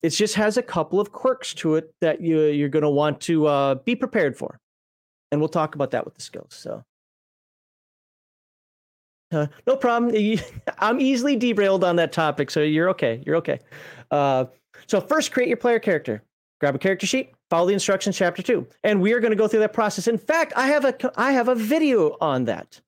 it 0.04 0.10
just 0.10 0.36
has 0.36 0.58
a 0.58 0.64
couple 0.64 1.00
of 1.00 1.12
quirks 1.12 1.54
to 1.56 1.76
it 1.76 1.94
that 2.02 2.22
you 2.22 2.42
you're 2.44 2.70
going 2.70 2.84
to 2.84 2.90
want 2.90 3.22
to 3.22 3.48
uh, 3.48 3.76
be 3.76 3.96
prepared 3.96 4.38
for, 4.38 4.60
and 5.32 5.42
we'll 5.42 5.50
talk 5.50 5.76
about 5.76 5.92
that 5.92 6.06
with 6.06 6.16
the 6.16 6.22
skills. 6.22 6.54
So. 6.54 6.84
Uh, 9.32 9.48
no 9.66 9.76
problem. 9.76 10.16
I'm 10.80 11.02
easily 11.02 11.36
derailed 11.36 11.84
on 11.84 11.96
that 11.96 12.12
topic, 12.12 12.52
so 12.52 12.62
you're 12.62 12.90
okay. 12.92 13.24
You're 13.26 13.38
okay. 13.38 13.60
Uh, 14.12 14.46
so 14.88 15.02
first, 15.02 15.32
create 15.32 15.48
your 15.48 15.58
player 15.58 15.80
character. 15.80 16.24
Grab 16.60 16.76
a 16.76 16.80
character 16.80 17.06
sheet. 17.06 17.32
Follow 17.50 17.68
the 17.68 17.74
instructions, 17.74 18.18
chapter 18.18 18.42
two, 18.42 18.66
and 18.84 19.02
we 19.02 19.14
are 19.14 19.20
going 19.20 19.32
to 19.32 19.38
go 19.38 19.48
through 19.48 19.60
that 19.60 19.74
process. 19.74 20.08
In 20.08 20.18
fact, 20.18 20.54
I 20.56 20.68
have 20.68 20.86
a 20.86 20.96
I 21.20 21.32
have 21.32 21.48
a 21.48 21.56
video 21.56 22.16
on 22.22 22.46
that, 22.46 22.82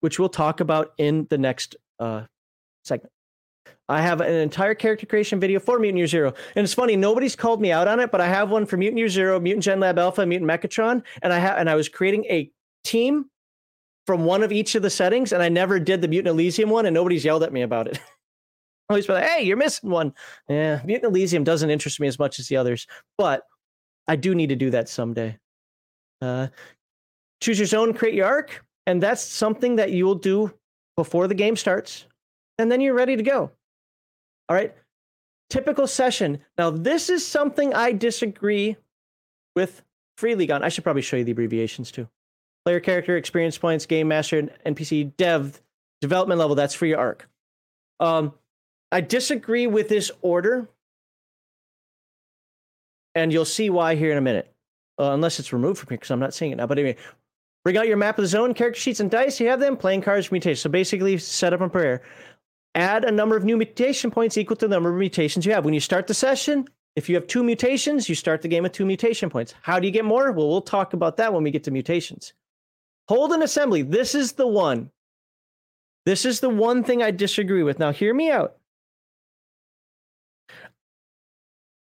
which 0.00 0.18
we'll 0.18 0.28
talk 0.28 0.60
about 0.60 0.92
in 0.98 1.26
the 1.28 1.38
next 1.38 1.76
uh, 1.98 2.22
segment. 2.84 3.12
I 3.88 4.00
have 4.00 4.20
an 4.20 4.34
entire 4.34 4.74
character 4.74 5.06
creation 5.06 5.38
video 5.38 5.60
for 5.60 5.78
Mutant 5.78 5.98
Year 5.98 6.06
Zero. 6.06 6.34
And 6.56 6.64
it's 6.64 6.74
funny, 6.74 6.96
nobody's 6.96 7.36
called 7.36 7.60
me 7.60 7.72
out 7.72 7.88
on 7.88 8.00
it, 8.00 8.10
but 8.10 8.20
I 8.20 8.28
have 8.28 8.50
one 8.50 8.64
for 8.64 8.76
Mutant 8.76 8.98
Year 8.98 9.08
Zero, 9.08 9.38
Mutant 9.38 9.64
Gen 9.64 9.80
Lab 9.80 9.98
Alpha, 9.98 10.24
Mutant 10.24 10.50
Mechatron, 10.50 11.02
and 11.22 11.32
I 11.32 11.38
and 11.38 11.68
I 11.68 11.74
was 11.74 11.88
creating 11.88 12.24
a 12.26 12.50
team 12.84 13.26
from 14.06 14.24
one 14.24 14.42
of 14.42 14.50
each 14.50 14.74
of 14.74 14.82
the 14.82 14.90
settings, 14.90 15.32
and 15.32 15.42
I 15.42 15.48
never 15.48 15.78
did 15.78 16.00
the 16.00 16.08
Mutant 16.08 16.32
Elysium 16.32 16.70
one, 16.70 16.86
and 16.86 16.94
nobody's 16.94 17.24
yelled 17.24 17.42
at 17.42 17.52
me 17.52 17.62
about 17.62 17.86
it. 17.86 18.00
Always 18.88 19.06
been 19.06 19.16
like, 19.16 19.28
hey, 19.28 19.42
you're 19.42 19.56
missing 19.56 19.90
one. 19.90 20.12
Yeah, 20.48 20.80
Mutant 20.84 21.10
Elysium 21.10 21.44
doesn't 21.44 21.70
interest 21.70 22.00
me 22.00 22.08
as 22.08 22.18
much 22.18 22.38
as 22.38 22.48
the 22.48 22.56
others, 22.56 22.86
but 23.18 23.42
I 24.08 24.16
do 24.16 24.34
need 24.34 24.48
to 24.48 24.56
do 24.56 24.70
that 24.70 24.88
someday. 24.88 25.38
Uh, 26.20 26.48
choose 27.40 27.58
your 27.58 27.66
zone, 27.66 27.94
create 27.94 28.14
your 28.14 28.26
ark, 28.26 28.64
and 28.86 29.02
that's 29.02 29.22
something 29.22 29.76
that 29.76 29.92
you 29.92 30.04
will 30.04 30.16
do 30.16 30.52
before 30.96 31.26
the 31.26 31.34
game 31.34 31.56
starts, 31.56 32.06
and 32.58 32.70
then 32.70 32.80
you're 32.80 32.94
ready 32.94 33.16
to 33.16 33.22
go. 33.22 33.50
All 34.48 34.56
right. 34.56 34.74
Typical 35.50 35.86
session. 35.86 36.40
Now, 36.56 36.70
this 36.70 37.10
is 37.10 37.26
something 37.26 37.74
I 37.74 37.92
disagree 37.92 38.76
with 39.54 39.82
Free 40.16 40.34
League 40.34 40.50
on. 40.50 40.62
I 40.62 40.68
should 40.68 40.84
probably 40.84 41.02
show 41.02 41.16
you 41.16 41.24
the 41.24 41.32
abbreviations 41.32 41.90
too. 41.90 42.08
Player 42.64 42.80
character, 42.80 43.16
experience 43.16 43.58
points, 43.58 43.86
game 43.86 44.08
master, 44.08 44.42
NPC, 44.64 45.16
dev, 45.16 45.60
development 46.00 46.38
level. 46.38 46.54
That's 46.54 46.74
for 46.74 46.86
your 46.86 46.98
ark. 46.98 47.28
Um, 47.98 48.32
I 48.90 49.00
disagree 49.00 49.66
with 49.66 49.88
this 49.88 50.10
order, 50.20 50.68
and 53.14 53.32
you'll 53.32 53.44
see 53.44 53.70
why 53.70 53.94
here 53.94 54.12
in 54.12 54.18
a 54.18 54.22
minute. 54.22 54.48
Uh, 54.98 55.12
unless 55.12 55.40
it's 55.40 55.52
removed 55.52 55.80
from 55.80 55.88
here, 55.88 55.96
because 55.96 56.10
I'm 56.10 56.20
not 56.20 56.34
seeing 56.34 56.52
it 56.52 56.56
now. 56.56 56.66
But 56.66 56.78
anyway, 56.78 56.96
bring 57.64 57.76
out 57.78 57.88
your 57.88 57.96
map 57.96 58.18
of 58.18 58.22
the 58.22 58.28
zone, 58.28 58.54
character 58.54 58.78
sheets, 58.78 59.00
and 59.00 59.10
dice. 59.10 59.40
You 59.40 59.48
have 59.48 59.58
them. 59.58 59.76
Playing 59.76 60.02
cards, 60.02 60.30
mutations. 60.30 60.60
So 60.60 60.70
basically, 60.70 61.18
set 61.18 61.52
up 61.52 61.60
and 61.60 61.72
prayer 61.72 62.02
add 62.74 63.04
a 63.04 63.12
number 63.12 63.36
of 63.36 63.44
new 63.44 63.56
mutation 63.56 64.10
points 64.10 64.36
equal 64.36 64.56
to 64.56 64.68
the 64.68 64.74
number 64.74 64.90
of 64.90 64.96
mutations 64.96 65.44
you 65.44 65.52
have. 65.52 65.64
When 65.64 65.74
you 65.74 65.80
start 65.80 66.06
the 66.06 66.14
session, 66.14 66.66
if 66.96 67.08
you 67.08 67.14
have 67.14 67.26
two 67.26 67.42
mutations, 67.42 68.08
you 68.08 68.14
start 68.14 68.42
the 68.42 68.48
game 68.48 68.62
with 68.62 68.72
two 68.72 68.86
mutation 68.86 69.30
points. 69.30 69.54
How 69.62 69.78
do 69.78 69.86
you 69.86 69.92
get 69.92 70.04
more? 70.04 70.32
Well, 70.32 70.48
we'll 70.48 70.62
talk 70.62 70.92
about 70.92 71.16
that 71.16 71.32
when 71.32 71.42
we 71.42 71.50
get 71.50 71.64
to 71.64 71.70
mutations. 71.70 72.32
Hold 73.08 73.32
an 73.32 73.42
assembly. 73.42 73.82
This 73.82 74.14
is 74.14 74.32
the 74.32 74.46
one. 74.46 74.90
This 76.04 76.24
is 76.24 76.40
the 76.40 76.48
one 76.48 76.82
thing 76.84 77.02
I 77.02 77.10
disagree 77.10 77.62
with. 77.62 77.78
Now, 77.78 77.92
hear 77.92 78.12
me 78.12 78.30
out. 78.30 78.56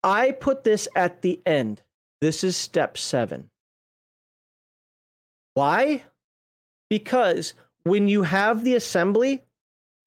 I 0.03 0.31
put 0.31 0.63
this 0.63 0.87
at 0.95 1.21
the 1.21 1.41
end. 1.45 1.81
This 2.19 2.43
is 2.43 2.57
step 2.57 2.97
seven. 2.97 3.49
Why? 5.53 6.03
Because 6.89 7.53
when 7.83 8.07
you 8.07 8.23
have 8.23 8.63
the 8.63 8.75
assembly, 8.75 9.43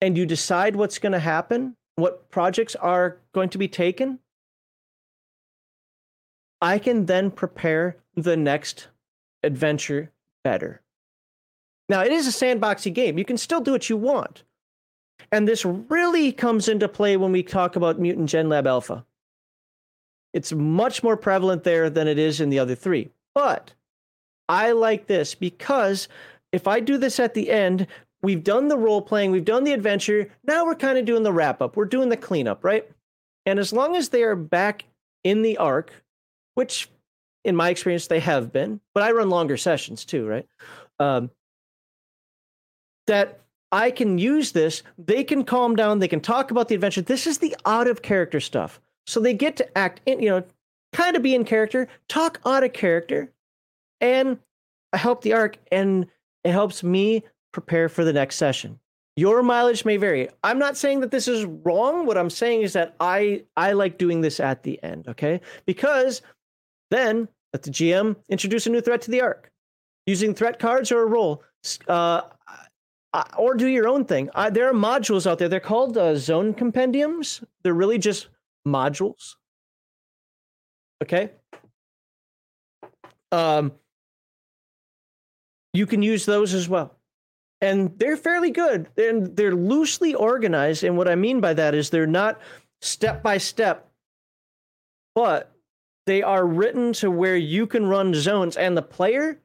and 0.01 0.17
you 0.17 0.27
decide 0.27 0.77
what's 0.77 0.99
going 0.99 1.13
to 1.13 1.19
happen, 1.19 1.77
what 1.97 2.31
projects 2.31 2.75
are 2.77 3.19
going 3.33 3.49
to 3.51 3.59
be 3.59 3.69
taken, 3.69 4.19
I 6.61 6.79
can 6.79 7.07
then 7.07 7.31
prepare 7.31 7.97
the 8.15 8.37
next 8.37 8.89
adventure 9.43 10.11
better. 10.43 10.81
Now, 11.89 12.03
it 12.03 12.13
is 12.13 12.27
a 12.27 12.31
sandboxy 12.31 12.93
game. 12.93 13.19
You 13.19 13.25
can 13.25 13.39
still 13.39 13.61
do 13.61 13.73
what 13.73 13.89
you 13.89 13.97
want. 13.97 14.43
And 15.33 15.47
this 15.47 15.65
really 15.65 16.33
comes 16.33 16.69
into 16.69 16.89
play 16.89 17.17
when 17.17 17.33
we 17.33 17.43
talk 17.43 17.77
about 17.77 17.99
Mutant 17.99 18.29
Gen 18.29 18.49
Lab 18.49 18.67
Alpha. 18.67 19.05
It's 20.33 20.53
much 20.53 21.03
more 21.03 21.17
prevalent 21.17 21.65
there 21.65 21.89
than 21.89 22.09
it 22.09 22.19
is 22.19 22.41
in 22.41 22.51
the 22.51 22.59
other 22.59 22.75
three. 22.75 23.11
But 23.35 23.73
I 24.49 24.73
like 24.73 25.07
this 25.07 25.35
because 25.35 26.09
if 26.53 26.67
I 26.67 26.81
do 26.81 26.99
this 26.99 27.19
at 27.19 27.35
the 27.35 27.51
end, 27.51 27.87
we've 28.27 28.43
done 28.43 28.67
the 28.67 28.77
role 28.77 29.01
playing, 29.01 29.31
we've 29.31 29.45
done 29.45 29.63
the 29.63 29.73
adventure. 29.73 30.29
Now 30.43 30.67
we're 30.67 30.75
kind 30.75 30.99
of 30.99 31.05
doing 31.05 31.23
the 31.23 31.33
wrap 31.33 31.63
up. 31.63 31.77
We're 31.77 31.85
doing 31.85 32.09
the 32.09 32.17
cleanup, 32.17 32.65
right? 32.65 32.85
And 33.47 33.61
as 33.61 33.73
long 33.73 33.95
as 33.95 34.09
they 34.09 34.25
are 34.25 34.35
back 34.35 34.85
in 35.23 35.43
the 35.43 35.59
ark, 35.59 35.93
which 36.57 36.91
in 37.45 37.55
my 37.55 37.71
experience 37.71 38.09
they 38.09 38.19
have 38.19 38.53
been, 38.53 38.81
but 38.95 39.05
I 39.05 39.13
run 39.13 39.31
longer 39.31 39.57
sessions 39.57 40.05
too, 40.05 40.27
right? 40.27 40.49
Um, 40.99 41.31
that 43.07 43.43
I 43.71 43.93
can 43.93 44.19
use 44.19 44.51
this. 44.51 44.83
They 44.99 45.23
can 45.23 45.45
calm 45.45 45.77
down. 45.77 46.01
They 46.01 46.09
can 46.09 46.19
talk 46.19 46.51
about 46.51 46.67
the 46.67 46.75
adventure. 46.75 47.03
This 47.03 47.29
is 47.29 47.39
the 47.39 47.55
out 47.65 47.87
of 47.87 48.03
character 48.03 48.41
stuff. 48.41 48.81
So 49.07 49.21
they 49.21 49.35
get 49.35 49.57
to 49.59 49.79
act 49.79 50.01
in, 50.05 50.19
you 50.19 50.31
know, 50.31 50.43
kind 50.93 51.15
of 51.15 51.23
be 51.23 51.37
in 51.37 51.45
character, 51.45 51.87
talk 52.09 52.41
out 52.45 52.65
of 52.65 52.73
character, 52.73 53.31
and 54.01 54.39
help 54.93 55.23
the 55.23 55.35
ark. 55.35 55.59
And 55.71 56.09
it 56.43 56.51
helps 56.51 56.83
me 56.83 57.23
prepare 57.57 57.89
for 57.89 58.05
the 58.05 58.13
next 58.13 58.37
session. 58.37 58.79
Your 59.17 59.43
mileage 59.43 59.87
may 59.87 59.97
vary. 59.97 60.29
I'm 60.45 60.59
not 60.59 60.77
saying 60.77 61.01
that 61.01 61.11
this 61.11 61.27
is 61.27 61.47
wrong. 61.47 62.05
What 62.05 62.19
I'm 62.19 62.29
saying 62.29 62.61
is 62.61 62.75
that 62.75 62.95
I 63.01 63.45
I 63.57 63.73
like 63.73 63.97
doing 63.97 64.21
this 64.21 64.41
at 64.41 64.63
the 64.63 64.79
end, 64.83 65.09
okay? 65.09 65.41
Because 65.65 66.21
then 66.91 67.27
let 67.55 67.63
the 67.63 67.71
GM 67.71 68.15
introduce 68.29 68.67
a 68.67 68.71
new 68.71 68.83
threat 68.83 69.01
to 69.03 69.11
the 69.11 69.23
ark 69.23 69.51
using 70.05 70.35
threat 70.35 70.59
cards 70.59 70.93
or 70.93 71.03
a 71.03 71.07
roll, 71.07 71.43
uh, 71.89 72.21
or 73.39 73.55
do 73.55 73.67
your 73.69 73.89
own 73.89 74.05
thing. 74.05 74.29
Uh, 74.35 74.51
there 74.51 74.69
are 74.69 74.75
modules 74.75 75.27
out 75.27 75.39
there. 75.39 75.49
They're 75.49 75.61
called 75.61 75.97
uh, 75.97 76.15
zone 76.17 76.53
compendiums. 76.53 77.43
They're 77.63 77.73
really 77.73 77.99
just 77.99 78.29
modules. 78.69 79.37
Okay. 81.03 81.31
Um, 83.33 83.73
you 85.73 85.87
can 85.87 86.03
use 86.03 86.27
those 86.27 86.53
as 86.53 86.69
well 86.69 86.96
and 87.61 87.99
they're 87.99 88.17
fairly 88.17 88.51
good. 88.51 88.89
And 88.97 89.35
they're 89.37 89.55
loosely 89.55 90.15
organized. 90.15 90.85
And 90.85 90.97
what 90.97 91.09
i 91.09 91.15
mean 91.15 91.41
by 91.41 91.55
that 91.55 91.75
is 91.75 91.91
they're 91.91 92.07
not 92.07 92.41
step 92.81 93.23
by 93.23 93.39
step 93.39 93.91
but 95.15 95.51
they 96.05 96.23
are 96.23 96.47
written 96.47 96.93
to 96.93 97.11
where 97.11 97.37
you 97.37 97.67
can 97.67 97.87
run 97.87 98.15
zones. 98.15 98.57
And 98.57 98.77
the 98.77 98.83
player 98.83 99.41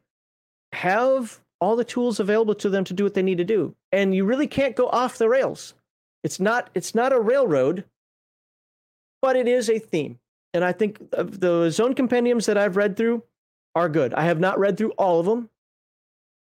have 0.74 1.39
all 1.62 1.76
the 1.78 1.86
tools 1.86 2.20
available 2.20 2.53
to 2.55 2.70
them 2.70 2.84
to 2.84 2.93
do 2.93 3.05
what 3.05 3.14
they 3.14 3.24
need 3.24 3.38
to 3.38 3.45
do. 3.45 3.74
And 3.91 4.14
you 4.14 4.26
really 4.26 4.47
can't 4.47 4.76
go 4.76 4.89
off 4.89 5.18
the 5.18 5.30
rails. 5.30 5.74
It's 6.24 6.39
not 6.39 6.70
it's 6.76 6.93
not 6.93 7.14
a 7.14 7.20
railroad 7.20 7.86
but 9.22 9.36
it 9.36 9.47
is 9.47 9.70
a 9.70 9.80
theme. 9.80 10.20
And 10.53 10.64
i 10.64 10.72
think 10.72 10.99
the 11.12 11.70
zone 11.70 11.93
compendiums 11.93 12.45
that 12.45 12.57
i've 12.57 12.78
read 12.78 12.97
through 12.97 13.24
are 13.74 13.88
good. 13.88 14.14
I 14.14 14.24
have 14.26 14.39
not 14.39 14.59
read 14.59 14.78
through 14.78 14.91
all 14.91 15.22
of 15.22 15.26
them 15.26 15.49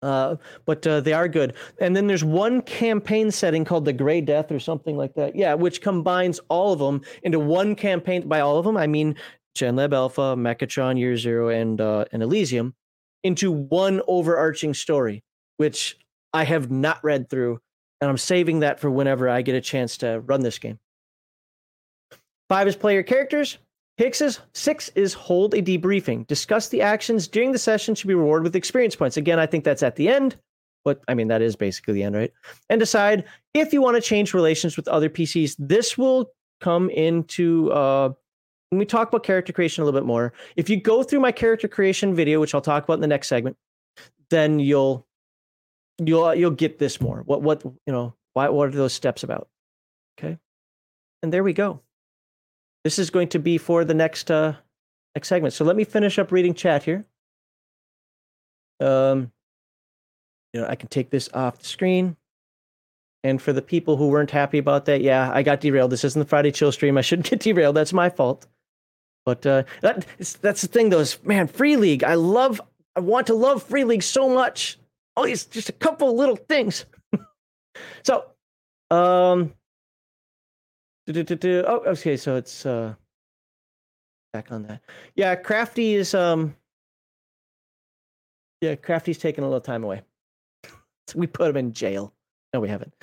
uh, 0.05 0.35
but 0.65 0.85
uh, 0.85 1.01
they 1.01 1.13
are 1.13 1.27
good. 1.27 1.55
And 1.79 1.95
then 1.95 2.07
there's 2.07 2.23
one 2.23 2.61
campaign 2.61 3.31
setting 3.31 3.65
called 3.65 3.85
the 3.85 3.93
Gray 3.93 4.21
Death 4.21 4.51
or 4.51 4.59
something 4.59 4.95
like 4.95 5.15
that. 5.15 5.35
Yeah, 5.35 5.55
which 5.55 5.81
combines 5.81 6.39
all 6.47 6.71
of 6.71 6.79
them 6.79 7.01
into 7.23 7.39
one 7.39 7.75
campaign. 7.75 8.27
By 8.27 8.39
all 8.39 8.57
of 8.57 8.65
them, 8.65 8.77
I 8.77 8.87
mean 8.87 9.15
GenLab 9.57 9.93
Alpha, 9.93 10.35
Mechatron, 10.37 10.99
Year 10.99 11.17
Zero, 11.17 11.49
and 11.49 11.81
uh, 11.81 12.05
and 12.11 12.21
Elysium 12.21 12.75
into 13.23 13.51
one 13.51 14.01
overarching 14.07 14.75
story, 14.75 15.23
which 15.57 15.97
I 16.31 16.43
have 16.43 16.69
not 16.69 17.03
read 17.03 17.27
through, 17.29 17.59
and 17.99 18.09
I'm 18.09 18.19
saving 18.19 18.59
that 18.59 18.79
for 18.79 18.91
whenever 18.91 19.27
I 19.27 19.41
get 19.41 19.55
a 19.55 19.61
chance 19.61 19.97
to 19.97 20.19
run 20.19 20.41
this 20.41 20.59
game. 20.59 20.77
Five 22.49 22.67
is 22.67 22.75
player 22.75 23.01
characters. 23.01 23.57
Hicks's 23.97 24.39
six 24.53 24.89
is 24.89 25.13
hold 25.13 25.53
a 25.53 25.61
debriefing. 25.61 26.27
Discuss 26.27 26.69
the 26.69 26.81
actions 26.81 27.27
during 27.27 27.51
the 27.53 27.59
session 27.59 27.95
should 27.95 28.07
be 28.07 28.13
rewarded 28.13 28.43
with 28.43 28.55
experience 28.55 28.95
points. 28.95 29.15
Again, 29.15 29.39
I 29.39 29.45
think 29.45 29.63
that's 29.63 29.83
at 29.83 29.95
the 29.95 30.09
end, 30.09 30.35
but 30.83 31.01
I 31.07 31.13
mean 31.13 31.29
that 31.29 31.41
is 31.41 31.55
basically 31.55 31.93
the 31.93 32.03
end, 32.03 32.15
right? 32.15 32.33
And 32.69 32.79
decide 32.79 33.23
if 33.53 33.71
you 33.71 33.81
want 33.81 33.95
to 33.95 34.01
change 34.01 34.33
relations 34.33 34.75
with 34.75 34.87
other 34.87 35.09
PCs. 35.09 35.55
This 35.57 35.97
will 35.97 36.31
come 36.59 36.89
into 36.89 37.71
uh, 37.71 38.09
when 38.69 38.79
we 38.79 38.85
talk 38.85 39.07
about 39.07 39.23
character 39.23 39.53
creation 39.53 39.81
a 39.81 39.85
little 39.85 39.99
bit 39.99 40.05
more. 40.05 40.33
If 40.55 40.69
you 40.69 40.79
go 40.79 41.03
through 41.03 41.21
my 41.21 41.31
character 41.31 41.67
creation 41.67 42.15
video, 42.15 42.39
which 42.41 42.53
I'll 42.53 42.61
talk 42.61 42.83
about 42.83 42.95
in 42.95 43.01
the 43.01 43.07
next 43.07 43.27
segment, 43.27 43.55
then 44.29 44.59
you'll 44.59 45.07
you'll 45.99 46.35
you'll 46.35 46.51
get 46.51 46.79
this 46.79 46.99
more. 46.99 47.23
What 47.25 47.41
what 47.41 47.63
you 47.63 47.93
know? 47.93 48.13
Why 48.33 48.49
what 48.49 48.69
are 48.69 48.71
those 48.71 48.93
steps 48.93 49.23
about? 49.23 49.47
Okay, 50.19 50.37
and 51.23 51.31
there 51.31 51.43
we 51.43 51.53
go. 51.53 51.81
This 52.85 52.99
is 52.99 53.09
going 53.09 53.27
to 53.29 53.39
be 53.39 53.57
for 53.57 53.83
the 53.83 53.95
next 53.95 54.29
uh, 54.29 54.53
next 55.15 55.27
segment. 55.27 55.53
So 55.53 55.65
let 55.65 55.75
me 55.75 55.83
finish 55.83 56.19
up 56.19 56.31
reading 56.31 56.53
chat 56.53 56.83
here. 56.83 57.03
Um, 58.79 59.31
you 60.53 60.61
know, 60.61 60.67
I 60.67 60.75
can 60.75 60.87
take 60.87 61.09
this 61.09 61.27
off 61.33 61.57
the 61.57 61.65
screen. 61.65 62.15
And 63.23 63.41
for 63.41 63.53
the 63.53 63.61
people 63.63 63.97
who 63.97 64.09
weren't 64.09 64.29
happy 64.29 64.59
about 64.59 64.85
that, 64.85 65.01
yeah, 65.01 65.31
I 65.33 65.41
got 65.41 65.61
derailed. 65.61 65.91
This 65.91 66.03
isn't 66.03 66.19
the 66.19 66.27
Friday 66.27 66.51
chill 66.51 66.71
stream. 66.71 66.95
I 66.95 67.01
shouldn't 67.01 67.27
get 67.29 67.39
derailed. 67.39 67.75
That's 67.75 67.91
my 67.91 68.07
fault. 68.07 68.45
But 69.25 69.43
uh, 69.47 69.63
that, 69.81 70.05
that's 70.41 70.61
the 70.61 70.67
thing, 70.67 70.89
though. 70.89 70.99
Is 70.99 71.17
man, 71.23 71.47
Free 71.47 71.77
League. 71.77 72.03
I 72.03 72.13
love. 72.13 72.61
I 72.95 72.99
want 72.99 73.27
to 73.27 73.33
love 73.33 73.63
Free 73.63 73.83
League 73.83 74.03
so 74.03 74.29
much. 74.29 74.77
Oh, 75.17 75.23
it's 75.23 75.45
just 75.45 75.69
a 75.69 75.73
couple 75.73 76.15
little 76.15 76.35
things. 76.35 76.85
so, 78.03 78.25
um, 78.91 79.53
oh, 81.07 81.83
okay. 81.87 82.17
So 82.17 82.35
it's 82.35 82.65
uh, 82.65 82.95
back 84.33 84.51
on 84.51 84.63
that. 84.63 84.81
Yeah, 85.15 85.35
Crafty 85.35 85.95
is 85.95 86.13
um, 86.13 86.55
yeah, 88.61 88.75
Crafty's 88.75 89.17
taking 89.17 89.43
a 89.43 89.47
little 89.47 89.61
time 89.61 89.83
away. 89.83 90.01
so 90.63 90.73
we 91.15 91.27
put 91.27 91.49
him 91.49 91.57
in 91.57 91.73
jail. 91.73 92.13
No, 92.53 92.59
we 92.59 92.69
haven't. 92.69 92.93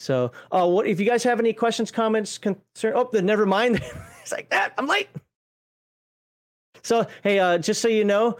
So, 0.00 0.32
uh, 0.50 0.66
what 0.66 0.86
if 0.86 0.98
you 0.98 1.06
guys 1.06 1.22
have 1.22 1.38
any 1.38 1.52
questions, 1.52 1.92
comments, 1.92 2.38
concern? 2.38 2.92
Oh, 2.96 3.08
then 3.12 3.24
never 3.24 3.46
mind. 3.46 3.76
it's 4.20 4.32
like 4.32 4.50
that. 4.50 4.72
I'm 4.76 4.86
late. 4.86 5.08
So, 6.82 7.06
hey, 7.22 7.38
uh, 7.38 7.58
just 7.58 7.80
so 7.80 7.88
you 7.88 8.04
know, 8.04 8.38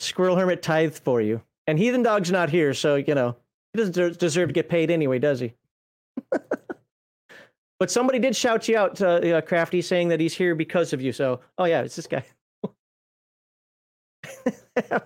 Squirrel 0.00 0.36
Hermit 0.36 0.60
tithed 0.60 0.98
for 1.02 1.22
you, 1.22 1.40
and 1.66 1.78
Heathen 1.78 2.02
Dog's 2.02 2.30
not 2.30 2.50
here, 2.50 2.74
so 2.74 2.96
you 2.96 3.14
know 3.14 3.36
he 3.72 3.78
doesn't 3.78 4.18
deserve 4.18 4.50
to 4.50 4.52
get 4.52 4.68
paid 4.68 4.90
anyway, 4.90 5.18
does 5.18 5.40
he? 5.40 5.54
but 7.82 7.90
somebody 7.90 8.20
did 8.20 8.36
shout 8.36 8.68
you 8.68 8.78
out, 8.78 9.02
uh, 9.02 9.40
Crafty, 9.40 9.82
saying 9.82 10.06
that 10.10 10.20
he's 10.20 10.34
here 10.34 10.54
because 10.54 10.92
of 10.92 11.02
you. 11.02 11.12
So, 11.12 11.40
oh 11.58 11.64
yeah, 11.64 11.80
it's 11.80 11.96
this 11.96 12.06
guy. 12.06 12.24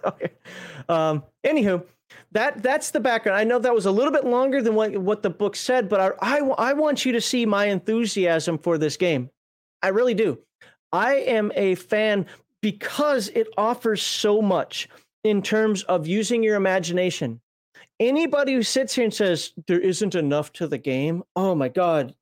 okay. 0.05 0.33
Um, 0.87 1.23
anywho, 1.43 1.87
that 2.33 2.63
that's 2.63 2.91
the 2.91 3.01
background. 3.01 3.39
I 3.39 3.45
know 3.45 3.59
that 3.59 3.75
was 3.75 3.87
a 3.87 3.91
little 3.91 4.13
bit 4.13 4.27
longer 4.27 4.61
than 4.61 4.75
what 4.75 4.95
what 4.99 5.23
the 5.23 5.31
book 5.31 5.57
said, 5.57 5.89
but 5.89 6.19
I, 6.21 6.37
I, 6.37 6.41
I 6.41 6.73
want 6.75 7.07
you 7.07 7.13
to 7.13 7.21
see 7.23 7.47
my 7.47 7.65
enthusiasm 7.65 8.59
for 8.59 8.77
this 8.77 8.99
game. 8.99 9.31
I 9.83 9.89
really 9.89 10.13
do. 10.13 10.39
I 10.93 11.15
am 11.15 11.53
a 11.55 11.77
fan 11.77 12.27
because 12.61 13.29
it 13.29 13.49
offers 13.57 14.03
so 14.03 14.43
much 14.43 14.87
in 15.25 15.41
terms 15.41 15.83
of 15.85 16.07
using 16.07 16.43
your 16.43 16.57
imagination. 16.57 17.41
Anybody 17.99 18.53
who 18.53 18.63
sits 18.63 18.95
here 18.95 19.05
and 19.05 19.15
says 19.15 19.55
there 19.67 19.81
isn't 19.81 20.15
enough 20.15 20.53
to 20.53 20.67
the 20.67 20.77
game, 20.77 21.23
oh 21.37 21.55
my 21.55 21.71
god, 21.71 22.15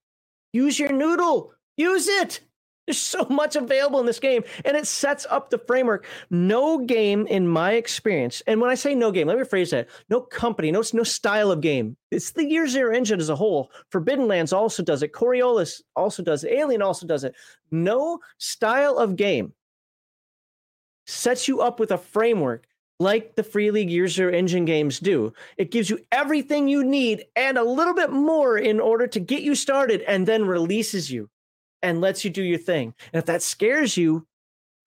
use 0.54 0.78
your 0.78 0.92
noodle, 0.92 1.52
use 1.76 2.08
it. 2.08 2.40
There's 2.86 2.98
so 2.98 3.26
much 3.30 3.56
available 3.56 4.00
in 4.00 4.06
this 4.06 4.20
game, 4.20 4.44
and 4.64 4.76
it 4.76 4.86
sets 4.86 5.26
up 5.28 5.50
the 5.50 5.58
framework. 5.58 6.06
No 6.30 6.78
game, 6.78 7.26
in 7.26 7.48
my 7.48 7.72
experience, 7.72 8.42
and 8.46 8.60
when 8.60 8.70
I 8.70 8.74
say 8.74 8.94
no 8.94 9.10
game, 9.10 9.26
let 9.26 9.38
me 9.38 9.44
phrase 9.44 9.70
that: 9.70 9.88
no 10.08 10.20
company, 10.20 10.70
no 10.70 10.82
no 10.92 11.02
style 11.02 11.50
of 11.50 11.60
game. 11.60 11.96
It's 12.10 12.32
the 12.32 12.44
Year 12.44 12.66
Zero 12.66 12.94
engine 12.94 13.20
as 13.20 13.30
a 13.30 13.36
whole. 13.36 13.70
Forbidden 13.90 14.28
Lands 14.28 14.52
also 14.52 14.82
does 14.82 15.02
it. 15.02 15.12
Coriolis 15.12 15.80
also 15.96 16.22
does 16.22 16.44
it. 16.44 16.52
Alien 16.52 16.82
also 16.82 17.06
does 17.06 17.24
it. 17.24 17.34
No 17.70 18.20
style 18.38 18.98
of 18.98 19.16
game 19.16 19.52
sets 21.06 21.48
you 21.48 21.60
up 21.60 21.80
with 21.80 21.90
a 21.90 21.98
framework 21.98 22.66
like 23.00 23.34
the 23.34 23.42
Free 23.42 23.70
League 23.70 24.08
Zero 24.08 24.32
engine 24.32 24.64
games 24.64 25.00
do. 25.00 25.32
It 25.56 25.70
gives 25.70 25.90
you 25.90 25.98
everything 26.12 26.68
you 26.68 26.84
need 26.84 27.24
and 27.34 27.58
a 27.58 27.64
little 27.64 27.94
bit 27.94 28.10
more 28.10 28.56
in 28.56 28.80
order 28.80 29.06
to 29.06 29.20
get 29.20 29.42
you 29.42 29.54
started, 29.54 30.02
and 30.02 30.26
then 30.26 30.46
releases 30.46 31.10
you 31.10 31.30
and 31.82 32.00
lets 32.00 32.24
you 32.24 32.30
do 32.30 32.42
your 32.42 32.58
thing. 32.58 32.94
And 33.12 33.20
if 33.20 33.26
that 33.26 33.42
scares 33.42 33.96
you, 33.96 34.26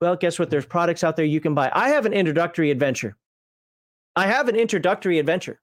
well, 0.02 0.16
guess 0.16 0.40
what? 0.40 0.50
There's 0.50 0.66
products 0.66 1.04
out 1.04 1.16
there 1.16 1.26
you 1.26 1.42
can 1.42 1.56
buy. 1.56 1.72
I 1.74 1.90
have 1.90 2.06
an 2.06 2.14
introductory 2.14 2.72
adventure. 2.72 3.18
I 4.16 4.28
have 4.28 4.48
an 4.48 4.56
introductory 4.56 5.20
adventure 5.20 5.60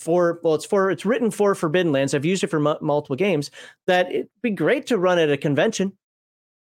for 0.00 0.40
well, 0.42 0.54
it's 0.54 0.64
for 0.64 0.90
it's 0.90 1.06
written 1.06 1.30
for 1.30 1.54
Forbidden 1.54 1.92
Lands. 1.92 2.14
I've 2.14 2.24
used 2.24 2.44
it 2.44 2.48
for 2.48 2.66
m- 2.66 2.78
multiple 2.80 3.16
games. 3.16 3.50
That 3.86 4.10
it'd 4.10 4.28
be 4.42 4.50
great 4.50 4.86
to 4.88 4.98
run 4.98 5.18
at 5.18 5.30
a 5.30 5.36
convention. 5.36 5.92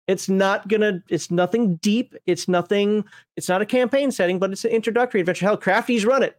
It's 0.07 0.29
not 0.29 0.69
gonna. 0.69 1.03
It's 1.09 1.31
nothing 1.31 1.77
deep. 1.77 2.15
It's 2.27 2.49
nothing. 2.49 3.05
It's 3.37 3.49
not 3.49 3.63
a 3.63 3.67
campaign 3.67 4.11
setting, 4.11 4.39
but 4.39 4.51
it's 4.51 4.65
an 4.65 4.73
introductory 4.73 5.21
adventure. 5.21 5.47
Hell, 5.47 5.57
Crafty's 5.57 6.05
run 6.05 6.23
it. 6.23 6.39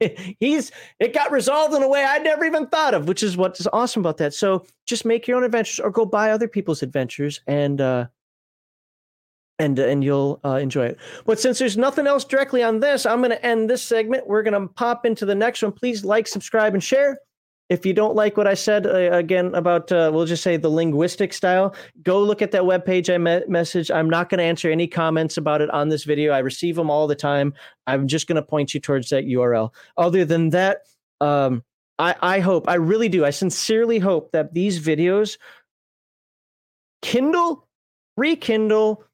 he's 0.40 0.70
it 1.00 1.12
got 1.12 1.32
resolved 1.32 1.74
in 1.74 1.82
a 1.82 1.88
way 1.88 2.04
I'd 2.04 2.24
never 2.24 2.44
even 2.44 2.66
thought 2.66 2.94
of, 2.94 3.08
which 3.08 3.22
is 3.22 3.36
what's 3.36 3.66
awesome 3.72 4.00
about 4.00 4.18
that. 4.18 4.34
So 4.34 4.64
just 4.86 5.04
make 5.04 5.26
your 5.26 5.36
own 5.36 5.44
adventures 5.44 5.80
or 5.80 5.90
go 5.90 6.04
buy 6.04 6.30
other 6.30 6.48
people's 6.48 6.82
adventures 6.82 7.40
and 7.46 7.80
uh 7.80 8.06
and 9.58 9.78
and 9.78 10.04
you'll 10.04 10.40
uh, 10.44 10.56
enjoy 10.56 10.86
it. 10.86 10.98
But 11.24 11.40
since 11.40 11.58
there's 11.58 11.76
nothing 11.76 12.06
else 12.06 12.24
directly 12.24 12.62
on 12.62 12.80
this, 12.80 13.06
I'm 13.06 13.18
going 13.18 13.30
to 13.30 13.44
end 13.44 13.68
this 13.68 13.82
segment. 13.82 14.26
We're 14.26 14.44
going 14.44 14.60
to 14.60 14.72
pop 14.74 15.04
into 15.04 15.26
the 15.26 15.34
next 15.34 15.62
one. 15.62 15.72
Please 15.72 16.04
like, 16.04 16.28
subscribe, 16.28 16.74
and 16.74 16.82
share. 16.82 17.18
If 17.68 17.84
you 17.84 17.92
don't 17.92 18.14
like 18.14 18.36
what 18.36 18.46
I 18.46 18.54
said 18.54 18.86
uh, 18.86 19.12
again 19.12 19.54
about, 19.54 19.92
uh, 19.92 20.10
we'll 20.12 20.24
just 20.24 20.42
say 20.42 20.56
the 20.56 20.70
linguistic 20.70 21.34
style, 21.34 21.74
go 22.02 22.22
look 22.22 22.40
at 22.40 22.50
that 22.52 22.62
webpage 22.62 23.12
I 23.12 23.18
me- 23.18 23.44
messaged. 23.48 23.94
I'm 23.94 24.08
not 24.08 24.30
going 24.30 24.38
to 24.38 24.44
answer 24.44 24.70
any 24.70 24.86
comments 24.86 25.36
about 25.36 25.60
it 25.60 25.68
on 25.70 25.90
this 25.90 26.04
video. 26.04 26.32
I 26.32 26.38
receive 26.38 26.76
them 26.76 26.90
all 26.90 27.06
the 27.06 27.14
time. 27.14 27.52
I'm 27.86 28.08
just 28.08 28.26
going 28.26 28.36
to 28.36 28.42
point 28.42 28.72
you 28.72 28.80
towards 28.80 29.10
that 29.10 29.26
URL. 29.26 29.74
Other 29.98 30.24
than 30.24 30.50
that, 30.50 30.82
um, 31.20 31.62
I, 31.98 32.14
I 32.22 32.40
hope, 32.40 32.68
I 32.68 32.74
really 32.74 33.08
do, 33.08 33.24
I 33.24 33.30
sincerely 33.30 33.98
hope 33.98 34.32
that 34.32 34.54
these 34.54 34.80
videos 34.80 35.36
kindle, 37.02 37.66
rekindle, 38.16 39.04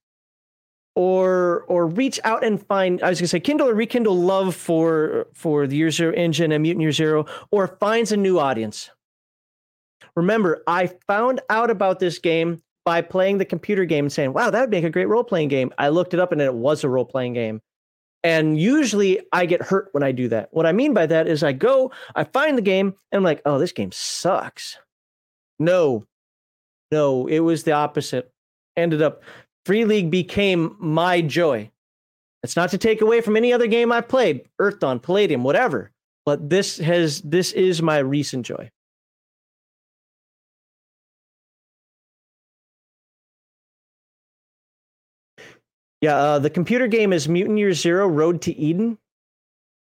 or 0.94 1.64
or 1.68 1.86
reach 1.86 2.20
out 2.24 2.44
and 2.44 2.64
find 2.66 3.02
I 3.02 3.08
was 3.08 3.20
gonna 3.20 3.28
say 3.28 3.40
Kindle 3.40 3.68
or 3.68 3.74
rekindle 3.74 4.16
love 4.16 4.54
for 4.54 5.26
for 5.34 5.66
the 5.66 5.76
Year 5.76 5.90
Zero 5.90 6.12
engine 6.14 6.52
and 6.52 6.62
Mutant 6.62 6.82
Year 6.82 6.92
Zero, 6.92 7.26
or 7.50 7.66
finds 7.66 8.12
a 8.12 8.16
new 8.16 8.38
audience. 8.38 8.90
Remember, 10.16 10.62
I 10.66 10.90
found 11.06 11.40
out 11.50 11.70
about 11.70 11.98
this 11.98 12.18
game 12.18 12.62
by 12.84 13.00
playing 13.00 13.38
the 13.38 13.44
computer 13.44 13.84
game 13.84 14.04
and 14.04 14.12
saying, 14.12 14.32
"Wow, 14.32 14.50
that 14.50 14.60
would 14.60 14.70
make 14.70 14.84
a 14.84 14.90
great 14.90 15.08
role 15.08 15.24
playing 15.24 15.48
game." 15.48 15.72
I 15.78 15.88
looked 15.88 16.14
it 16.14 16.20
up 16.20 16.32
and 16.32 16.40
it 16.40 16.54
was 16.54 16.84
a 16.84 16.88
role 16.88 17.04
playing 17.04 17.32
game. 17.34 17.60
And 18.22 18.58
usually 18.58 19.20
I 19.32 19.44
get 19.46 19.62
hurt 19.62 19.88
when 19.92 20.02
I 20.02 20.12
do 20.12 20.28
that. 20.28 20.48
What 20.52 20.64
I 20.64 20.72
mean 20.72 20.94
by 20.94 21.06
that 21.06 21.26
is 21.28 21.42
I 21.42 21.52
go, 21.52 21.92
I 22.14 22.24
find 22.24 22.56
the 22.56 22.62
game, 22.62 22.94
and 23.12 23.18
I'm 23.18 23.24
like, 23.24 23.42
"Oh, 23.44 23.58
this 23.58 23.72
game 23.72 23.90
sucks." 23.92 24.78
No, 25.58 26.06
no, 26.90 27.26
it 27.26 27.40
was 27.40 27.64
the 27.64 27.72
opposite. 27.72 28.30
Ended 28.76 29.02
up 29.02 29.22
Free 29.64 29.84
League 29.84 30.10
became 30.10 30.76
my 30.78 31.20
joy. 31.20 31.70
It's 32.42 32.56
not 32.56 32.70
to 32.70 32.78
take 32.78 33.00
away 33.00 33.22
from 33.22 33.36
any 33.36 33.52
other 33.52 33.66
game 33.66 33.90
I 33.90 34.02
played, 34.02 34.46
Earthdawn, 34.60 35.00
Palladium, 35.00 35.42
whatever, 35.42 35.90
but 36.26 36.50
this 36.50 36.76
has 36.78 37.22
this 37.22 37.52
is 37.52 37.80
my 37.80 37.98
recent 37.98 38.44
joy. 38.44 38.70
Yeah, 46.02 46.16
uh, 46.16 46.38
the 46.38 46.50
computer 46.50 46.86
game 46.86 47.14
is 47.14 47.30
Mutant 47.30 47.58
Year 47.58 47.72
Zero: 47.72 48.06
Road 48.06 48.42
to 48.42 48.54
Eden. 48.54 48.98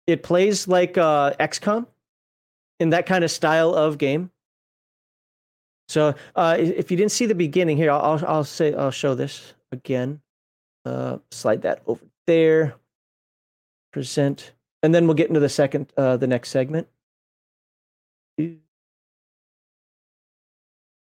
It 0.09 0.25
plays 0.25 0.67
like 0.67 0.99
uh, 0.99 1.35
XCOM 1.39 1.87
in 2.81 2.91
that 2.91 3.07
kind 3.07 3.23
of 3.23 3.31
style 3.31 3.73
of 3.73 3.99
game. 3.99 4.33
So, 5.89 6.15
uh, 6.35 6.57
if 6.59 6.91
you 6.91 6.97
didn't 6.97 7.13
see 7.13 7.27
the 7.27 7.37
beginning 7.37 7.77
here, 7.77 7.93
I'll, 7.93 8.21
I'll 8.27 8.45
say 8.45 8.75
I'll 8.75 8.91
show 8.91 9.15
this 9.15 9.55
again. 9.73 10.21
Uh, 10.85 11.19
slide 11.31 11.63
that 11.63 11.83
over 11.87 12.05
there. 12.27 12.75
Present, 13.93 14.53
and 14.83 14.95
then 14.95 15.07
we'll 15.07 15.15
get 15.15 15.29
into 15.29 15.41
the 15.41 15.49
second, 15.49 15.91
uh, 15.97 16.17
the 16.17 16.27
next 16.27 16.51
segment. 16.51 16.87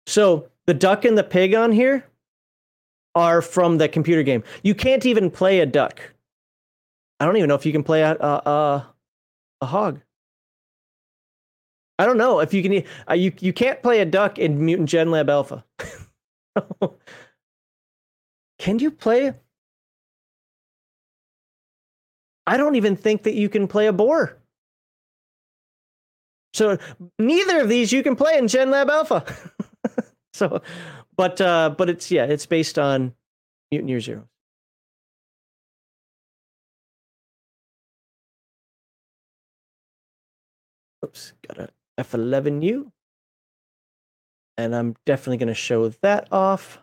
So 0.08 0.50
the 0.66 0.74
duck 0.74 1.06
and 1.06 1.18
the 1.18 1.24
pig 1.24 1.54
on 1.54 1.72
here 1.72 2.06
are 3.16 3.42
from 3.42 3.78
the 3.78 3.88
computer 3.88 4.24
game. 4.24 4.44
You 4.64 4.74
can't 4.74 5.06
even 5.06 5.30
play 5.30 5.60
a 5.60 5.66
duck. 5.66 6.02
I 7.20 7.26
don't 7.26 7.38
even 7.38 7.50
know 7.50 7.56
if 7.56 7.66
you 7.66 7.72
can 7.72 7.84
play 7.84 8.02
a 8.02 8.16
a, 8.16 8.88
a, 9.62 9.66
hog. 9.66 10.02
I 12.00 12.06
don't 12.06 12.18
know 12.18 12.40
if 12.40 12.54
you 12.54 12.64
can. 12.64 12.84
Uh, 13.10 13.14
you 13.14 13.34
you 13.40 13.54
can't 13.54 13.84
play 13.84 14.00
a 14.00 14.06
duck 14.06 14.40
in 14.40 14.66
Mutant 14.66 14.90
Gen 14.90 15.12
Lab 15.12 15.30
Alpha. 15.30 15.66
Can 18.60 18.78
you 18.80 18.92
play? 18.92 19.34
I 22.46 22.58
don't 22.58 22.76
even 22.76 22.96
think 22.96 23.24
that 23.24 23.34
you 23.34 23.50
can 23.50 23.68
play 23.68 23.88
a 23.88 23.94
boar. 23.94 24.38
So 26.54 26.78
neither 27.18 27.62
of 27.62 27.70
these 27.70 27.92
you 27.92 28.04
can 28.04 28.16
play 28.16 28.38
in 28.38 28.48
Gen 28.48 28.70
Lab 28.70 28.90
Alpha. 28.90 29.24
so, 30.34 30.62
but 31.16 31.40
uh, 31.40 31.74
but 31.78 31.90
it's 31.90 32.12
yeah, 32.12 32.26
it's 32.26 32.46
based 32.46 32.78
on 32.78 33.14
Mutant 33.72 33.90
Year 33.90 34.02
Zero. 34.02 34.28
Oops, 41.06 41.34
got 41.48 41.60
a 41.60 41.70
F11U. 42.04 42.92
And 44.58 44.76
I'm 44.76 44.96
definitely 45.06 45.38
going 45.38 45.48
to 45.48 45.54
show 45.54 45.88
that 45.88 46.28
off. 46.34 46.80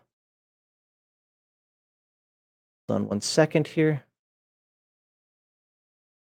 Hold 2.89 3.03
on 3.03 3.09
one 3.09 3.21
second 3.21 3.69
here. 3.69 4.05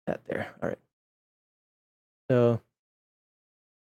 That 0.06 0.20
there. 0.26 0.48
All 0.62 0.68
right. 0.68 0.78
So 2.30 2.60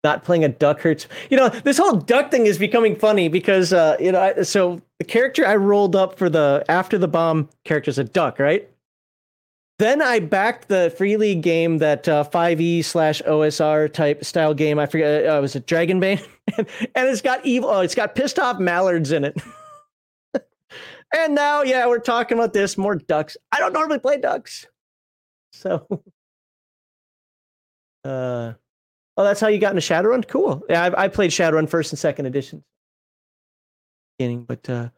not 0.04 0.24
playing 0.24 0.44
a 0.44 0.48
duck 0.48 0.80
hurts. 0.80 1.06
You 1.30 1.36
know, 1.36 1.48
this 1.48 1.78
whole 1.78 1.96
duck 1.96 2.30
thing 2.30 2.46
is 2.46 2.58
becoming 2.58 2.96
funny 2.96 3.28
because 3.28 3.72
uh, 3.72 3.96
you 4.00 4.12
know, 4.12 4.20
I, 4.20 4.42
so 4.42 4.80
the 4.98 5.04
character 5.04 5.46
I 5.46 5.56
rolled 5.56 5.94
up 5.94 6.18
for 6.18 6.28
the 6.28 6.64
after 6.68 6.98
the 6.98 7.08
bomb 7.08 7.48
character 7.64 7.90
is 7.90 7.98
a 7.98 8.04
duck, 8.04 8.38
right? 8.38 8.68
Then 9.78 10.00
I 10.00 10.20
backed 10.20 10.68
the 10.68 10.94
free 10.96 11.16
league 11.16 11.42
game, 11.42 11.78
that 11.78 12.06
uh, 12.06 12.22
5e 12.22 12.84
slash 12.84 13.20
OSR 13.22 13.92
type 13.92 14.24
style 14.24 14.54
game. 14.54 14.78
I 14.78 14.86
forget, 14.86 15.26
uh, 15.26 15.40
was 15.40 15.56
it 15.56 15.66
Dragonbane? 15.66 16.24
and 16.56 16.68
it's 16.94 17.20
got 17.20 17.44
evil, 17.44 17.68
oh, 17.68 17.80
it's 17.80 17.96
got 17.96 18.14
pissed 18.14 18.38
off 18.38 18.60
mallards 18.60 19.10
in 19.10 19.24
it. 19.24 19.36
and 21.12 21.34
now, 21.34 21.62
yeah, 21.62 21.86
we're 21.86 21.98
talking 21.98 22.38
about 22.38 22.52
this 22.52 22.78
more 22.78 22.96
ducks. 22.96 23.36
I 23.50 23.58
don't 23.58 23.72
normally 23.72 23.98
play 23.98 24.18
ducks. 24.18 24.66
So, 25.52 25.86
uh, 28.04 28.52
oh, 29.16 29.24
that's 29.24 29.40
how 29.40 29.48
you 29.48 29.58
got 29.58 29.76
into 29.76 29.82
Shadowrun? 29.82 30.26
Cool. 30.26 30.62
Yeah, 30.68 30.84
I, 30.84 31.04
I 31.04 31.08
played 31.08 31.30
Shadowrun 31.30 31.68
first 31.68 31.92
and 31.92 31.98
second 31.98 32.26
editions. 32.26 32.64
Beginning, 34.18 34.44
but 34.44 34.68
uh, 34.68 34.88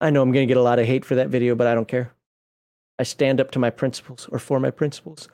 I 0.00 0.10
know 0.10 0.22
I'm 0.22 0.32
going 0.32 0.46
to 0.46 0.50
get 0.52 0.58
a 0.58 0.62
lot 0.62 0.78
of 0.78 0.86
hate 0.86 1.04
for 1.04 1.14
that 1.16 1.28
video, 1.28 1.54
but 1.54 1.66
I 1.66 1.74
don't 1.74 1.88
care. 1.88 2.12
I 2.98 3.02
stand 3.02 3.40
up 3.40 3.50
to 3.52 3.58
my 3.58 3.70
principles 3.70 4.28
or 4.30 4.38
for 4.38 4.60
my 4.60 4.70
principles. 4.70 5.28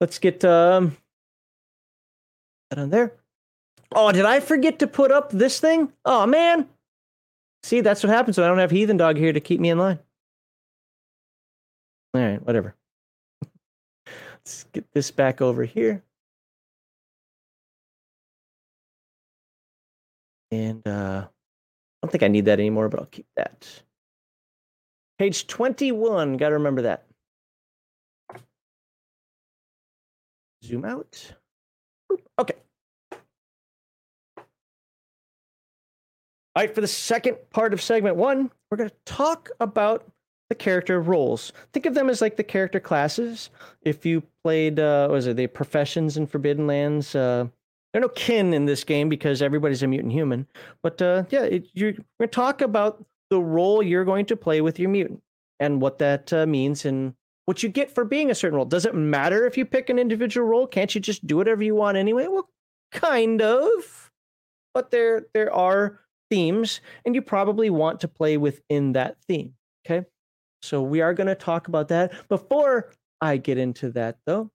Let's 0.00 0.18
get 0.18 0.44
um 0.44 0.96
that 2.70 2.78
on 2.78 2.90
there. 2.90 3.12
Oh, 3.94 4.12
did 4.12 4.24
I 4.24 4.40
forget 4.40 4.78
to 4.80 4.86
put 4.86 5.10
up 5.10 5.30
this 5.30 5.60
thing? 5.60 5.92
Oh 6.04 6.26
man. 6.26 6.68
See, 7.62 7.80
that's 7.80 8.02
what 8.02 8.10
happens 8.10 8.36
when 8.36 8.44
I 8.44 8.48
don't 8.48 8.58
have 8.58 8.70
Heathen 8.70 8.96
Dog 8.96 9.16
here 9.16 9.32
to 9.32 9.40
keep 9.40 9.60
me 9.60 9.70
in 9.70 9.78
line. 9.78 9.98
All 12.14 12.20
right, 12.20 12.42
whatever. 12.42 12.74
Let's 14.06 14.64
get 14.72 14.86
this 14.92 15.10
back 15.10 15.40
over 15.40 15.64
here. 15.64 16.02
And 20.50 20.86
uh, 20.86 21.26
I 21.26 22.06
don't 22.06 22.10
think 22.10 22.22
I 22.22 22.28
need 22.28 22.44
that 22.44 22.60
anymore, 22.60 22.88
but 22.88 23.00
I'll 23.00 23.06
keep 23.06 23.26
that. 23.36 23.82
Page 25.18 25.46
21, 25.46 26.36
got 26.36 26.50
to 26.50 26.54
remember 26.54 26.82
that. 26.82 27.06
Zoom 30.64 30.84
out. 30.84 31.32
Okay. 32.38 32.54
All 36.56 36.62
right, 36.62 36.74
for 36.74 36.80
the 36.80 36.88
second 36.88 37.36
part 37.50 37.74
of 37.74 37.82
segment 37.82 38.16
one, 38.16 38.50
we're 38.70 38.78
going 38.78 38.88
to 38.88 38.96
talk 39.04 39.50
about 39.60 40.10
the 40.48 40.54
character 40.54 41.02
roles. 41.02 41.52
Think 41.74 41.84
of 41.84 41.92
them 41.92 42.08
as 42.08 42.22
like 42.22 42.38
the 42.38 42.44
character 42.44 42.80
classes. 42.80 43.50
If 43.82 44.06
you 44.06 44.22
played, 44.42 44.80
uh, 44.80 45.08
was 45.10 45.26
it 45.26 45.36
the 45.36 45.48
professions 45.48 46.16
in 46.16 46.26
Forbidden 46.26 46.66
Lands? 46.66 47.14
Uh, 47.14 47.48
there 47.92 48.00
are 48.00 48.06
no 48.06 48.08
kin 48.08 48.54
in 48.54 48.64
this 48.64 48.84
game 48.84 49.10
because 49.10 49.42
everybody's 49.42 49.82
a 49.82 49.86
mutant 49.86 50.14
human. 50.14 50.46
But 50.82 51.02
uh, 51.02 51.24
yeah, 51.28 51.42
it, 51.42 51.66
you're 51.74 51.92
going 51.92 52.02
to 52.22 52.26
talk 52.28 52.62
about 52.62 53.04
the 53.28 53.38
role 53.38 53.82
you're 53.82 54.06
going 54.06 54.24
to 54.24 54.36
play 54.36 54.62
with 54.62 54.78
your 54.78 54.88
mutant 54.88 55.20
and 55.60 55.82
what 55.82 55.98
that 55.98 56.32
uh, 56.32 56.46
means 56.46 56.86
and 56.86 57.12
what 57.44 57.62
you 57.62 57.68
get 57.68 57.94
for 57.94 58.06
being 58.06 58.30
a 58.30 58.34
certain 58.34 58.56
role. 58.56 58.64
Does 58.64 58.86
it 58.86 58.94
matter 58.94 59.46
if 59.46 59.58
you 59.58 59.66
pick 59.66 59.90
an 59.90 59.98
individual 59.98 60.46
role? 60.46 60.66
Can't 60.66 60.94
you 60.94 61.02
just 61.02 61.26
do 61.26 61.36
whatever 61.36 61.62
you 61.62 61.74
want 61.74 61.98
anyway? 61.98 62.28
Well, 62.28 62.48
kind 62.92 63.42
of. 63.42 64.10
But 64.72 64.90
there 64.90 65.26
there 65.34 65.52
are 65.52 66.00
themes 66.30 66.80
and 67.04 67.14
you 67.14 67.22
probably 67.22 67.70
want 67.70 68.00
to 68.00 68.08
play 68.08 68.36
within 68.36 68.92
that 68.92 69.16
theme, 69.26 69.54
okay? 69.86 70.06
So 70.62 70.82
we 70.82 71.00
are 71.00 71.14
going 71.14 71.28
to 71.28 71.34
talk 71.34 71.68
about 71.68 71.88
that. 71.88 72.12
Before 72.28 72.92
I 73.20 73.36
get 73.36 73.58
into 73.58 73.90
that 73.92 74.18
though, 74.26 74.50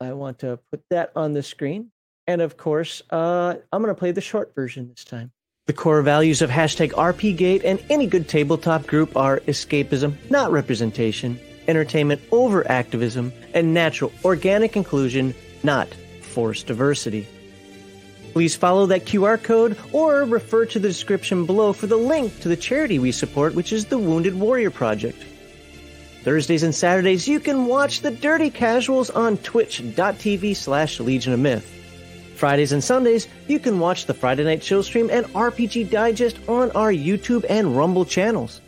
I 0.00 0.12
want 0.12 0.40
to 0.40 0.58
put 0.70 0.82
that 0.90 1.12
on 1.16 1.32
the 1.32 1.42
screen. 1.42 1.90
And 2.26 2.42
of 2.42 2.56
course, 2.56 3.02
uh, 3.10 3.54
I'm 3.72 3.82
going 3.82 3.94
to 3.94 3.98
play 3.98 4.12
the 4.12 4.20
short 4.20 4.54
version 4.54 4.88
this 4.88 5.04
time. 5.04 5.32
The 5.66 5.72
core 5.72 6.02
values 6.02 6.40
of 6.40 6.50
hashtag 6.50 6.92
RPGate 6.92 7.62
and 7.64 7.82
any 7.90 8.06
good 8.06 8.28
tabletop 8.28 8.86
group 8.86 9.16
are 9.16 9.40
escapism, 9.40 10.14
not 10.30 10.50
representation, 10.50 11.38
entertainment 11.68 12.22
over 12.32 12.68
activism, 12.70 13.32
and 13.54 13.74
natural, 13.74 14.12
organic 14.24 14.76
inclusion, 14.76 15.34
not 15.62 15.88
forced 16.22 16.66
diversity. 16.66 17.28
Please 18.38 18.54
follow 18.54 18.86
that 18.86 19.04
QR 19.04 19.42
code 19.42 19.76
or 19.90 20.22
refer 20.22 20.64
to 20.64 20.78
the 20.78 20.86
description 20.86 21.44
below 21.44 21.72
for 21.72 21.88
the 21.88 21.96
link 21.96 22.38
to 22.38 22.46
the 22.46 22.56
charity 22.56 23.00
we 23.00 23.10
support, 23.10 23.52
which 23.52 23.72
is 23.72 23.86
the 23.86 23.98
Wounded 23.98 24.32
Warrior 24.32 24.70
Project. 24.70 25.24
Thursdays 26.22 26.62
and 26.62 26.72
Saturdays, 26.72 27.26
you 27.26 27.40
can 27.40 27.66
watch 27.66 28.00
the 28.00 28.12
Dirty 28.12 28.48
Casuals 28.48 29.10
on 29.10 29.38
twitch.tv 29.38 30.54
slash 30.54 31.00
Legion 31.00 31.32
of 31.32 31.40
Myth. 31.40 31.68
Fridays 32.36 32.70
and 32.70 32.84
Sundays, 32.84 33.26
you 33.48 33.58
can 33.58 33.80
watch 33.80 34.06
the 34.06 34.14
Friday 34.14 34.44
Night 34.44 34.62
Chill 34.62 34.84
stream 34.84 35.10
and 35.10 35.26
RPG 35.34 35.90
Die 35.90 36.12
Gest 36.12 36.38
on 36.46 36.70
our 36.76 36.92
YouTube 36.92 37.44
and 37.48 37.76
Rumble 37.76 38.04
channels. 38.04 38.60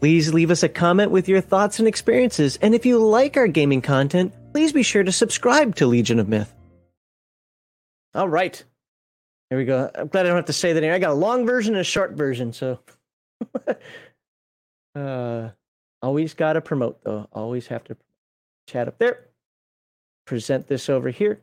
Please 0.00 0.34
leave 0.34 0.50
us 0.50 0.64
a 0.64 0.68
comment 0.68 1.12
with 1.12 1.28
your 1.28 1.40
thoughts 1.40 1.78
and 1.78 1.86
experiences, 1.86 2.58
and 2.60 2.74
if 2.74 2.84
you 2.84 2.98
like 2.98 3.36
our 3.36 3.46
gaming 3.46 3.82
content, 3.82 4.34
please 4.52 4.72
be 4.72 4.82
sure 4.82 5.04
to 5.04 5.12
subscribe 5.12 5.76
to 5.76 5.86
Legion 5.86 6.18
of 6.18 6.28
Myth. 6.28 6.52
All 8.14 8.28
right. 8.28 8.62
Here 9.50 9.58
we 9.58 9.64
go. 9.64 9.90
I'm 9.94 10.08
glad 10.08 10.26
I 10.26 10.28
don't 10.28 10.36
have 10.36 10.46
to 10.46 10.52
say 10.52 10.72
that 10.72 10.78
anymore. 10.78 10.96
I 10.96 10.98
got 10.98 11.10
a 11.10 11.14
long 11.14 11.46
version 11.46 11.74
and 11.74 11.80
a 11.80 11.84
short 11.84 12.12
version, 12.12 12.52
so 12.52 12.78
uh 14.94 15.50
always 16.02 16.34
gotta 16.34 16.60
promote 16.60 17.02
though. 17.02 17.28
Always 17.32 17.66
have 17.68 17.84
to 17.84 17.96
chat 18.68 18.88
up 18.88 18.98
there. 18.98 19.26
Present 20.26 20.66
this 20.66 20.88
over 20.88 21.10
here. 21.10 21.40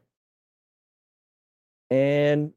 And 1.89 2.53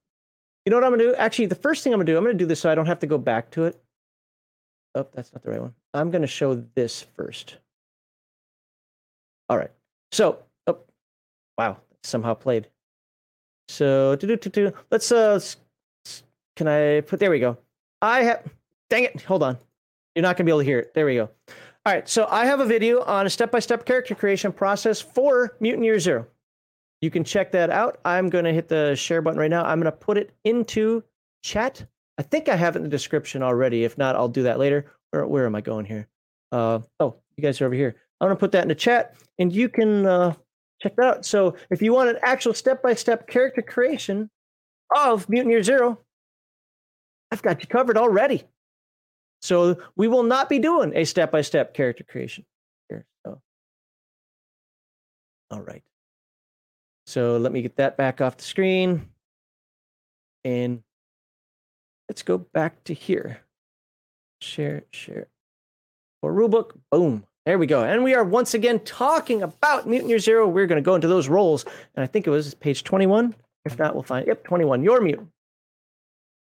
you 0.65 0.71
know 0.71 0.77
what 0.77 0.85
I'm 0.85 0.93
gonna 0.93 1.05
do? 1.05 1.15
Actually, 1.15 1.47
the 1.47 1.57
first 1.57 1.83
thing 1.85 1.93
I'm 1.93 1.99
gonna 1.99 2.07
do, 2.07 2.17
I'm 2.17 2.25
gonna 2.25 2.35
do 2.35 2.47
this 2.47 2.61
so 2.61 2.71
I 2.71 2.75
don't 2.75 2.87
have 2.87 3.01
to 3.01 3.07
go 3.07 3.19
back 3.19 3.51
to 3.53 3.65
it. 3.65 3.81
Oh, 4.95 5.07
that's 5.13 5.33
not 5.33 5.43
the 5.43 5.51
right 5.51 5.61
one. 5.61 5.75
I'm 5.93 6.11
gonna 6.11 6.27
show 6.27 6.55
this 6.75 7.03
first. 7.17 7.59
All 9.49 9.59
right. 9.59 9.73
So, 10.13 10.39
oh, 10.67 10.79
wow, 11.59 11.79
somehow 12.03 12.35
played. 12.35 12.69
So. 13.69 14.17
Let's 14.91 15.13
uh, 15.13 15.41
can 16.57 16.69
I 16.69 17.01
put? 17.01 17.21
There 17.21 17.31
we 17.31 17.41
go. 17.41 17.59
I 18.03 18.23
have. 18.23 18.45
Dang 18.91 19.05
it! 19.05 19.23
Hold 19.23 19.43
on. 19.43 19.59
You're 20.15 20.23
not 20.23 20.37
gonna 20.37 20.47
be 20.47 20.53
able 20.53 20.61
to 20.61 20.65
hear 20.65 20.79
it. 20.81 20.95
There 20.95 21.07
we 21.07 21.17
go. 21.17 21.31
All 21.87 21.93
right. 21.93 22.09
So 22.09 22.27
I 22.31 22.47
have 22.47 22.61
a 22.61 22.67
video 22.67 23.03
on 23.03 23.27
a 23.27 23.31
step-by-step 23.31 23.85
character 23.85 24.15
creation 24.15 24.53
process 24.53 25.01
for 25.01 25.57
Mutant 25.61 25.85
Year 25.85 25.99
Zero. 25.99 26.27
You 27.01 27.11
can 27.11 27.25
check 27.25 27.53
that 27.53 27.71
out. 27.71 27.99
I'm 28.05 28.31
to 28.31 28.53
hit 28.53 28.69
the 28.69 28.95
share 28.95 29.21
button 29.21 29.39
right 29.39 29.51
now. 29.51 29.65
I'm 29.65 29.79
to 29.91 29.93
put 29.93 30.17
it 30.17 30.33
into 30.45 31.03
chat. 31.43 31.85
I 32.17 32.23
think 32.23 32.49
I 32.49 32.57
have 32.57 32.77
it 32.77 32.79
in 32.79 32.85
the 32.85 32.89
description 32.89 33.43
already. 33.43 33.85
If 33.85 33.99
not, 33.99 34.17
I'll 34.17 34.29
do 34.29 34.45
that 34.45 34.59
later. 34.59 34.87
Where, 35.11 35.27
where 35.27 35.47
am 35.47 35.55
I 35.55 35.61
going 35.61 35.85
here? 35.85 36.09
Uh, 36.53 36.79
oh, 37.01 37.17
you 37.37 37.43
guys 37.43 37.61
are 37.61 37.67
over 37.67 37.75
here. 37.75 37.97
I'm 38.21 38.29
to 38.31 38.37
put 38.37 38.53
that 38.53 38.63
in 38.63 38.69
the 38.69 38.75
chat 38.75 39.17
and 39.39 39.53
you 39.53 39.69
can 39.69 40.07
uh, 40.07 40.35
check 40.81 40.97
that 40.97 41.05
out. 41.05 41.27
So 41.27 41.57
if 41.71 41.83
you 41.83 41.93
want 41.93 42.11
an 42.11 42.19
actual 42.23 42.55
step 42.55 42.83
by 42.83 42.95
step 42.95 43.27
character 43.27 43.63
creation 43.63 44.31
of 44.95 45.29
Mutant 45.29 45.51
Year 45.51 45.63
Zero, 45.63 46.01
I've 47.31 47.43
got 47.43 47.63
you 47.63 47.69
covered 47.69 47.97
already. 47.97 48.45
So 49.43 49.79
we 49.97 50.09
will 50.09 50.23
not 50.23 50.49
be 50.49 50.59
doing 50.59 50.93
a 50.95 51.05
step 51.05 51.31
by 51.31 51.43
step 51.43 51.75
character 51.75 52.05
creation 52.05 52.45
here. 52.89 53.05
So. 53.27 53.41
All 55.51 55.61
right. 55.61 55.83
So 57.07 57.37
let 57.37 57.53
me 57.53 57.61
get 57.61 57.77
that 57.77 57.97
back 57.97 58.21
off 58.21 58.37
the 58.37 58.45
screen. 58.45 59.11
And 60.45 60.83
let's 62.09 62.23
go 62.23 62.39
back 62.39 62.85
to 62.85 62.95
here. 62.95 63.41
Share, 64.41 64.85
share. 64.93 65.29
For 66.21 66.33
rulebook, 66.33 66.73
boom. 66.91 67.25
There 67.47 67.59
we 67.59 67.67
go. 67.67 67.85
And 67.85 68.03
we 68.03 68.15
are 68.15 68.25
once 68.25 68.55
again 68.55 68.81
talking 68.81 69.43
about 69.43 69.87
Mutant 69.87 70.09
Year 70.09 70.19
Zero. 70.19 70.49
We're 70.49 70.67
going 70.67 70.83
to 70.83 70.85
go 70.85 70.95
into 70.95 71.09
those 71.09 71.29
roles. 71.29 71.65
And 71.95 72.03
I 72.03 72.07
think 72.07 72.27
it 72.27 72.31
was 72.31 72.55
page 72.55 72.85
21. 72.85 73.35
If 73.67 73.79
not, 73.79 73.95
we'll 73.95 74.03
find, 74.03 74.27
yep, 74.27 74.45
21, 74.45 74.83
your 74.83 75.03
mutant. 75.03 75.29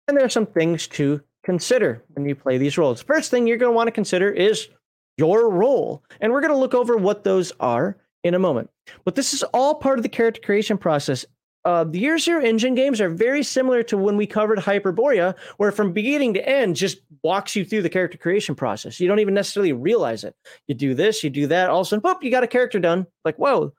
And 0.09 0.17
there 0.17 0.25
are 0.25 0.31
some 0.31 0.47
things 0.47 0.89
to 0.89 1.23
consider 1.45 2.03
when 2.15 2.29
you 2.29 2.35
play 2.35 2.59
these 2.59 2.77
roles. 2.77 3.01
First 3.01 3.31
thing 3.31 3.47
you're 3.47 3.59
going 3.59 3.71
to 3.71 3.77
want 3.77 3.87
to 3.87 3.93
consider 3.93 4.29
is 4.29 4.69
your 5.17 5.49
role. 5.49 6.03
And 6.21 6.33
we're 6.33 6.41
going 6.41 6.53
to 6.53 6.59
look 6.59 6.75
over 6.75 6.97
what 6.97 7.23
those 7.23 7.53
are 7.61 7.97
in 8.25 8.35
a 8.35 8.39
moment. 8.41 8.69
But 9.05 9.15
this 9.15 9.33
is 9.33 9.45
all 9.55 9.77
part 9.77 10.01
of 10.01 10.03
the 10.03 10.09
character 10.09 10.41
creation 10.41 10.79
process. 10.79 11.25
Uh, 11.65 11.85
the 11.85 11.99
Year 11.99 12.19
Zero 12.19 12.43
engine 12.43 12.75
games 12.75 13.01
are 13.01 13.11
very 13.11 13.43
similar 13.43 13.83
to 13.83 13.99
when 13.99 14.17
we 14.17 14.27
covered 14.27 14.59
Hyperborea, 14.59 15.35
where 15.57 15.73
from 15.73 15.93
beginning 15.93 16.35
to 16.35 16.49
end 16.49 16.77
just 16.77 16.99
walks 17.23 17.57
you 17.57 17.65
through 17.65 17.83
the 17.83 17.91
character 17.91 18.17
creation 18.17 18.55
process. 18.55 19.01
You 19.01 19.09
don't 19.09 19.19
even 19.19 19.35
necessarily 19.35 19.73
realize 19.73 20.25
it. 20.25 20.35
You 20.67 20.75
do 20.75 20.95
this, 20.95 21.23
you 21.23 21.31
do 21.31 21.47
that, 21.49 21.69
all 21.69 21.81
of 21.81 21.87
a 21.87 21.89
sudden, 21.89 22.03
boop, 22.03 22.23
you 22.23 22.31
got 22.31 22.45
a 22.45 22.49
character 22.49 22.79
done. 22.79 23.07
Like, 23.25 23.37
whoa, 23.37 23.73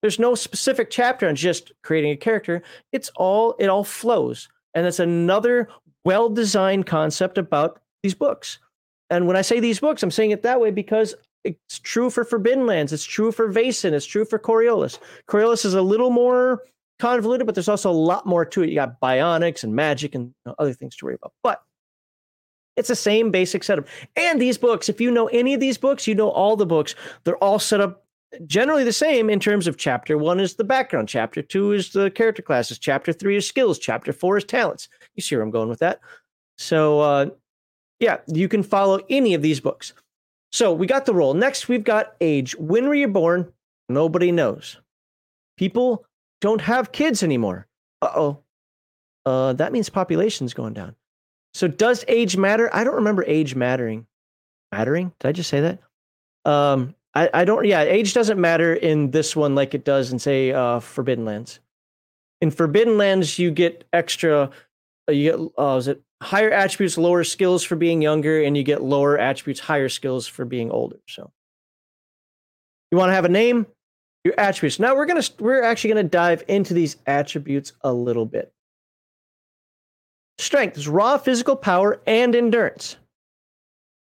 there's 0.00 0.18
no 0.18 0.34
specific 0.34 0.90
chapter 0.90 1.28
on 1.28 1.34
just 1.34 1.72
creating 1.82 2.12
a 2.12 2.16
character. 2.16 2.62
It's 2.92 3.10
all, 3.16 3.56
it 3.58 3.66
all 3.66 3.84
flows. 3.84 4.48
And 4.74 4.86
that's 4.86 5.00
another 5.00 5.68
well 6.04 6.28
designed 6.28 6.86
concept 6.86 7.36
about 7.36 7.80
these 8.02 8.14
books. 8.14 8.58
And 9.10 9.26
when 9.26 9.36
I 9.36 9.42
say 9.42 9.58
these 9.58 9.80
books, 9.80 10.02
I'm 10.02 10.10
saying 10.10 10.30
it 10.30 10.42
that 10.42 10.60
way 10.60 10.70
because 10.70 11.14
it's 11.44 11.78
true 11.78 12.10
for 12.10 12.24
Forbidden 12.24 12.66
Lands. 12.66 12.92
It's 12.92 13.04
true 13.04 13.32
for 13.32 13.52
Vaesen. 13.52 13.92
It's 13.92 14.06
true 14.06 14.24
for 14.24 14.38
Coriolis. 14.38 14.98
Coriolis 15.28 15.64
is 15.64 15.74
a 15.74 15.82
little 15.82 16.10
more 16.10 16.62
convoluted, 16.98 17.46
but 17.46 17.54
there's 17.54 17.68
also 17.68 17.90
a 17.90 17.92
lot 17.92 18.26
more 18.26 18.44
to 18.44 18.62
it. 18.62 18.68
You 18.68 18.74
got 18.74 19.00
bionics 19.00 19.64
and 19.64 19.74
magic 19.74 20.14
and 20.14 20.26
you 20.26 20.34
know, 20.46 20.54
other 20.58 20.72
things 20.72 20.96
to 20.96 21.04
worry 21.04 21.14
about. 21.14 21.32
But 21.42 21.62
it's 22.76 22.88
the 22.88 22.96
same 22.96 23.30
basic 23.30 23.64
setup. 23.64 23.86
And 24.16 24.40
these 24.40 24.58
books, 24.58 24.88
if 24.88 25.00
you 25.00 25.10
know 25.10 25.26
any 25.28 25.54
of 25.54 25.60
these 25.60 25.78
books, 25.78 26.06
you 26.06 26.14
know 26.14 26.30
all 26.30 26.56
the 26.56 26.66
books. 26.66 26.94
They're 27.24 27.36
all 27.38 27.58
set 27.58 27.80
up 27.80 28.04
generally 28.46 28.84
the 28.84 28.92
same 28.92 29.30
in 29.30 29.40
terms 29.40 29.66
of 29.66 29.76
chapter 29.76 30.18
one 30.18 30.38
is 30.38 30.54
the 30.54 30.64
background, 30.64 31.08
chapter 31.08 31.42
two 31.42 31.72
is 31.72 31.90
the 31.90 32.10
character 32.10 32.42
classes, 32.42 32.78
chapter 32.78 33.12
three 33.12 33.36
is 33.36 33.46
skills, 33.46 33.78
chapter 33.78 34.12
four 34.12 34.36
is 34.36 34.44
talents. 34.44 34.88
You 35.14 35.22
see 35.22 35.34
where 35.34 35.42
I'm 35.42 35.50
going 35.50 35.68
with 35.68 35.80
that. 35.80 36.00
So, 36.56 37.00
uh, 37.00 37.26
yeah, 38.00 38.18
you 38.26 38.48
can 38.48 38.62
follow 38.62 39.00
any 39.08 39.34
of 39.34 39.42
these 39.42 39.60
books. 39.60 39.92
So 40.52 40.72
we 40.72 40.86
got 40.86 41.04
the 41.04 41.14
role. 41.14 41.34
Next, 41.34 41.68
we've 41.68 41.84
got 41.84 42.14
age. 42.20 42.54
When 42.56 42.86
were 42.86 42.94
you 42.94 43.08
born? 43.08 43.52
Nobody 43.88 44.32
knows. 44.32 44.78
People 45.56 46.06
don't 46.40 46.60
have 46.60 46.92
kids 46.92 47.22
anymore. 47.22 47.66
Uh-oh. 48.02 48.38
Uh, 49.26 49.52
that 49.54 49.72
means 49.72 49.88
population's 49.88 50.54
going 50.54 50.72
down. 50.72 50.94
So 51.54 51.68
does 51.68 52.04
age 52.08 52.36
matter? 52.36 52.70
I 52.72 52.84
don't 52.84 52.96
remember 52.96 53.24
age 53.26 53.54
mattering. 53.54 54.06
Mattering? 54.72 55.12
Did 55.18 55.28
I 55.28 55.32
just 55.32 55.50
say 55.50 55.60
that? 55.60 55.80
Um, 56.50 56.94
I, 57.14 57.30
I 57.34 57.44
don't. 57.44 57.64
Yeah, 57.64 57.82
age 57.82 58.14
doesn't 58.14 58.40
matter 58.40 58.74
in 58.74 59.10
this 59.10 59.34
one 59.34 59.54
like 59.54 59.74
it 59.74 59.84
does 59.84 60.12
in 60.12 60.18
say 60.18 60.52
uh, 60.52 60.80
Forbidden 60.80 61.24
Lands. 61.24 61.60
In 62.40 62.50
Forbidden 62.50 62.96
Lands, 62.96 63.38
you 63.38 63.50
get 63.50 63.84
extra. 63.92 64.50
Uh, 65.08 65.12
you 65.12 65.32
get 65.32 65.40
uh, 65.58 65.76
is 65.76 65.88
it 65.88 66.02
higher 66.22 66.50
attributes, 66.50 66.98
lower 66.98 67.24
skills 67.24 67.64
for 67.64 67.76
being 67.76 68.02
younger, 68.02 68.42
and 68.42 68.56
you 68.56 68.62
get 68.62 68.82
lower 68.82 69.18
attributes, 69.18 69.60
higher 69.60 69.88
skills 69.88 70.26
for 70.26 70.44
being 70.44 70.70
older. 70.70 70.98
So, 71.08 71.32
you 72.90 72.98
want 72.98 73.10
to 73.10 73.14
have 73.14 73.24
a 73.24 73.30
name, 73.30 73.66
your 74.24 74.34
attributes. 74.38 74.78
Now 74.78 74.94
we're 74.94 75.06
gonna 75.06 75.22
we're 75.38 75.62
actually 75.62 75.90
gonna 75.90 76.04
dive 76.04 76.44
into 76.48 76.74
these 76.74 76.96
attributes 77.06 77.72
a 77.82 77.92
little 77.92 78.26
bit. 78.26 78.52
Strength 80.38 80.78
is 80.78 80.88
raw 80.88 81.18
physical 81.18 81.56
power 81.56 82.00
and 82.06 82.34
endurance. 82.34 82.96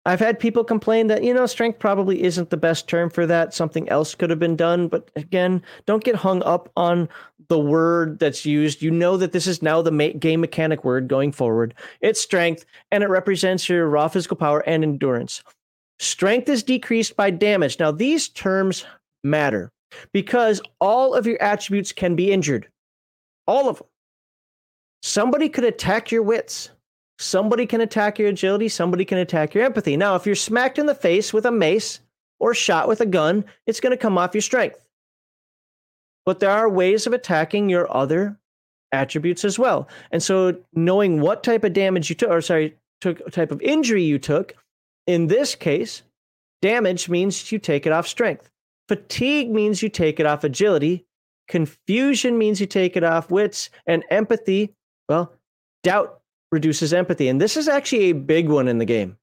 I've 0.06 0.20
had 0.20 0.38
people 0.38 0.62
complain 0.62 1.08
that, 1.08 1.24
you 1.24 1.34
know, 1.34 1.46
strength 1.46 1.80
probably 1.80 2.22
isn't 2.22 2.50
the 2.50 2.56
best 2.56 2.86
term 2.86 3.10
for 3.10 3.26
that. 3.26 3.52
Something 3.52 3.88
else 3.88 4.14
could 4.14 4.30
have 4.30 4.38
been 4.38 4.54
done. 4.54 4.86
But 4.86 5.10
again, 5.16 5.62
don't 5.84 6.04
get 6.04 6.14
hung 6.14 6.44
up 6.44 6.70
on 6.76 7.08
the 7.48 7.58
word 7.58 8.20
that's 8.20 8.46
used. 8.46 8.82
You 8.82 8.92
know 8.92 9.16
that 9.16 9.32
this 9.32 9.48
is 9.48 9.62
now 9.62 9.82
the 9.82 9.90
game 10.12 10.40
mechanic 10.40 10.84
word 10.84 11.08
going 11.08 11.32
forward. 11.32 11.74
It's 12.00 12.20
strength, 12.20 12.64
and 12.92 13.02
it 13.02 13.08
represents 13.08 13.68
your 13.68 13.88
raw 13.88 14.06
physical 14.06 14.36
power 14.36 14.60
and 14.60 14.84
endurance. 14.84 15.42
Strength 15.98 16.48
is 16.50 16.62
decreased 16.62 17.16
by 17.16 17.30
damage. 17.30 17.80
Now, 17.80 17.90
these 17.90 18.28
terms 18.28 18.84
matter 19.24 19.72
because 20.12 20.60
all 20.80 21.14
of 21.14 21.26
your 21.26 21.40
attributes 21.42 21.92
can 21.92 22.16
be 22.16 22.32
injured. 22.32 22.68
All 23.46 23.68
of 23.68 23.78
them. 23.78 23.86
Somebody 25.02 25.48
could 25.48 25.64
attack 25.64 26.10
your 26.10 26.22
wits 26.22 26.70
Somebody 27.18 27.64
can 27.64 27.80
attack 27.80 28.18
your 28.18 28.28
agility, 28.28 28.68
somebody 28.68 29.04
can 29.04 29.18
attack 29.18 29.54
your 29.54 29.64
empathy. 29.64 29.96
Now, 29.96 30.16
if 30.16 30.26
you're 30.26 30.34
smacked 30.34 30.78
in 30.78 30.86
the 30.86 30.94
face 30.94 31.32
with 31.32 31.46
a 31.46 31.50
mace 31.50 32.00
or 32.38 32.52
shot 32.52 32.88
with 32.88 33.00
a 33.00 33.06
gun, 33.06 33.44
it's 33.66 33.80
going 33.80 33.92
to 33.92 33.96
come 33.96 34.18
off 34.18 34.34
your 34.34 34.42
strength. 34.42 34.78
But 36.26 36.40
there 36.40 36.50
are 36.50 36.68
ways 36.68 37.06
of 37.06 37.14
attacking 37.14 37.70
your 37.70 37.94
other 37.94 38.38
attributes 38.92 39.44
as 39.44 39.58
well. 39.58 39.88
And 40.10 40.22
so, 40.22 40.58
knowing 40.74 41.20
what 41.20 41.42
type 41.42 41.64
of 41.64 41.72
damage 41.72 42.10
you 42.10 42.16
took, 42.16 42.30
or 42.30 42.42
sorry, 42.42 42.76
took 43.00 43.30
type 43.30 43.50
of 43.50 43.62
injury 43.62 44.02
you 44.02 44.18
took, 44.18 44.54
in 45.06 45.28
this 45.28 45.54
case, 45.54 46.02
damage 46.60 47.08
means 47.08 47.50
you 47.50 47.58
take 47.58 47.86
it 47.86 47.92
off 47.92 48.06
strength. 48.06 48.50
Fatigue 48.88 49.50
means 49.50 49.82
you 49.82 49.88
take 49.88 50.20
it 50.20 50.26
off 50.26 50.44
agility. 50.44 51.06
Confusion 51.48 52.38
means 52.38 52.60
you 52.60 52.66
take 52.66 52.96
it 52.96 53.04
off 53.04 53.30
wits. 53.30 53.70
And 53.86 54.04
empathy, 54.10 54.74
well, 55.08 55.32
doubt 55.82 56.20
reduces 56.52 56.92
empathy. 56.92 57.28
And 57.28 57.40
this 57.40 57.56
is 57.56 57.68
actually 57.68 58.04
a 58.04 58.12
big 58.12 58.48
one 58.48 58.68
in 58.68 58.78
the 58.78 58.84
game. 58.84 59.16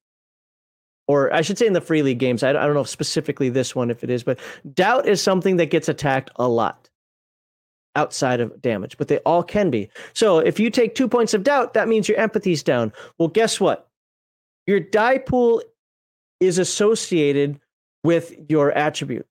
Or 1.06 1.32
I 1.34 1.42
should 1.42 1.58
say 1.58 1.66
in 1.66 1.74
the 1.74 1.80
free 1.80 2.02
league 2.02 2.18
games. 2.18 2.42
I 2.42 2.52
don't 2.52 2.74
know 2.74 2.84
specifically 2.84 3.50
this 3.50 3.74
one 3.74 3.90
if 3.90 4.02
it 4.02 4.10
is, 4.10 4.22
but 4.22 4.38
doubt 4.72 5.06
is 5.06 5.20
something 5.20 5.56
that 5.56 5.66
gets 5.66 5.88
attacked 5.88 6.30
a 6.36 6.48
lot 6.48 6.88
outside 7.96 8.40
of 8.40 8.60
damage, 8.60 8.96
but 8.96 9.08
they 9.08 9.18
all 9.18 9.42
can 9.42 9.70
be. 9.70 9.88
So 10.14 10.38
if 10.38 10.58
you 10.58 10.70
take 10.70 10.94
two 10.94 11.08
points 11.08 11.34
of 11.34 11.44
doubt, 11.44 11.74
that 11.74 11.88
means 11.88 12.08
your 12.08 12.18
empathy's 12.18 12.62
down. 12.62 12.92
Well, 13.18 13.28
guess 13.28 13.60
what? 13.60 13.88
Your 14.66 14.80
die 14.80 15.18
pool 15.18 15.62
is 16.40 16.58
associated 16.58 17.60
with 18.02 18.34
your 18.48 18.72
attribute. 18.72 19.26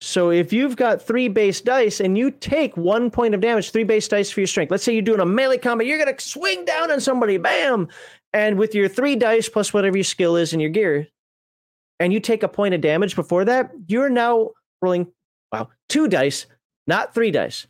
So 0.00 0.30
if 0.30 0.52
you've 0.52 0.76
got 0.76 1.02
three 1.02 1.28
base 1.28 1.60
dice 1.60 2.00
and 2.00 2.16
you 2.16 2.30
take 2.30 2.76
one 2.76 3.10
point 3.10 3.34
of 3.34 3.40
damage, 3.40 3.70
three 3.70 3.84
base 3.84 4.08
dice 4.08 4.30
for 4.30 4.40
your 4.40 4.46
strength. 4.46 4.70
Let's 4.70 4.82
say 4.82 4.94
you're 4.94 5.02
doing 5.02 5.20
a 5.20 5.26
melee 5.26 5.58
combat, 5.58 5.86
you're 5.86 5.98
gonna 5.98 6.18
swing 6.18 6.64
down 6.64 6.90
on 6.90 7.00
somebody, 7.00 7.36
bam, 7.36 7.88
and 8.32 8.58
with 8.58 8.74
your 8.74 8.88
three 8.88 9.14
dice 9.14 9.48
plus 9.48 9.74
whatever 9.74 9.96
your 9.96 10.04
skill 10.04 10.36
is 10.36 10.52
in 10.52 10.60
your 10.60 10.70
gear, 10.70 11.06
and 11.98 12.12
you 12.12 12.20
take 12.20 12.42
a 12.42 12.48
point 12.48 12.74
of 12.74 12.80
damage 12.80 13.14
before 13.14 13.44
that, 13.44 13.72
you're 13.88 14.08
now 14.08 14.50
rolling 14.80 15.06
wow 15.52 15.68
two 15.88 16.08
dice, 16.08 16.46
not 16.86 17.12
three 17.12 17.30
dice. 17.30 17.66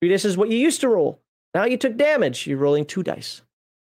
Three 0.00 0.10
dice 0.10 0.24
is 0.24 0.36
what 0.36 0.50
you 0.50 0.58
used 0.58 0.80
to 0.82 0.88
roll. 0.88 1.20
Now 1.54 1.64
you 1.64 1.76
took 1.76 1.96
damage, 1.96 2.46
you're 2.46 2.58
rolling 2.58 2.84
two 2.84 3.02
dice. 3.02 3.42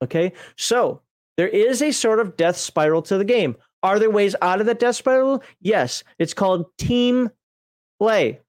Okay, 0.03 0.33
so 0.57 1.03
there 1.37 1.49
is 1.49 1.83
a 1.83 1.91
sort 1.91 2.21
of 2.21 2.37
death 2.37 2.57
spiral 2.57 3.03
to 3.03 3.19
the 3.19 3.25
game. 3.25 3.57
Are 3.83 3.99
there 3.99 4.11
ways 4.11 4.35
out 4.41 4.61
of 4.61 4.67
that 4.67 4.79
death 4.79 4.97
spiral? 4.97 5.43
Yes. 5.61 6.03
It's 6.19 6.35
called 6.35 6.67
team 6.79 7.31
play. 7.99 8.41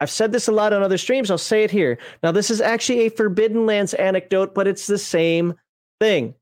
I've 0.00 0.10
said 0.10 0.32
this 0.32 0.48
a 0.48 0.52
lot 0.52 0.72
on 0.72 0.82
other 0.82 0.98
streams. 0.98 1.30
I'll 1.30 1.38
say 1.38 1.62
it 1.62 1.70
here. 1.70 1.98
Now, 2.22 2.32
this 2.32 2.50
is 2.50 2.60
actually 2.60 3.00
a 3.00 3.10
Forbidden 3.10 3.66
Lands 3.66 3.94
anecdote, 3.94 4.54
but 4.54 4.66
it's 4.66 4.88
the 4.88 4.98
same 4.98 5.54
thing. 6.00 6.34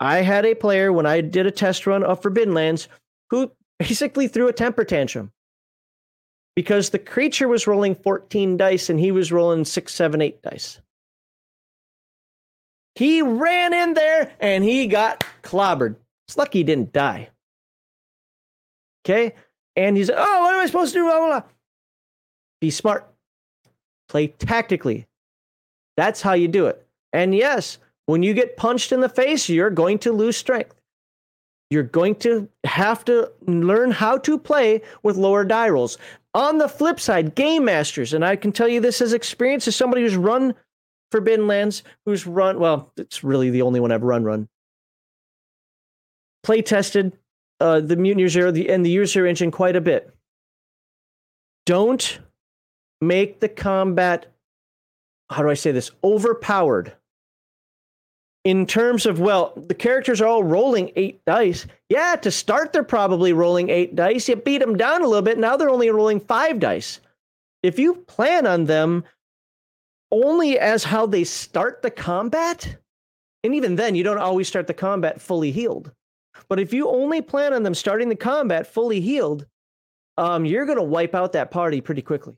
I 0.00 0.18
had 0.18 0.44
a 0.44 0.54
player 0.54 0.92
when 0.92 1.06
I 1.06 1.20
did 1.20 1.46
a 1.46 1.52
test 1.52 1.86
run 1.86 2.02
of 2.02 2.22
Forbidden 2.22 2.54
Lands 2.54 2.88
who 3.30 3.52
basically 3.78 4.28
threw 4.28 4.48
a 4.48 4.52
temper 4.52 4.84
tantrum 4.84 5.32
because 6.56 6.90
the 6.90 6.98
creature 6.98 7.46
was 7.46 7.68
rolling 7.68 7.94
14 7.94 8.56
dice 8.56 8.90
and 8.90 8.98
he 8.98 9.12
was 9.12 9.30
rolling 9.30 9.64
six, 9.64 9.94
seven, 9.94 10.20
eight 10.20 10.42
dice. 10.42 10.80
He 12.96 13.22
ran 13.22 13.72
in 13.72 13.94
there 13.94 14.32
and 14.40 14.64
he 14.64 14.88
got 14.88 15.24
clobbered. 15.44 15.94
It's 16.26 16.36
lucky 16.36 16.58
he 16.58 16.64
didn't 16.64 16.92
die. 16.92 17.30
Okay. 19.04 19.36
And 19.76 19.96
he's, 19.96 20.10
oh, 20.10 20.40
what 20.40 20.54
am 20.54 20.60
I 20.60 20.66
supposed 20.66 20.94
to 20.94 20.98
do? 20.98 21.04
Blah, 21.04 21.18
blah, 21.18 21.26
blah. 21.28 21.42
Be 22.60 22.70
smart. 22.70 23.08
Play 24.08 24.28
tactically. 24.28 25.06
That's 25.96 26.22
how 26.22 26.32
you 26.32 26.48
do 26.48 26.66
it. 26.66 26.86
And 27.12 27.34
yes, 27.34 27.78
when 28.06 28.22
you 28.22 28.34
get 28.34 28.56
punched 28.56 28.92
in 28.92 29.00
the 29.00 29.08
face, 29.08 29.48
you're 29.48 29.70
going 29.70 29.98
to 30.00 30.12
lose 30.12 30.36
strength. 30.36 30.74
You're 31.70 31.82
going 31.82 32.14
to 32.16 32.48
have 32.64 33.04
to 33.06 33.30
learn 33.46 33.90
how 33.90 34.16
to 34.18 34.38
play 34.38 34.80
with 35.02 35.16
lower 35.16 35.44
die 35.44 35.68
rolls. 35.68 35.98
On 36.34 36.58
the 36.58 36.68
flip 36.68 36.98
side, 36.98 37.34
game 37.34 37.64
masters, 37.64 38.14
and 38.14 38.24
I 38.24 38.36
can 38.36 38.52
tell 38.52 38.68
you 38.68 38.80
this 38.80 39.00
as 39.00 39.12
experience 39.12 39.68
as 39.68 39.76
somebody 39.76 40.02
who's 40.02 40.16
run 40.16 40.54
Forbidden 41.10 41.46
Lands, 41.46 41.82
who's 42.04 42.26
run, 42.26 42.58
well, 42.58 42.92
it's 42.96 43.24
really 43.24 43.50
the 43.50 43.62
only 43.62 43.80
one 43.80 43.92
I've 43.92 44.02
run, 44.02 44.24
run. 44.24 44.48
Play 46.42 46.62
tested 46.62 47.16
uh, 47.60 47.80
the 47.80 47.96
Mutant 47.96 48.20
Year 48.20 48.28
Zero 48.28 48.50
the, 48.50 48.68
and 48.68 48.84
the 48.84 48.90
Year 48.90 49.06
Zero 49.06 49.28
engine 49.28 49.50
quite 49.50 49.76
a 49.76 49.80
bit. 49.80 50.14
Don't 51.66 52.20
make 53.00 53.40
the 53.40 53.48
combat 53.48 54.26
how 55.30 55.42
do 55.42 55.50
I 55.50 55.54
say 55.54 55.72
this 55.72 55.90
overpowered. 56.02 56.92
In 58.44 58.66
terms 58.66 59.04
of 59.04 59.20
well 59.20 59.52
the 59.56 59.74
characters 59.74 60.20
are 60.20 60.26
all 60.26 60.44
rolling 60.44 60.90
eight 60.96 61.24
dice. 61.26 61.66
Yeah 61.88 62.16
to 62.16 62.30
start 62.30 62.72
they're 62.72 62.82
probably 62.82 63.32
rolling 63.32 63.68
eight 63.68 63.94
dice. 63.94 64.28
You 64.28 64.36
beat 64.36 64.58
them 64.58 64.76
down 64.76 65.02
a 65.02 65.06
little 65.06 65.22
bit. 65.22 65.38
Now 65.38 65.56
they're 65.56 65.70
only 65.70 65.90
rolling 65.90 66.20
five 66.20 66.58
dice. 66.58 67.00
If 67.62 67.78
you 67.78 67.96
plan 68.06 68.46
on 68.46 68.64
them 68.64 69.04
only 70.10 70.58
as 70.58 70.84
how 70.84 71.04
they 71.04 71.24
start 71.24 71.82
the 71.82 71.90
combat 71.90 72.76
and 73.44 73.54
even 73.54 73.76
then 73.76 73.94
you 73.94 74.02
don't 74.02 74.18
always 74.18 74.48
start 74.48 74.66
the 74.66 74.74
combat 74.74 75.20
fully 75.20 75.52
healed. 75.52 75.92
But 76.48 76.60
if 76.60 76.72
you 76.72 76.88
only 76.88 77.20
plan 77.20 77.52
on 77.52 77.64
them 77.64 77.74
starting 77.74 78.08
the 78.08 78.16
combat 78.16 78.66
fully 78.66 79.00
healed 79.00 79.46
um, 80.16 80.46
you're 80.46 80.66
going 80.66 80.78
to 80.78 80.82
wipe 80.82 81.14
out 81.14 81.32
that 81.32 81.50
party 81.50 81.80
pretty 81.80 82.02
quickly 82.02 82.34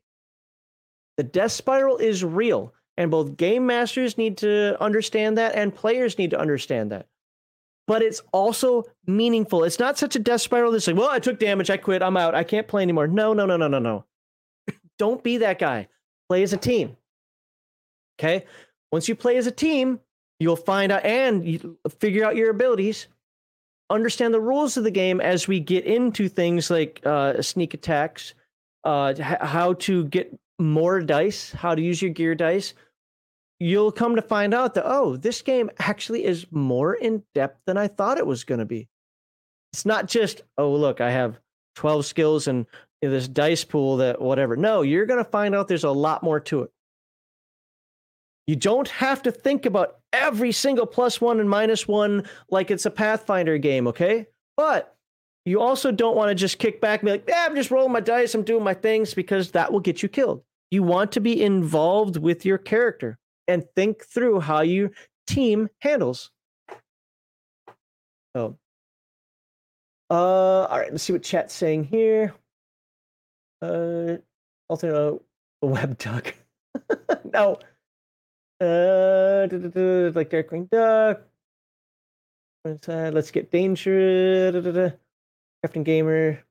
the 1.17 1.23
death 1.23 1.53
spiral 1.53 1.97
is 1.97 2.25
real, 2.25 2.73
and 2.97 3.11
both 3.11 3.37
game 3.37 3.67
masters 3.67 4.19
need 4.19 4.39
to 4.39 4.81
understand 4.83 5.39
that, 5.39 5.55
and 5.55 5.75
players 5.75 6.19
need 6.19 6.31
to 6.31 6.41
understand 6.41 6.93
that. 6.93 7.07
But 7.87 8.03
it's 8.03 8.23
also 8.33 8.85
meaningful. 9.07 9.65
It's 9.65 9.81
not 9.81 9.99
such 9.99 10.15
a 10.15 10.21
death 10.21 10.43
spiral 10.43 10.71
that's 10.71 10.87
like, 10.87 10.97
well, 10.97 11.09
I 11.09 11.19
took 11.19 11.41
damage, 11.41 11.71
I 11.71 11.77
quit, 11.77 12.03
I'm 12.03 12.17
out, 12.17 12.35
I 12.35 12.45
can't 12.45 12.69
play 12.69 12.83
anymore. 12.83 13.09
No, 13.09 13.33
no, 13.33 13.47
no, 13.47 13.57
no, 13.57 13.67
no, 13.67 13.79
no. 13.81 14.05
Don't 14.99 15.25
be 15.25 15.39
that 15.39 15.59
guy. 15.59 15.89
Play 16.29 16.45
as 16.45 16.53
a 16.53 16.57
team. 16.57 16.97
Okay? 18.19 18.45
Once 18.93 19.09
you 19.09 19.15
play 19.17 19.37
as 19.39 19.47
a 19.47 19.51
team, 19.51 19.99
you'll 20.39 20.57
find 20.57 20.93
out 20.93 21.05
and 21.05 21.77
figure 21.99 22.25
out 22.25 22.37
your 22.37 22.51
abilities. 22.51 23.09
understand 23.89 24.33
the 24.33 24.41
rules 24.41 24.77
of 24.77 24.85
the 24.85 24.91
game 24.91 25.21
as 25.21 25.49
we 25.49 25.59
get 25.59 25.85
into 25.85 26.29
things 26.29 26.71
like 26.71 27.01
uh, 27.05 27.43
sneak 27.43 27.75
attacks, 27.75 28.35
uh, 28.85 29.15
how 29.21 29.73
to 29.75 30.05
get 30.05 30.39
more 30.61 31.01
dice, 31.01 31.53
how 31.53 31.75
to 31.75 31.83
use 31.83 32.01
your 32.01 32.13
gear 32.13 32.35
dice, 32.35 32.75
you'll 33.59 33.93
come 33.93 34.17
to 34.17 34.23
find 34.23 34.55
out 34.55 34.75
that, 34.75 34.85
oh, 34.87 35.17
this 35.17 35.43
game 35.43 35.71
actually 35.79 36.25
is 36.25 36.47
more 36.51 36.95
in 36.95 37.23
depth 37.35 37.61
than 37.67 37.77
I 37.77 37.89
thought 37.89 38.19
it 38.19 38.27
was 38.27 38.45
going 38.45 38.61
to 38.61 38.65
be. 38.65 38.89
It's 39.73 39.87
not 39.87 40.07
just, 40.07 40.43
oh, 40.59 40.73
look, 40.73 41.01
I 41.01 41.11
have 41.11 41.39
12 41.77 42.07
skills 42.07 42.49
and 42.49 42.67
this 43.03 43.29
dice 43.29 43.65
pool 43.65 43.99
that 43.99 44.21
whatever. 44.21 44.57
No, 44.57 44.83
you're 44.83 45.07
going 45.07 45.23
to 45.23 45.31
find 45.31 45.55
out 45.55 45.69
there's 45.69 45.85
a 45.85 45.91
lot 45.91 46.23
more 46.23 46.41
to 46.41 46.63
it. 46.63 46.71
You 48.47 48.57
don't 48.57 48.89
have 48.89 49.23
to 49.23 49.31
think 49.31 49.65
about 49.65 49.99
every 50.13 50.53
single 50.53 50.87
plus 50.87 51.21
one 51.21 51.39
and 51.39 51.49
minus 51.49 51.87
one 51.87 52.29
like 52.51 52.71
it's 52.71 52.87
a 52.87 52.91
Pathfinder 52.91 53.59
game, 53.59 53.87
okay? 53.87 54.27
But 54.57 54.97
you 55.45 55.61
also 55.61 55.93
don't 55.93 56.17
want 56.17 56.31
to 56.31 56.35
just 56.35 56.59
kick 56.59 56.81
back 56.81 57.01
and 57.01 57.07
be 57.07 57.13
like, 57.13 57.25
yeah, 57.29 57.47
I'm 57.49 57.55
just 57.55 57.71
rolling 57.71 57.93
my 57.93 58.01
dice, 58.01 58.35
I'm 58.35 58.43
doing 58.43 58.65
my 58.65 58.75
things, 58.75 59.15
because 59.15 59.53
that 59.53 59.73
will 59.73 59.81
get 59.81 60.03
you 60.03 60.09
killed. 60.09 60.43
You 60.71 60.83
want 60.83 61.13
to 61.13 61.21
be 61.21 61.43
involved 61.43 62.17
with 62.17 62.45
your 62.45 62.59
character 62.59 63.19
and 63.49 63.65
think 63.75 64.05
through 64.05 64.41
how 64.41 64.61
your 64.63 64.91
team 65.27 65.69
handles. 65.81 66.31
So, 68.37 68.57
uh, 70.11 70.15
all 70.65 70.79
right, 70.79 70.91
let's 70.91 71.03
see 71.03 71.13
what 71.13 71.23
chat's 71.23 71.55
saying 71.55 71.85
here. 71.85 72.35
Uh, 73.61 74.17
alternate 74.69 74.97
uh, 74.97 75.19
web 75.63 75.99
duck. 75.99 76.35
no. 77.33 77.59
Uh, 78.61 79.49
like 80.15 80.31
Darkwing 80.31 80.69
Duck. 80.71 81.23
Let's 82.65 83.31
get 83.31 83.51
danger. 83.51 84.93
Captain 85.63 85.83
Gamer. 85.83 86.45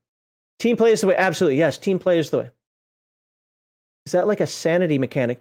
Team 0.58 0.76
play 0.76 0.92
is 0.92 1.00
the 1.00 1.06
way. 1.06 1.16
Absolutely, 1.16 1.58
yes. 1.58 1.78
Team 1.78 1.98
play 1.98 2.18
is 2.18 2.30
the 2.30 2.38
way. 2.38 2.50
Is 4.10 4.12
that 4.12 4.26
like 4.26 4.40
a 4.40 4.46
sanity 4.46 4.98
mechanic? 4.98 5.40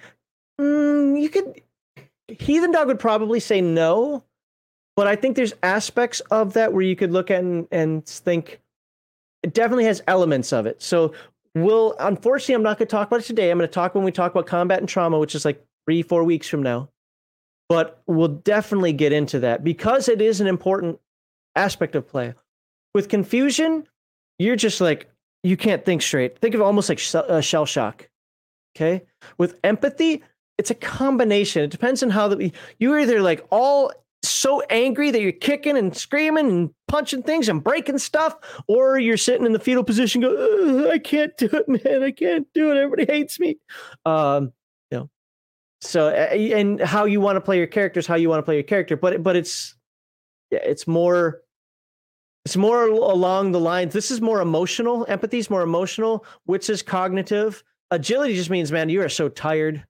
Mm, 0.62 1.20
you 1.20 1.30
could. 1.30 1.60
Heathen 2.28 2.72
Dog 2.72 2.86
would 2.86 3.00
probably 3.00 3.40
say 3.40 3.62
no, 3.62 4.24
but 4.96 5.08
I 5.08 5.16
think 5.16 5.36
there's 5.36 5.56
aspects 5.64 6.20
of 6.30 6.54
that 6.54 6.72
where 6.72 6.84
you 6.84 6.96
could 6.96 7.12
look 7.12 7.32
at 7.32 7.40
and, 7.40 7.68
and 7.72 8.06
think 8.06 8.62
it 9.42 9.56
definitely 9.56 9.86
has 9.86 10.04
elements 10.06 10.54
of 10.54 10.68
it. 10.68 10.84
So 10.84 11.14
we'll 11.56 11.96
unfortunately 12.00 12.54
I'm 12.54 12.62
not 12.62 12.78
going 12.78 12.88
to 12.88 12.92
talk 12.92 13.08
about 13.08 13.22
it 13.22 13.26
today. 13.26 13.50
I'm 13.50 13.58
going 13.58 13.68
to 13.68 13.74
talk 13.74 13.96
when 13.96 14.04
we 14.04 14.12
talk 14.12 14.32
about 14.34 14.46
combat 14.46 14.78
and 14.78 14.88
trauma, 14.88 15.18
which 15.18 15.34
is 15.34 15.46
like 15.46 15.66
three 15.88 16.04
four 16.04 16.24
weeks 16.24 16.48
from 16.48 16.62
now. 16.62 16.90
But 17.70 18.04
we'll 18.06 18.28
definitely 18.28 18.94
get 18.94 19.14
into 19.14 19.40
that 19.40 19.64
because 19.64 20.08
it 20.08 20.22
is 20.22 20.42
an 20.42 20.48
important 20.48 21.00
aspect 21.56 21.96
of 21.96 22.08
play. 22.08 22.36
With 22.94 23.10
confusion, 23.10 23.88
you're 24.38 24.56
just 24.56 24.80
like 24.80 25.10
you 25.42 25.58
can't 25.58 25.84
think 25.84 26.04
straight. 26.04 26.38
Think 26.38 26.54
of 26.54 26.62
almost 26.62 26.88
like 26.88 27.00
sh- 27.00 27.16
uh, 27.16 27.42
shell 27.42 27.66
shock. 27.66 28.08
Okay. 28.76 29.04
With 29.38 29.60
empathy, 29.64 30.24
it's 30.58 30.72
a 30.72 30.76
combination. 30.76 31.64
It 31.64 31.72
depends 31.72 32.04
on 32.04 32.10
how 32.10 32.28
the 32.28 32.52
you're 32.80 33.00
either 33.00 33.22
like 33.22 33.46
all 33.50 33.92
so 34.24 34.62
angry 34.70 35.12
that 35.12 35.22
you're 35.22 35.32
kicking 35.32 35.78
and 35.78 35.96
screaming 35.96 36.50
and 36.50 36.70
punching 36.88 37.24
things 37.24 37.48
and 37.48 37.64
breaking 37.64 37.98
stuff, 37.98 38.36
or 38.68 39.00
you're 39.00 39.18
sitting 39.18 39.46
in 39.46 39.54
the 39.54 39.60
fetal 39.60 39.84
position, 39.84 40.22
go, 40.22 40.90
I 40.92 41.00
can't 41.00 41.36
do 41.38 41.50
it, 41.52 41.70
man. 41.70 42.04
I 42.04 42.12
can't 42.12 42.48
do 42.54 42.72
it. 42.72 42.78
Everybody 42.78 43.06
hates 43.06 43.40
me. 43.40 43.58
Um, 44.06 44.52
you 44.92 45.00
know, 45.00 45.10
so 45.82 46.10
and 46.10 46.82
how 46.82 47.06
you 47.06 47.22
want 47.22 47.38
to 47.38 47.42
play 47.42 47.58
your 47.58 47.68
characters, 47.68 48.06
how 48.06 48.16
you 48.16 48.30
want 48.30 48.40
to 48.40 48.44
play 48.44 48.56
your 48.56 48.64
character, 48.64 48.98
but 48.98 49.24
but 49.24 49.36
it's 49.36 49.76
yeah, 50.52 50.60
it's 50.64 50.88
more 50.88 51.42
it's 52.46 52.58
more 52.58 52.88
along 52.88 53.52
the 53.52 53.60
lines. 53.60 53.94
This 53.94 54.12
is 54.12 54.22
more 54.22 54.42
emotional. 54.42 55.06
Empathy 55.08 55.38
is 55.38 55.50
more 55.50 55.62
emotional, 55.62 56.26
which 56.46 56.70
is 56.70 56.82
cognitive. 56.82 57.64
Agility 57.92 58.36
just 58.36 58.50
means, 58.50 58.72
man, 58.72 58.90
you 58.90 59.02
are 59.02 59.10
so 59.10 59.30
tired. 59.30 59.84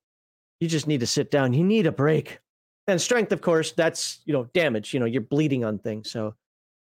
You 0.60 0.68
just 0.68 0.88
need 0.88 1.02
to 1.02 1.08
sit 1.08 1.32
down. 1.32 1.54
You 1.54 1.64
need 1.64 1.86
a 1.86 1.92
break. 1.92 2.40
And 2.88 3.00
strength, 3.00 3.32
of 3.32 3.42
course, 3.42 3.72
that's 3.72 4.20
you 4.26 4.34
know 4.34 4.46
damage. 4.54 4.94
You 4.94 5.00
know 5.00 5.06
you're 5.06 5.22
bleeding 5.22 5.64
on 5.64 5.80
things. 5.80 6.10
So 6.12 6.34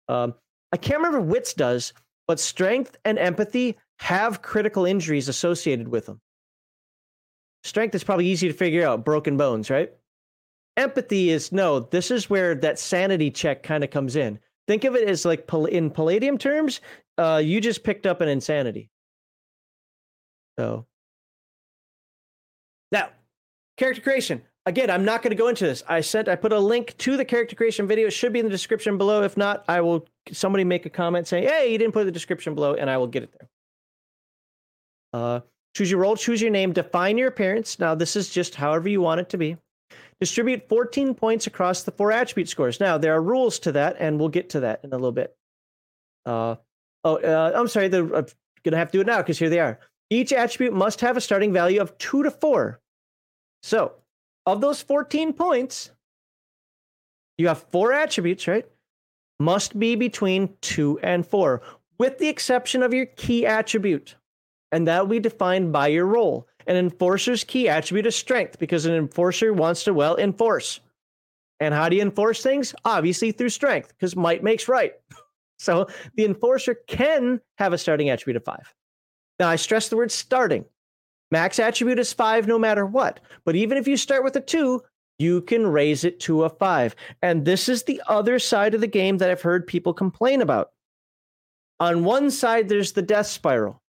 um, 0.07 0.33
I 0.71 0.77
can't 0.77 0.99
remember 0.99 1.21
wits 1.21 1.53
does, 1.53 1.93
but 2.27 2.39
strength 2.39 2.97
and 3.03 3.19
empathy 3.19 3.77
have 3.99 4.41
critical 4.41 4.85
injuries 4.85 5.27
associated 5.27 5.87
with 5.87 6.05
them. 6.05 6.21
Strength 7.63 7.95
is 7.95 8.03
probably 8.03 8.27
easy 8.27 8.47
to 8.47 8.53
figure 8.53 8.87
out, 8.87 9.03
broken 9.03 9.35
bones, 9.35 9.69
right? 9.69 9.91
Empathy 10.77 11.31
is 11.31 11.51
no. 11.51 11.79
This 11.79 12.11
is 12.11 12.29
where 12.29 12.55
that 12.55 12.79
sanity 12.79 13.31
check 13.31 13.63
kind 13.63 13.83
of 13.83 13.89
comes 13.89 14.15
in. 14.15 14.39
Think 14.67 14.83
of 14.83 14.95
it 14.95 15.09
as 15.09 15.25
like 15.25 15.49
in 15.69 15.89
Palladium 15.89 16.37
terms, 16.37 16.81
uh, 17.17 17.41
you 17.43 17.59
just 17.59 17.83
picked 17.83 18.05
up 18.05 18.21
an 18.21 18.29
insanity. 18.29 18.89
So 20.59 20.85
now, 22.91 23.09
character 23.77 24.01
creation. 24.01 24.41
Again, 24.65 24.89
I'm 24.89 25.05
not 25.05 25.21
going 25.21 25.31
to 25.31 25.37
go 25.37 25.47
into 25.47 25.65
this. 25.65 25.81
I 25.87 26.01
sent, 26.01 26.27
I 26.27 26.35
put 26.35 26.51
a 26.51 26.59
link 26.59 26.97
to 26.97 27.15
the 27.15 27.23
character 27.23 27.55
creation 27.55 27.87
video. 27.87 28.07
It 28.07 28.11
should 28.11 28.33
be 28.33 28.39
in 28.39 28.45
the 28.45 28.51
description 28.51 28.97
below. 28.97 29.23
If 29.23 29.37
not, 29.37 29.63
I 29.67 29.79
will 29.79 30.05
somebody 30.33 30.65
make 30.65 30.85
a 30.85 30.89
comment 30.89 31.25
saying, 31.25 31.47
"Hey, 31.47 31.71
you 31.71 31.77
didn't 31.77 31.93
put 31.93 32.03
the 32.03 32.11
description 32.11 32.53
below," 32.53 32.73
and 32.73 32.89
I 32.89 32.97
will 32.97 33.07
get 33.07 33.23
it 33.23 33.33
there. 33.39 33.49
Uh, 35.13 35.39
choose 35.73 35.89
your 35.89 36.01
role, 36.01 36.17
choose 36.17 36.41
your 36.41 36.51
name, 36.51 36.73
define 36.73 37.17
your 37.17 37.29
appearance. 37.29 37.79
Now, 37.79 37.95
this 37.95 38.15
is 38.15 38.29
just 38.29 38.55
however 38.55 38.89
you 38.89 38.99
want 38.99 39.21
it 39.21 39.29
to 39.29 39.37
be. 39.37 39.57
Distribute 40.19 40.67
14 40.67 41.13
points 41.13 41.47
across 41.47 41.83
the 41.83 41.91
four 41.91 42.11
attribute 42.11 42.49
scores. 42.49 42.79
Now, 42.79 42.97
there 42.97 43.13
are 43.13 43.21
rules 43.21 43.59
to 43.59 43.71
that, 43.73 43.97
and 43.99 44.19
we'll 44.19 44.29
get 44.29 44.49
to 44.49 44.61
that 44.61 44.81
in 44.83 44.91
a 44.91 44.95
little 44.95 45.11
bit. 45.11 45.35
Uh, 46.25 46.55
oh, 47.03 47.17
uh, 47.17 47.51
I'm 47.55 47.67
sorry. 47.67 47.87
The, 47.87 47.99
I'm 47.99 48.09
going 48.09 48.71
to 48.71 48.77
have 48.77 48.91
to 48.91 48.97
do 48.97 49.01
it 49.01 49.07
now 49.07 49.17
because 49.17 49.37
here 49.37 49.49
they 49.49 49.59
are. 49.59 49.79
Each 50.09 50.31
attribute 50.31 50.73
must 50.73 51.01
have 51.01 51.17
a 51.17 51.21
starting 51.21 51.51
value 51.51 51.81
of 51.81 51.97
two 51.97 52.23
to 52.23 52.31
four. 52.31 52.79
So, 53.63 53.93
of 54.45 54.61
those 54.61 54.81
14 54.81 55.33
points, 55.33 55.91
you 57.37 57.47
have 57.47 57.63
four 57.63 57.93
attributes, 57.93 58.47
right? 58.47 58.65
Must 59.39 59.77
be 59.77 59.95
between 59.95 60.55
two 60.61 60.99
and 61.03 61.25
four, 61.25 61.61
with 61.99 62.17
the 62.17 62.29
exception 62.29 62.81
of 62.81 62.93
your 62.93 63.05
key 63.05 63.45
attribute. 63.45 64.15
And 64.71 64.87
that 64.87 65.01
will 65.01 65.09
be 65.09 65.19
defined 65.19 65.71
by 65.71 65.87
your 65.87 66.05
role. 66.05 66.47
An 66.65 66.75
enforcer's 66.75 67.43
key 67.43 67.69
attribute 67.69 68.05
is 68.05 68.15
strength 68.15 68.59
because 68.59 68.85
an 68.85 68.93
enforcer 68.93 69.53
wants 69.53 69.83
to, 69.83 69.93
well, 69.93 70.17
enforce. 70.17 70.79
And 71.59 71.73
how 71.73 71.89
do 71.89 71.95
you 71.95 72.01
enforce 72.01 72.41
things? 72.41 72.75
Obviously 72.85 73.31
through 73.31 73.49
strength, 73.49 73.89
because 73.89 74.15
might 74.15 74.43
makes 74.43 74.67
right. 74.67 74.93
so 75.59 75.87
the 76.15 76.25
enforcer 76.25 76.75
can 76.87 77.41
have 77.57 77.73
a 77.73 77.77
starting 77.77 78.09
attribute 78.09 78.37
of 78.37 78.43
five. 78.43 78.73
Now, 79.39 79.49
I 79.49 79.55
stress 79.55 79.89
the 79.89 79.97
word 79.97 80.11
starting. 80.11 80.65
Max 81.31 81.59
attribute 81.59 81.99
is 81.99 82.13
five 82.13 82.47
no 82.47 82.57
matter 82.57 82.85
what. 82.85 83.19
But 83.45 83.55
even 83.55 83.77
if 83.77 83.87
you 83.87 83.97
start 83.97 84.23
with 84.23 84.35
a 84.35 84.41
two, 84.41 84.81
you 85.19 85.41
can 85.41 85.67
raise 85.67 86.03
it 86.03 86.19
to 86.21 86.43
a 86.43 86.49
five. 86.49 86.95
And 87.21 87.45
this 87.45 87.67
is 87.67 87.83
the 87.83 88.01
other 88.07 88.39
side 88.39 88.73
of 88.73 88.81
the 88.81 88.87
game 88.87 89.17
that 89.17 89.29
I've 89.29 89.41
heard 89.41 89.67
people 89.67 89.93
complain 89.93 90.41
about. 90.41 90.71
On 91.79 92.03
one 92.03 92.31
side, 92.31 92.69
there's 92.69 92.93
the 92.93 93.01
death 93.01 93.27
spiral, 93.27 93.81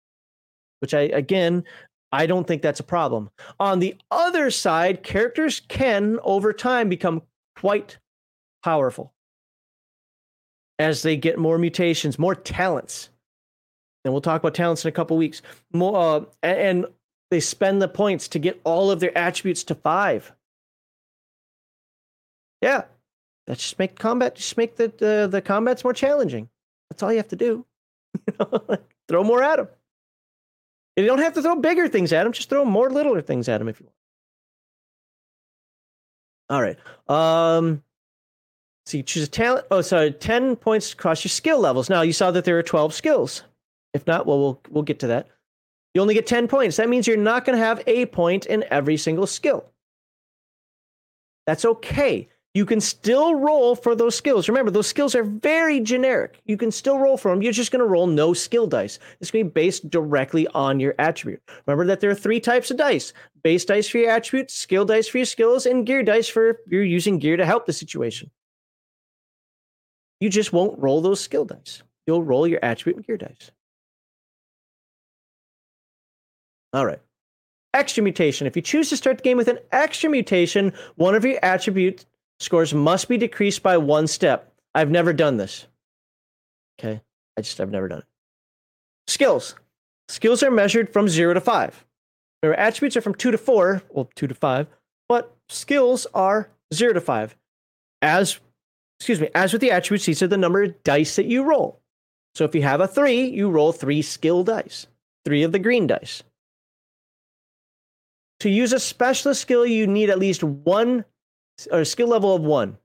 which 0.81 0.95
I, 0.95 1.03
again, 1.03 1.65
I 2.13 2.27
don't 2.27 2.47
think 2.47 2.63
that's 2.63 2.81
a 2.81 2.85
problem. 2.85 3.31
On 3.61 3.79
the 3.79 3.97
other 4.11 4.51
side, 4.51 5.03
characters 5.03 5.61
can, 5.69 6.19
over 6.23 6.53
time, 6.53 6.89
become 6.89 7.23
quite 7.57 7.99
powerful 8.65 9.13
as 10.79 11.03
they 11.03 11.17
get 11.17 11.39
more 11.39 11.59
mutations, 11.59 12.19
more 12.19 12.35
talents 12.35 13.11
and 14.09 14.15
we'll 14.15 14.23
talk 14.23 14.41
about 14.41 14.55
talents 14.55 14.87
in 14.87 14.89
a 14.89 14.93
couple 14.93 15.19
weeks. 15.19 15.43
More, 15.71 15.97
uh, 15.97 16.25
and 16.43 16.87
they 17.31 17.41
spend 17.41 17.83
the 17.83 17.89
points 17.89 18.27
to 18.29 18.39
get 18.39 18.59
all 18.65 18.91
of 18.91 19.01
their 19.01 19.17
attributes 19.17 19.63
to 19.65 19.75
five. 19.75 20.33
Yeah, 22.63 22.85
that 23.47 23.59
just 23.59 23.79
make 23.79 23.99
combat 23.99 24.35
just 24.35 24.57
make 24.57 24.77
the 24.77 24.89
the, 24.97 25.29
the 25.31 25.43
combats 25.43 25.85
more 25.85 25.93
challenging. 25.93 26.49
That's 26.89 27.03
all 27.03 27.13
you 27.13 27.19
have 27.19 27.29
to 27.29 27.37
do. 27.37 27.67
throw 29.09 29.23
more 29.23 29.43
at 29.43 29.57
them. 29.57 29.69
And 30.97 31.05
you 31.05 31.11
don't 31.11 31.19
have 31.19 31.35
to 31.35 31.43
throw 31.43 31.57
bigger 31.57 31.87
things 31.87 32.11
at 32.15 32.25
them. 32.25 32.33
Just 32.33 32.49
throw 32.49 32.65
more 32.65 32.89
littler 32.89 33.21
things 33.21 33.47
at 33.49 33.59
them 33.59 33.69
if 33.69 33.79
you 33.79 33.87
want. 33.87 33.95
All 36.51 36.63
right. 36.63 36.79
Um, 37.09 37.83
so 38.87 38.97
you 38.97 39.03
choose 39.03 39.25
a 39.25 39.31
talent. 39.31 39.67
Oh, 39.71 39.83
sorry, 39.83 40.13
ten 40.13 40.57
points 40.57 40.95
across 40.95 41.23
your 41.23 41.29
skill 41.29 41.61
levels. 41.61 41.91
Now 41.91 42.01
you 42.01 42.15
saw 42.15 42.31
that 42.31 42.47
there 42.47 42.59
are 42.59 42.63
twelve 42.63 42.95
skills. 42.95 43.43
If 43.95 44.07
not, 44.07 44.27
well, 44.27 44.39
we'll 44.39 44.63
we'll 44.71 44.83
get 44.83 45.01
to 45.01 45.09
that. 45.09 45.29
You 45.95 46.03
only 46.03 46.15
get 46.15 46.27
10 46.27 46.49
points. 46.49 46.77
That 46.77 46.89
means 46.89 47.07
you're 47.07 47.17
not 47.17 47.45
going 47.45 47.59
to 47.59 47.65
have 47.65 47.83
a 47.87 48.07
point 48.07 48.47
in 48.47 48.65
every 48.71 48.97
single 48.97 49.27
skill. 49.27 49.65
That's 51.47 51.65
okay. 51.65 52.29
You 52.55 52.67
can 52.67 52.81
still 52.81 53.35
roll 53.35 53.75
for 53.75 53.95
those 53.95 54.17
skills. 54.17 54.49
Remember, 54.49 54.71
those 54.71 54.87
skills 54.87 55.15
are 55.15 55.23
very 55.23 55.81
generic. 55.81 56.41
You 56.45 56.57
can 56.57 56.71
still 56.71 56.99
roll 56.99 57.17
for 57.17 57.31
them. 57.31 57.43
You're 57.43 57.53
just 57.53 57.71
going 57.71 57.81
to 57.81 57.87
roll 57.87 58.07
no 58.07 58.35
skill 58.35 58.67
dice. 58.67 58.99
It's 59.21 59.31
going 59.31 59.45
to 59.45 59.51
be 59.51 59.53
based 59.53 59.91
directly 59.91 60.47
on 60.49 60.81
your 60.81 60.95
attribute. 60.99 61.43
Remember 61.67 61.87
that 61.87 62.01
there 62.01 62.11
are 62.11 62.15
three 62.15 62.41
types 62.41 62.71
of 62.71 62.77
dice 62.77 63.13
base 63.43 63.65
dice 63.65 63.89
for 63.89 63.99
your 63.99 64.11
attributes, 64.11 64.55
skill 64.55 64.85
dice 64.85 65.09
for 65.09 65.19
your 65.19 65.25
skills, 65.25 65.67
and 65.67 65.87
gear 65.87 66.03
dice 66.03 66.29
for 66.29 66.59
you're 66.67 66.83
using 66.83 67.19
gear 67.19 67.37
to 67.37 67.47
help 67.47 67.67
the 67.67 67.73
situation. 67.73 68.31
You 70.21 70.29
just 70.29 70.53
won't 70.53 70.79
roll 70.79 71.01
those 71.01 71.21
skill 71.21 71.45
dice. 71.45 71.83
You'll 72.07 72.25
roll 72.25 72.47
your 72.47 72.61
attribute 72.65 72.97
and 72.97 73.07
gear 73.07 73.19
dice. 73.19 73.53
All 76.73 76.87
right. 76.87 77.01
Extra 77.75 78.03
mutation. 78.03 78.47
If 78.47 78.57
you 78.57 78.63
choose 78.63 78.89
to 78.91 78.97
start 78.97 79.19
the 79.19 79.23
game 79.23 79.37
with 79.37 79.49
an 79.49 79.59
extra 79.73 80.09
mutation, 80.11 80.73
one 80.97 81.15
of 81.15 81.25
your 81.25 81.39
attribute 81.43 82.05
scores 82.41 82.73
must 82.73 83.09
be 83.09 83.17
decreased 83.17 83.63
by 83.63 83.77
one 83.77 84.07
step. 84.07 84.53
I've 84.75 84.91
never 84.91 85.13
done 85.13 85.37
this. 85.37 85.67
Okay. 86.79 87.01
I 87.37 87.41
just, 87.41 87.61
I've 87.61 87.71
never 87.71 87.89
done 87.89 88.01
it. 88.01 88.05
Skills. 89.07 89.55
Skills 90.09 90.43
are 90.43 90.51
measured 90.51 90.93
from 90.93 91.09
zero 91.09 91.35
to 91.35 91.41
five. 91.41 91.85
Their 92.43 92.59
attributes 92.59 92.97
are 92.97 93.01
from 93.01 93.15
two 93.15 93.31
to 93.31 93.39
four, 93.39 93.83
well, 93.91 94.09
two 94.15 94.27
to 94.27 94.35
five, 94.35 94.69
but 95.09 95.37
skills 95.49 96.07
are 96.15 96.49
zero 96.73 96.93
to 96.93 97.01
five. 97.01 97.37
As, 98.01 98.39
excuse 99.01 99.21
me, 99.21 99.29
as 99.35 99.53
with 99.53 99.61
the 99.61 99.73
attributes, 99.73 100.07
these 100.07 100.23
are 100.23 100.29
the 100.29 100.37
number 100.37 100.63
of 100.63 100.83
dice 100.85 101.17
that 101.17 101.27
you 101.27 101.43
roll. 101.43 101.81
So 102.35 102.45
if 102.45 102.55
you 102.55 102.63
have 102.63 102.81
a 102.81 102.87
three, 102.87 103.25
you 103.25 103.51
roll 103.51 103.73
three 103.73 104.03
skill 104.03 104.45
dice, 104.45 104.87
three 105.25 105.43
of 105.43 105.53
the 105.53 105.59
green 105.59 105.87
dice. 105.87 106.23
To 108.41 108.51
use 108.51 108.73
a 108.73 108.79
specialist 108.79 109.41
skill, 109.41 109.67
you 109.67 109.87
need 109.87 110.11
at 110.11 110.19
least 110.19 110.45
one 110.45 111.05
or 111.73 111.85
skill 111.85 112.09
level 112.09 112.35
of 112.35 112.43
one. 112.43 112.79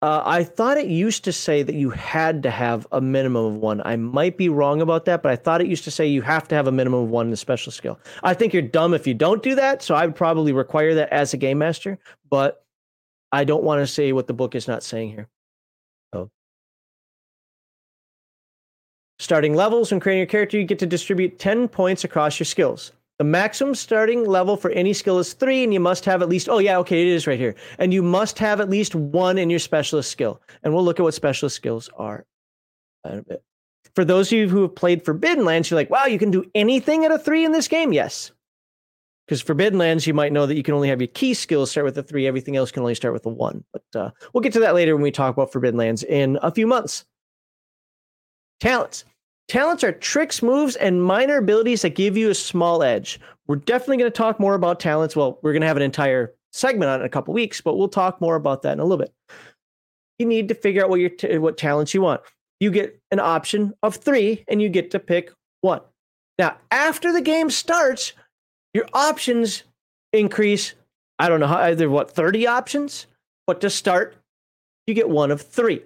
Uh, 0.00 0.22
I 0.24 0.44
thought 0.44 0.78
it 0.78 0.86
used 0.86 1.24
to 1.24 1.32
say 1.32 1.64
that 1.64 1.74
you 1.74 1.90
had 1.90 2.44
to 2.44 2.50
have 2.50 2.86
a 2.92 3.00
minimum 3.00 3.44
of 3.46 3.54
one. 3.56 3.82
I 3.84 3.96
might 3.96 4.36
be 4.36 4.48
wrong 4.48 4.80
about 4.80 5.06
that, 5.06 5.24
but 5.24 5.32
I 5.32 5.36
thought 5.36 5.60
it 5.60 5.66
used 5.66 5.82
to 5.84 5.90
say 5.90 6.06
you 6.06 6.22
have 6.22 6.46
to 6.48 6.54
have 6.54 6.68
a 6.68 6.72
minimum 6.72 7.04
of 7.04 7.08
one 7.08 7.26
in 7.26 7.30
the 7.32 7.36
special 7.36 7.72
skill. 7.72 7.98
I 8.22 8.32
think 8.34 8.52
you're 8.52 8.62
dumb 8.62 8.94
if 8.94 9.08
you 9.08 9.14
don't 9.14 9.42
do 9.42 9.56
that, 9.56 9.82
so 9.82 9.96
I 9.96 10.06
would 10.06 10.14
probably 10.14 10.52
require 10.52 10.94
that 10.94 11.08
as 11.08 11.34
a 11.34 11.36
game 11.36 11.58
master, 11.58 11.98
but 12.30 12.64
I 13.32 13.42
don't 13.42 13.64
want 13.64 13.80
to 13.80 13.88
say 13.88 14.12
what 14.12 14.28
the 14.28 14.34
book 14.34 14.54
is 14.54 14.68
not 14.68 14.84
saying 14.84 15.10
here. 15.10 15.28
So, 16.14 16.30
starting 19.18 19.54
levels 19.54 19.90
when 19.90 19.98
creating 19.98 20.20
your 20.20 20.26
character, 20.28 20.58
you 20.58 20.64
get 20.64 20.78
to 20.78 20.86
distribute 20.86 21.40
10 21.40 21.66
points 21.66 22.04
across 22.04 22.38
your 22.38 22.46
skills. 22.46 22.92
The 23.18 23.24
maximum 23.24 23.74
starting 23.74 24.24
level 24.24 24.56
for 24.56 24.70
any 24.70 24.92
skill 24.92 25.18
is 25.18 25.32
three, 25.32 25.64
and 25.64 25.74
you 25.74 25.80
must 25.80 26.04
have 26.04 26.22
at 26.22 26.28
least, 26.28 26.48
oh, 26.48 26.58
yeah, 26.58 26.78
okay, 26.78 27.02
it 27.02 27.08
is 27.08 27.26
right 27.26 27.38
here. 27.38 27.56
And 27.78 27.92
you 27.92 28.00
must 28.00 28.38
have 28.38 28.60
at 28.60 28.70
least 28.70 28.94
one 28.94 29.38
in 29.38 29.50
your 29.50 29.58
specialist 29.58 30.10
skill. 30.12 30.40
And 30.62 30.72
we'll 30.72 30.84
look 30.84 31.00
at 31.00 31.02
what 31.02 31.14
specialist 31.14 31.56
skills 31.56 31.90
are 31.98 32.24
in 33.04 33.18
a 33.18 33.22
bit. 33.22 33.42
For 33.96 34.04
those 34.04 34.28
of 34.28 34.38
you 34.38 34.48
who 34.48 34.62
have 34.62 34.76
played 34.76 35.04
Forbidden 35.04 35.44
Lands, 35.44 35.68
you're 35.68 35.80
like, 35.80 35.90
wow, 35.90 36.04
you 36.04 36.18
can 36.18 36.30
do 36.30 36.48
anything 36.54 37.04
at 37.04 37.10
a 37.10 37.18
three 37.18 37.44
in 37.44 37.50
this 37.50 37.66
game? 37.66 37.92
Yes. 37.92 38.30
Because 39.26 39.42
Forbidden 39.42 39.78
Lands, 39.78 40.06
you 40.06 40.14
might 40.14 40.32
know 40.32 40.46
that 40.46 40.54
you 40.56 40.62
can 40.62 40.74
only 40.74 40.88
have 40.88 41.00
your 41.00 41.08
key 41.08 41.34
skills 41.34 41.72
start 41.72 41.84
with 41.84 41.98
a 41.98 42.02
three. 42.04 42.28
Everything 42.28 42.56
else 42.56 42.70
can 42.70 42.82
only 42.82 42.94
start 42.94 43.12
with 43.14 43.26
a 43.26 43.30
one. 43.30 43.64
But 43.72 44.00
uh, 44.00 44.10
we'll 44.32 44.42
get 44.42 44.52
to 44.52 44.60
that 44.60 44.76
later 44.76 44.94
when 44.94 45.02
we 45.02 45.10
talk 45.10 45.34
about 45.34 45.52
Forbidden 45.52 45.76
Lands 45.76 46.04
in 46.04 46.38
a 46.40 46.52
few 46.52 46.68
months. 46.68 47.04
Talents. 48.60 49.04
Talents 49.48 49.82
are 49.82 49.92
tricks, 49.92 50.42
moves, 50.42 50.76
and 50.76 51.02
minor 51.02 51.38
abilities 51.38 51.82
that 51.82 51.94
give 51.94 52.16
you 52.18 52.28
a 52.28 52.34
small 52.34 52.82
edge. 52.82 53.18
We're 53.46 53.56
definitely 53.56 53.96
going 53.96 54.12
to 54.12 54.16
talk 54.16 54.38
more 54.38 54.54
about 54.54 54.78
talents. 54.78 55.16
Well, 55.16 55.38
we're 55.42 55.52
going 55.52 55.62
to 55.62 55.66
have 55.66 55.78
an 55.78 55.82
entire 55.82 56.34
segment 56.52 56.90
on 56.90 57.00
it 57.00 57.02
in 57.02 57.06
a 57.06 57.10
couple 57.10 57.32
weeks, 57.32 57.62
but 57.62 57.76
we'll 57.76 57.88
talk 57.88 58.20
more 58.20 58.36
about 58.36 58.60
that 58.62 58.74
in 58.74 58.80
a 58.80 58.84
little 58.84 58.98
bit. 58.98 59.12
You 60.18 60.26
need 60.26 60.48
to 60.48 60.54
figure 60.54 60.84
out 60.84 60.90
what 60.90 61.00
your 61.00 61.10
t- 61.10 61.38
what 61.38 61.56
talents 61.56 61.94
you 61.94 62.02
want. 62.02 62.20
You 62.60 62.70
get 62.70 63.00
an 63.10 63.20
option 63.20 63.72
of 63.82 63.96
three, 63.96 64.44
and 64.48 64.60
you 64.60 64.68
get 64.68 64.90
to 64.90 64.98
pick 64.98 65.32
one. 65.62 65.80
Now, 66.38 66.58
after 66.70 67.12
the 67.12 67.20
game 67.22 67.50
starts, 67.50 68.12
your 68.74 68.86
options 68.92 69.62
increase. 70.12 70.74
I 71.18 71.28
don't 71.28 71.40
know 71.40 71.46
how 71.46 71.60
either 71.60 71.88
what 71.88 72.10
thirty 72.10 72.46
options, 72.46 73.06
but 73.46 73.60
to 73.62 73.70
start, 73.70 74.16
you 74.86 74.92
get 74.92 75.08
one 75.08 75.30
of 75.30 75.40
three. 75.40 75.82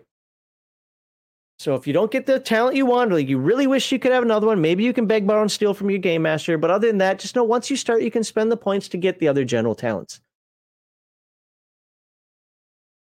So 1.63 1.77
if 1.77 1.87
you 1.87 1.93
don't 1.93 2.11
get 2.11 2.27
the 2.27 2.41
talent 2.41 2.75
you 2.75 2.87
want, 2.87 3.13
or 3.13 3.15
like 3.15 3.29
you 3.29 3.39
really 3.39 3.69
wish 3.69 3.93
you 3.93 4.01
could 4.01 4.11
have 4.11 4.25
another 4.25 4.49
one, 4.49 4.61
maybe 4.61 4.83
you 4.83 4.93
can 4.93 5.07
beg, 5.07 5.29
borrow, 5.29 5.43
and 5.43 5.53
steal 5.53 5.75
from 5.75 5.91
your 5.91 6.01
game 6.01 6.23
master. 6.23 6.59
But 6.59 6.73
other 6.73 6.89
than 6.89 6.99
that, 6.99 7.21
just 7.21 7.37
know 7.37 7.45
once 7.45 7.71
you 7.71 7.77
start, 7.77 8.03
you 8.03 8.11
can 8.11 8.25
spend 8.25 8.51
the 8.51 8.57
points 8.57 8.89
to 8.89 8.97
get 8.97 9.21
the 9.21 9.29
other 9.29 9.45
general 9.45 9.77
talents. 9.77 10.21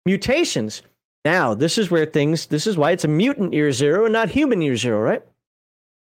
Mutations. 0.05 0.83
Now, 1.25 1.55
this 1.55 1.79
is 1.79 1.91
where 1.91 2.05
things, 2.05 2.49
this 2.49 2.67
is 2.67 2.77
why 2.77 2.91
it's 2.91 3.05
a 3.05 3.09
mutant 3.09 3.55
year 3.55 3.73
zero 3.73 4.05
and 4.05 4.13
not 4.13 4.29
human 4.29 4.61
year 4.61 4.77
zero, 4.77 5.01
right? 5.01 5.23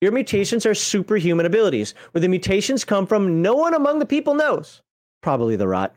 Your 0.02 0.12
mutations 0.12 0.66
are 0.66 0.74
superhuman 0.74 1.46
abilities. 1.46 1.94
Where 2.10 2.20
the 2.20 2.28
mutations 2.28 2.84
come 2.84 3.06
from, 3.06 3.40
no 3.40 3.54
one 3.54 3.72
among 3.72 3.98
the 3.98 4.04
people 4.04 4.34
knows. 4.34 4.82
Probably 5.22 5.56
the 5.56 5.68
rot. 5.68 5.96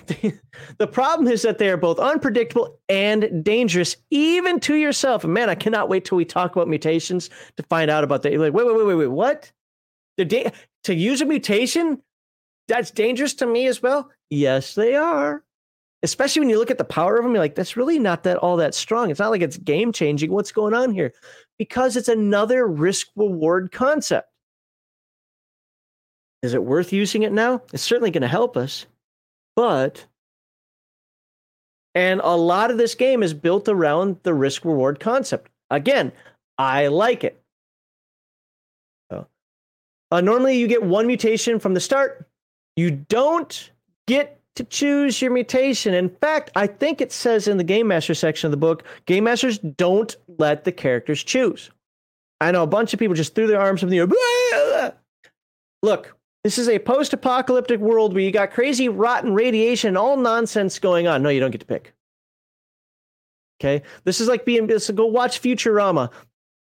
the 0.78 0.86
problem 0.86 1.28
is 1.28 1.42
that 1.42 1.58
they 1.58 1.68
are 1.68 1.76
both 1.76 1.98
unpredictable 1.98 2.78
and 2.88 3.44
dangerous, 3.44 3.96
even 4.10 4.60
to 4.60 4.74
yourself. 4.74 5.24
Man, 5.24 5.50
I 5.50 5.54
cannot 5.54 5.88
wait 5.88 6.04
till 6.04 6.16
we 6.16 6.24
talk 6.24 6.54
about 6.54 6.68
mutations 6.68 7.30
to 7.56 7.62
find 7.64 7.90
out 7.90 8.04
about 8.04 8.22
that. 8.22 8.32
You're 8.32 8.40
like, 8.40 8.54
wait, 8.54 8.66
wait, 8.66 8.76
wait, 8.76 8.86
wait, 8.86 8.94
wait, 8.94 9.06
what? 9.08 9.52
Da- 10.18 10.50
to 10.84 10.94
use 10.94 11.20
a 11.20 11.26
mutation 11.26 12.02
that's 12.68 12.90
dangerous 12.90 13.34
to 13.34 13.46
me 13.46 13.66
as 13.66 13.82
well? 13.82 14.10
Yes, 14.30 14.74
they 14.74 14.94
are. 14.94 15.44
Especially 16.02 16.40
when 16.40 16.50
you 16.50 16.58
look 16.58 16.70
at 16.70 16.78
the 16.78 16.84
power 16.84 17.16
of 17.16 17.22
them, 17.22 17.32
you're 17.32 17.42
like, 17.42 17.54
that's 17.54 17.76
really 17.76 17.98
not 17.98 18.24
that 18.24 18.38
all 18.38 18.56
that 18.56 18.74
strong. 18.74 19.10
It's 19.10 19.20
not 19.20 19.30
like 19.30 19.42
it's 19.42 19.56
game 19.56 19.92
changing. 19.92 20.32
What's 20.32 20.52
going 20.52 20.74
on 20.74 20.92
here? 20.92 21.12
Because 21.58 21.96
it's 21.96 22.08
another 22.08 22.66
risk 22.66 23.08
reward 23.14 23.70
concept. 23.70 24.28
Is 26.42 26.54
it 26.54 26.64
worth 26.64 26.92
using 26.92 27.22
it 27.22 27.32
now? 27.32 27.62
It's 27.72 27.84
certainly 27.84 28.10
going 28.10 28.22
to 28.22 28.28
help 28.28 28.56
us 28.56 28.86
but 29.56 30.06
and 31.94 32.20
a 32.24 32.36
lot 32.36 32.70
of 32.70 32.78
this 32.78 32.94
game 32.94 33.22
is 33.22 33.34
built 33.34 33.68
around 33.68 34.16
the 34.22 34.32
risk 34.32 34.64
reward 34.64 34.98
concept. 34.98 35.50
Again, 35.70 36.12
I 36.58 36.86
like 36.86 37.24
it. 37.24 37.42
Uh, 40.12 40.20
normally, 40.20 40.58
you 40.58 40.68
get 40.68 40.82
one 40.82 41.06
mutation 41.06 41.58
from 41.58 41.72
the 41.72 41.80
start. 41.80 42.28
You 42.76 42.90
don't 42.90 43.70
get 44.06 44.38
to 44.56 44.64
choose 44.64 45.22
your 45.22 45.30
mutation. 45.30 45.94
In 45.94 46.10
fact, 46.10 46.50
I 46.54 46.66
think 46.66 47.00
it 47.00 47.12
says 47.12 47.48
in 47.48 47.56
the 47.56 47.64
Game 47.64 47.88
Master 47.88 48.12
section 48.12 48.46
of 48.46 48.50
the 48.50 48.58
book, 48.58 48.84
Game 49.06 49.24
Masters 49.24 49.58
don't 49.58 50.14
let 50.36 50.64
the 50.64 50.72
characters 50.72 51.24
choose. 51.24 51.70
I 52.42 52.50
know 52.50 52.62
a 52.62 52.66
bunch 52.66 52.92
of 52.92 52.98
people 52.98 53.14
just 53.14 53.34
threw 53.34 53.46
their 53.46 53.60
arms 53.60 53.82
up 53.82 53.90
in 53.90 53.90
the 53.90 54.00
air. 54.00 54.92
Look, 55.82 56.14
this 56.44 56.58
is 56.58 56.68
a 56.68 56.78
post 56.78 57.12
apocalyptic 57.12 57.78
world 57.78 58.14
where 58.14 58.22
you 58.22 58.32
got 58.32 58.50
crazy, 58.50 58.88
rotten 58.88 59.32
radiation, 59.32 59.96
all 59.96 60.16
nonsense 60.16 60.78
going 60.78 61.06
on. 61.06 61.22
No, 61.22 61.28
you 61.28 61.38
don't 61.38 61.52
get 61.52 61.60
to 61.60 61.66
pick. 61.66 61.94
Okay? 63.60 63.84
This 64.04 64.20
is 64.20 64.26
like 64.26 64.44
being, 64.44 64.66
this, 64.66 64.90
go 64.90 65.06
watch 65.06 65.40
Futurama. 65.40 66.10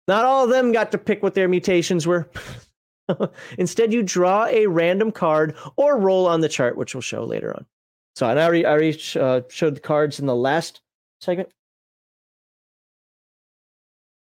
Not 0.08 0.26
all 0.26 0.46
of 0.46 0.50
them 0.50 0.72
got 0.72 0.92
to 0.94 0.98
pick 0.98 1.22
what 1.22 1.36
their 1.36 1.48
mutations 1.48 2.08
were. 2.08 2.28
Instead, 3.60 3.94
you 3.94 4.02
draw 4.02 4.48
a 4.48 4.66
random 4.66 5.12
card 5.12 5.56
or 5.76 6.00
roll 6.00 6.26
on 6.26 6.42
the 6.42 6.50
chart, 6.50 6.76
which 6.76 6.96
we'll 6.96 7.02
show 7.02 7.24
later 7.24 7.54
on. 7.54 7.66
So, 8.16 8.26
I 8.26 8.36
already, 8.36 8.66
I 8.66 8.72
already 8.72 9.00
uh, 9.20 9.42
showed 9.50 9.76
the 9.76 9.82
cards 9.82 10.20
in 10.20 10.26
the 10.26 10.36
last 10.36 10.82
segment. 11.22 11.50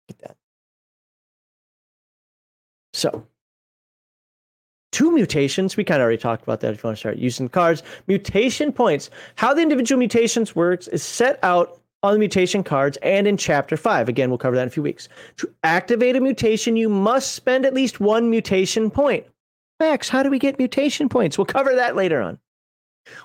Get 0.09 0.19
that. 0.21 0.37
So, 2.95 3.27
two 4.97 5.13
mutations. 5.13 5.77
We 5.77 5.85
kind 5.85 6.01
of 6.01 6.05
already 6.05 6.17
talked 6.17 6.43
about 6.43 6.61
that 6.61 6.73
if 6.73 6.83
you 6.83 6.89
want 6.89 6.97
to 6.97 7.01
start 7.01 7.19
using 7.19 7.51
cards. 7.51 7.83
Mutation 8.07 8.73
points. 8.73 9.11
How 9.35 9.53
the 9.53 9.61
individual 9.61 9.99
mutations 9.99 10.57
works 10.57 10.89
is 10.89 11.03
set 11.03 11.39
out 11.43 11.79
on 12.03 12.15
the 12.15 12.19
mutation 12.19 12.65
cards 12.65 12.97
and 13.03 13.29
in 13.29 13.37
chapter 13.37 13.77
5. 13.77 14.09
Again, 14.09 14.31
we'll 14.31 14.39
cover 14.39 14.57
that 14.57 14.63
in 14.63 14.69
a 14.69 14.71
few 14.71 14.83
weeks. 14.83 15.11
To 15.37 15.53
activate 15.65 16.17
a 16.17 16.21
mutation, 16.23 16.79
you 16.79 16.89
must 16.89 17.33
spend 17.33 17.67
at 17.67 17.75
least 17.75 18.01
one 18.01 18.31
mutation 18.31 18.91
point. 18.91 19.27
Max, 19.81 20.09
how 20.09 20.23
do 20.23 20.31
we 20.31 20.39
get 20.39 20.57
mutation 20.57 21.11
points? 21.11 21.37
We'll 21.37 21.45
cover 21.45 21.75
that 21.75 21.95
later 21.95 22.23
on. 22.23 22.39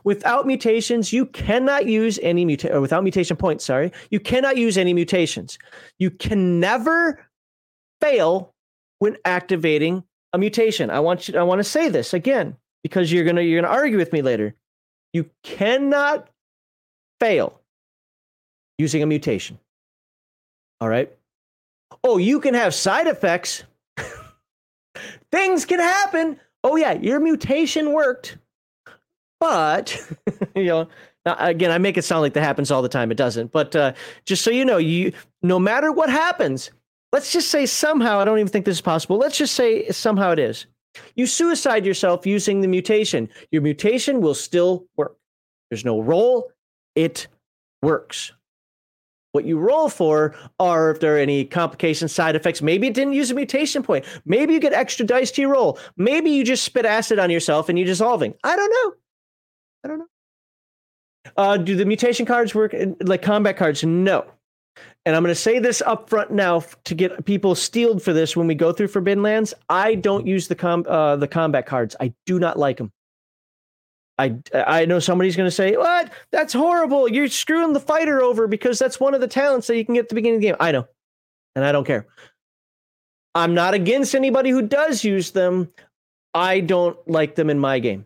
Without 0.04 0.46
mutations, 0.46 1.14
you 1.14 1.26
cannot 1.28 1.86
use 1.86 2.20
any 2.22 2.44
mutation, 2.44 2.76
or 2.76 2.82
without 2.82 3.04
mutation 3.04 3.38
points, 3.38 3.64
sorry, 3.64 3.94
you 4.10 4.20
cannot 4.20 4.58
use 4.58 4.78
any 4.78 4.94
mutations. 4.94 5.58
You 6.00 6.12
can 6.12 6.60
never 6.60 7.26
fail 8.02 8.54
when 9.00 9.16
activating 9.24 10.04
a 10.34 10.38
mutation. 10.38 10.90
I 10.90 11.00
want 11.00 11.28
you 11.28 11.38
I 11.38 11.44
want 11.44 11.60
to 11.60 11.64
say 11.64 11.90
this 11.90 12.14
again 12.14 12.58
because 12.84 13.12
you're 13.12 13.24
going 13.24 13.36
to 13.36 13.44
you're 13.44 13.62
going 13.62 13.72
to 13.72 13.80
argue 13.80 13.98
with 13.98 14.14
me 14.14 14.22
later. 14.22 14.56
You 15.14 15.30
cannot 15.44 16.30
fail 17.20 17.60
using 18.78 19.04
a 19.04 19.06
mutation. 19.06 19.60
All 20.80 20.90
right? 20.90 21.12
Oh, 22.04 22.18
you 22.18 22.40
can 22.40 22.54
have 22.54 22.74
side 22.74 23.08
effects. 23.08 23.64
Things 25.32 25.66
can 25.66 25.80
happen. 25.80 26.40
Oh 26.64 26.76
yeah, 26.76 26.94
your 26.94 27.20
mutation 27.20 27.94
worked. 27.94 28.38
But 29.40 30.00
you 30.56 30.66
know, 30.66 30.88
now, 31.26 31.36
again, 31.40 31.72
I 31.72 31.78
make 31.78 31.98
it 31.98 32.04
sound 32.04 32.22
like 32.22 32.34
that 32.34 32.44
happens 32.44 32.72
all 32.72 32.82
the 32.82 32.90
time. 32.90 33.12
It 33.12 33.18
doesn't. 33.18 33.52
But 33.52 33.76
uh, 33.76 33.94
just 34.26 34.44
so 34.44 34.50
you 34.50 34.66
know, 34.66 34.78
you 34.78 35.14
no 35.42 35.60
matter 35.60 35.92
what 35.92 36.10
happens, 36.10 36.72
let's 37.12 37.32
just 37.32 37.50
say 37.50 37.66
somehow, 37.66 38.20
I 38.20 38.26
don't 38.26 38.40
even 38.40 38.52
think 38.52 38.66
this 38.66 38.78
is 38.78 38.82
possible. 38.82 39.18
Let's 39.18 39.38
just 39.38 39.56
say 39.56 39.90
somehow 39.90 40.32
it 40.32 40.40
is. 40.40 40.66
You 41.16 41.26
suicide 41.26 41.86
yourself 41.86 42.26
using 42.26 42.62
the 42.62 42.68
mutation. 42.68 43.30
Your 43.52 43.62
mutation 43.62 44.22
will 44.22 44.36
still 44.36 44.86
work. 44.98 45.16
There's 45.70 45.86
no 45.86 46.02
roll, 46.02 46.52
it 46.96 47.28
works. 47.82 48.34
What 49.32 49.46
you 49.46 49.58
roll 49.58 49.88
for 49.88 50.36
are 50.60 50.92
if 50.92 51.00
there 51.00 51.16
are 51.16 51.20
any 51.20 51.46
complications, 51.46 52.12
side 52.12 52.36
effects. 52.36 52.62
Maybe 52.62 52.88
it 52.88 52.94
didn't 52.94 53.14
use 53.14 53.32
a 53.32 53.34
mutation 53.34 53.82
point. 53.82 54.04
Maybe 54.26 54.54
you 54.54 54.60
get 54.60 54.74
extra 54.74 55.06
dice 55.06 55.32
to 55.32 55.42
your 55.42 55.52
roll. 55.52 55.80
Maybe 55.96 56.32
you 56.32 56.44
just 56.44 56.66
spit 56.66 56.86
acid 56.86 57.18
on 57.18 57.30
yourself 57.30 57.70
and 57.70 57.80
you're 57.80 57.88
dissolving. 57.88 58.34
I 58.44 58.58
don't 58.58 58.70
know. 58.70 58.94
I 59.86 59.88
don't 59.88 60.00
know. 60.00 60.08
Uh, 61.38 61.56
do 61.56 61.78
the 61.78 61.86
mutation 61.86 62.26
cards 62.26 62.54
work 62.54 62.76
like 63.00 63.22
combat 63.22 63.56
cards? 63.56 63.84
No. 63.86 64.26
And 65.06 65.16
I'm 65.16 65.24
going 65.24 65.34
to 65.34 65.40
say 65.40 65.58
this 65.58 65.82
up 65.82 66.10
front 66.10 66.32
now 66.32 66.60
to 66.84 66.94
get 66.94 67.26
people 67.26 67.56
steeled 67.56 68.04
for 68.04 68.14
this 68.14 68.36
when 68.36 68.46
we 68.46 68.54
go 68.54 68.72
through 68.72 68.90
Forbidden 68.90 69.24
Lands. 69.24 69.54
I 69.68 69.96
don't 69.96 70.28
use 70.28 70.48
the 70.48 70.56
com 70.56 70.86
uh, 70.88 71.16
the 71.16 71.28
combat 71.28 71.66
cards. 71.66 71.96
I 72.00 72.14
do 72.26 72.40
not 72.40 72.60
like 72.60 72.78
them. 72.78 72.92
I 74.20 74.36
I 74.54 74.86
know 74.86 75.00
somebody's 75.00 75.36
going 75.36 75.48
to 75.48 75.56
say, 75.56 75.76
"What? 75.76 76.12
That's 76.32 76.54
horrible! 76.54 77.08
You're 77.08 77.30
screwing 77.30 77.74
the 77.74 77.80
fighter 77.80 78.22
over 78.22 78.48
because 78.48 78.78
that's 78.78 79.00
one 79.00 79.16
of 79.16 79.22
the 79.22 79.28
talents 79.28 79.68
that 79.68 79.78
you 79.78 79.86
can 79.86 79.96
get 79.96 80.02
at 80.02 80.10
the 80.10 80.16
beginning 80.16 80.36
of 80.36 80.42
the 80.42 80.48
game." 80.50 80.58
I 80.60 80.72
know, 80.72 80.88
and 81.56 81.66
I 81.66 81.72
don't 81.72 81.86
care. 81.86 82.06
I'm 83.34 83.56
not 83.56 83.74
against 83.74 84.14
anybody 84.14 84.52
who 84.52 84.62
does 84.62 85.04
use 85.04 85.32
them. 85.32 85.70
I 86.34 86.60
don't 86.60 86.98
like 87.08 87.36
them 87.36 87.50
in 87.50 87.58
my 87.58 87.80
game. 87.80 88.06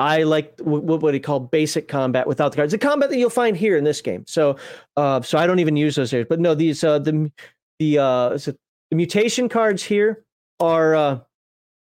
I 0.00 0.22
like 0.22 0.58
what 0.60 1.02
what 1.02 1.12
he 1.14 1.20
call 1.20 1.40
basic 1.40 1.86
combat 1.86 2.26
without 2.26 2.52
the 2.52 2.56
cards, 2.56 2.72
the 2.72 2.78
combat 2.78 3.10
that 3.10 3.18
you'll 3.18 3.28
find 3.28 3.54
here 3.54 3.76
in 3.76 3.84
this 3.84 4.00
game. 4.00 4.24
So, 4.26 4.56
uh, 4.96 5.20
so 5.20 5.36
I 5.36 5.46
don't 5.46 5.58
even 5.58 5.76
use 5.76 5.94
those 5.94 6.10
here. 6.10 6.24
But 6.24 6.40
no, 6.40 6.54
these 6.54 6.82
uh, 6.82 6.98
the 6.98 7.30
the 7.78 7.98
uh, 7.98 8.28
the 8.30 8.56
mutation 8.96 9.48
cards 9.50 9.82
here 9.82 10.24
are 10.58 10.94
uh, 10.94 11.20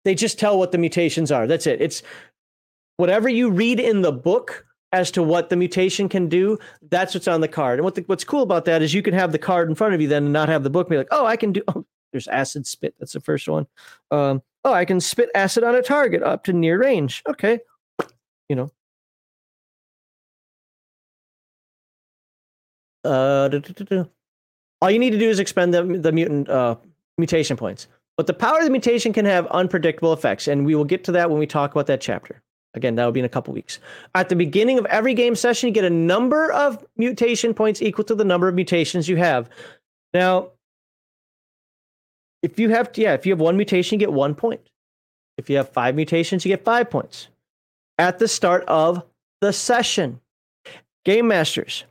they 0.04 0.14
just 0.14 0.38
tell 0.38 0.58
what 0.58 0.72
the 0.72 0.78
mutations 0.78 1.32
are. 1.32 1.46
That's 1.46 1.66
it. 1.66 1.80
It's 1.80 2.02
whatever 2.98 3.30
you 3.30 3.50
read 3.50 3.80
in 3.80 4.02
the 4.02 4.12
book 4.12 4.66
as 4.92 5.10
to 5.12 5.22
what 5.22 5.48
the 5.48 5.56
mutation 5.56 6.06
can 6.06 6.28
do, 6.28 6.58
that's 6.90 7.14
what's 7.14 7.26
on 7.26 7.40
the 7.40 7.48
card. 7.48 7.78
And 7.78 7.84
what 7.84 7.94
the, 7.94 8.02
what's 8.02 8.24
cool 8.24 8.42
about 8.42 8.66
that 8.66 8.82
is 8.82 8.92
you 8.92 9.02
can 9.02 9.14
have 9.14 9.32
the 9.32 9.38
card 9.38 9.70
in 9.70 9.74
front 9.74 9.94
of 9.94 10.02
you 10.02 10.08
then 10.08 10.24
and 10.24 10.32
not 10.34 10.50
have 10.50 10.64
the 10.64 10.70
book 10.70 10.90
be 10.90 10.98
like, 10.98 11.08
oh, 11.10 11.24
I 11.24 11.36
can 11.36 11.52
do. 11.52 11.62
Oh, 11.68 11.86
there's 12.12 12.28
acid 12.28 12.66
spit. 12.66 12.94
That's 12.98 13.14
the 13.14 13.20
first 13.20 13.48
one. 13.48 13.66
Um, 14.10 14.42
oh, 14.64 14.74
I 14.74 14.84
can 14.84 15.00
spit 15.00 15.30
acid 15.34 15.64
on 15.64 15.74
a 15.74 15.80
target 15.80 16.22
up 16.22 16.44
to 16.44 16.52
near 16.52 16.78
range. 16.78 17.22
Okay, 17.26 17.60
you 18.52 18.56
know. 18.56 18.70
Uh, 23.04 23.48
all 24.82 24.90
you 24.90 24.98
need 24.98 25.10
to 25.10 25.18
do 25.18 25.30
is 25.30 25.40
expend 25.40 25.72
the, 25.72 25.82
the 25.82 26.12
mutant 26.12 26.50
uh, 26.50 26.76
mutation 27.16 27.56
points. 27.56 27.88
But 28.18 28.26
the 28.26 28.34
power 28.34 28.58
of 28.58 28.64
the 28.64 28.70
mutation 28.70 29.14
can 29.14 29.24
have 29.24 29.46
unpredictable 29.46 30.12
effects, 30.12 30.48
and 30.48 30.66
we 30.66 30.74
will 30.74 30.84
get 30.84 31.02
to 31.04 31.12
that 31.12 31.30
when 31.30 31.38
we 31.38 31.46
talk 31.46 31.72
about 31.72 31.86
that 31.86 32.02
chapter. 32.02 32.42
Again, 32.74 32.94
that 32.96 33.04
will 33.06 33.12
be 33.12 33.20
in 33.20 33.26
a 33.26 33.30
couple 33.30 33.54
weeks. 33.54 33.78
At 34.14 34.28
the 34.28 34.36
beginning 34.36 34.78
of 34.78 34.84
every 34.86 35.14
game 35.14 35.34
session, 35.34 35.68
you 35.68 35.72
get 35.72 35.84
a 35.84 35.90
number 35.90 36.52
of 36.52 36.84
mutation 36.96 37.54
points 37.54 37.80
equal 37.80 38.04
to 38.04 38.14
the 38.14 38.24
number 38.24 38.48
of 38.48 38.54
mutations 38.54 39.08
you 39.08 39.16
have. 39.16 39.48
Now, 40.12 40.50
if 42.42 42.58
you 42.58 42.68
have, 42.68 42.90
yeah, 42.96 43.14
if 43.14 43.24
you 43.24 43.32
have 43.32 43.40
one 43.40 43.56
mutation, 43.56 43.98
you 43.98 44.06
get 44.06 44.12
one 44.12 44.34
point. 44.34 44.60
If 45.38 45.48
you 45.48 45.56
have 45.56 45.70
five 45.70 45.94
mutations, 45.94 46.44
you 46.44 46.50
get 46.50 46.64
five 46.64 46.90
points. 46.90 47.28
At 47.98 48.18
the 48.18 48.28
start 48.28 48.64
of 48.66 49.04
the 49.40 49.52
session, 49.52 50.20
game 51.04 51.28
masters, 51.28 51.84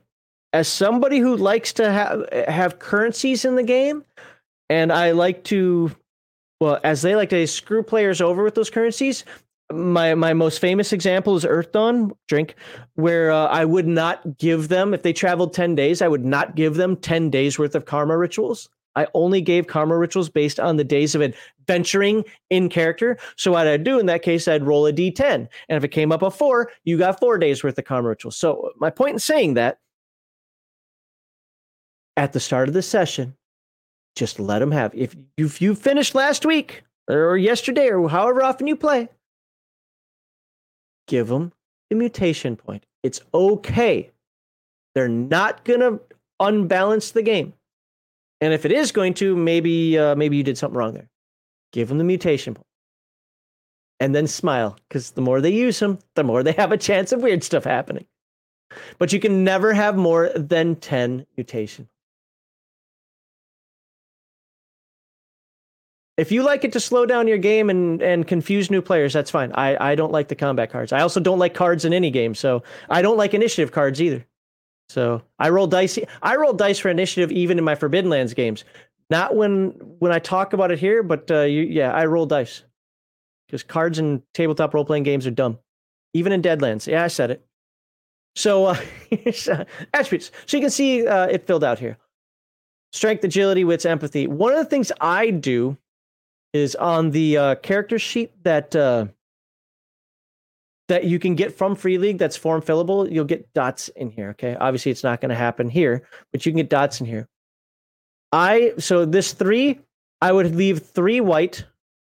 as 0.53 0.68
somebody 0.68 1.19
who 1.19 1.38
likes 1.38 1.73
to 1.73 1.91
have 1.91 2.28
have 2.48 2.80
currencies 2.80 3.45
in 3.45 3.56
the 3.56 3.64
game, 3.64 4.03
and 4.69 4.91
I 4.91 5.11
like 5.11 5.44
to, 5.45 5.95
well, 6.60 6.80
as 6.84 7.02
they 7.02 7.15
like 7.15 7.30
to 7.30 7.45
screw 7.48 7.84
players 7.84 8.19
over 8.19 8.44
with 8.44 8.56
those 8.56 8.69
currencies, 8.69 9.26
my 9.72 10.15
my 10.15 10.34
most 10.34 10.60
famous 10.60 10.91
example 10.91 11.36
is 11.36 11.45
Earthdawn 11.45 12.11
drink, 12.28 12.56
where 12.95 13.32
uh, 13.32 13.48
I 13.48 13.65
would 13.65 13.88
not 13.88 14.38
give 14.38 14.68
them 14.68 14.94
if 14.94 15.03
they 15.03 15.14
traveled 15.14 15.53
ten 15.53 15.76
days. 15.76 16.02
I 16.02 16.07
would 16.07 16.26
not 16.26 16.56
give 16.56 16.76
them 16.76 16.95
ten 16.95 17.30
days 17.30 17.57
worth 17.57 17.76
of 17.76 17.86
karma 17.86 18.18
rituals. 18.18 18.69
I 18.95 19.07
only 19.13 19.41
gave 19.41 19.68
karma 19.68 19.97
rituals 19.97 20.30
based 20.30 20.59
on 20.59 20.77
the 20.77 20.84
days 20.84 21.15
of 21.15 21.22
adventuring 21.22 22.26
in 22.49 22.69
character. 22.69 23.18
So 23.38 23.51
what 23.51 23.68
I'd 23.68 23.84
do 23.84 23.99
in 23.99 24.05
that 24.07 24.22
case, 24.22 24.47
I'd 24.47 24.65
roll 24.65 24.85
a 24.85 24.93
d10, 24.93 25.47
and 25.69 25.77
if 25.77 25.84
it 25.84 25.89
came 25.89 26.11
up 26.11 26.22
a 26.22 26.31
four, 26.31 26.72
you 26.84 26.97
got 26.97 27.19
four 27.19 27.38
days 27.38 27.63
worth 27.63 27.77
of 27.77 27.85
karma 27.85 28.09
rituals. 28.09 28.38
So 28.38 28.72
my 28.77 28.89
point 28.89 29.13
in 29.13 29.19
saying 29.19 29.53
that, 29.55 29.80
at 32.18 32.34
the 32.34 32.39
start 32.39 32.68
of 32.68 32.73
the 32.73 32.81
session, 32.81 33.35
just 34.15 34.39
let 34.39 34.59
them 34.59 34.72
have. 34.72 34.93
If 34.93 35.15
you 35.38 35.45
if 35.45 35.61
you 35.61 35.76
finished 35.76 36.13
last 36.13 36.45
week 36.45 36.84
or 37.07 37.38
yesterday 37.38 37.89
or 37.89 38.09
however 38.09 38.43
often 38.43 38.68
you 38.68 38.76
play, 38.76 39.09
give 41.07 41.30
them 41.30 41.53
the 41.89 41.95
mutation 41.95 42.55
point. 42.55 42.85
It's 43.03 43.22
okay. 43.34 44.11
They're 44.93 45.07
not 45.07 45.63
to 45.65 46.01
unbalance 46.39 47.11
the 47.11 47.22
game. 47.22 47.53
And 48.41 48.53
if 48.53 48.65
it 48.65 48.72
is 48.72 48.91
going 48.91 49.13
to, 49.15 49.35
maybe 49.35 49.97
uh, 49.97 50.15
maybe 50.15 50.35
you 50.35 50.43
did 50.43 50.57
something 50.57 50.77
wrong 50.77 50.93
there. 50.93 51.09
Give 51.72 51.88
them 51.88 51.97
the 51.99 52.03
mutation 52.03 52.55
point. 52.55 52.68
And 53.99 54.15
then 54.15 54.27
smile, 54.27 54.77
because 54.89 55.11
the 55.11 55.22
more 55.22 55.41
they 55.41 55.51
use 55.51 55.77
them, 55.80 55.99
the 56.15 56.23
more 56.23 56.41
they 56.41 56.53
have 56.53 56.72
a 56.72 56.77
chance 56.77 57.11
of 57.11 57.22
weird 57.22 57.43
stuff 57.43 57.63
happening. 57.63 58.05
But 58.97 59.13
you 59.13 59.19
can 59.19 59.43
never 59.43 59.73
have 59.73 59.95
more 59.95 60.31
than 60.35 60.76
10 60.76 61.27
mutation 61.38 61.88
If 66.22 66.31
you 66.31 66.43
like 66.43 66.63
it 66.63 66.73
to 66.73 66.80
slow 66.80 67.07
down 67.07 67.27
your 67.27 67.39
game 67.39 67.72
and, 67.72 67.99
and 67.99 68.27
confuse 68.27 68.69
new 68.69 68.84
players, 68.84 69.11
that's 69.11 69.31
fine. 69.31 69.51
I, 69.53 69.91
I 69.91 69.95
don't 69.95 70.11
like 70.11 70.27
the 70.27 70.35
combat 70.35 70.69
cards. 70.69 70.93
I 70.93 71.01
also 71.01 71.19
don't 71.19 71.39
like 71.39 71.55
cards 71.55 71.84
in 71.84 71.93
any 71.93 72.11
game, 72.11 72.35
so 72.35 72.61
I 72.91 73.01
don't 73.01 73.18
like 73.18 73.34
initiative 73.34 73.72
cards 73.72 73.99
either. 73.99 74.23
So 74.91 75.22
I 75.39 75.49
roll 75.49 75.68
dice. 75.68 75.97
I 76.22 76.35
roll 76.35 76.53
dice 76.53 76.80
for 76.80 76.89
initiative 76.89 77.31
even 77.31 77.57
in 77.57 77.63
my 77.63 77.76
Forbidden 77.76 78.09
Lands 78.09 78.34
games. 78.34 78.63
Not 79.09 79.35
when 79.35 79.69
when 79.99 80.11
I 80.11 80.19
talk 80.19 80.53
about 80.53 80.72
it 80.72 80.80
here, 80.80 81.01
but 81.03 81.30
uh, 81.31 81.41
you, 81.41 81.61
yeah, 81.63 81.91
I 81.93 82.05
roll 82.05 82.26
dice 82.26 82.63
because 83.47 83.63
cards 83.63 83.99
in 83.99 84.22
tabletop 84.34 84.73
role 84.73 84.85
playing 84.85 85.03
games 85.03 85.26
are 85.26 85.31
dumb. 85.31 85.57
Even 86.13 86.34
in 86.34 86.41
Deadlands, 86.41 86.88
yeah, 86.88 87.03
I 87.03 87.07
said 87.07 87.31
it. 87.31 87.45
So 88.35 88.65
uh, 88.65 88.77
attributes. 89.93 90.31
So 90.45 90.57
you 90.57 90.61
can 90.61 90.69
see 90.69 91.07
uh, 91.07 91.27
it 91.27 91.47
filled 91.47 91.63
out 91.63 91.80
here: 91.80 91.97
strength, 92.91 93.23
agility, 93.23 93.63
wits, 93.63 93.85
empathy. 93.85 94.27
One 94.27 94.51
of 94.51 94.59
the 94.59 94.65
things 94.65 94.91
I 94.99 95.31
do 95.31 95.77
is 96.53 96.76
on 96.76 97.11
the 97.11 97.38
uh, 97.38 97.55
character 97.55 97.97
sheet 97.97 98.31
that 98.43 98.76
uh, 98.76 99.07
that 100.91 101.05
you 101.05 101.19
can 101.19 101.35
get 101.35 101.57
from 101.57 101.73
Free 101.73 101.97
League 101.97 102.18
that's 102.18 102.35
form 102.35 102.61
fillable. 102.61 103.09
You'll 103.09 103.23
get 103.23 103.53
dots 103.53 103.88
in 103.88 104.09
here. 104.09 104.31
Okay, 104.31 104.55
obviously 104.59 104.91
it's 104.91 105.05
not 105.05 105.22
going 105.22 105.30
to 105.30 105.35
happen 105.35 105.69
here, 105.69 106.05
but 106.34 106.45
you 106.45 106.51
can 106.51 106.57
get 106.57 106.69
dots 106.69 106.99
in 106.99 107.05
here. 107.05 107.30
I 108.34 108.73
so 108.77 109.05
this 109.05 109.31
three, 109.31 109.80
I 110.22 110.34
would 110.34 110.53
leave 110.53 110.80
three 110.80 111.22
white, 111.22 111.63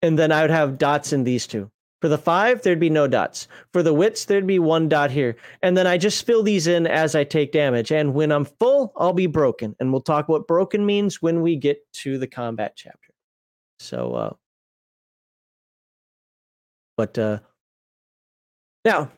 and 0.02 0.19
then 0.19 0.34
I 0.34 0.41
would 0.41 0.52
have 0.52 0.77
dots 0.77 1.14
in 1.14 1.23
these 1.23 1.47
two. 1.47 1.72
For 2.02 2.10
the 2.10 2.18
five, 2.18 2.61
there'd 2.61 2.80
be 2.80 2.89
no 2.89 3.07
dots. 3.07 3.47
For 3.72 3.81
the 3.81 3.93
wits, 3.93 4.26
there'd 4.26 4.45
be 4.45 4.60
one 4.60 4.89
dot 4.89 5.10
here. 5.10 5.38
And 5.61 5.77
then 5.77 5.88
I 5.88 5.97
just 5.97 6.26
fill 6.26 6.43
these 6.43 6.68
in 6.68 6.85
as 6.85 7.15
I 7.15 7.23
take 7.23 7.53
damage. 7.53 7.91
And 7.91 8.14
when 8.14 8.31
I'm 8.31 8.45
full, 8.45 8.91
I'll 8.97 9.14
be 9.14 9.27
broken. 9.27 9.73
And 9.80 9.91
we'll 9.91 10.02
talk 10.02 10.27
what 10.27 10.47
broken 10.47 10.85
means 10.85 11.22
when 11.22 11.41
we 11.41 11.56
get 11.56 11.80
to 12.03 12.18
the 12.18 12.27
combat 12.27 12.73
chapter. 12.76 13.14
So, 13.80 14.14
uh, 14.14 14.34
but 16.97 17.18
uh, 17.18 17.39
now, 18.86 19.12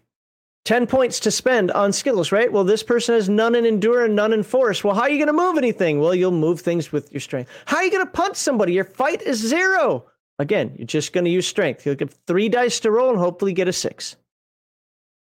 10 0.66 0.88
points 0.88 1.20
to 1.22 1.32
spend 1.32 1.72
on 1.72 1.94
skills, 1.94 2.32
right? 2.32 2.52
Well, 2.52 2.64
this 2.64 2.84
person 2.84 3.16
has 3.16 3.30
none 3.30 3.56
in 3.56 3.66
endure 3.66 4.06
and 4.06 4.16
none 4.16 4.34
in 4.34 4.44
force. 4.44 4.84
Well, 4.84 4.96
how 4.96 5.04
are 5.04 5.10
you 5.10 5.18
going 5.18 5.28
to 5.28 5.34
move 5.34 5.58
anything? 5.58 6.00
Well, 6.00 6.16
you'll 6.16 6.32
move 6.32 6.62
things 6.62 6.92
with 6.92 7.12
your 7.14 7.22
strength. 7.22 7.50
How 7.66 7.78
are 7.78 7.84
you 7.84 7.92
going 7.92 8.06
to 8.06 8.12
punch 8.12 8.36
somebody? 8.38 8.74
Your 8.74 8.84
fight 8.84 9.22
is 9.22 9.38
zero. 9.38 10.06
Again, 10.40 10.74
you're 10.78 10.86
just 10.88 11.14
going 11.14 11.26
to 11.26 11.32
use 11.32 11.48
strength. 11.48 11.86
You'll 11.86 11.96
get 11.96 12.14
three 12.28 12.50
dice 12.50 12.80
to 12.82 12.92
roll 12.92 13.10
and 13.10 13.18
hopefully 13.18 13.54
get 13.54 13.68
a 13.68 13.74
six. 13.74 14.18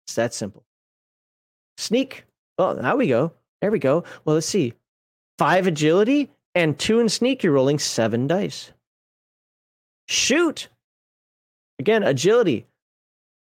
It's 0.06 0.16
that 0.16 0.34
simple. 0.34 0.64
Sneak. 1.78 2.24
Oh, 2.58 2.72
now 2.72 2.96
we 2.96 3.08
go. 3.08 3.32
There 3.60 3.70
we 3.70 3.78
go. 3.78 4.04
Well, 4.24 4.34
let's 4.34 4.46
see. 4.46 4.74
Five 5.38 5.66
agility 5.66 6.30
and 6.54 6.78
two 6.78 7.00
in 7.00 7.08
sneak. 7.08 7.42
You're 7.42 7.52
rolling 7.52 7.78
seven 7.78 8.26
dice. 8.26 8.72
Shoot. 10.08 10.68
Again, 11.78 12.02
agility. 12.02 12.66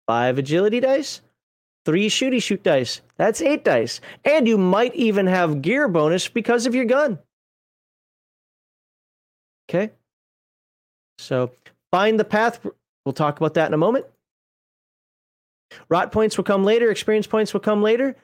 Five 0.09 0.39
agility 0.39 0.79
dice, 0.79 1.21
three 1.85 2.09
shooty 2.09 2.41
shoot 2.41 2.63
dice. 2.63 3.01
That's 3.17 3.43
eight 3.43 3.63
dice. 3.63 4.01
And 4.25 4.47
you 4.47 4.57
might 4.57 4.95
even 4.95 5.27
have 5.27 5.61
gear 5.61 5.87
bonus 5.87 6.27
because 6.27 6.65
of 6.65 6.73
your 6.73 6.85
gun. 6.85 7.19
Okay. 9.69 9.91
So 11.19 11.51
find 11.91 12.19
the 12.19 12.25
path. 12.25 12.59
We'll 13.05 13.13
talk 13.13 13.37
about 13.37 13.53
that 13.53 13.67
in 13.67 13.75
a 13.75 13.77
moment. 13.77 14.07
Rot 15.89 16.11
points 16.11 16.37
will 16.37 16.43
come 16.43 16.63
later. 16.63 16.89
Experience 16.89 17.27
points 17.27 17.53
will 17.53 17.59
come 17.59 17.83
later. 17.83 18.15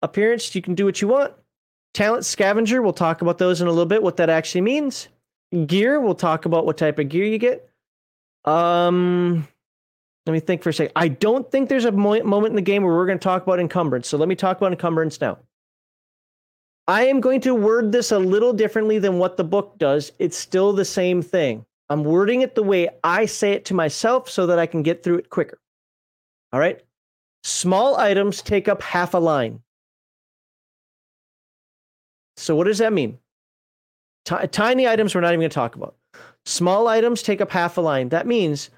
Appearance, 0.00 0.54
you 0.54 0.62
can 0.62 0.76
do 0.76 0.84
what 0.84 1.02
you 1.02 1.08
want. 1.08 1.34
Talent 1.92 2.24
scavenger, 2.24 2.82
we'll 2.82 2.92
talk 2.92 3.20
about 3.20 3.38
those 3.38 3.60
in 3.60 3.66
a 3.66 3.70
little 3.70 3.84
bit, 3.84 4.00
what 4.00 4.18
that 4.18 4.30
actually 4.30 4.60
means. 4.60 5.08
Gear, 5.66 5.98
we'll 5.98 6.14
talk 6.14 6.44
about 6.44 6.66
what 6.66 6.76
type 6.76 7.00
of 7.00 7.08
gear 7.08 7.24
you 7.24 7.38
get. 7.38 7.68
Um, 8.44 9.48
let 10.26 10.32
me 10.32 10.40
think 10.40 10.62
for 10.62 10.70
a 10.70 10.74
second. 10.74 10.92
I 10.96 11.08
don't 11.08 11.50
think 11.50 11.68
there's 11.68 11.84
a 11.84 11.92
mo- 11.92 12.22
moment 12.24 12.50
in 12.50 12.56
the 12.56 12.62
game 12.62 12.82
where 12.82 12.94
we're 12.94 13.06
going 13.06 13.18
to 13.18 13.22
talk 13.22 13.44
about 13.44 13.60
encumbrance. 13.60 14.08
So 14.08 14.18
let 14.18 14.28
me 14.28 14.34
talk 14.34 14.56
about 14.56 14.72
encumbrance 14.72 15.20
now. 15.20 15.38
I 16.88 17.06
am 17.06 17.20
going 17.20 17.40
to 17.42 17.54
word 17.54 17.92
this 17.92 18.12
a 18.12 18.18
little 18.18 18.52
differently 18.52 18.98
than 18.98 19.18
what 19.18 19.36
the 19.36 19.44
book 19.44 19.78
does. 19.78 20.12
It's 20.18 20.36
still 20.36 20.72
the 20.72 20.84
same 20.84 21.22
thing. 21.22 21.64
I'm 21.88 22.02
wording 22.02 22.42
it 22.42 22.56
the 22.56 22.62
way 22.62 22.88
I 23.04 23.26
say 23.26 23.52
it 23.52 23.64
to 23.66 23.74
myself 23.74 24.28
so 24.28 24.46
that 24.46 24.58
I 24.58 24.66
can 24.66 24.82
get 24.82 25.02
through 25.02 25.18
it 25.18 25.30
quicker. 25.30 25.58
All 26.52 26.60
right. 26.60 26.80
Small 27.44 27.96
items 27.96 28.42
take 28.42 28.66
up 28.66 28.82
half 28.82 29.14
a 29.14 29.18
line. 29.18 29.60
So, 32.36 32.56
what 32.56 32.64
does 32.64 32.78
that 32.78 32.92
mean? 32.92 33.18
T- 34.24 34.46
tiny 34.50 34.88
items 34.88 35.14
we're 35.14 35.20
not 35.20 35.28
even 35.28 35.40
going 35.40 35.50
to 35.50 35.54
talk 35.54 35.76
about. 35.76 35.94
Small 36.44 36.88
items 36.88 37.22
take 37.22 37.40
up 37.40 37.50
half 37.50 37.78
a 37.78 37.80
line. 37.80 38.08
That 38.08 38.26
means 38.26 38.70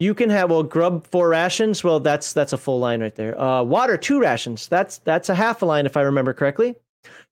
you 0.00 0.14
can 0.14 0.30
have 0.30 0.50
well 0.50 0.62
grub 0.62 1.06
four 1.06 1.28
rations. 1.28 1.82
Well, 1.82 2.00
that's 2.00 2.32
that's 2.32 2.52
a 2.52 2.58
full 2.58 2.78
line 2.78 3.00
right 3.00 3.14
there. 3.14 3.38
Uh, 3.40 3.62
water 3.62 3.96
two 3.96 4.20
rations. 4.20 4.68
That's 4.68 4.98
that's 4.98 5.28
a 5.28 5.34
half 5.34 5.62
a 5.62 5.66
line 5.66 5.86
if 5.86 5.96
I 5.96 6.02
remember 6.02 6.32
correctly. 6.32 6.76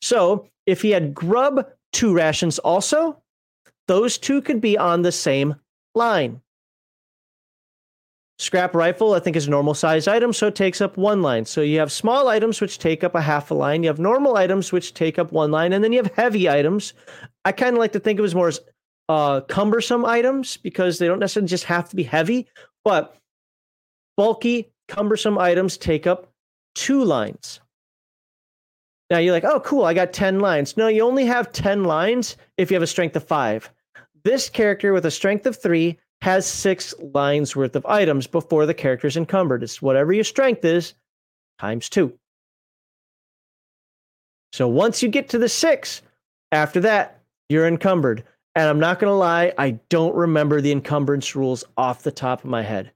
So 0.00 0.48
if 0.66 0.82
he 0.82 0.90
had 0.90 1.14
grub 1.14 1.66
two 1.92 2.14
rations 2.14 2.58
also, 2.58 3.22
those 3.86 4.18
two 4.18 4.42
could 4.42 4.60
be 4.60 4.76
on 4.76 5.02
the 5.02 5.12
same 5.12 5.56
line. 5.94 6.40
Scrap 8.38 8.74
rifle, 8.74 9.14
I 9.14 9.20
think, 9.20 9.34
is 9.34 9.46
a 9.46 9.50
normal 9.50 9.72
size 9.72 10.06
item, 10.06 10.30
so 10.34 10.48
it 10.48 10.54
takes 10.54 10.82
up 10.82 10.98
one 10.98 11.22
line. 11.22 11.46
So 11.46 11.62
you 11.62 11.78
have 11.78 11.90
small 11.90 12.28
items 12.28 12.60
which 12.60 12.78
take 12.78 13.02
up 13.02 13.14
a 13.14 13.22
half 13.22 13.50
a 13.50 13.54
line. 13.54 13.82
You 13.82 13.88
have 13.88 13.98
normal 13.98 14.36
items 14.36 14.72
which 14.72 14.92
take 14.92 15.18
up 15.18 15.32
one 15.32 15.50
line, 15.50 15.72
and 15.72 15.82
then 15.82 15.90
you 15.90 16.02
have 16.02 16.12
heavy 16.12 16.46
items. 16.46 16.92
I 17.46 17.52
kind 17.52 17.74
of 17.74 17.78
like 17.78 17.92
to 17.92 18.00
think 18.00 18.18
of 18.18 18.24
it 18.24 18.26
as 18.26 18.34
more 18.34 18.48
as 18.48 18.60
uh, 19.08 19.40
cumbersome 19.42 20.04
items 20.04 20.56
because 20.56 20.98
they 20.98 21.06
don't 21.06 21.20
necessarily 21.20 21.48
just 21.48 21.64
have 21.64 21.88
to 21.88 21.96
be 21.96 22.02
heavy, 22.02 22.46
but 22.84 23.16
bulky, 24.16 24.70
cumbersome 24.88 25.38
items 25.38 25.76
take 25.76 26.06
up 26.06 26.32
two 26.74 27.04
lines. 27.04 27.60
Now 29.10 29.18
you're 29.18 29.32
like, 29.32 29.44
oh, 29.44 29.60
cool, 29.60 29.84
I 29.84 29.94
got 29.94 30.12
10 30.12 30.40
lines. 30.40 30.76
No, 30.76 30.88
you 30.88 31.02
only 31.02 31.24
have 31.26 31.52
10 31.52 31.84
lines 31.84 32.36
if 32.56 32.70
you 32.70 32.74
have 32.74 32.82
a 32.82 32.88
strength 32.88 33.14
of 33.14 33.24
five. 33.24 33.70
This 34.24 34.48
character 34.48 34.92
with 34.92 35.06
a 35.06 35.10
strength 35.10 35.46
of 35.46 35.60
three 35.60 35.98
has 36.22 36.46
six 36.46 36.94
lines 36.98 37.54
worth 37.54 37.76
of 37.76 37.86
items 37.86 38.26
before 38.26 38.66
the 38.66 38.74
character 38.74 39.06
is 39.06 39.16
encumbered. 39.16 39.62
It's 39.62 39.80
whatever 39.80 40.12
your 40.12 40.24
strength 40.24 40.64
is 40.64 40.94
times 41.60 41.88
two. 41.88 42.18
So 44.52 44.66
once 44.66 45.02
you 45.02 45.08
get 45.08 45.28
to 45.28 45.38
the 45.38 45.48
six, 45.48 46.02
after 46.50 46.80
that, 46.80 47.20
you're 47.48 47.66
encumbered. 47.66 48.24
And 48.56 48.70
I'm 48.70 48.80
not 48.80 48.98
going 48.98 49.10
to 49.10 49.14
lie, 49.14 49.52
I 49.58 49.72
don't 49.90 50.14
remember 50.16 50.62
the 50.62 50.72
encumbrance 50.72 51.36
rules 51.36 51.62
off 51.76 52.02
the 52.02 52.10
top 52.10 52.42
of 52.42 52.48
my 52.48 52.62
head. 52.62 52.90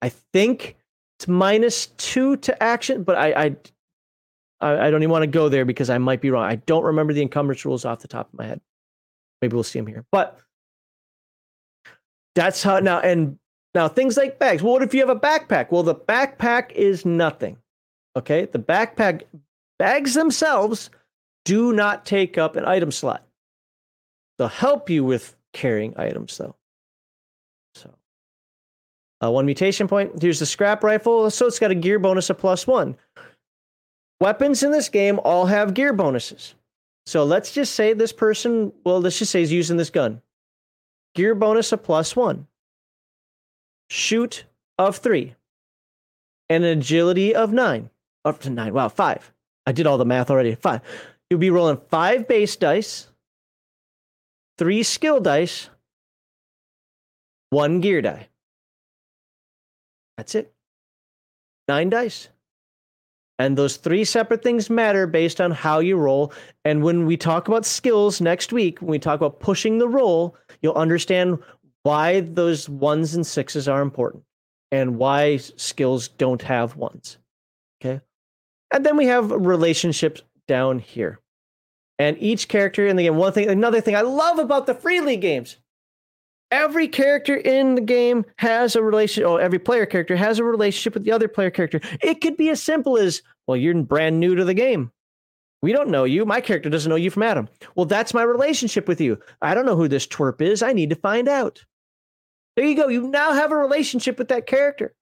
I 0.00 0.08
think 0.08 0.76
it's 1.18 1.28
minus 1.28 1.88
two 1.98 2.36
to 2.38 2.62
action, 2.62 3.04
but 3.04 3.16
I, 3.16 3.32
I, 3.44 3.56
I 4.62 4.90
don't 4.90 5.02
even 5.02 5.10
want 5.10 5.22
to 5.24 5.28
go 5.28 5.50
there 5.50 5.66
because 5.66 5.90
I 5.90 5.98
might 5.98 6.22
be 6.22 6.30
wrong. 6.30 6.44
I 6.44 6.56
don't 6.56 6.82
remember 6.82 7.12
the 7.12 7.20
encumbrance 7.20 7.64
rules 7.66 7.84
off 7.84 8.00
the 8.00 8.08
top 8.08 8.32
of 8.32 8.38
my 8.38 8.46
head. 8.46 8.62
Maybe 9.42 9.54
we'll 9.54 9.64
see 9.64 9.78
them 9.78 9.86
here. 9.86 10.06
But 10.10 10.40
that's 12.34 12.62
how 12.62 12.78
now 12.78 13.00
and 13.00 13.38
now 13.74 13.88
things 13.88 14.16
like 14.16 14.38
bags. 14.38 14.62
Well, 14.62 14.72
what 14.72 14.82
if 14.82 14.94
you 14.94 15.00
have 15.00 15.10
a 15.10 15.20
backpack? 15.20 15.70
Well, 15.70 15.82
the 15.82 15.94
backpack 15.94 16.72
is 16.72 17.04
nothing. 17.04 17.58
Okay, 18.16 18.46
the 18.46 18.58
backpack 18.58 19.24
bags 19.78 20.14
themselves 20.14 20.88
do 21.44 21.74
not 21.74 22.06
take 22.06 22.38
up 22.38 22.56
an 22.56 22.64
item 22.64 22.90
slot. 22.90 23.26
They'll 24.42 24.48
help 24.48 24.90
you 24.90 25.04
with 25.04 25.36
carrying 25.52 25.94
items, 25.96 26.36
though. 26.36 26.56
So, 27.76 27.94
uh, 29.22 29.30
one 29.30 29.46
mutation 29.46 29.86
point. 29.86 30.20
Here's 30.20 30.40
the 30.40 30.46
scrap 30.46 30.82
rifle. 30.82 31.30
So 31.30 31.46
it's 31.46 31.60
got 31.60 31.70
a 31.70 31.76
gear 31.76 32.00
bonus 32.00 32.28
of 32.28 32.38
plus 32.38 32.66
one. 32.66 32.96
Weapons 34.20 34.64
in 34.64 34.72
this 34.72 34.88
game 34.88 35.20
all 35.22 35.46
have 35.46 35.74
gear 35.74 35.92
bonuses. 35.92 36.56
So 37.06 37.22
let's 37.22 37.52
just 37.52 37.76
say 37.76 37.92
this 37.92 38.12
person, 38.12 38.72
well, 38.82 39.00
let's 39.00 39.16
just 39.16 39.30
say 39.30 39.38
he's 39.38 39.52
using 39.52 39.76
this 39.76 39.90
gun. 39.90 40.20
Gear 41.14 41.36
bonus 41.36 41.70
of 41.70 41.84
plus 41.84 42.16
one. 42.16 42.48
Shoot 43.90 44.44
of 44.76 44.96
three. 44.96 45.36
And 46.48 46.64
an 46.64 46.78
agility 46.78 47.32
of 47.32 47.52
nine. 47.52 47.90
Up 48.24 48.40
to 48.40 48.50
nine. 48.50 48.74
Wow, 48.74 48.88
five. 48.88 49.32
I 49.68 49.70
did 49.70 49.86
all 49.86 49.98
the 49.98 50.04
math 50.04 50.32
already. 50.32 50.56
Five. 50.56 50.80
You'll 51.30 51.38
be 51.38 51.50
rolling 51.50 51.78
five 51.88 52.26
base 52.26 52.56
dice 52.56 53.06
three 54.62 54.84
skill 54.84 55.18
dice, 55.18 55.70
one 57.50 57.80
gear 57.80 58.00
die. 58.00 58.28
That's 60.16 60.36
it. 60.36 60.54
Nine 61.66 61.90
dice. 61.90 62.28
And 63.40 63.58
those 63.58 63.76
three 63.76 64.04
separate 64.04 64.44
things 64.44 64.70
matter 64.70 65.08
based 65.08 65.40
on 65.40 65.50
how 65.50 65.80
you 65.80 65.96
roll. 65.96 66.32
And 66.64 66.84
when 66.84 67.06
we 67.06 67.16
talk 67.16 67.48
about 67.48 67.66
skills 67.66 68.20
next 68.20 68.52
week, 68.52 68.78
when 68.78 68.92
we 68.92 69.00
talk 69.00 69.16
about 69.16 69.40
pushing 69.40 69.78
the 69.78 69.88
roll, 69.88 70.36
you'll 70.60 70.74
understand 70.74 71.42
why 71.82 72.20
those 72.20 72.68
ones 72.68 73.16
and 73.16 73.26
sixes 73.26 73.66
are 73.66 73.82
important 73.82 74.22
and 74.70 74.96
why 74.96 75.38
skills 75.38 76.06
don't 76.06 76.42
have 76.42 76.76
ones. 76.76 77.18
Okay. 77.80 78.00
And 78.70 78.86
then 78.86 78.96
we 78.96 79.06
have 79.06 79.32
relationships 79.32 80.22
down 80.46 80.78
here. 80.78 81.18
And 81.98 82.16
each 82.18 82.48
character 82.48 82.86
in 82.86 82.96
the 82.96 83.04
game, 83.04 83.16
one 83.16 83.32
thing, 83.32 83.48
another 83.48 83.80
thing 83.80 83.94
I 83.94 84.00
love 84.00 84.38
about 84.38 84.66
the 84.66 84.74
Free 84.74 85.00
League 85.00 85.20
games, 85.20 85.58
every 86.50 86.88
character 86.88 87.36
in 87.36 87.74
the 87.74 87.80
game 87.80 88.24
has 88.36 88.74
a 88.74 88.82
relationship, 88.82 89.28
or 89.28 89.34
oh, 89.34 89.36
every 89.36 89.58
player 89.58 89.86
character 89.86 90.16
has 90.16 90.38
a 90.38 90.44
relationship 90.44 90.94
with 90.94 91.04
the 91.04 91.12
other 91.12 91.28
player 91.28 91.50
character. 91.50 91.80
It 92.00 92.20
could 92.20 92.36
be 92.36 92.48
as 92.50 92.62
simple 92.62 92.98
as, 92.98 93.22
well, 93.46 93.56
you're 93.56 93.74
brand 93.82 94.20
new 94.20 94.34
to 94.34 94.44
the 94.44 94.54
game. 94.54 94.90
We 95.62 95.72
don't 95.72 95.90
know 95.90 96.04
you. 96.04 96.26
My 96.26 96.40
character 96.40 96.68
doesn't 96.68 96.90
know 96.90 96.96
you 96.96 97.10
from 97.10 97.22
Adam. 97.22 97.48
Well, 97.76 97.86
that's 97.86 98.14
my 98.14 98.22
relationship 98.22 98.88
with 98.88 99.00
you. 99.00 99.18
I 99.42 99.54
don't 99.54 99.66
know 99.66 99.76
who 99.76 99.86
this 99.86 100.06
twerp 100.06 100.40
is. 100.40 100.62
I 100.62 100.72
need 100.72 100.90
to 100.90 100.96
find 100.96 101.28
out. 101.28 101.64
There 102.56 102.66
you 102.66 102.74
go. 102.74 102.88
You 102.88 103.08
now 103.08 103.32
have 103.32 103.52
a 103.52 103.56
relationship 103.56 104.18
with 104.18 104.28
that 104.28 104.46
character. 104.46 104.92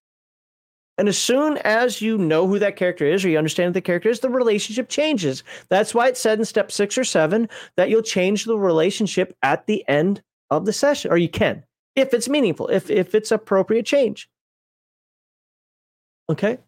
And 0.99 1.09
as 1.09 1.17
soon 1.17 1.57
as 1.59 2.03
you 2.03 2.19
know 2.19 2.47
who 2.47 2.59
that 2.59 2.77
character 2.77 3.07
is 3.07 3.25
or 3.25 3.31
you 3.31 3.39
understand 3.39 3.69
who 3.69 3.75
the 3.75 3.81
character 3.81 4.11
is, 4.11 4.21
the 4.21 4.29
relationship 4.29 4.89
changes. 4.89 5.43
That's 5.71 5.95
why 5.95 6.09
it 6.09 6.17
said 6.17 6.39
in 6.39 6.45
step 6.45 6.71
six 6.71 6.99
or 6.99 7.05
seven 7.05 7.49
that 7.77 7.89
you'll 7.89 8.03
change 8.03 8.45
the 8.45 8.59
relationship 8.59 9.35
at 9.43 9.67
the 9.67 9.83
end 9.89 10.23
of 10.51 10.67
the 10.67 10.73
session, 10.73 11.11
or 11.11 11.17
you 11.17 11.29
can, 11.29 11.65
if 11.97 12.13
it's 12.13 12.29
meaningful, 12.29 12.69
if, 12.69 12.91
if 12.91 13.15
it's 13.15 13.31
appropriate 13.31 13.87
change. 13.87 14.29
Okay. 16.29 16.59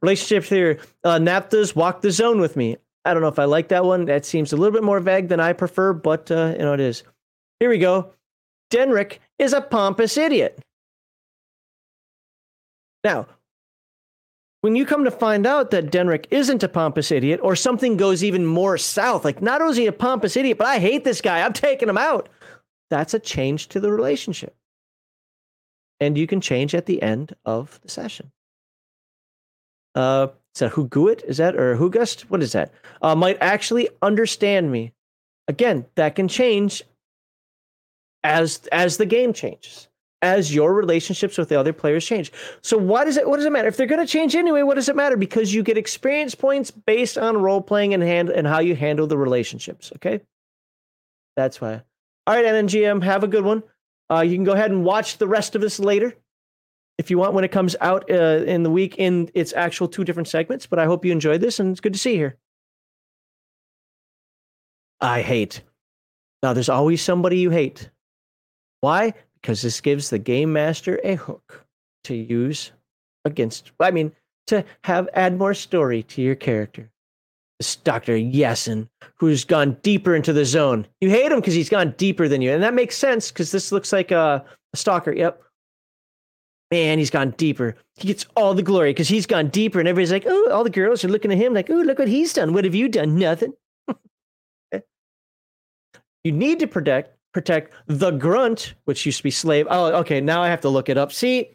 Relationship 0.00 0.44
here. 0.44 0.78
Uh, 1.04 1.18
Naphtha's 1.18 1.76
walk 1.76 2.00
the 2.00 2.10
zone 2.10 2.40
with 2.40 2.56
me. 2.56 2.76
I 3.04 3.12
don't 3.12 3.22
know 3.22 3.28
if 3.28 3.38
I 3.38 3.44
like 3.44 3.68
that 3.68 3.84
one. 3.84 4.06
That 4.06 4.26
seems 4.26 4.52
a 4.52 4.56
little 4.56 4.72
bit 4.72 4.82
more 4.82 5.00
vague 5.00 5.28
than 5.28 5.40
I 5.40 5.52
prefer, 5.52 5.92
but 5.92 6.30
uh, 6.30 6.54
you 6.58 6.64
know 6.64 6.74
it 6.74 6.80
is. 6.80 7.04
Here 7.60 7.70
we 7.70 7.78
go. 7.78 8.12
Denrick 8.70 9.20
is 9.38 9.52
a 9.52 9.60
pompous 9.60 10.16
idiot. 10.16 10.58
Now, 13.06 13.28
when 14.62 14.74
you 14.74 14.84
come 14.84 15.04
to 15.04 15.12
find 15.12 15.46
out 15.46 15.70
that 15.70 15.92
Denrick 15.92 16.26
isn't 16.32 16.64
a 16.64 16.68
pompous 16.68 17.12
idiot, 17.12 17.38
or 17.40 17.54
something 17.54 17.96
goes 17.96 18.24
even 18.24 18.44
more 18.44 18.76
south, 18.76 19.24
like 19.24 19.40
not 19.40 19.60
only 19.60 19.70
is 19.70 19.76
he 19.76 19.86
a 19.86 19.92
pompous 19.92 20.36
idiot, 20.36 20.58
but 20.58 20.66
I 20.66 20.80
hate 20.80 21.04
this 21.04 21.20
guy, 21.20 21.42
I'm 21.42 21.52
taking 21.52 21.88
him 21.88 21.98
out, 21.98 22.28
that's 22.90 23.14
a 23.14 23.20
change 23.20 23.68
to 23.68 23.78
the 23.78 23.92
relationship. 23.92 24.56
And 26.00 26.18
you 26.18 26.26
can 26.26 26.40
change 26.40 26.74
at 26.74 26.86
the 26.86 27.00
end 27.00 27.36
of 27.44 27.80
the 27.82 27.88
session. 27.88 28.32
Uh, 29.94 30.26
is 30.56 30.58
that 30.58 30.72
Huguit? 30.72 31.22
Is 31.28 31.36
that 31.36 31.54
or 31.54 31.76
Hugust? 31.76 32.28
What 32.28 32.42
is 32.42 32.50
that? 32.54 32.74
Uh, 33.00 33.14
might 33.14 33.38
actually 33.40 33.88
understand 34.02 34.72
me. 34.72 34.92
Again, 35.46 35.86
that 35.94 36.16
can 36.16 36.26
change 36.26 36.82
as 38.24 38.66
as 38.72 38.96
the 38.96 39.06
game 39.06 39.32
changes 39.32 39.86
as 40.22 40.54
your 40.54 40.74
relationships 40.74 41.36
with 41.36 41.48
the 41.48 41.58
other 41.58 41.72
players 41.72 42.06
change. 42.06 42.32
So 42.62 42.78
why 42.78 43.04
does 43.04 43.16
it 43.16 43.28
what 43.28 43.36
does 43.36 43.46
it 43.46 43.52
matter? 43.52 43.68
If 43.68 43.76
they're 43.76 43.86
going 43.86 44.04
to 44.04 44.10
change 44.10 44.34
anyway, 44.34 44.62
what 44.62 44.74
does 44.74 44.88
it 44.88 44.96
matter? 44.96 45.16
Because 45.16 45.52
you 45.52 45.62
get 45.62 45.76
experience 45.76 46.34
points 46.34 46.70
based 46.70 47.18
on 47.18 47.36
role 47.36 47.60
playing 47.60 47.94
and 47.94 48.02
hand 48.02 48.30
and 48.30 48.46
how 48.46 48.60
you 48.60 48.74
handle 48.74 49.06
the 49.06 49.18
relationships, 49.18 49.92
okay? 49.96 50.20
That's 51.36 51.60
why. 51.60 51.82
All 52.26 52.34
right, 52.34 52.44
NNGM, 52.44 53.02
have 53.04 53.22
a 53.22 53.28
good 53.28 53.44
one. 53.44 53.62
Uh, 54.10 54.20
you 54.20 54.34
can 54.34 54.44
go 54.44 54.52
ahead 54.52 54.70
and 54.70 54.84
watch 54.84 55.18
the 55.18 55.28
rest 55.28 55.54
of 55.54 55.60
this 55.60 55.78
later 55.78 56.14
if 56.98 57.10
you 57.10 57.18
want 57.18 57.34
when 57.34 57.44
it 57.44 57.52
comes 57.52 57.76
out 57.80 58.10
uh, 58.10 58.42
in 58.46 58.62
the 58.62 58.70
week 58.70 58.96
in 58.96 59.30
its 59.34 59.52
actual 59.52 59.86
two 59.86 60.04
different 60.04 60.28
segments, 60.28 60.66
but 60.66 60.78
I 60.78 60.86
hope 60.86 61.04
you 61.04 61.12
enjoyed 61.12 61.40
this 61.40 61.60
and 61.60 61.70
it's 61.70 61.80
good 61.80 61.92
to 61.92 61.98
see 61.98 62.12
you 62.12 62.16
here. 62.16 62.36
I 65.00 65.20
hate. 65.20 65.62
Now, 66.42 66.54
there's 66.54 66.70
always 66.70 67.02
somebody 67.02 67.38
you 67.38 67.50
hate. 67.50 67.90
Why? 68.80 69.12
Because 69.46 69.62
this 69.62 69.80
gives 69.80 70.10
the 70.10 70.18
game 70.18 70.52
master 70.52 70.98
a 71.04 71.14
hook 71.14 71.64
to 72.02 72.16
use 72.16 72.72
against, 73.24 73.70
I 73.78 73.92
mean, 73.92 74.10
to 74.48 74.64
have 74.82 75.08
add 75.14 75.38
more 75.38 75.54
story 75.54 76.02
to 76.02 76.20
your 76.20 76.34
character. 76.34 76.90
This 77.60 77.76
Dr. 77.76 78.14
Yasin, 78.14 78.88
who's 79.14 79.44
gone 79.44 79.78
deeper 79.82 80.16
into 80.16 80.32
the 80.32 80.44
zone. 80.44 80.84
You 81.00 81.10
hate 81.10 81.30
him 81.30 81.38
because 81.38 81.54
he's 81.54 81.68
gone 81.68 81.94
deeper 81.96 82.26
than 82.26 82.42
you. 82.42 82.50
And 82.50 82.60
that 82.64 82.74
makes 82.74 82.96
sense 82.96 83.30
because 83.30 83.52
this 83.52 83.70
looks 83.70 83.92
like 83.92 84.10
a, 84.10 84.44
a 84.72 84.76
stalker. 84.76 85.12
Yep. 85.12 85.40
Man, 86.72 86.98
he's 86.98 87.10
gone 87.10 87.30
deeper. 87.36 87.76
He 87.94 88.08
gets 88.08 88.26
all 88.34 88.52
the 88.52 88.64
glory 88.64 88.90
because 88.90 89.08
he's 89.08 89.26
gone 89.26 89.46
deeper, 89.50 89.78
and 89.78 89.86
everybody's 89.86 90.10
like, 90.10 90.24
"Oh, 90.26 90.50
all 90.50 90.64
the 90.64 90.70
girls 90.70 91.04
are 91.04 91.08
looking 91.08 91.30
at 91.30 91.38
him 91.38 91.54
like, 91.54 91.70
oh, 91.70 91.74
look 91.74 92.00
what 92.00 92.08
he's 92.08 92.32
done. 92.32 92.52
What 92.52 92.64
have 92.64 92.74
you 92.74 92.88
done? 92.88 93.16
Nothing. 93.16 93.52
You 96.24 96.32
need 96.32 96.58
to 96.58 96.66
protect 96.66 97.15
protect 97.36 97.74
the 97.86 98.12
grunt, 98.12 98.72
which 98.86 99.04
used 99.04 99.18
to 99.18 99.22
be 99.22 99.30
slave. 99.30 99.66
Oh, 99.68 99.92
okay. 99.96 100.22
Now 100.22 100.42
I 100.42 100.48
have 100.48 100.62
to 100.62 100.70
look 100.70 100.88
it 100.88 100.96
up. 100.96 101.12
See, 101.12 101.54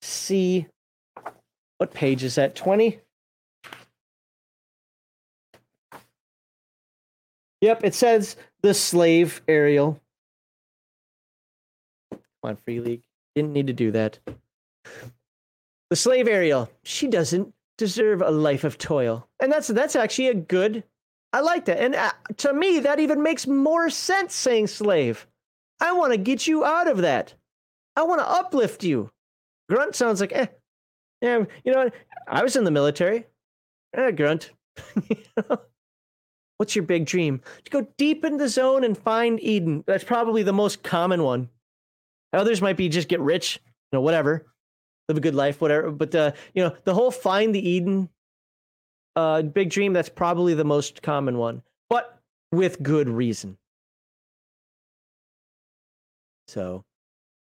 see, 0.00 0.66
what 1.76 1.92
page 1.92 2.24
is 2.24 2.36
that? 2.36 2.54
Twenty. 2.54 3.00
Yep, 7.60 7.84
it 7.84 7.94
says 7.94 8.36
the 8.62 8.72
slave 8.72 9.42
Ariel. 9.48 10.00
Come 12.10 12.20
on, 12.42 12.56
Free 12.56 12.80
League. 12.80 13.02
Didn't 13.34 13.52
need 13.52 13.66
to 13.66 13.74
do 13.74 13.90
that. 13.90 14.18
The 15.90 15.96
slave 15.96 16.26
Ariel. 16.26 16.70
She 16.84 17.06
doesn't 17.06 17.52
deserve 17.76 18.22
a 18.22 18.30
life 18.30 18.64
of 18.64 18.78
toil, 18.78 19.28
and 19.40 19.52
that's 19.52 19.68
that's 19.68 19.94
actually 19.94 20.28
a 20.28 20.34
good. 20.34 20.84
I 21.32 21.40
like 21.40 21.66
that, 21.66 21.78
and 21.78 21.94
uh, 21.94 22.12
to 22.38 22.52
me, 22.52 22.80
that 22.80 23.00
even 23.00 23.22
makes 23.22 23.46
more 23.46 23.90
sense. 23.90 24.34
Saying 24.34 24.68
slave, 24.68 25.26
I 25.80 25.92
want 25.92 26.12
to 26.12 26.18
get 26.18 26.46
you 26.46 26.64
out 26.64 26.88
of 26.88 26.98
that. 26.98 27.34
I 27.96 28.02
want 28.02 28.20
to 28.20 28.30
uplift 28.30 28.82
you. 28.82 29.10
Grunt 29.68 29.94
sounds 29.94 30.20
like, 30.20 30.32
eh, 30.32 30.46
yeah, 31.20 31.44
you 31.64 31.72
know, 31.72 31.90
I 32.26 32.42
was 32.42 32.56
in 32.56 32.64
the 32.64 32.70
military. 32.70 33.26
Eh, 33.94 34.10
grunt. 34.12 34.52
What's 36.56 36.74
your 36.74 36.84
big 36.84 37.06
dream? 37.06 37.40
To 37.64 37.70
go 37.70 37.86
deep 37.98 38.24
in 38.24 38.36
the 38.36 38.48
zone 38.48 38.84
and 38.84 38.96
find 38.96 39.40
Eden. 39.40 39.84
That's 39.86 40.04
probably 40.04 40.42
the 40.42 40.52
most 40.52 40.82
common 40.82 41.22
one. 41.22 41.50
Others 42.32 42.60
might 42.60 42.76
be 42.76 42.88
just 42.88 43.08
get 43.08 43.20
rich, 43.20 43.60
you 43.64 43.96
know, 43.96 44.00
whatever, 44.00 44.46
live 45.08 45.16
a 45.16 45.20
good 45.20 45.34
life, 45.34 45.60
whatever. 45.60 45.90
But 45.90 46.14
uh, 46.14 46.32
you 46.54 46.62
know, 46.62 46.74
the 46.84 46.94
whole 46.94 47.10
find 47.10 47.54
the 47.54 47.68
Eden, 47.68 48.08
uh, 49.18 49.42
big 49.42 49.70
dream. 49.70 49.92
That's 49.92 50.08
probably 50.08 50.54
the 50.54 50.64
most 50.64 51.02
common 51.02 51.38
one, 51.38 51.62
but 51.88 52.18
with 52.52 52.82
good 52.82 53.08
reason. 53.08 53.58
So, 56.46 56.84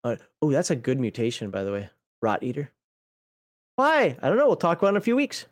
uh, 0.03 0.15
oh, 0.41 0.51
that's 0.51 0.71
a 0.71 0.75
good 0.75 0.99
mutation, 0.99 1.51
by 1.51 1.63
the 1.63 1.71
way. 1.71 1.89
Rot 2.21 2.43
eater. 2.43 2.71
Why? 3.75 4.17
I 4.21 4.29
don't 4.29 4.37
know. 4.37 4.47
We'll 4.47 4.55
talk 4.55 4.79
about 4.79 4.89
in 4.89 4.97
a 4.97 5.01
few 5.01 5.15
weeks 5.15 5.45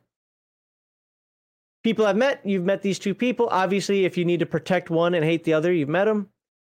people 1.87 2.05
I've 2.05 2.17
met, 2.17 2.41
you've 2.43 2.65
met 2.65 2.81
these 2.81 2.99
two 2.99 3.13
people. 3.13 3.47
Obviously, 3.49 4.03
if 4.03 4.17
you 4.17 4.25
need 4.25 4.41
to 4.41 4.45
protect 4.45 4.89
one 4.89 5.13
and 5.13 5.23
hate 5.23 5.45
the 5.45 5.53
other, 5.53 5.71
you've 5.71 5.87
met 5.87 6.03
them. 6.03 6.27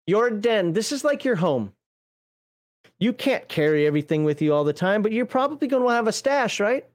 Your 0.07 0.29
den, 0.29 0.73
this 0.73 0.91
is 0.91 1.05
like 1.05 1.23
your 1.23 1.37
home. 1.37 1.71
You 2.99 3.13
can't 3.13 3.47
carry 3.47 3.87
everything 3.87 4.25
with 4.25 4.41
you 4.41 4.53
all 4.53 4.65
the 4.65 4.73
time, 4.73 5.01
but 5.01 5.13
you're 5.13 5.25
probably 5.25 5.69
going 5.69 5.83
to 5.83 5.89
have 5.89 6.09
a 6.09 6.11
stash, 6.11 6.59
right? 6.59 6.85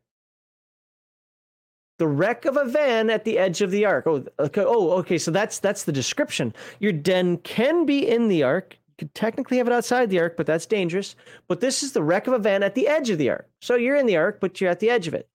The 2.01 2.09
wreck 2.09 2.47
of 2.47 2.57
a 2.57 2.65
van 2.65 3.11
at 3.11 3.25
the 3.25 3.37
edge 3.37 3.61
of 3.61 3.71
the 3.71 3.85
ark. 3.85 4.07
Oh, 4.07 4.25
okay. 4.39 4.65
Oh, 4.65 4.93
okay. 4.93 5.19
So 5.19 5.31
that's 5.31 5.59
that's 5.59 5.85
the 5.85 5.93
description. 5.93 6.55
Your 6.79 6.93
den 6.93 7.37
can 7.37 7.85
be 7.85 8.09
in 8.09 8.29
the 8.29 8.43
ark. 8.43 8.79
You 8.89 8.95
could 9.07 9.15
technically 9.15 9.59
have 9.59 9.67
it 9.67 9.73
outside 9.75 10.09
the 10.09 10.19
ark, 10.19 10.35
but 10.35 10.47
that's 10.47 10.65
dangerous. 10.65 11.15
But 11.47 11.61
this 11.61 11.83
is 11.83 11.93
the 11.93 12.03
wreck 12.03 12.27
of 12.27 12.33
a 12.33 12.39
van 12.39 12.63
at 12.63 12.75
the 12.75 12.89
edge 12.89 13.11
of 13.11 13.19
the 13.19 13.29
ark. 13.29 13.51
So 13.61 13.75
you're 13.75 13.97
in 13.97 14.07
the 14.07 14.17
ark, 14.17 14.39
but 14.41 14.63
you're 14.63 14.71
at 14.71 14.81
the 14.81 14.89
edge 14.89 15.09
of 15.09 15.13
it. 15.13 15.29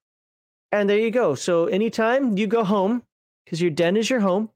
And 0.72 0.90
there 0.90 0.98
you 0.98 1.12
go. 1.12 1.36
So 1.36 1.66
anytime 1.66 2.36
you 2.36 2.48
go 2.48 2.64
home, 2.64 3.04
because 3.46 3.62
your 3.62 3.70
den 3.70 3.96
is 3.96 4.10
your 4.10 4.22
home, 4.22 4.50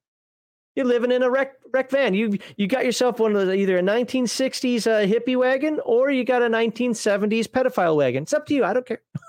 you're 0.76 0.88
living 0.88 1.12
in 1.12 1.22
a 1.22 1.30
wreck 1.30 1.60
wreck 1.72 1.92
van. 1.92 2.16
You 2.16 2.40
you 2.58 2.66
got 2.66 2.86
yourself 2.86 3.20
one 3.20 3.36
of 3.36 3.46
the, 3.46 3.54
either 3.54 3.78
a 3.78 3.84
1960s 3.84 4.88
uh, 4.88 5.06
hippie 5.06 5.38
wagon 5.38 5.80
or 5.86 6.10
you 6.10 6.24
got 6.24 6.42
a 6.42 6.50
1970s 6.50 7.50
pedophile 7.50 7.98
wagon. 7.98 8.24
It's 8.24 8.34
up 8.34 8.48
to 8.48 8.56
you. 8.56 8.66
I 8.66 8.74
don't 8.74 8.88
care. 8.88 9.04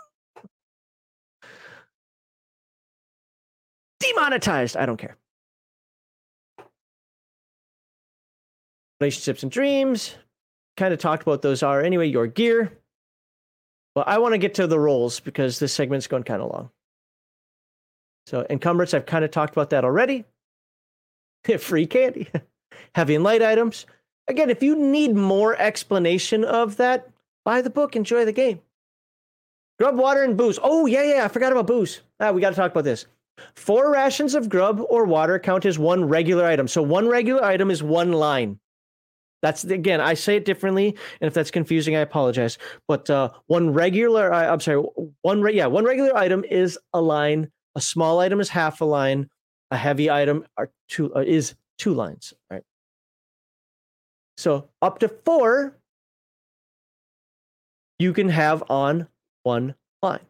Demonetized. 4.00 4.76
I 4.76 4.86
don't 4.86 4.96
care. 4.96 5.16
Relationships 9.00 9.42
and 9.42 9.52
dreams. 9.52 10.16
Kind 10.76 10.92
of 10.92 11.00
talked 11.00 11.22
about 11.22 11.42
those 11.42 11.62
are 11.62 11.82
anyway. 11.82 12.08
Your 12.08 12.26
gear. 12.26 12.72
But 13.94 14.08
I 14.08 14.18
want 14.18 14.34
to 14.34 14.38
get 14.38 14.54
to 14.54 14.66
the 14.66 14.78
roles 14.78 15.20
because 15.20 15.58
this 15.58 15.72
segment's 15.72 16.06
going 16.06 16.22
kind 16.22 16.42
of 16.42 16.50
long. 16.50 16.70
So 18.26 18.46
encumbrance, 18.48 18.94
I've 18.94 19.06
kind 19.06 19.24
of 19.24 19.30
talked 19.30 19.52
about 19.52 19.70
that 19.70 19.84
already. 19.84 20.24
Free 21.58 21.86
candy, 21.86 22.28
heavy 22.94 23.14
and 23.14 23.24
light 23.24 23.42
items. 23.42 23.86
Again, 24.28 24.50
if 24.50 24.62
you 24.62 24.76
need 24.76 25.16
more 25.16 25.56
explanation 25.56 26.44
of 26.44 26.76
that, 26.76 27.08
buy 27.44 27.62
the 27.62 27.70
book, 27.70 27.96
enjoy 27.96 28.24
the 28.24 28.32
game. 28.32 28.60
Grub, 29.80 29.96
water, 29.96 30.22
and 30.22 30.36
booze. 30.36 30.58
Oh, 30.62 30.86
yeah, 30.86 31.02
yeah, 31.02 31.24
I 31.24 31.28
forgot 31.28 31.52
about 31.52 31.66
booze. 31.66 32.02
Ah, 32.20 32.30
we 32.30 32.40
got 32.40 32.50
to 32.50 32.56
talk 32.56 32.70
about 32.70 32.84
this. 32.84 33.06
Four 33.54 33.92
rations 33.92 34.34
of 34.34 34.48
grub 34.48 34.80
or 34.88 35.04
water 35.04 35.38
count 35.38 35.66
as 35.66 35.78
one 35.78 36.04
regular 36.04 36.44
item. 36.44 36.68
So 36.68 36.82
one 36.82 37.08
regular 37.08 37.44
item 37.44 37.70
is 37.70 37.82
one 37.82 38.12
line. 38.12 38.58
That's 39.42 39.64
again, 39.64 40.00
I 40.00 40.14
say 40.14 40.36
it 40.36 40.44
differently, 40.44 40.88
and 41.20 41.26
if 41.26 41.32
that's 41.32 41.50
confusing, 41.50 41.96
I 41.96 42.00
apologize. 42.00 42.58
But 42.86 43.08
uh, 43.08 43.30
one 43.46 43.72
regular, 43.72 44.32
I, 44.32 44.52
am 44.52 44.60
sorry, 44.60 44.84
one 45.22 45.40
re- 45.40 45.54
yeah, 45.54 45.66
one 45.66 45.84
regular 45.84 46.14
item 46.16 46.44
is 46.44 46.78
a 46.92 47.00
line. 47.00 47.50
A 47.74 47.80
small 47.80 48.18
item 48.18 48.40
is 48.40 48.50
half 48.50 48.80
a 48.80 48.84
line. 48.84 49.30
A 49.70 49.76
heavy 49.76 50.10
item 50.10 50.44
are 50.56 50.70
two 50.88 51.14
uh, 51.14 51.20
is 51.20 51.54
two 51.78 51.94
lines. 51.94 52.34
Right. 52.50 52.62
So 54.36 54.68
up 54.82 54.98
to 54.98 55.08
four, 55.08 55.78
you 57.98 58.12
can 58.12 58.28
have 58.28 58.62
on 58.68 59.06
one 59.42 59.74
line, 60.02 60.26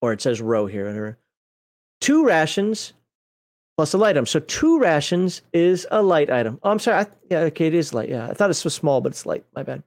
or 0.00 0.12
it 0.12 0.20
says 0.20 0.40
row 0.40 0.66
here. 0.66 1.18
Two 2.00 2.24
rations 2.24 2.92
plus 3.76 3.94
a 3.94 3.98
light 3.98 4.10
item. 4.10 4.26
So 4.26 4.40
two 4.40 4.78
rations 4.80 5.42
is 5.52 5.86
a 5.90 6.02
light 6.02 6.30
item. 6.30 6.58
Oh, 6.62 6.70
I'm 6.70 6.78
sorry. 6.78 7.04
I, 7.04 7.06
yeah, 7.30 7.38
okay, 7.40 7.68
it 7.68 7.74
is 7.74 7.94
light. 7.94 8.08
Yeah, 8.08 8.28
I 8.28 8.34
thought 8.34 8.50
it 8.50 8.64
was 8.64 8.74
small, 8.74 9.00
but 9.00 9.12
it's 9.12 9.26
light. 9.26 9.44
My 9.54 9.62
bad. 9.62 9.82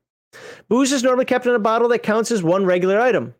Booze 0.69 0.93
is 0.93 1.03
normally 1.03 1.25
kept 1.25 1.45
in 1.45 1.53
a 1.53 1.59
bottle 1.59 1.89
that 1.89 2.03
counts 2.03 2.31
as 2.31 2.41
one 2.41 2.65
regular 2.65 2.99
item. 2.99 3.33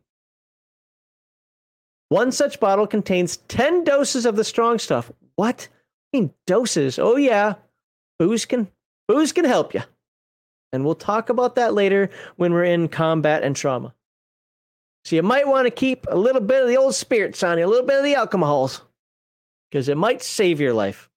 One 2.09 2.33
such 2.33 2.59
bottle 2.59 2.85
contains 2.85 3.37
10 3.47 3.85
doses 3.85 4.25
of 4.25 4.35
the 4.35 4.43
strong 4.43 4.77
stuff. 4.79 5.09
What? 5.37 5.69
I 6.13 6.17
mean 6.17 6.33
doses. 6.45 6.99
Oh 6.99 7.15
yeah. 7.15 7.53
Booze 8.19 8.43
can 8.45 8.67
booze 9.07 9.31
can 9.31 9.45
help 9.45 9.73
you. 9.73 9.81
And 10.73 10.83
we'll 10.83 10.95
talk 10.95 11.29
about 11.29 11.55
that 11.55 11.73
later 11.73 12.09
when 12.35 12.51
we're 12.53 12.65
in 12.65 12.89
combat 12.89 13.43
and 13.43 13.55
trauma. 13.55 13.93
So 15.05 15.15
you 15.15 15.23
might 15.23 15.47
want 15.47 15.65
to 15.65 15.71
keep 15.71 16.05
a 16.09 16.15
little 16.15 16.41
bit 16.41 16.61
of 16.61 16.67
the 16.67 16.77
old 16.77 16.95
spirits 16.95 17.41
on 17.43 17.57
you, 17.57 17.65
a 17.65 17.67
little 17.67 17.85
bit 17.85 17.97
of 17.97 18.03
the 18.03 18.15
alcohols, 18.15 18.81
because 19.69 19.89
it 19.89 19.97
might 19.97 20.21
save 20.21 20.59
your 20.59 20.73
life. 20.73 21.09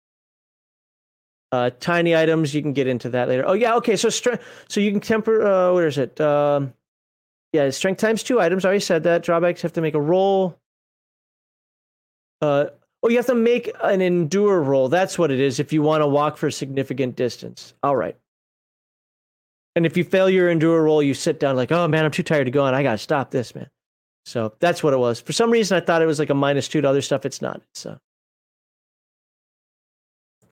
Uh, 1.52 1.70
tiny 1.78 2.16
items, 2.16 2.54
you 2.54 2.62
can 2.62 2.72
get 2.72 2.86
into 2.88 3.10
that 3.10 3.28
later. 3.28 3.44
Oh 3.46 3.52
yeah, 3.52 3.76
okay. 3.76 3.94
So 3.96 4.08
strength, 4.08 4.42
so 4.68 4.80
you 4.80 4.90
can 4.90 5.00
temper. 5.00 5.46
Uh, 5.46 5.72
where 5.72 5.86
is 5.86 5.98
it? 5.98 6.20
Um, 6.20 6.72
yeah, 7.52 7.70
strength 7.70 8.00
times 8.00 8.24
two 8.24 8.40
items. 8.40 8.64
I 8.64 8.68
already 8.68 8.80
said 8.80 9.04
that. 9.04 9.22
Drawbacks 9.22 9.62
have 9.62 9.74
to 9.74 9.80
make 9.80 9.94
a 9.94 10.00
roll. 10.00 10.58
Uh, 12.40 12.66
oh, 13.02 13.08
you 13.08 13.16
have 13.16 13.26
to 13.26 13.34
make 13.36 13.70
an 13.82 14.00
endure 14.00 14.60
roll. 14.60 14.88
That's 14.88 15.16
what 15.16 15.30
it 15.30 15.38
is 15.38 15.60
if 15.60 15.72
you 15.72 15.80
want 15.80 16.02
to 16.02 16.08
walk 16.08 16.36
for 16.36 16.48
a 16.48 16.52
significant 16.52 17.14
distance. 17.14 17.74
All 17.84 17.94
right. 17.94 18.16
And 19.76 19.84
if 19.84 19.96
you 19.96 20.04
fail 20.04 20.30
your 20.30 20.50
endure 20.50 20.82
roll, 20.82 21.02
you 21.02 21.14
sit 21.14 21.40
down 21.40 21.56
like, 21.56 21.72
oh 21.72 21.88
man, 21.88 22.04
I'm 22.04 22.10
too 22.10 22.22
tired 22.22 22.44
to 22.44 22.50
go 22.50 22.64
on. 22.64 22.74
I 22.74 22.82
got 22.82 22.92
to 22.92 22.98
stop 22.98 23.30
this, 23.30 23.54
man. 23.54 23.68
So 24.24 24.54
that's 24.60 24.82
what 24.82 24.94
it 24.94 24.98
was. 24.98 25.20
For 25.20 25.32
some 25.32 25.50
reason, 25.50 25.76
I 25.76 25.80
thought 25.80 26.00
it 26.00 26.06
was 26.06 26.18
like 26.18 26.30
a 26.30 26.34
minus 26.34 26.68
two 26.68 26.80
to 26.80 26.88
other 26.88 27.02
stuff. 27.02 27.26
It's 27.26 27.42
not. 27.42 27.60
So, 27.74 27.90
uh... 27.90 27.96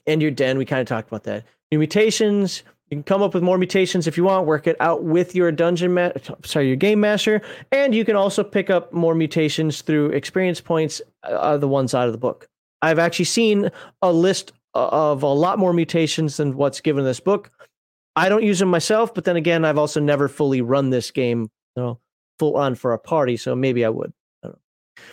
and 0.07 0.21
your 0.21 0.31
den, 0.31 0.59
we 0.59 0.65
kind 0.65 0.81
of 0.81 0.87
talked 0.87 1.09
about 1.09 1.23
that. 1.25 1.45
Mutations, 1.71 2.65
you 2.91 2.97
can 2.97 3.03
come 3.03 3.23
up 3.23 3.33
with 3.33 3.43
more 3.43 3.57
mutations 3.57 4.07
if 4.07 4.19
you 4.19 4.25
want, 4.25 4.47
work 4.47 4.67
it 4.67 4.77
out 4.81 5.05
with 5.05 5.35
your 5.35 5.51
dungeon 5.51 5.95
ma- 5.95 6.11
sorry, 6.45 6.67
your 6.67 6.77
game 6.77 7.01
master, 7.01 7.41
and 7.71 7.95
you 7.95 8.05
can 8.05 8.17
also 8.17 8.45
pick 8.45 8.69
up 8.69 8.93
more 8.93 9.15
mutations 9.15 9.81
through 9.81 10.11
experience 10.11 10.61
points 10.61 11.01
uh, 11.23 11.57
the 11.57 11.69
ones 11.69 11.95
out 11.95 12.07
of 12.07 12.13
the 12.13 12.19
book. 12.19 12.47
I've 12.83 12.99
actually 12.99 13.25
seen 13.25 13.71
a 14.03 14.13
list 14.13 14.53
of 14.75 15.23
a 15.23 15.27
lot 15.27 15.59
more 15.59 15.73
mutations 15.73 16.37
than 16.37 16.57
what's 16.57 16.83
given 16.83 17.01
in 17.01 17.07
this 17.07 17.21
book. 17.21 17.51
I 18.15 18.29
don't 18.29 18.43
use 18.43 18.59
them 18.59 18.69
myself, 18.69 19.15
but 19.15 19.25
then 19.25 19.37
again, 19.37 19.65
I've 19.65 19.79
also 19.79 20.01
never 20.01 20.29
fully 20.29 20.61
run 20.61 20.91
this 20.91 21.11
game, 21.11 21.51
you 21.77 21.83
know, 21.83 21.99
full 22.39 22.57
on 22.57 22.75
for 22.75 22.93
a 22.93 22.99
party, 22.99 23.37
so 23.37 23.55
maybe 23.57 23.85
I 23.85 23.89
would. 23.89 24.13
I 24.45 24.51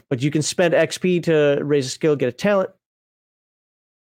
but 0.09 0.21
you 0.21 0.31
can 0.31 0.41
spend 0.41 0.73
XP 0.73 1.23
to 1.23 1.59
raise 1.63 1.85
a 1.85 1.89
skill, 1.89 2.15
get 2.15 2.29
a 2.29 2.33
talent. 2.33 2.71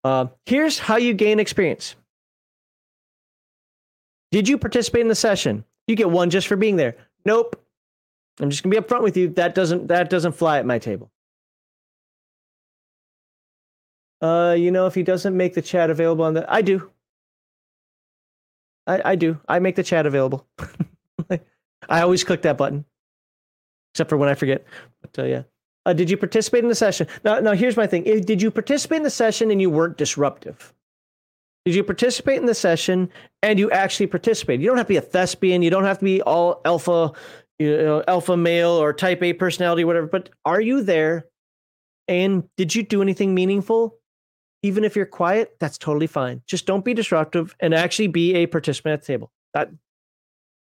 Uh, 0.04 0.28
here's 0.46 0.80
how 0.80 0.98
you 0.98 1.14
gain 1.14 1.40
experience. 1.40 1.96
Did 4.32 4.48
you 4.48 4.58
participate 4.58 5.02
in 5.02 5.08
the 5.08 5.16
session? 5.16 5.64
You 5.88 5.96
get 5.96 6.10
one 6.10 6.30
just 6.30 6.48
for 6.48 6.56
being 6.56 6.78
there. 6.78 6.96
Nope. 7.26 7.62
I'm 8.40 8.50
just 8.50 8.64
gonna 8.64 8.74
be 8.74 8.82
upfront 8.82 9.04
with 9.04 9.18
you. 9.18 9.30
That 9.30 9.54
doesn't 9.54 9.88
that 9.90 10.10
doesn't 10.10 10.32
fly 10.32 10.58
at 10.58 10.66
my 10.66 10.80
table. 10.80 11.12
Uh, 14.22 14.56
you 14.58 14.72
know, 14.72 14.86
if 14.86 14.96
he 14.96 15.04
doesn't 15.04 15.36
make 15.36 15.54
the 15.54 15.62
chat 15.62 15.90
available 15.90 16.24
on 16.24 16.36
the, 16.36 16.52
I 16.52 16.62
do. 16.62 16.91
I 18.88 19.12
I 19.12 19.16
do. 19.16 19.40
I 19.48 19.60
make 19.60 19.76
the 19.76 19.84
chat 19.84 20.06
available. 20.06 20.48
I 21.90 22.02
always 22.02 22.24
click 22.24 22.44
that 22.44 22.58
button, 22.58 22.86
except 23.94 24.10
for 24.10 24.18
when 24.18 24.30
I 24.30 24.36
forget. 24.36 24.66
But 25.02 25.24
uh, 25.24 25.26
yeah. 25.26 25.44
Uh, 25.86 25.94
did 25.94 26.10
you 26.10 26.18
participate 26.18 26.64
in 26.64 26.70
the 26.70 26.76
session? 26.76 27.08
Now, 27.24 27.40
now 27.40 27.54
here's 27.54 27.76
my 27.76 27.88
thing. 27.88 28.04
Did 28.04 28.42
you 28.42 28.52
participate 28.52 28.98
in 28.98 29.04
the 29.04 29.10
session 29.10 29.50
and 29.50 29.60
you 29.60 29.70
weren't 29.70 29.98
disruptive? 29.98 30.74
Did 31.66 31.76
you 31.76 31.84
participate 31.84 32.40
in 32.40 32.46
the 32.46 32.56
session 32.56 33.10
and 33.42 33.60
you 33.60 33.70
actually 33.72 34.08
participated? 34.08 34.62
You 34.62 34.68
don't 34.68 34.78
have 34.78 34.88
to 34.88 34.94
be 34.94 34.98
a 34.98 35.02
thespian. 35.02 35.62
You 35.62 35.70
don't 35.70 35.84
have 35.84 36.00
to 36.00 36.06
be 36.06 36.22
all 36.22 36.62
alpha, 36.66 37.14
you 37.60 37.78
know, 37.78 38.04
alpha 38.08 38.38
male 38.38 38.72
or 38.72 38.94
type 38.94 39.22
A 39.22 39.34
personality, 39.34 39.84
whatever. 39.84 40.08
But 40.08 40.30
are 40.46 40.62
you 40.62 40.84
there? 40.84 41.28
And 42.08 42.44
did 42.58 42.76
you 42.76 42.84
do 42.84 43.02
anything 43.02 43.34
meaningful? 43.36 43.98
Even 44.64 44.84
if 44.84 44.96
you're 44.96 45.06
quiet, 45.06 45.56
that's 45.60 45.78
totally 45.78 46.08
fine. 46.08 46.42
Just 46.46 46.66
don't 46.66 46.86
be 46.86 46.94
disruptive 46.94 47.56
and 47.60 47.74
actually 47.74 48.08
be 48.08 48.36
a 48.36 48.46
participant 48.46 48.94
at 48.94 49.02
the 49.02 49.08
table. 49.08 49.32
That. 49.54 49.72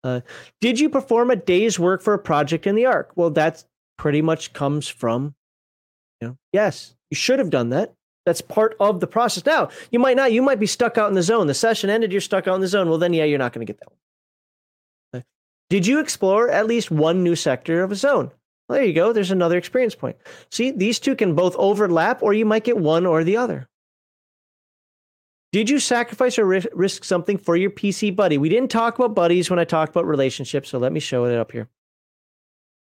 Uh, 0.03 0.21
did 0.61 0.79
you 0.79 0.89
perform 0.89 1.31
a 1.31 1.35
day's 1.35 1.79
work 1.79 2.01
for 2.01 2.13
a 2.13 2.19
project 2.19 2.67
in 2.67 2.75
the 2.75 2.85
ark? 2.85 3.11
Well, 3.15 3.31
that's 3.31 3.65
pretty 3.97 4.21
much 4.21 4.53
comes 4.53 4.87
from, 4.87 5.33
you 6.21 6.27
know, 6.27 6.37
yes, 6.53 6.95
you 7.09 7.15
should 7.15 7.39
have 7.39 7.49
done 7.49 7.69
that. 7.69 7.93
That's 8.25 8.41
part 8.41 8.75
of 8.79 8.99
the 8.99 9.07
process. 9.07 9.45
Now, 9.45 9.69
you 9.91 9.99
might 9.99 10.17
not, 10.17 10.31
you 10.31 10.41
might 10.41 10.59
be 10.59 10.65
stuck 10.65 10.97
out 10.97 11.09
in 11.09 11.15
the 11.15 11.23
zone. 11.23 11.47
The 11.47 11.53
session 11.53 11.89
ended, 11.89 12.11
you're 12.11 12.21
stuck 12.21 12.47
out 12.47 12.55
in 12.55 12.61
the 12.61 12.67
zone. 12.67 12.89
Well, 12.89 12.97
then, 12.97 13.13
yeah, 13.13 13.23
you're 13.23 13.39
not 13.39 13.53
going 13.53 13.65
to 13.65 13.71
get 13.71 13.79
that 13.79 13.91
one. 13.91 15.21
Okay. 15.21 15.25
Did 15.69 15.87
you 15.87 15.99
explore 15.99 16.49
at 16.49 16.67
least 16.67 16.91
one 16.91 17.23
new 17.23 17.35
sector 17.35 17.83
of 17.83 17.91
a 17.91 17.95
zone? 17.95 18.31
Well, 18.67 18.77
there 18.77 18.85
you 18.85 18.93
go. 18.93 19.13
There's 19.13 19.31
another 19.31 19.57
experience 19.57 19.95
point. 19.95 20.17
See, 20.51 20.71
these 20.71 20.99
two 20.99 21.15
can 21.15 21.35
both 21.35 21.55
overlap, 21.55 22.23
or 22.23 22.33
you 22.33 22.45
might 22.45 22.63
get 22.63 22.77
one 22.77 23.05
or 23.05 23.23
the 23.23 23.37
other. 23.37 23.69
Did 25.51 25.69
you 25.69 25.79
sacrifice 25.79 26.37
or 26.37 26.45
risk 26.45 27.03
something 27.03 27.37
for 27.37 27.55
your 27.55 27.69
PC 27.71 28.13
buddy? 28.15 28.37
We 28.37 28.49
didn't 28.49 28.71
talk 28.71 28.99
about 28.99 29.15
buddies 29.15 29.49
when 29.49 29.59
I 29.59 29.63
talked 29.63 29.91
about 29.91 30.05
relationships, 30.05 30.69
so 30.69 30.79
let 30.79 30.91
me 30.91 30.99
show 30.99 31.25
it 31.25 31.37
up 31.37 31.51
here. 31.51 31.69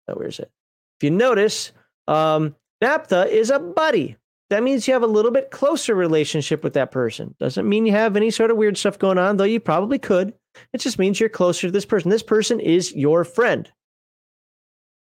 Oh, 0.08 0.16
where's 0.16 0.40
it? 0.40 0.52
If 1.00 1.04
you 1.04 1.12
notice, 1.12 1.72
um, 2.08 2.56
is 2.82 3.50
a 3.50 3.60
buddy. 3.60 4.18
That 4.50 4.64
means 4.64 4.88
you 4.88 4.94
have 4.94 5.04
a 5.04 5.08
little 5.08 5.32
bit 5.32 5.52
closer 5.52 5.94
relationship 5.94 6.64
with 6.64 6.74
that 6.74 6.92
person. 6.92 7.36
Doesn't 7.40 7.68
mean 7.68 7.86
you 7.86 7.92
have 7.92 8.16
any 8.16 8.32
sort 8.32 8.50
of 8.50 8.58
weird 8.58 8.78
stuff 8.78 8.98
going 8.98 9.18
on, 9.18 9.38
though 9.38 9.44
you 9.44 9.60
probably 9.60 10.00
could. 10.00 10.34
It 10.74 10.80
just 10.80 11.00
means 11.00 11.20
you're 11.20 11.30
closer 11.30 11.68
to 11.68 11.72
this 11.72 11.86
person. 11.86 12.10
This 12.10 12.24
person 12.24 12.60
is 12.60 12.94
your 12.94 13.24
friend. 13.24 13.70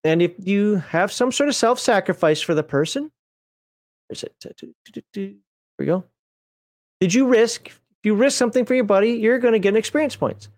And 0.05 0.21
if 0.21 0.33
you 0.39 0.77
have 0.77 1.13
some 1.13 1.33
sort 1.33 1.49
of 1.49 1.55
self 1.55 1.79
sacrifice 1.79 2.41
for 2.43 2.55
the 2.55 2.63
person, 2.63 3.11
where's 4.09 4.25
it? 4.25 4.35
Here 5.15 5.35
we 5.79 5.87
go. 5.87 6.05
Did 7.03 7.15
you 7.15 7.27
risk? 7.27 7.67
If 7.67 7.81
you 8.05 8.15
risk 8.15 8.39
something 8.39 8.65
for 8.65 8.77
your 8.77 8.85
buddy, 8.85 9.15
you're 9.15 9.41
going 9.41 9.55
to 9.55 9.59
get 9.59 9.75
experience 9.75 10.15
points. 10.15 10.49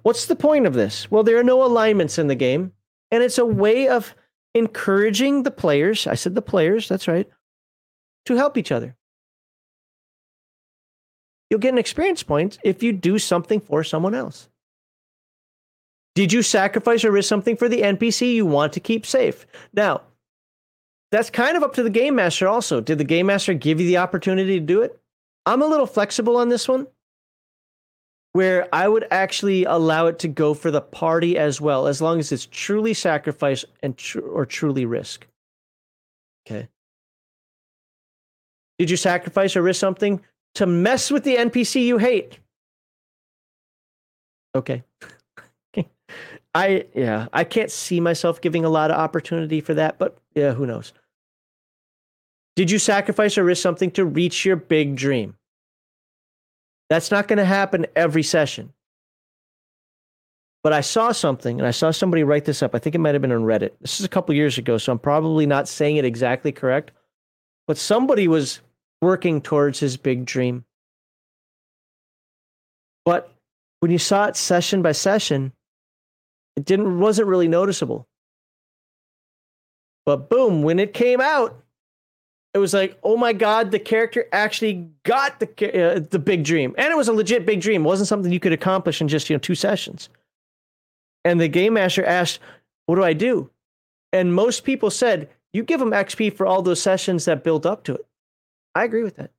What's 0.00 0.24
the 0.24 0.34
point 0.34 0.66
of 0.66 0.72
this? 0.72 1.10
Well, 1.10 1.22
there 1.22 1.38
are 1.38 1.44
no 1.44 1.62
alignments 1.62 2.18
in 2.18 2.26
the 2.26 2.34
game, 2.34 2.72
and 3.10 3.22
it's 3.22 3.36
a 3.36 3.44
way 3.44 3.88
of 3.88 4.14
encouraging 4.54 5.42
the 5.42 5.50
players, 5.50 6.06
I 6.06 6.14
said 6.14 6.34
the 6.34 6.40
players, 6.40 6.88
that's 6.88 7.06
right, 7.06 7.28
to 8.24 8.34
help 8.34 8.56
each 8.56 8.72
other. 8.72 8.96
You'll 11.50 11.60
get 11.60 11.74
an 11.74 11.78
experience 11.78 12.22
point 12.22 12.56
if 12.64 12.82
you 12.82 12.94
do 12.94 13.18
something 13.18 13.60
for 13.60 13.84
someone 13.84 14.14
else. 14.14 14.48
Did 16.14 16.32
you 16.32 16.40
sacrifice 16.40 17.04
or 17.04 17.12
risk 17.12 17.28
something 17.28 17.58
for 17.58 17.68
the 17.68 17.82
NPC 17.82 18.32
you 18.32 18.46
want 18.46 18.72
to 18.72 18.80
keep 18.80 19.04
safe? 19.04 19.44
Now, 19.74 20.00
that's 21.12 21.28
kind 21.28 21.58
of 21.58 21.62
up 21.62 21.74
to 21.74 21.82
the 21.82 21.90
game 21.90 22.14
master 22.14 22.48
also. 22.48 22.80
Did 22.80 22.96
the 22.96 23.04
game 23.04 23.26
master 23.26 23.52
give 23.52 23.82
you 23.82 23.86
the 23.86 23.98
opportunity 23.98 24.58
to 24.58 24.64
do 24.64 24.80
it? 24.80 24.98
I'm 25.46 25.62
a 25.62 25.66
little 25.66 25.86
flexible 25.86 26.36
on 26.36 26.48
this 26.48 26.68
one 26.68 26.86
where 28.34 28.68
I 28.72 28.88
would 28.88 29.06
actually 29.12 29.64
allow 29.64 30.06
it 30.06 30.18
to 30.18 30.28
go 30.28 30.54
for 30.54 30.72
the 30.72 30.80
party 30.80 31.38
as 31.38 31.60
well, 31.60 31.86
as 31.86 32.02
long 32.02 32.18
as 32.18 32.32
it's 32.32 32.46
truly 32.50 32.92
sacrifice 32.92 33.64
and 33.80 33.96
tr- 33.96 34.18
or 34.20 34.44
truly 34.44 34.86
risk. 34.86 35.26
Okay. 36.44 36.68
Did 38.78 38.90
you 38.90 38.96
sacrifice 38.96 39.54
or 39.54 39.62
risk 39.62 39.78
something 39.78 40.20
to 40.56 40.66
mess 40.66 41.12
with 41.12 41.22
the 41.22 41.36
NPC 41.36 41.84
you 41.84 41.98
hate? 41.98 42.40
Okay. 44.56 44.82
I 46.54 46.86
yeah, 46.92 47.28
I 47.32 47.44
can't 47.44 47.70
see 47.70 48.00
myself 48.00 48.40
giving 48.40 48.64
a 48.64 48.68
lot 48.68 48.90
of 48.90 48.96
opportunity 48.96 49.60
for 49.60 49.74
that, 49.74 49.98
but 49.98 50.18
yeah, 50.34 50.52
who 50.52 50.66
knows. 50.66 50.92
Did 52.56 52.70
you 52.70 52.78
sacrifice 52.78 53.36
or 53.36 53.44
risk 53.44 53.62
something 53.62 53.90
to 53.92 54.04
reach 54.04 54.44
your 54.44 54.56
big 54.56 54.96
dream? 54.96 55.36
That's 56.88 57.10
not 57.10 57.26
going 57.28 57.38
to 57.38 57.44
happen 57.44 57.86
every 57.96 58.22
session. 58.22 58.72
But 60.62 60.72
I 60.72 60.80
saw 60.80 61.12
something 61.12 61.58
and 61.58 61.66
I 61.66 61.72
saw 61.72 61.90
somebody 61.90 62.22
write 62.22 62.44
this 62.44 62.62
up. 62.62 62.74
I 62.74 62.78
think 62.78 62.94
it 62.94 62.98
might 62.98 63.14
have 63.14 63.22
been 63.22 63.32
on 63.32 63.42
Reddit. 63.42 63.72
This 63.80 64.00
is 64.00 64.06
a 64.06 64.08
couple 64.08 64.34
years 64.34 64.56
ago, 64.56 64.78
so 64.78 64.92
I'm 64.92 64.98
probably 64.98 65.46
not 65.46 65.68
saying 65.68 65.96
it 65.96 66.04
exactly 66.04 66.52
correct. 66.52 66.92
But 67.66 67.76
somebody 67.76 68.28
was 68.28 68.60
working 69.02 69.40
towards 69.40 69.78
his 69.78 69.96
big 69.96 70.24
dream. 70.24 70.64
But 73.04 73.30
when 73.80 73.90
you 73.90 73.98
saw 73.98 74.26
it 74.26 74.36
session 74.36 74.80
by 74.80 74.92
session, 74.92 75.52
it 76.56 76.64
didn't 76.64 76.98
wasn't 76.98 77.28
really 77.28 77.48
noticeable. 77.48 78.06
But 80.06 80.30
boom, 80.30 80.62
when 80.62 80.78
it 80.78 80.94
came 80.94 81.20
out, 81.20 81.63
it 82.54 82.58
was 82.58 82.72
like, 82.72 82.96
oh 83.02 83.16
my 83.16 83.32
god, 83.32 83.72
the 83.72 83.80
character 83.80 84.26
actually 84.32 84.88
got 85.02 85.40
the 85.40 85.96
uh, 85.96 86.00
the 86.08 86.20
big 86.20 86.44
dream, 86.44 86.72
and 86.78 86.92
it 86.92 86.96
was 86.96 87.08
a 87.08 87.12
legit 87.12 87.44
big 87.44 87.60
dream. 87.60 87.82
It 87.82 87.88
wasn't 87.88 88.08
something 88.08 88.32
you 88.32 88.40
could 88.40 88.52
accomplish 88.52 89.00
in 89.00 89.08
just 89.08 89.28
you 89.28 89.34
know 89.34 89.40
two 89.40 89.56
sessions. 89.56 90.08
And 91.24 91.40
the 91.40 91.48
game 91.48 91.74
master 91.74 92.04
asked, 92.04 92.38
"What 92.86 92.94
do 92.94 93.02
I 93.02 93.12
do?" 93.12 93.50
And 94.12 94.32
most 94.32 94.62
people 94.62 94.90
said, 94.90 95.28
"You 95.52 95.64
give 95.64 95.80
them 95.80 95.90
XP 95.90 96.36
for 96.36 96.46
all 96.46 96.62
those 96.62 96.80
sessions 96.80 97.24
that 97.24 97.42
build 97.42 97.66
up 97.66 97.82
to 97.84 97.94
it." 97.96 98.06
I 98.76 98.84
agree 98.84 99.02
with 99.02 99.16
that. 99.16 99.32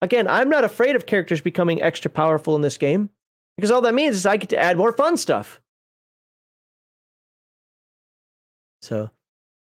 Again, 0.00 0.26
I'm 0.26 0.48
not 0.48 0.64
afraid 0.64 0.96
of 0.96 1.04
characters 1.04 1.42
becoming 1.42 1.82
extra 1.82 2.10
powerful 2.10 2.56
in 2.56 2.62
this 2.62 2.78
game 2.78 3.10
because 3.56 3.70
all 3.70 3.82
that 3.82 3.94
means 3.94 4.16
is 4.16 4.24
I 4.24 4.38
get 4.38 4.50
to 4.50 4.58
add 4.58 4.78
more 4.78 4.92
fun 4.92 5.18
stuff. 5.18 5.60
So, 8.80 9.10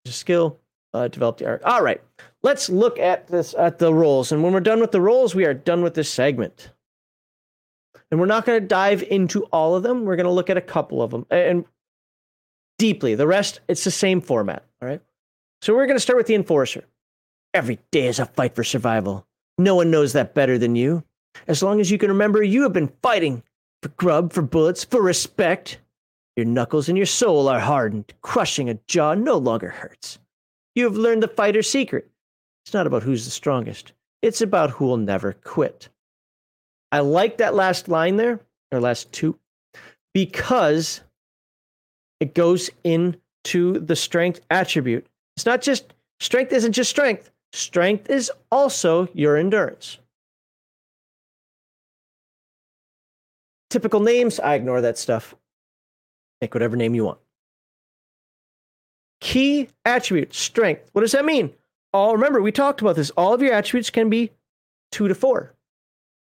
just 0.06 0.20
skill, 0.20 0.60
uh, 0.98 1.08
develop 1.08 1.38
the 1.38 1.46
art. 1.46 1.64
All 1.64 1.82
right, 1.82 2.02
let's 2.44 2.70
look 2.70 3.00
at 3.00 3.28
this 3.28 3.54
at 3.58 3.80
the 3.80 3.94
roles. 3.94 4.32
And 4.32 4.44
when 4.44 4.54
we're 4.54 4.60
done 4.60 4.80
with 4.82 4.92
the 4.92 5.02
roles, 5.02 5.36
we 5.36 5.46
are 5.46 5.54
done 5.54 5.82
with 5.84 5.94
this 5.94 6.10
segment. 6.10 6.72
And 8.10 8.20
we're 8.20 8.26
not 8.26 8.46
going 8.46 8.62
to 8.62 8.68
dive 8.68 9.04
into 9.04 9.44
all 9.46 9.76
of 9.76 9.84
them. 9.84 10.06
We're 10.06 10.16
going 10.16 10.26
to 10.26 10.32
look 10.32 10.50
at 10.50 10.58
a 10.58 10.62
couple 10.62 11.02
of 11.02 11.12
them 11.12 11.26
and 11.30 11.66
deeply. 12.78 13.16
The 13.16 13.28
rest, 13.28 13.60
it's 13.68 13.84
the 13.84 13.92
same 13.92 14.22
format. 14.22 14.64
All 14.82 14.88
right. 14.88 15.02
So 15.62 15.76
we're 15.76 15.88
going 15.88 15.98
to 15.98 16.02
start 16.02 16.18
with 16.18 16.28
the 16.28 16.36
enforcer. 16.36 16.86
Every 17.54 17.80
day 17.92 18.08
is 18.08 18.20
a 18.20 18.26
fight 18.26 18.56
for 18.56 18.64
survival. 18.64 19.26
No 19.58 19.76
one 19.76 19.92
knows 19.92 20.14
that 20.14 20.36
better 20.36 20.58
than 20.58 20.76
you. 20.76 21.04
As 21.48 21.64
long 21.64 21.80
as 21.80 21.92
you 21.92 21.98
can 21.98 22.10
remember, 22.10 22.44
you 22.44 22.64
have 22.64 22.74
been 22.74 22.94
fighting 23.02 23.44
for 23.82 23.90
grub, 23.90 24.32
for 24.32 24.42
bullets, 24.42 24.84
for 24.84 25.02
respect. 25.02 25.80
Your 26.36 26.46
knuckles 26.46 26.88
and 26.88 26.98
your 26.98 27.08
soul 27.08 27.48
are 27.48 27.60
hardened. 27.60 28.14
Crushing 28.22 28.70
a 28.70 28.76
jaw 28.88 29.16
no 29.16 29.38
longer 29.38 29.70
hurts. 29.70 30.20
You 30.78 30.84
have 30.84 30.96
learned 30.96 31.24
the 31.24 31.28
fighter's 31.28 31.68
secret. 31.68 32.08
It's 32.64 32.74
not 32.76 32.86
about 32.86 33.02
who's 33.02 33.26
the 33.26 33.32
strongest, 33.32 33.94
it's 34.22 34.42
about 34.42 34.70
who 34.70 34.86
will 34.86 34.98
never 34.98 35.34
quit. 35.34 35.90
I 36.92 37.00
like 37.00 37.40
that 37.40 37.56
last 37.56 37.88
line 37.88 38.18
there, 38.18 38.42
or 38.72 38.80
last 38.80 39.12
two, 39.12 39.40
because 40.14 41.02
it 42.20 42.36
goes 42.36 42.70
into 42.84 43.80
the 43.80 43.96
strength 43.96 44.42
attribute. 44.52 45.08
It's 45.36 45.48
not 45.48 45.64
just 45.64 45.96
strength, 46.20 46.54
isn't 46.54 46.74
just 46.74 46.92
strength, 46.92 47.32
strength 47.54 48.12
is 48.12 48.32
also 48.52 49.08
your 49.16 49.36
endurance. 49.36 49.98
Typical 53.72 54.00
names, 54.00 54.40
I 54.40 54.54
ignore 54.54 54.82
that 54.82 55.00
stuff. 55.00 55.34
Pick 56.40 56.54
whatever 56.54 56.76
name 56.76 56.94
you 56.94 57.06
want. 57.06 57.18
Key 59.20 59.70
attribute, 59.86 60.34
strength. 60.34 60.90
What 60.94 61.02
does 61.02 61.14
that 61.14 61.26
mean? 61.26 61.54
All 61.94 62.14
remember, 62.14 62.42
we 62.42 62.52
talked 62.52 62.82
about 62.82 62.96
this. 62.96 63.10
All 63.12 63.34
of 63.34 63.42
your 63.42 63.54
attributes 63.54 63.90
can 63.90 64.10
be 64.10 64.32
two 64.92 65.08
to 65.08 65.16
four, 65.16 65.56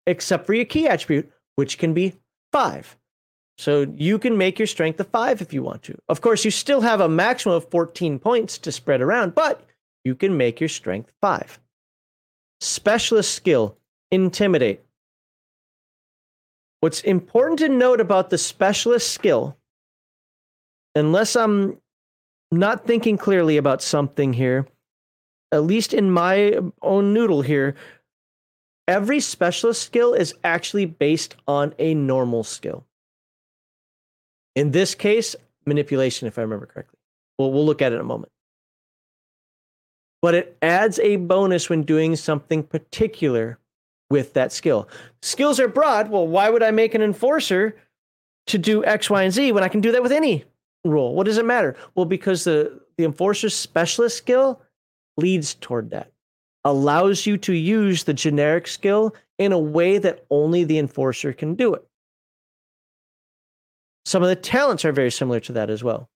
except 0.05 0.45
for 0.45 0.53
your 0.53 0.65
key 0.65 0.88
attribute, 0.88 1.31
which 1.55 1.77
can 1.77 1.93
be 1.93 2.14
five. 2.51 2.97
So 3.57 3.88
you 3.97 4.19
can 4.19 4.38
make 4.38 4.59
your 4.59 4.68
strength 4.68 4.99
a 4.99 5.03
five 5.03 5.41
if 5.41 5.51
you 5.51 5.64
want 5.64 5.84
to. 5.84 5.97
Of 6.07 6.22
course, 6.22 6.45
you 6.45 6.51
still 6.51 6.81
have 6.81 7.01
a 7.01 7.09
maximum 7.09 7.55
of 7.55 7.69
14 7.72 8.19
points 8.19 8.57
to 8.59 8.72
spread 8.72 9.01
around, 9.01 9.34
but 9.34 9.65
you 10.05 10.15
can 10.15 10.38
make 10.38 10.59
your 10.59 10.69
strength 10.69 11.11
five. 11.22 11.59
Specialist 12.61 13.34
skill, 13.34 13.77
intimidate. 14.11 14.84
What's 16.80 17.01
important 17.01 17.59
to 17.59 17.69
note 17.69 17.99
about 17.99 18.30
the 18.30 18.38
specialist 18.38 19.11
skill, 19.11 19.57
unless 20.93 21.35
I'm 21.35 21.81
not 22.51 22.85
thinking 22.85 23.17
clearly 23.17 23.57
about 23.57 23.81
something 23.81 24.33
here, 24.33 24.67
at 25.51 25.63
least 25.63 25.93
in 25.93 26.11
my 26.11 26.59
own 26.81 27.13
noodle 27.13 27.41
here, 27.41 27.75
every 28.87 29.19
specialist 29.19 29.81
skill 29.83 30.13
is 30.13 30.33
actually 30.43 30.85
based 30.85 31.35
on 31.47 31.73
a 31.79 31.93
normal 31.93 32.43
skill. 32.43 32.85
In 34.55 34.71
this 34.71 34.95
case, 34.95 35.35
manipulation, 35.65 36.27
if 36.27 36.37
I 36.37 36.41
remember 36.41 36.65
correctly. 36.65 36.99
Well, 37.37 37.51
we'll 37.51 37.65
look 37.65 37.81
at 37.81 37.91
it 37.91 37.95
in 37.95 38.01
a 38.01 38.05
moment. 38.05 38.31
but 40.21 40.33
it 40.35 40.57
adds 40.61 40.99
a 40.99 41.17
bonus 41.17 41.69
when 41.69 41.83
doing 41.83 42.15
something 42.15 42.63
particular 42.63 43.59
with 44.09 44.33
that 44.33 44.51
skill. 44.51 44.89
Skills 45.21 45.59
are 45.59 45.67
broad. 45.67 46.09
Well, 46.09 46.27
why 46.27 46.49
would 46.49 46.63
I 46.63 46.71
make 46.71 46.95
an 46.95 47.01
enforcer 47.01 47.75
to 48.47 48.57
do 48.57 48.83
X, 48.83 49.09
Y, 49.09 49.23
and 49.23 49.33
Z 49.33 49.51
when 49.51 49.63
I 49.63 49.67
can 49.67 49.81
do 49.81 49.91
that 49.91 50.01
with 50.01 50.11
any 50.11 50.45
role? 50.89 51.15
What 51.15 51.26
does 51.26 51.38
it 51.38 51.45
matter? 51.45 51.76
Well, 51.95 52.05
because 52.05 52.43
the, 52.43 52.80
the 52.97 53.05
enforcer's 53.05 53.55
specialist 53.55 54.18
skill 54.18 54.61
leads 55.18 55.55
toward 55.55 55.91
that, 55.91 56.11
allows 56.64 57.26
you 57.26 57.38
to 57.38 57.53
use 57.53 58.03
the 58.03 58.14
generic 58.14 58.68
skill 58.68 59.15
in 59.38 59.51
a 59.51 59.59
way 59.59 59.97
that 59.97 60.26
only 60.30 60.64
the 60.64 60.77
enforcer 60.80 61.34
can 61.34 61.55
do 61.55 61.73
it. 61.73 61.85
Some 64.05 64.23
of 64.23 64.30
the 64.30 64.35
talents 64.35 64.85
are 64.85 64.91
very 64.91 65.11
similar 65.11 65.39
to 65.41 65.53
that 65.53 65.69
as 65.69 65.84
well. 65.84 66.09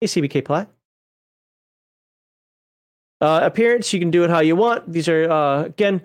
Hey, 0.00 0.06
CBK 0.06 0.44
Plot. 0.44 0.70
Uh, 3.20 3.40
appearance, 3.42 3.92
you 3.92 3.98
can 3.98 4.10
do 4.10 4.24
it 4.24 4.30
how 4.30 4.40
you 4.40 4.56
want. 4.56 4.90
These 4.90 5.08
are, 5.08 5.30
uh, 5.30 5.64
again, 5.64 6.02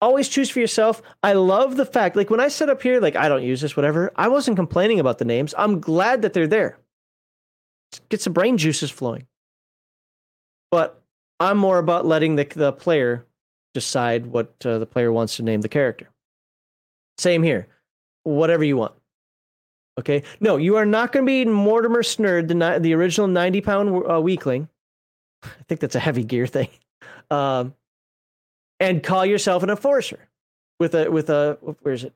always 0.00 0.28
choose 0.28 0.50
for 0.50 0.60
yourself. 0.60 1.02
I 1.22 1.32
love 1.32 1.76
the 1.76 1.86
fact, 1.86 2.16
like 2.16 2.30
when 2.30 2.40
I 2.40 2.48
set 2.48 2.68
up 2.68 2.82
here, 2.82 3.00
like 3.00 3.16
I 3.16 3.28
don't 3.28 3.42
use 3.42 3.60
this, 3.60 3.76
whatever, 3.76 4.12
I 4.16 4.28
wasn't 4.28 4.56
complaining 4.56 5.00
about 5.00 5.18
the 5.18 5.24
names. 5.24 5.54
I'm 5.58 5.80
glad 5.80 6.22
that 6.22 6.32
they're 6.32 6.46
there. 6.46 6.78
Get 8.08 8.20
some 8.20 8.32
brain 8.32 8.56
juices 8.58 8.90
flowing. 8.90 9.26
But 10.70 11.02
I'm 11.40 11.58
more 11.58 11.78
about 11.78 12.06
letting 12.06 12.36
the, 12.36 12.44
the 12.44 12.72
player 12.72 13.26
decide 13.74 14.26
what 14.26 14.54
uh, 14.64 14.78
the 14.78 14.86
player 14.86 15.12
wants 15.12 15.36
to 15.36 15.42
name 15.42 15.60
the 15.60 15.68
character. 15.68 16.08
Same 17.18 17.42
here. 17.42 17.68
Whatever 18.22 18.64
you 18.64 18.76
want. 18.76 18.94
Okay. 19.98 20.22
No, 20.40 20.56
you 20.56 20.76
are 20.76 20.86
not 20.86 21.12
going 21.12 21.24
to 21.24 21.30
be 21.30 21.44
Mortimer 21.44 22.02
Snerd, 22.02 22.48
the, 22.48 22.78
the 22.80 22.94
original 22.94 23.26
90 23.26 23.60
pound 23.60 24.10
uh, 24.10 24.20
weakling. 24.20 24.68
I 25.42 25.62
think 25.68 25.80
that's 25.80 25.94
a 25.94 26.00
heavy 26.00 26.24
gear 26.24 26.46
thing. 26.46 26.68
Um, 27.32 27.74
and 28.80 29.04
call 29.04 29.24
yourself 29.24 29.62
an 29.62 29.70
enforcer 29.70 30.28
with 30.80 30.96
a 30.96 31.08
with 31.08 31.30
a 31.30 31.58
where 31.82 31.94
is 31.94 32.02
it? 32.02 32.12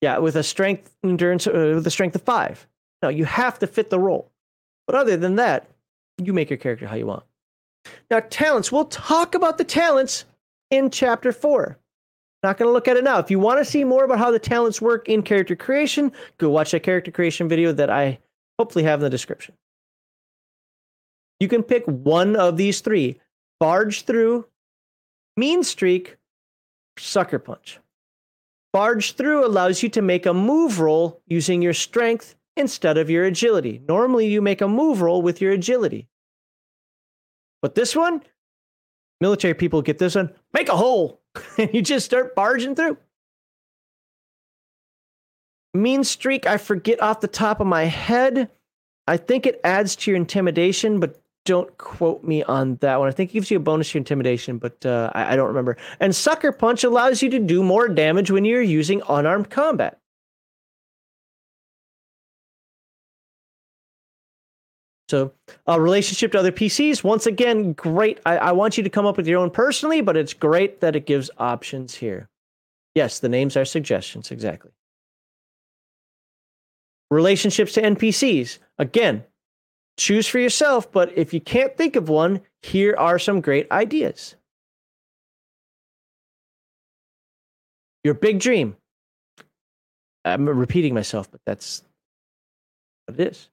Yeah, 0.00 0.18
with 0.18 0.36
a 0.36 0.42
strength 0.42 0.90
endurance 1.04 1.46
uh, 1.46 1.72
with 1.74 1.86
a 1.86 1.90
strength 1.90 2.16
of 2.16 2.22
five. 2.22 2.66
No, 3.02 3.10
you 3.10 3.26
have 3.26 3.58
to 3.58 3.66
fit 3.66 3.90
the 3.90 3.98
role. 3.98 4.31
But 4.92 5.00
other 5.00 5.16
than 5.16 5.36
that, 5.36 5.70
you 6.18 6.34
make 6.34 6.50
your 6.50 6.58
character 6.58 6.86
how 6.86 6.96
you 6.96 7.06
want. 7.06 7.24
Now, 8.10 8.20
talents. 8.28 8.70
We'll 8.70 8.84
talk 8.84 9.34
about 9.34 9.56
the 9.56 9.64
talents 9.64 10.26
in 10.70 10.90
chapter 10.90 11.32
four. 11.32 11.78
Not 12.42 12.58
going 12.58 12.68
to 12.68 12.72
look 12.72 12.88
at 12.88 12.98
it 12.98 13.04
now. 13.04 13.18
If 13.18 13.30
you 13.30 13.38
want 13.38 13.58
to 13.58 13.64
see 13.64 13.84
more 13.84 14.04
about 14.04 14.18
how 14.18 14.30
the 14.30 14.38
talents 14.38 14.82
work 14.82 15.08
in 15.08 15.22
character 15.22 15.56
creation, 15.56 16.12
go 16.36 16.50
watch 16.50 16.72
that 16.72 16.82
character 16.82 17.10
creation 17.10 17.48
video 17.48 17.72
that 17.72 17.88
I 17.88 18.18
hopefully 18.58 18.84
have 18.84 19.00
in 19.00 19.04
the 19.04 19.10
description. 19.10 19.54
You 21.40 21.48
can 21.48 21.62
pick 21.62 21.84
one 21.86 22.36
of 22.36 22.58
these 22.58 22.82
three 22.82 23.18
barge 23.60 24.02
through, 24.02 24.46
mean 25.38 25.62
streak, 25.62 26.18
sucker 26.98 27.38
punch. 27.38 27.78
Barge 28.74 29.14
through 29.14 29.46
allows 29.46 29.82
you 29.82 29.88
to 29.88 30.02
make 30.02 30.26
a 30.26 30.34
move 30.34 30.80
roll 30.80 31.22
using 31.26 31.62
your 31.62 31.74
strength 31.74 32.34
instead 32.56 32.98
of 32.98 33.10
your 33.10 33.24
agility. 33.24 33.80
Normally, 33.88 34.26
you 34.26 34.42
make 34.42 34.60
a 34.60 34.68
move 34.68 35.00
roll 35.00 35.22
with 35.22 35.40
your 35.40 35.52
agility. 35.52 36.08
But 37.60 37.74
this 37.74 37.94
one, 37.94 38.22
military 39.20 39.54
people 39.54 39.82
get 39.82 39.98
this 39.98 40.14
one, 40.14 40.32
make 40.52 40.68
a 40.68 40.76
hole, 40.76 41.20
and 41.58 41.72
you 41.72 41.82
just 41.82 42.06
start 42.06 42.34
barging 42.34 42.74
through. 42.74 42.98
Mean 45.74 46.04
streak, 46.04 46.46
I 46.46 46.58
forget 46.58 47.00
off 47.00 47.20
the 47.20 47.28
top 47.28 47.60
of 47.60 47.66
my 47.66 47.84
head. 47.84 48.50
I 49.06 49.16
think 49.16 49.46
it 49.46 49.60
adds 49.64 49.96
to 49.96 50.10
your 50.10 50.16
intimidation, 50.16 51.00
but 51.00 51.22
don't 51.44 51.76
quote 51.78 52.22
me 52.22 52.42
on 52.44 52.76
that 52.76 52.98
one. 52.98 53.08
I 53.08 53.12
think 53.12 53.30
it 53.30 53.34
gives 53.34 53.50
you 53.50 53.56
a 53.56 53.60
bonus 53.60 53.90
to 53.92 53.98
intimidation, 53.98 54.58
but 54.58 54.84
uh, 54.86 55.10
I, 55.14 55.32
I, 55.32 55.36
don't 55.36 55.48
remember. 55.48 55.76
And 55.98 56.14
Sucker 56.14 56.52
Punch 56.52 56.84
allows 56.84 57.20
you 57.20 57.30
to 57.30 57.40
do 57.40 57.64
more 57.64 57.88
damage 57.88 58.30
when 58.30 58.44
you're 58.44 58.62
using 58.62 59.02
unarmed 59.08 59.50
combat. 59.50 59.98
So, 65.12 65.30
uh, 65.68 65.78
relationship 65.78 66.32
to 66.32 66.38
other 66.38 66.50
PCs, 66.50 67.04
once 67.04 67.26
again, 67.26 67.74
great. 67.74 68.18
I, 68.24 68.38
I 68.38 68.52
want 68.52 68.78
you 68.78 68.82
to 68.82 68.88
come 68.88 69.04
up 69.04 69.18
with 69.18 69.26
your 69.26 69.40
own 69.40 69.50
personally, 69.50 70.00
but 70.00 70.16
it's 70.16 70.32
great 70.32 70.80
that 70.80 70.96
it 70.96 71.04
gives 71.04 71.30
options 71.36 71.94
here. 71.94 72.30
Yes, 72.94 73.18
the 73.18 73.28
names 73.28 73.54
are 73.54 73.66
suggestions, 73.66 74.30
exactly. 74.30 74.70
Relationships 77.10 77.74
to 77.74 77.82
NPCs, 77.82 78.58
again, 78.78 79.22
choose 79.98 80.26
for 80.26 80.38
yourself, 80.38 80.90
but 80.90 81.12
if 81.14 81.34
you 81.34 81.42
can't 81.42 81.76
think 81.76 81.94
of 81.94 82.08
one, 82.08 82.40
here 82.62 82.94
are 82.96 83.18
some 83.18 83.42
great 83.42 83.70
ideas. 83.70 84.34
Your 88.02 88.14
big 88.14 88.40
dream. 88.40 88.78
I'm 90.24 90.48
repeating 90.48 90.94
myself, 90.94 91.30
but 91.30 91.42
that's 91.44 91.82
what 93.04 93.20
it 93.20 93.32
is. 93.32 93.50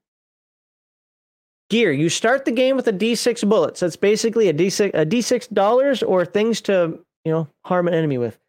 Gear. 1.70 1.92
You 1.92 2.10
start 2.10 2.46
the 2.46 2.52
game 2.52 2.76
with 2.76 2.88
a 2.88 2.94
D6 2.94 3.48
bullets. 3.48 3.80
That's 3.80 3.96
basically 3.96 4.50
a 4.50 4.54
D6 4.54 4.90
a 4.94 5.06
D6 5.06 5.54
dollars 5.54 6.02
or 6.02 6.26
things 6.26 6.62
to, 6.62 7.00
you 7.26 7.32
know, 7.32 7.48
harm 7.66 7.88
an 7.88 7.94
enemy 7.94 8.18
with. 8.18 8.40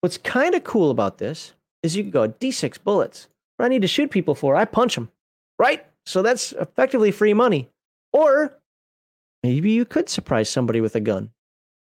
What's 0.00 0.18
kind 0.18 0.54
of 0.54 0.64
cool 0.64 0.90
about 0.90 1.18
this 1.18 1.54
is 1.82 1.96
you 1.96 2.04
can 2.04 2.10
go 2.10 2.28
D6 2.28 2.78
bullets. 2.84 3.28
What 3.56 3.66
I 3.66 3.68
need 3.68 3.82
to 3.82 3.88
shoot 3.88 4.10
people 4.10 4.34
for, 4.34 4.54
I 4.54 4.64
punch 4.64 4.94
them. 4.94 5.10
Right? 5.58 5.84
So 6.06 6.22
that's 6.22 6.52
effectively 6.52 7.10
free 7.10 7.34
money. 7.34 7.68
Or 8.12 8.58
maybe 9.42 9.70
you 9.70 9.84
could 9.84 10.08
surprise 10.08 10.48
somebody 10.48 10.80
with 10.80 10.94
a 10.94 11.00
gun. 11.00 11.30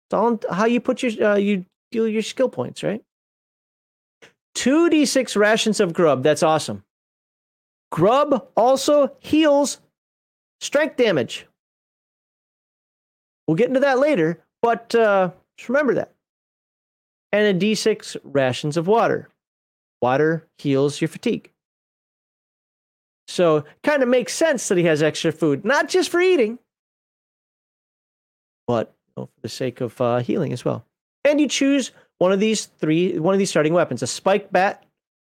It's 0.07 0.13
all 0.13 0.39
how 0.51 0.65
you 0.65 0.79
put 0.79 1.01
your 1.01 1.31
uh, 1.31 1.35
you 1.35 1.65
deal 1.91 2.07
your 2.07 2.21
skill 2.21 2.49
points, 2.49 2.83
right? 2.83 3.01
Two 4.53 4.89
d6 4.89 5.35
rations 5.35 5.79
of 5.79 5.93
grub. 5.93 6.23
That's 6.23 6.43
awesome. 6.43 6.83
Grub 7.91 8.49
also 8.55 9.15
heals 9.19 9.79
strength 10.61 10.97
damage. 10.97 11.47
We'll 13.47 13.55
get 13.55 13.67
into 13.67 13.81
that 13.81 13.99
later, 13.99 14.43
but 14.61 14.93
uh, 14.95 15.31
just 15.57 15.69
remember 15.69 15.93
that. 15.95 16.11
And 17.31 17.61
a 17.61 17.65
d6 17.65 18.17
rations 18.23 18.77
of 18.77 18.87
water. 18.87 19.29
Water 20.01 20.47
heals 20.57 21.01
your 21.01 21.07
fatigue. 21.07 21.51
So 23.27 23.65
kind 23.83 24.03
of 24.03 24.09
makes 24.09 24.33
sense 24.33 24.67
that 24.67 24.77
he 24.77 24.83
has 24.85 25.01
extra 25.01 25.31
food, 25.31 25.65
not 25.65 25.89
just 25.89 26.09
for 26.09 26.21
eating, 26.21 26.59
but 28.67 28.93
for 29.15 29.29
the 29.41 29.49
sake 29.49 29.81
of 29.81 29.99
uh, 29.99 30.19
healing 30.19 30.53
as 30.53 30.63
well. 30.63 30.85
And 31.23 31.41
you 31.41 31.47
choose 31.47 31.91
one 32.19 32.31
of 32.31 32.39
these 32.39 32.65
three, 32.65 33.17
one 33.17 33.33
of 33.33 33.39
these 33.39 33.49
starting 33.49 33.73
weapons: 33.73 34.03
a 34.03 34.07
spike 34.07 34.51
bat, 34.51 34.85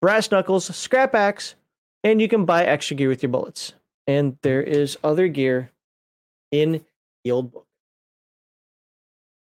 brass 0.00 0.30
knuckles, 0.30 0.74
scrap 0.74 1.14
axe, 1.14 1.56
and 2.04 2.20
you 2.20 2.28
can 2.28 2.44
buy 2.44 2.64
extra 2.64 2.96
gear 2.96 3.08
with 3.08 3.22
your 3.22 3.30
bullets. 3.30 3.74
And 4.06 4.38
there 4.42 4.62
is 4.62 4.98
other 5.04 5.28
gear 5.28 5.70
in 6.50 6.84
the 7.24 7.30
old 7.30 7.52
book. 7.52 7.66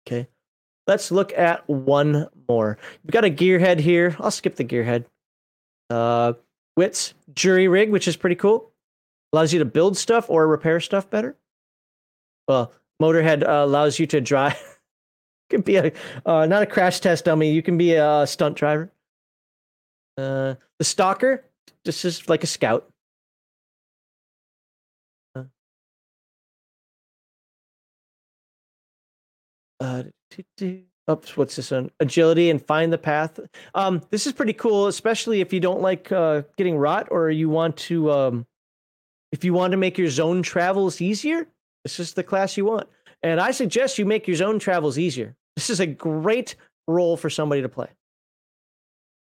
Okay, 0.06 0.26
let's 0.86 1.10
look 1.10 1.32
at 1.32 1.68
one 1.68 2.28
more. 2.48 2.78
We've 3.04 3.12
got 3.12 3.24
a 3.24 3.30
gearhead 3.30 3.78
here. 3.78 4.16
I'll 4.18 4.30
skip 4.30 4.56
the 4.56 4.64
gearhead. 4.64 5.04
Uh, 5.90 6.34
Wits 6.76 7.14
jury 7.34 7.66
rig, 7.66 7.90
which 7.90 8.06
is 8.06 8.16
pretty 8.16 8.36
cool. 8.36 8.72
Allows 9.32 9.52
you 9.52 9.58
to 9.58 9.64
build 9.64 9.96
stuff 9.96 10.30
or 10.30 10.46
repair 10.46 10.80
stuff 10.80 11.10
better. 11.10 11.36
Well, 12.46 12.72
Motorhead 13.02 13.46
uh, 13.46 13.64
allows 13.64 13.98
you 13.98 14.06
to 14.06 14.20
drive. 14.20 14.78
can 15.50 15.62
be 15.62 15.76
a 15.76 15.92
uh, 16.24 16.46
not 16.46 16.62
a 16.62 16.66
crash 16.66 17.00
test 17.00 17.24
dummy. 17.24 17.50
You 17.50 17.62
can 17.62 17.76
be 17.76 17.94
a 17.94 18.26
stunt 18.26 18.56
driver. 18.56 18.92
Uh, 20.16 20.54
the 20.78 20.84
stalker. 20.84 21.44
This 21.84 22.04
is 22.04 22.28
like 22.28 22.44
a 22.44 22.46
scout. 22.46 22.88
Uh 29.80 30.04
oops, 31.10 31.36
what's 31.36 31.56
this 31.56 31.70
one? 31.70 31.90
Agility 32.00 32.50
and 32.50 32.64
find 32.64 32.92
the 32.92 32.98
path. 32.98 33.40
Um, 33.74 34.02
this 34.10 34.26
is 34.26 34.32
pretty 34.32 34.52
cool, 34.52 34.86
especially 34.86 35.40
if 35.40 35.52
you 35.52 35.60
don't 35.60 35.80
like 35.80 36.12
uh, 36.12 36.42
getting 36.56 36.76
rot 36.76 37.08
or 37.10 37.30
you 37.30 37.48
want 37.48 37.76
to, 37.78 38.10
um, 38.10 38.46
if 39.32 39.44
you 39.44 39.52
want 39.52 39.72
to 39.72 39.76
make 39.76 39.98
your 39.98 40.10
zone 40.10 40.42
travels 40.42 41.00
easier. 41.00 41.46
This 41.84 42.00
is 42.00 42.12
the 42.12 42.24
class 42.24 42.56
you 42.56 42.64
want, 42.64 42.88
and 43.22 43.40
I 43.40 43.52
suggest 43.52 43.98
you 43.98 44.04
make 44.04 44.26
your 44.26 44.36
zone 44.36 44.58
travels 44.58 44.98
easier. 44.98 45.36
This 45.56 45.70
is 45.70 45.80
a 45.80 45.86
great 45.86 46.56
role 46.86 47.16
for 47.16 47.30
somebody 47.30 47.62
to 47.62 47.68
play. 47.68 47.88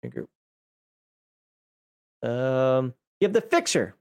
group 0.10 0.30
Um, 2.22 2.94
you 3.20 3.26
have 3.26 3.34
the 3.34 3.42
fixer. 3.42 3.96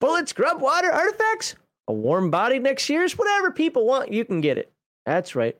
Bullets, 0.00 0.32
grub, 0.32 0.62
water, 0.62 0.90
artifacts, 0.90 1.56
a 1.88 1.92
warm 1.92 2.30
body 2.30 2.58
next 2.58 2.88
year's, 2.88 3.18
whatever 3.18 3.50
people 3.50 3.86
want, 3.86 4.12
you 4.12 4.24
can 4.24 4.40
get 4.40 4.56
it. 4.56 4.72
That's 5.06 5.34
right. 5.34 5.56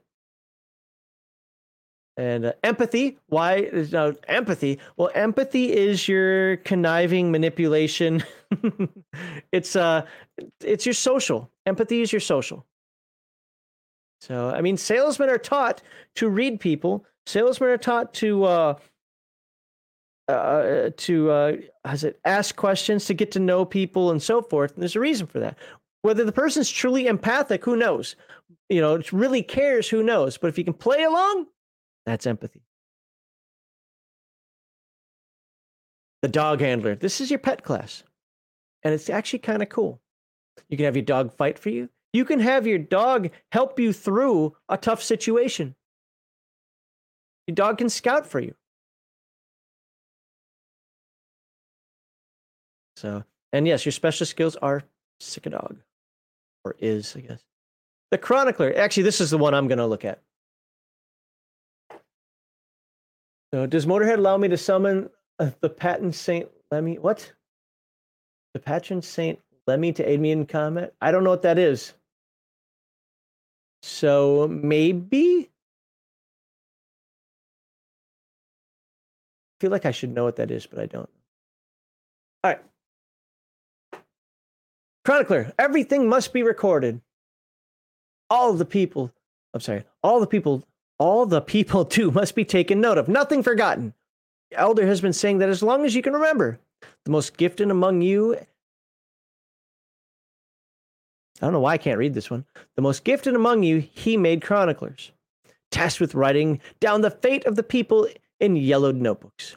And 2.17 2.45
uh, 2.47 2.53
empathy, 2.63 3.19
why 3.29 3.57
is 3.57 3.95
uh, 3.95 4.13
empathy? 4.29 4.79
Well, 4.97 5.11
empathy 5.15 5.73
is 5.73 6.07
your 6.07 6.59
conniving 6.59 7.31
manipulation. 7.31 8.23
it's 9.53 9.75
uh 9.75 10.05
it's 10.61 10.85
your 10.85 10.93
social. 10.93 11.51
Empathy 11.67 12.03
is 12.03 12.13
your 12.13 12.21
social. 12.21 12.67
So, 14.21 14.51
I 14.51 14.61
mean, 14.61 14.77
salesmen 14.77 15.31
are 15.31 15.39
taught 15.39 15.81
to 16.17 16.29
read 16.29 16.61
people. 16.61 17.07
Salesmen 17.27 17.71
are 17.71 17.79
taught 17.79 18.13
to 18.15 18.45
uh, 18.45 18.75
uh, 20.29 20.91
to 20.97 21.31
uh, 21.31 21.57
has 21.85 22.05
it 22.05 22.21
ask 22.25 22.55
questions 22.57 23.07
to 23.07 23.15
get 23.15 23.31
to 23.33 23.41
know 23.41 23.65
people 23.65 24.11
and 24.11 24.23
so 24.23 24.43
forth. 24.43 24.75
And 24.75 24.83
there's 24.83 24.97
a 24.97 25.01
reason 25.01 25.27
for 25.27 25.41
that. 25.41 25.59
Whether 26.03 26.25
the 26.25 26.33
person's 26.33 26.71
truly 26.71 27.07
empathic, 27.07 27.65
who 27.65 27.77
knows? 27.77 28.17
You 28.71 28.81
know, 28.81 28.95
it 28.95 29.13
really 29.13 29.43
cares, 29.43 29.89
who 29.89 30.03
knows? 30.03 30.39
But 30.39 30.47
if 30.47 30.57
you 30.57 30.65
can 30.65 30.75
play 30.75 31.03
along, 31.03 31.47
that's 32.07 32.25
empathy. 32.27 32.63
The 36.23 36.29
dog 36.29 36.61
handler. 36.61 36.95
This 36.95 37.21
is 37.21 37.31
your 37.31 37.41
pet 37.41 37.65
class, 37.65 38.05
and 38.85 38.95
it's 38.95 39.11
actually 39.11 39.41
kind 39.41 39.61
of 39.61 39.69
cool. 39.69 40.01
You 40.69 40.77
can 40.77 40.85
have 40.85 40.95
your 40.95 41.05
dog 41.05 41.33
fight 41.33 41.59
for 41.59 41.71
you. 41.71 41.89
You 42.13 42.25
can 42.25 42.39
have 42.39 42.67
your 42.67 42.79
dog 42.79 43.31
help 43.51 43.81
you 43.81 43.93
through 43.93 44.55
a 44.69 44.77
tough 44.77 45.03
situation. 45.03 45.75
Your 47.47 47.57
dog 47.57 47.79
can 47.79 47.89
scout 47.89 48.27
for 48.27 48.39
you. 48.39 48.55
So, 52.97 53.25
and 53.53 53.67
yes, 53.67 53.85
your 53.85 53.93
special 53.93 54.27
skills 54.27 54.57
are 54.57 54.85
sic 55.19 55.47
a 55.47 55.51
dog, 55.51 55.79
or 56.65 56.77
is, 56.79 57.17
I 57.17 57.21
guess. 57.21 57.50
The 58.11 58.19
Chronicler. 58.19 58.73
Actually, 58.77 59.05
this 59.05 59.21
is 59.21 59.31
the 59.31 59.39
one 59.39 59.55
I'm 59.55 59.69
going 59.69 59.79
to 59.79 59.87
look 59.87 60.05
at. 60.05 60.21
So, 63.53 63.67
does 63.67 63.87
Motorhead 63.87 64.19
allow 64.19 64.37
me 64.37 64.49
to 64.49 64.57
summon 64.57 65.11
uh, 65.39 65.51
the 65.61 65.69
Patron 65.69 66.13
Saint 66.13 66.49
Lemmy? 66.71 66.99
What? 66.99 67.33
The 68.55 68.61
Patron 68.61 69.03
Saint 69.03 69.39
Lemmy 69.67 69.93
to 69.93 70.09
aid 70.09 70.21
me 70.21 70.31
in 70.31 70.47
combat? 70.47 70.95
I 71.01 71.11
don't 71.13 71.25
know 71.25 71.31
what 71.31 71.43
that 71.43 71.59
is. 71.59 71.95
So 73.83 74.49
maybe. 74.49 75.51
I 79.53 79.61
feel 79.61 79.71
like 79.71 79.87
I 79.87 79.91
should 79.91 80.15
know 80.15 80.25
what 80.25 80.37
that 80.37 80.51
is, 80.51 80.67
but 80.67 80.79
I 80.79 80.87
don't. 80.87 81.09
All 82.43 82.53
right. 82.53 82.61
Chronicler, 85.05 85.53
everything 85.59 86.09
must 86.09 86.33
be 86.33 86.43
recorded. 86.43 87.01
All 88.31 88.53
the 88.55 88.65
people, 88.65 89.13
I'm 89.53 89.61
sorry, 89.61 89.85
all 90.03 90.21
the 90.21 90.27
people, 90.27 90.67
all 90.99 91.27
the 91.27 91.41
people 91.41 91.85
too 91.97 92.11
must 92.11 92.35
be 92.35 92.45
taken 92.45 92.81
note 92.81 92.99
of. 92.99 93.09
Nothing 93.09 93.43
forgotten. 93.43 93.93
The 94.51 94.59
elder 94.59 94.87
has 94.87 95.01
been 95.01 95.13
saying 95.13 95.39
that 95.39 95.49
as 95.49 95.63
long 95.63 95.85
as 95.85 95.95
you 95.95 96.03
can 96.03 96.15
remember. 96.15 96.59
The 97.05 97.11
most 97.11 97.37
gifted 97.37 97.71
among 97.71 98.03
you. 98.03 98.35
I 98.35 98.47
don't 101.41 101.53
know 101.53 101.61
why 101.61 101.75
I 101.75 101.79
can't 101.79 101.99
read 101.99 102.15
this 102.15 102.31
one. 102.31 102.45
The 102.77 102.83
most 102.83 103.05
gifted 103.05 103.35
among 103.35 103.63
you, 103.63 103.79
he 103.79 104.17
made 104.17 104.43
chroniclers, 104.43 105.13
tasked 105.71 106.01
with 106.01 106.15
writing 106.15 106.61
down 106.81 107.01
the 107.01 107.11
fate 107.11 107.47
of 107.47 107.57
the 107.57 107.63
people 107.63 108.09
in 108.39 108.57
yellowed 108.57 108.97
notebooks. 108.97 109.57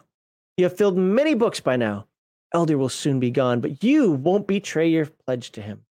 You 0.58 0.66
have 0.66 0.78
filled 0.78 0.98
many 0.98 1.34
books 1.34 1.60
by 1.60 1.76
now, 1.76 2.08
Elder 2.54 2.78
will 2.78 2.90
soon 2.90 3.20
be 3.20 3.32
gone, 3.32 3.62
but 3.62 3.84
you 3.84 4.12
won't 4.12 4.48
betray 4.48 4.88
your 4.88 5.08
pledge 5.08 5.52
to 5.54 5.62
him. 5.62 5.86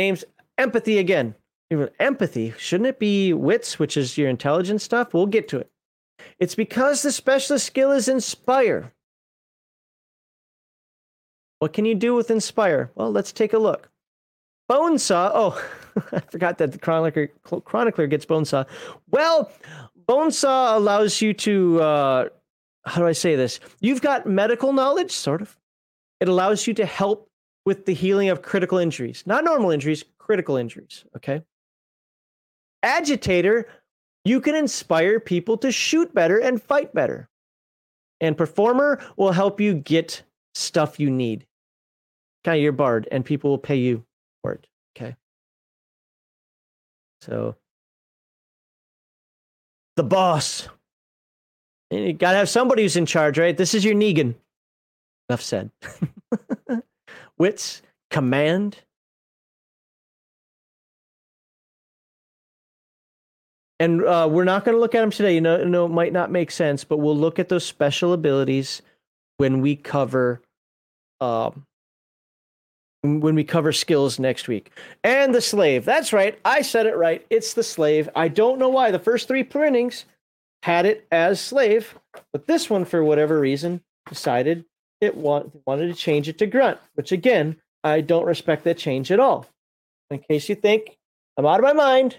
Names 0.00 0.24
empathy 0.56 0.96
again. 0.96 1.34
Empathy, 1.98 2.54
shouldn't 2.56 2.88
it 2.88 2.98
be 2.98 3.34
wits, 3.34 3.78
which 3.78 3.98
is 3.98 4.16
your 4.16 4.30
intelligence 4.30 4.82
stuff? 4.82 5.12
We'll 5.12 5.26
get 5.26 5.46
to 5.48 5.58
it. 5.58 5.70
It's 6.38 6.54
because 6.54 7.02
the 7.02 7.12
specialist 7.12 7.66
skill 7.66 7.92
is 7.92 8.08
inspire. 8.08 8.94
What 11.58 11.74
can 11.74 11.84
you 11.84 11.94
do 11.94 12.14
with 12.14 12.30
inspire? 12.30 12.90
Well, 12.94 13.12
let's 13.12 13.30
take 13.30 13.52
a 13.52 13.58
look. 13.58 13.90
Bonesaw. 14.70 15.32
Oh, 15.34 15.62
I 16.12 16.20
forgot 16.20 16.56
that 16.56 16.72
the 16.72 16.78
chronicler, 16.78 17.28
chronicler 17.66 18.06
gets 18.06 18.24
bonesaw. 18.24 18.64
Well, 19.10 19.52
bonesaw 20.08 20.78
allows 20.78 21.20
you 21.20 21.34
to 21.34 21.82
uh, 21.82 22.28
how 22.86 23.02
do 23.02 23.06
I 23.06 23.12
say 23.12 23.36
this? 23.36 23.60
You've 23.80 24.00
got 24.00 24.24
medical 24.26 24.72
knowledge, 24.72 25.12
sort 25.12 25.42
of. 25.42 25.58
It 26.20 26.28
allows 26.28 26.66
you 26.66 26.72
to 26.72 26.86
help 26.86 27.29
with 27.66 27.86
the 27.86 27.94
healing 27.94 28.28
of 28.28 28.42
critical 28.42 28.78
injuries, 28.78 29.22
not 29.26 29.44
normal 29.44 29.70
injuries, 29.70 30.04
critical 30.18 30.56
injuries. 30.56 31.04
Okay. 31.16 31.42
Agitator, 32.82 33.68
you 34.24 34.40
can 34.40 34.54
inspire 34.54 35.20
people 35.20 35.56
to 35.58 35.72
shoot 35.72 36.14
better 36.14 36.38
and 36.38 36.62
fight 36.62 36.94
better. 36.94 37.28
And 38.20 38.36
performer 38.36 39.02
will 39.16 39.32
help 39.32 39.60
you 39.60 39.74
get 39.74 40.22
stuff 40.54 41.00
you 41.00 41.10
need. 41.10 41.46
Kind 42.44 42.56
of 42.56 42.62
your 42.62 42.72
bard, 42.72 43.08
and 43.10 43.24
people 43.24 43.50
will 43.50 43.58
pay 43.58 43.76
you 43.76 44.04
for 44.42 44.52
it. 44.52 44.66
Okay. 44.96 45.16
So, 47.22 47.56
the 49.96 50.04
boss. 50.04 50.68
You 51.90 52.12
got 52.12 52.32
to 52.32 52.38
have 52.38 52.48
somebody 52.48 52.82
who's 52.82 52.96
in 52.96 53.04
charge, 53.04 53.38
right? 53.38 53.56
This 53.56 53.74
is 53.74 53.84
your 53.84 53.94
Negan. 53.94 54.34
Enough 55.28 55.42
said. 55.42 55.70
Wits, 57.40 57.80
command. 58.10 58.80
And 63.78 64.04
uh, 64.04 64.28
we're 64.30 64.44
not 64.44 64.66
going 64.66 64.76
to 64.76 64.80
look 64.80 64.94
at 64.94 65.00
them 65.00 65.10
today. 65.10 65.36
You 65.36 65.40
know, 65.40 65.64
no, 65.64 65.86
it 65.86 65.88
might 65.88 66.12
not 66.12 66.30
make 66.30 66.50
sense, 66.50 66.84
but 66.84 66.98
we'll 66.98 67.16
look 67.16 67.38
at 67.38 67.48
those 67.48 67.64
special 67.64 68.12
abilities 68.12 68.82
when 69.38 69.62
we 69.62 69.74
cover, 69.74 70.42
um, 71.22 71.64
when 73.00 73.34
we 73.34 73.42
cover 73.42 73.72
skills 73.72 74.18
next 74.18 74.46
week. 74.46 74.70
And 75.02 75.34
the 75.34 75.40
slave. 75.40 75.86
That's 75.86 76.12
right. 76.12 76.38
I 76.44 76.60
said 76.60 76.84
it 76.84 76.98
right. 76.98 77.24
It's 77.30 77.54
the 77.54 77.62
slave. 77.62 78.10
I 78.14 78.28
don't 78.28 78.58
know 78.58 78.68
why. 78.68 78.90
The 78.90 78.98
first 78.98 79.28
three 79.28 79.44
printings 79.44 80.04
had 80.62 80.84
it 80.84 81.06
as 81.10 81.40
slave, 81.40 81.98
but 82.34 82.46
this 82.46 82.68
one, 82.68 82.84
for 82.84 83.02
whatever 83.02 83.40
reason, 83.40 83.80
decided 84.06 84.66
it 85.00 85.16
want, 85.16 85.52
wanted 85.66 85.88
to 85.88 85.94
change 85.94 86.28
it 86.28 86.38
to 86.38 86.46
grunt, 86.46 86.78
which 86.94 87.12
again, 87.12 87.56
I 87.82 88.00
don't 88.00 88.26
respect 88.26 88.64
that 88.64 88.78
change 88.78 89.10
at 89.10 89.20
all. 89.20 89.46
In 90.10 90.18
case 90.18 90.48
you 90.48 90.54
think 90.54 90.98
I'm 91.36 91.46
out 91.46 91.60
of 91.60 91.64
my 91.64 91.72
mind, 91.72 92.18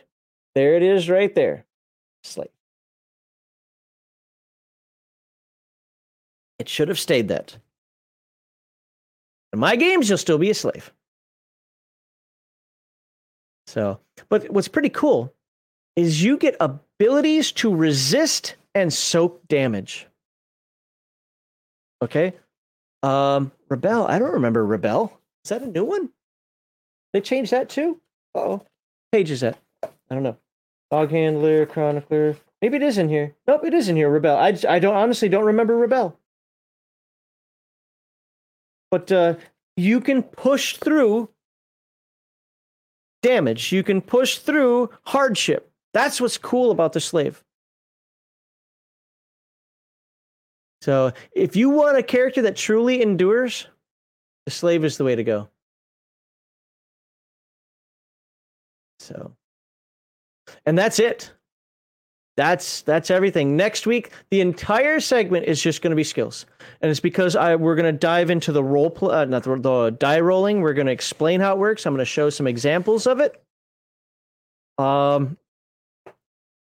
there 0.55 0.75
it 0.75 0.83
is 0.83 1.09
right 1.09 1.33
there. 1.33 1.65
Slave. 2.23 2.49
It 6.59 6.69
should 6.69 6.89
have 6.89 6.99
stayed 6.99 7.27
that. 7.29 7.57
In 9.53 9.59
my 9.59 9.75
games, 9.75 10.07
you'll 10.07 10.17
still 10.17 10.37
be 10.37 10.49
a 10.49 10.53
slave. 10.53 10.91
So, 13.67 13.99
but 14.29 14.49
what's 14.49 14.67
pretty 14.67 14.89
cool 14.89 15.33
is 15.95 16.23
you 16.23 16.37
get 16.37 16.55
abilities 16.59 17.51
to 17.53 17.73
resist 17.73 18.55
and 18.75 18.93
soak 18.93 19.47
damage. 19.47 20.07
Okay. 22.01 22.33
Um, 23.03 23.51
Rebel. 23.69 24.05
I 24.07 24.19
don't 24.19 24.33
remember 24.33 24.65
Rebel. 24.65 25.17
Is 25.43 25.49
that 25.49 25.61
a 25.61 25.67
new 25.67 25.83
one? 25.83 26.09
They 27.13 27.21
changed 27.21 27.51
that 27.51 27.69
too? 27.69 27.99
Oh, 28.35 28.61
page 29.11 29.31
is 29.31 29.41
that? 29.41 29.57
I 29.83 30.13
don't 30.13 30.23
know. 30.23 30.37
Dog 30.91 31.11
handler, 31.11 31.65
chronicler. 31.65 32.37
Maybe 32.61 32.77
it 32.77 32.83
is 32.83 32.97
in 32.97 33.09
here. 33.09 33.35
Nope, 33.47 33.65
it 33.65 33.73
is 33.73 33.89
in 33.89 33.95
here. 33.95 34.09
Rebel. 34.09 34.37
I, 34.37 34.57
I 34.69 34.79
don't 34.79 34.95
honestly 34.95 35.29
don't 35.29 35.45
remember 35.45 35.75
Rebel. 35.75 36.17
But 38.91 39.11
uh, 39.11 39.35
you 39.77 40.01
can 40.01 40.21
push 40.21 40.75
through 40.77 41.29
damage. 43.23 43.71
You 43.71 43.83
can 43.83 44.01
push 44.01 44.37
through 44.37 44.89
hardship. 45.03 45.71
That's 45.93 46.21
what's 46.21 46.37
cool 46.37 46.71
about 46.71 46.93
the 46.93 46.99
slave. 46.99 47.43
So 50.81 51.13
if 51.31 51.55
you 51.55 51.69
want 51.69 51.97
a 51.97 52.03
character 52.03 52.41
that 52.43 52.55
truly 52.55 53.01
endures, 53.01 53.67
the 54.45 54.51
slave 54.51 54.83
is 54.83 54.97
the 54.97 55.03
way 55.03 55.15
to 55.15 55.23
go. 55.23 55.49
So 58.99 59.35
and 60.65 60.77
that's 60.77 60.99
it. 60.99 61.31
That's 62.37 62.81
that's 62.81 63.11
everything. 63.11 63.57
Next 63.57 63.85
week, 63.85 64.11
the 64.29 64.41
entire 64.41 64.99
segment 64.99 65.45
is 65.45 65.61
just 65.61 65.81
going 65.81 65.91
to 65.91 65.95
be 65.95 66.03
skills, 66.03 66.45
and 66.81 66.89
it's 66.89 66.99
because 66.99 67.35
I 67.35 67.55
we're 67.55 67.75
going 67.75 67.93
to 67.93 67.97
dive 67.99 68.29
into 68.29 68.51
the 68.51 68.63
role, 68.63 68.89
pl- 68.89 69.11
uh, 69.11 69.25
not 69.25 69.43
the, 69.43 69.57
the 69.57 69.89
die 69.91 70.21
rolling. 70.21 70.61
We're 70.61 70.73
going 70.73 70.87
to 70.87 70.93
explain 70.93 71.41
how 71.41 71.53
it 71.53 71.59
works. 71.59 71.85
I'm 71.85 71.93
going 71.93 71.99
to 71.99 72.05
show 72.05 72.29
some 72.29 72.47
examples 72.47 73.05
of 73.05 73.19
it. 73.19 73.43
Um, 74.77 75.37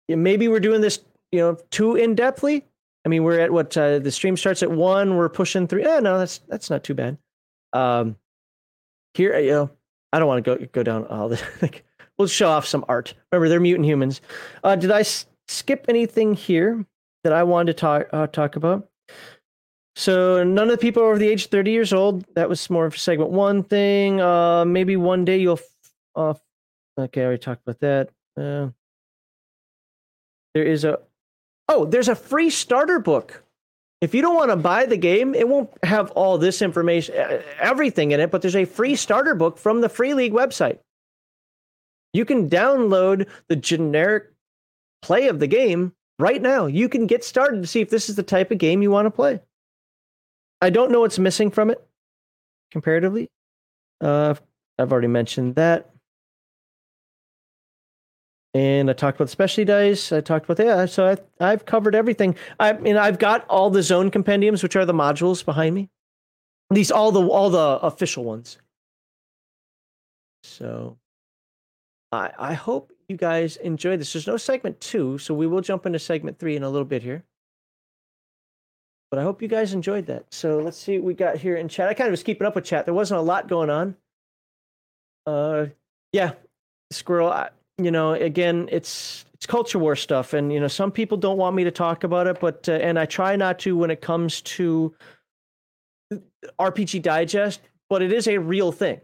maybe 0.08 0.48
we're 0.48 0.60
doing 0.60 0.80
this, 0.80 1.00
you 1.32 1.40
know, 1.40 1.58
too 1.70 1.96
in 1.96 2.16
depthly. 2.16 2.62
I 3.08 3.10
mean, 3.10 3.24
we're 3.24 3.40
at 3.40 3.50
what 3.50 3.74
uh, 3.74 4.00
the 4.00 4.10
stream 4.10 4.36
starts 4.36 4.62
at 4.62 4.70
one. 4.70 5.16
We're 5.16 5.30
pushing 5.30 5.66
three. 5.66 5.82
Oh 5.82 5.98
no, 5.98 6.18
that's 6.18 6.40
that's 6.46 6.68
not 6.68 6.84
too 6.84 6.92
bad. 6.92 7.16
Um, 7.72 8.16
here, 9.14 9.38
you 9.38 9.50
know, 9.50 9.70
I 10.12 10.18
don't 10.18 10.28
want 10.28 10.44
to 10.44 10.56
go 10.56 10.66
go 10.72 10.82
down 10.82 11.06
all 11.06 11.30
the. 11.30 11.42
Like, 11.62 11.86
we'll 12.18 12.28
show 12.28 12.50
off 12.50 12.66
some 12.66 12.84
art. 12.86 13.14
Remember, 13.32 13.48
they're 13.48 13.60
mutant 13.60 13.86
humans. 13.86 14.20
Uh, 14.62 14.76
did 14.76 14.90
I 14.90 15.00
s- 15.00 15.24
skip 15.46 15.86
anything 15.88 16.34
here 16.34 16.84
that 17.24 17.32
I 17.32 17.44
wanted 17.44 17.72
to 17.72 17.80
talk 17.80 18.08
uh, 18.12 18.26
talk 18.26 18.56
about? 18.56 18.90
So 19.96 20.44
none 20.44 20.68
of 20.68 20.72
the 20.72 20.82
people 20.82 21.02
over 21.02 21.16
the 21.16 21.28
age 21.28 21.46
of 21.46 21.50
30 21.50 21.70
years 21.70 21.94
old. 21.94 22.26
That 22.34 22.50
was 22.50 22.68
more 22.68 22.84
of 22.84 22.98
segment 22.98 23.30
one 23.30 23.62
thing. 23.62 24.20
Uh, 24.20 24.66
maybe 24.66 24.96
one 24.96 25.24
day 25.24 25.38
you'll 25.38 25.60
off. 26.14 26.42
Okay, 26.98 27.22
I 27.22 27.24
already 27.24 27.40
talked 27.40 27.62
about 27.66 27.80
that. 27.80 28.10
Uh, 28.36 28.68
there 30.52 30.64
is 30.64 30.84
a 30.84 30.98
oh, 31.68 31.84
there's 31.84 32.08
a 32.08 32.14
free 32.14 32.50
starter 32.50 32.98
book. 32.98 33.44
If 34.00 34.14
you 34.14 34.22
don't 34.22 34.36
want 34.36 34.50
to 34.50 34.56
buy 34.56 34.86
the 34.86 34.96
game, 34.96 35.34
it 35.34 35.48
won't 35.48 35.70
have 35.82 36.10
all 36.12 36.38
this 36.38 36.62
information, 36.62 37.14
everything 37.60 38.12
in 38.12 38.20
it, 38.20 38.30
but 38.30 38.42
there's 38.42 38.56
a 38.56 38.64
free 38.64 38.94
starter 38.94 39.34
book 39.34 39.58
from 39.58 39.80
the 39.80 39.88
Free 39.88 40.14
League 40.14 40.32
website. 40.32 40.78
You 42.12 42.24
can 42.24 42.48
download 42.48 43.28
the 43.48 43.56
generic 43.56 44.32
play 45.02 45.28
of 45.28 45.40
the 45.40 45.46
game 45.46 45.92
right 46.18 46.40
now. 46.40 46.66
You 46.66 46.88
can 46.88 47.06
get 47.06 47.24
started 47.24 47.60
to 47.62 47.66
see 47.66 47.80
if 47.80 47.90
this 47.90 48.08
is 48.08 48.16
the 48.16 48.22
type 48.22 48.50
of 48.50 48.58
game 48.58 48.82
you 48.82 48.90
want 48.90 49.06
to 49.06 49.10
play. 49.10 49.40
I 50.60 50.70
don't 50.70 50.90
know 50.90 51.00
what's 51.00 51.18
missing 51.18 51.50
from 51.50 51.70
it 51.70 51.84
comparatively. 52.70 53.28
Uh, 54.00 54.34
I've 54.78 54.92
already 54.92 55.08
mentioned 55.08 55.56
that. 55.56 55.90
And 58.54 58.88
I 58.88 58.94
talked 58.94 59.18
about 59.18 59.28
specialty 59.28 59.66
dice. 59.66 60.10
I 60.10 60.20
talked 60.20 60.48
about 60.48 60.64
yeah. 60.64 60.86
So 60.86 61.06
I, 61.06 61.16
I've 61.52 61.66
covered 61.66 61.94
everything. 61.94 62.34
I 62.58 62.72
mean, 62.72 62.96
I've 62.96 63.18
got 63.18 63.46
all 63.48 63.70
the 63.70 63.82
zone 63.82 64.10
compendiums, 64.10 64.62
which 64.62 64.74
are 64.74 64.86
the 64.86 64.94
modules 64.94 65.44
behind 65.44 65.74
me. 65.74 65.90
These 66.70 66.90
all 66.90 67.12
the 67.12 67.26
all 67.26 67.50
the 67.50 67.78
official 67.82 68.24
ones. 68.24 68.58
So 70.42 70.96
I 72.10 72.30
I 72.38 72.54
hope 72.54 72.92
you 73.08 73.16
guys 73.16 73.56
enjoyed 73.56 74.00
this. 74.00 74.12
There's 74.12 74.26
no 74.26 74.36
segment 74.36 74.80
two, 74.80 75.18
so 75.18 75.34
we 75.34 75.46
will 75.46 75.60
jump 75.60 75.86
into 75.86 75.98
segment 75.98 76.38
three 76.38 76.56
in 76.56 76.62
a 76.62 76.70
little 76.70 76.86
bit 76.86 77.02
here. 77.02 77.24
But 79.10 79.18
I 79.18 79.22
hope 79.22 79.40
you 79.40 79.48
guys 79.48 79.72
enjoyed 79.72 80.06
that. 80.06 80.26
So 80.30 80.58
let's 80.58 80.76
see 80.76 80.98
what 80.98 81.06
we 81.06 81.14
got 81.14 81.36
here 81.36 81.56
in 81.56 81.68
chat. 81.68 81.88
I 81.88 81.94
kind 81.94 82.08
of 82.08 82.12
was 82.12 82.22
keeping 82.22 82.46
up 82.46 82.54
with 82.54 82.64
chat. 82.64 82.84
There 82.84 82.94
wasn't 82.94 83.20
a 83.20 83.22
lot 83.22 83.48
going 83.48 83.70
on. 83.70 83.96
Uh, 85.26 85.66
yeah, 86.12 86.32
squirrel. 86.90 87.28
I, 87.28 87.48
you 87.78 87.90
know, 87.90 88.12
again, 88.12 88.68
it's 88.70 89.24
it's 89.34 89.46
culture 89.46 89.78
war 89.78 89.96
stuff, 89.96 90.32
and 90.32 90.52
you 90.52 90.60
know, 90.60 90.68
some 90.68 90.90
people 90.90 91.16
don't 91.16 91.38
want 91.38 91.54
me 91.56 91.64
to 91.64 91.70
talk 91.70 92.04
about 92.04 92.26
it, 92.26 92.40
but 92.40 92.68
uh, 92.68 92.72
and 92.72 92.98
I 92.98 93.06
try 93.06 93.36
not 93.36 93.58
to 93.60 93.76
when 93.76 93.90
it 93.90 94.00
comes 94.00 94.42
to 94.42 94.94
RPG 96.60 97.02
Die 97.02 97.24
Gest, 97.24 97.60
but 97.88 98.02
it 98.02 98.12
is 98.12 98.26
a 98.26 98.38
real 98.38 98.72
thing 98.72 99.00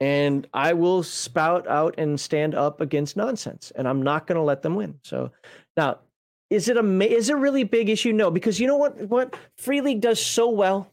and 0.00 0.48
I 0.54 0.72
will 0.72 1.02
spout 1.02 1.68
out 1.68 1.94
and 1.98 2.18
stand 2.18 2.54
up 2.54 2.80
against 2.80 3.16
nonsense, 3.16 3.70
and 3.74 3.86
I'm 3.86 4.02
not 4.02 4.26
going 4.26 4.36
to 4.36 4.42
let 4.42 4.62
them 4.62 4.74
win. 4.74 4.98
So 5.04 5.30
now, 5.76 5.98
is 6.48 6.68
it 6.68 6.76
a 6.76 7.14
is 7.14 7.28
it 7.28 7.34
a 7.34 7.36
really 7.36 7.64
big 7.64 7.90
issue? 7.90 8.12
No, 8.12 8.30
because 8.30 8.58
you 8.58 8.66
know 8.66 8.78
what 8.78 8.98
what 9.08 9.36
Free 9.58 9.82
League 9.82 10.00
does 10.00 10.24
so 10.24 10.48
well, 10.48 10.90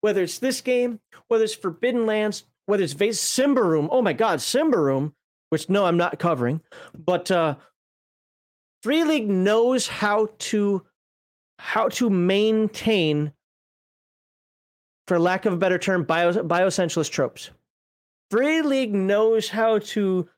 whether 0.00 0.22
it's 0.22 0.40
this 0.40 0.60
game, 0.60 1.00
whether 1.28 1.44
it's 1.44 1.54
Forbidden 1.54 2.06
Lands, 2.06 2.44
whether 2.66 2.82
it's 2.82 2.94
Vaesen 2.94 3.54
Symbaroum. 3.54 3.88
Oh 3.90 4.02
my 4.02 4.12
God, 4.12 4.40
Symbaroum, 4.40 5.12
which 5.50 5.68
no, 5.68 5.84
I'm 5.84 5.96
not 5.96 6.18
covering, 6.18 6.60
but 6.96 7.30
uh, 7.30 7.56
Free 8.82 9.04
League 9.04 9.28
knows 9.28 9.86
how 9.86 10.28
to 10.38 10.84
how 11.58 11.88
to 11.88 12.10
maintain, 12.10 13.32
for 15.06 15.18
lack 15.18 15.46
of 15.46 15.52
a 15.52 15.56
better 15.56 15.78
term, 15.78 16.04
bio 16.04 16.32
tropes. 16.70 17.50
Free 18.30 18.62
League 18.62 18.94
knows 18.94 19.48
how 19.48 19.78
to 19.78 20.28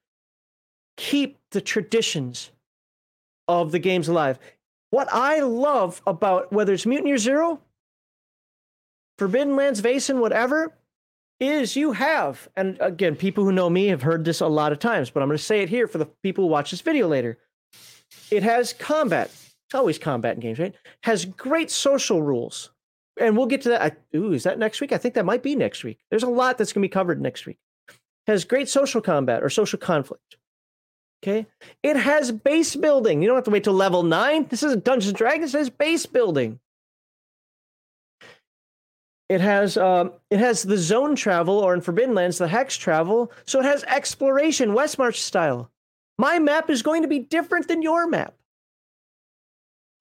keep 0.97 1.39
the 1.51 1.61
traditions 1.61 2.51
of 3.49 3.73
the 3.73 3.79
games 3.79 4.09
alive. 4.09 4.39
What 4.91 5.09
I 5.13 5.41
love 5.41 6.01
about 6.07 6.53
whether 6.53 6.73
it's 6.73 6.87
Mutant 6.87 7.09
Year 7.09 7.19
Zero, 7.19 7.61
Forbidden 9.19 9.57
Lands, 9.57 9.81
Vaesen, 9.81 10.21
whatever, 10.21 10.77
is 11.39 11.77
you 11.77 11.93
have, 11.93 12.49
and 12.57 12.79
again, 12.81 13.17
people 13.17 13.45
who 13.45 13.53
know 13.53 13.69
me 13.69 13.87
have 13.89 14.03
heard 14.03 14.25
this 14.25 14.41
a 14.41 14.47
lot 14.47 14.73
of 14.73 14.79
times, 14.79 15.11
but 15.11 15.23
I'm 15.23 15.29
going 15.29 15.39
to 15.39 15.43
say 15.43 15.61
it 15.61 15.69
here 15.69 15.87
for 15.87 15.99
the 15.99 16.07
people 16.23 16.45
who 16.45 16.51
watch 16.51 16.71
this 16.71 16.81
video 16.81 17.09
later. 17.09 17.39
It 18.31 18.43
has 18.43 18.73
combat. 18.73 19.29
It's 19.29 19.75
always 19.75 19.99
combat 19.99 20.35
in 20.35 20.41
games, 20.41 20.59
right? 20.59 20.75
Has 21.03 21.25
great 21.25 21.71
social 21.71 22.23
rules. 22.23 22.71
And 23.19 23.37
we'll 23.37 23.47
get 23.47 23.63
to 23.63 23.71
that. 23.71 23.83
I, 23.83 24.17
ooh, 24.17 24.33
is 24.33 24.45
that 24.45 24.59
next 24.59 24.81
week? 24.81 24.93
I 24.93 24.99
think 24.99 25.15
that 25.15 25.25
might 25.25 25.43
be 25.43 25.57
next 25.57 25.85
week. 25.85 25.99
There's 26.11 26.23
a 26.23 26.29
lot 26.29 26.59
that's 26.59 26.73
going 26.73 26.83
to 26.83 26.89
be 26.89 26.93
covered 26.93 27.21
next 27.21 27.47
week 27.47 27.59
has 28.27 28.45
great 28.45 28.69
social 28.69 29.01
combat 29.01 29.43
or 29.43 29.51
social 29.51 29.79
conflict. 29.79 30.37
Okay. 31.23 31.47
It 31.83 31.97
has 31.97 32.31
base 32.31 32.77
building. 32.77 33.23
You 33.23 33.29
don't 33.29 33.37
have 33.37 33.45
to 33.45 33.51
wait 33.51 33.65
till 33.65 33.73
level 33.73 34.03
nine. 34.03 34.47
This 34.49 34.63
isn't 34.63 34.85
Dungeons 34.85 35.09
and 35.09 35.17
Dragons. 35.17 35.55
It 35.55 35.59
has 35.59 35.71
base 35.71 36.07
building. 36.07 36.61
It 39.29 39.41
has 39.41 39.77
um, 39.77 40.13
it 40.31 40.39
has 40.39 40.63
the 40.63 40.77
zone 40.77 41.17
travel, 41.17 41.59
or 41.59 41.75
in 41.75 41.81
Forbidden 41.81 42.15
Lands, 42.15 42.39
the 42.39 42.47
hex 42.47 42.77
travel. 42.77 43.33
So 43.45 43.59
it 43.59 43.65
has 43.65 43.83
exploration, 43.85 44.71
Westmarch 44.71 45.17
style. 45.17 45.71
My 46.19 46.39
map 46.39 46.71
is 46.71 46.83
going 46.83 47.03
to 47.03 47.09
be 47.09 47.19
different 47.19 47.69
than 47.69 47.83
your 47.83 48.07
map. 48.07 48.35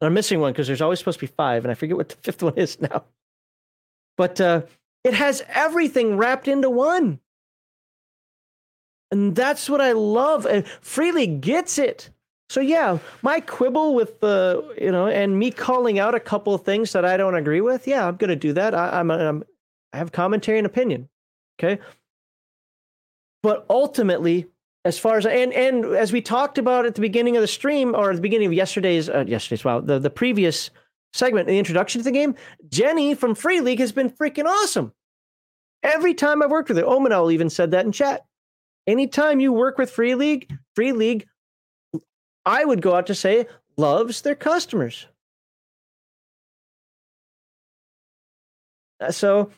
I'm 0.02 0.14
missing 0.14 0.40
one 0.40 0.52
because 0.54 0.68
there's 0.68 0.82
always 0.82 1.00
supposed 1.00 1.20
to 1.20 1.26
be 1.26 1.34
five, 1.36 1.66
and 1.66 1.72
I 1.72 1.76
forget 1.76 1.98
what 1.98 2.10
the 2.10 2.16
fifth 2.24 2.44
one 2.44 2.58
is 2.58 2.80
now. 2.80 3.06
But 4.18 4.40
uh, 4.40 4.62
it 5.04 5.14
has 5.14 5.44
everything 5.50 6.18
wrapped 6.18 6.48
into 6.48 6.70
one. 6.70 7.20
And 9.12 9.36
that's 9.36 9.70
what 9.70 9.82
I 9.82 9.92
love. 9.92 10.46
And 10.46 10.68
Free 10.82 11.12
League 11.12 11.42
gets 11.42 11.78
it. 11.78 12.10
So 12.50 12.62
yeah, 12.62 13.00
my 13.22 13.40
quibble 13.40 13.96
with 13.96 14.20
the 14.20 14.76
you 14.80 14.92
know, 14.92 15.08
and 15.08 15.38
me 15.38 15.52
calling 15.52 16.00
out 16.00 16.16
a 16.16 16.20
couple 16.20 16.54
of 16.54 16.62
things 16.62 16.92
that 16.94 17.04
I 17.04 17.18
don't 17.18 17.36
agree 17.36 17.62
with. 17.62 17.88
Yeah, 17.88 18.08
I'm 18.08 18.18
gonna 18.18 18.36
do 18.36 18.54
that. 18.54 18.76
I, 18.76 19.00
I'm, 19.00 19.10
I'm 19.10 19.44
I 19.94 19.98
have 19.98 20.12
commentary 20.12 20.60
and 20.60 20.68
opinion. 20.68 21.10
Okay, 21.58 21.82
but 23.42 23.66
ultimately, 23.70 24.48
as 24.84 25.00
far 25.00 25.18
as 25.18 25.26
and 25.26 25.54
and 25.54 25.86
as 25.96 26.12
we 26.12 26.22
talked 26.22 26.58
about 26.58 26.86
at 26.86 26.96
the 26.96 27.02
beginning 27.02 27.36
of 27.36 27.42
the 27.42 27.48
stream 27.48 27.96
or 27.96 28.12
at 28.12 28.16
the 28.16 28.22
beginning 28.22 28.48
of 28.48 28.54
yesterday's 28.54 29.10
uh, 29.10 29.26
yesterday's 29.28 29.66
wow 29.66 29.80
the 29.80 29.98
the 29.98 30.10
previous 30.10 30.70
segment, 31.14 31.48
the 31.48 31.58
introduction 31.58 32.00
to 32.00 32.04
the 32.04 32.12
game, 32.12 32.36
Jenny 32.70 33.16
from 33.16 33.34
Free 33.34 33.62
League 33.62 33.80
has 33.80 33.92
been 33.92 34.10
freaking 34.10 34.46
awesome. 34.46 34.94
Every 35.82 36.14
time 36.14 36.44
I've 36.44 36.52
worked 36.52 36.70
with 36.70 36.78
her, 36.78 36.84
Omanol 36.84 37.32
even 37.32 37.50
said 37.50 37.72
that 37.72 37.86
in 37.86 37.92
chat 37.92 38.26
anytime 38.88 39.40
you 39.40 39.52
work 39.52 39.78
with 39.78 39.92
Free 39.92 40.16
League, 40.16 40.52
Free 40.76 40.92
League, 40.92 41.28
I 42.46 42.66
would 42.66 42.82
go 42.82 42.96
out 42.96 43.08
to 43.08 43.16
say, 43.16 43.48
loves 43.78 44.22
their 44.22 44.36
customers. 44.36 45.08
Uh, 49.00 49.12
so, 49.12 49.52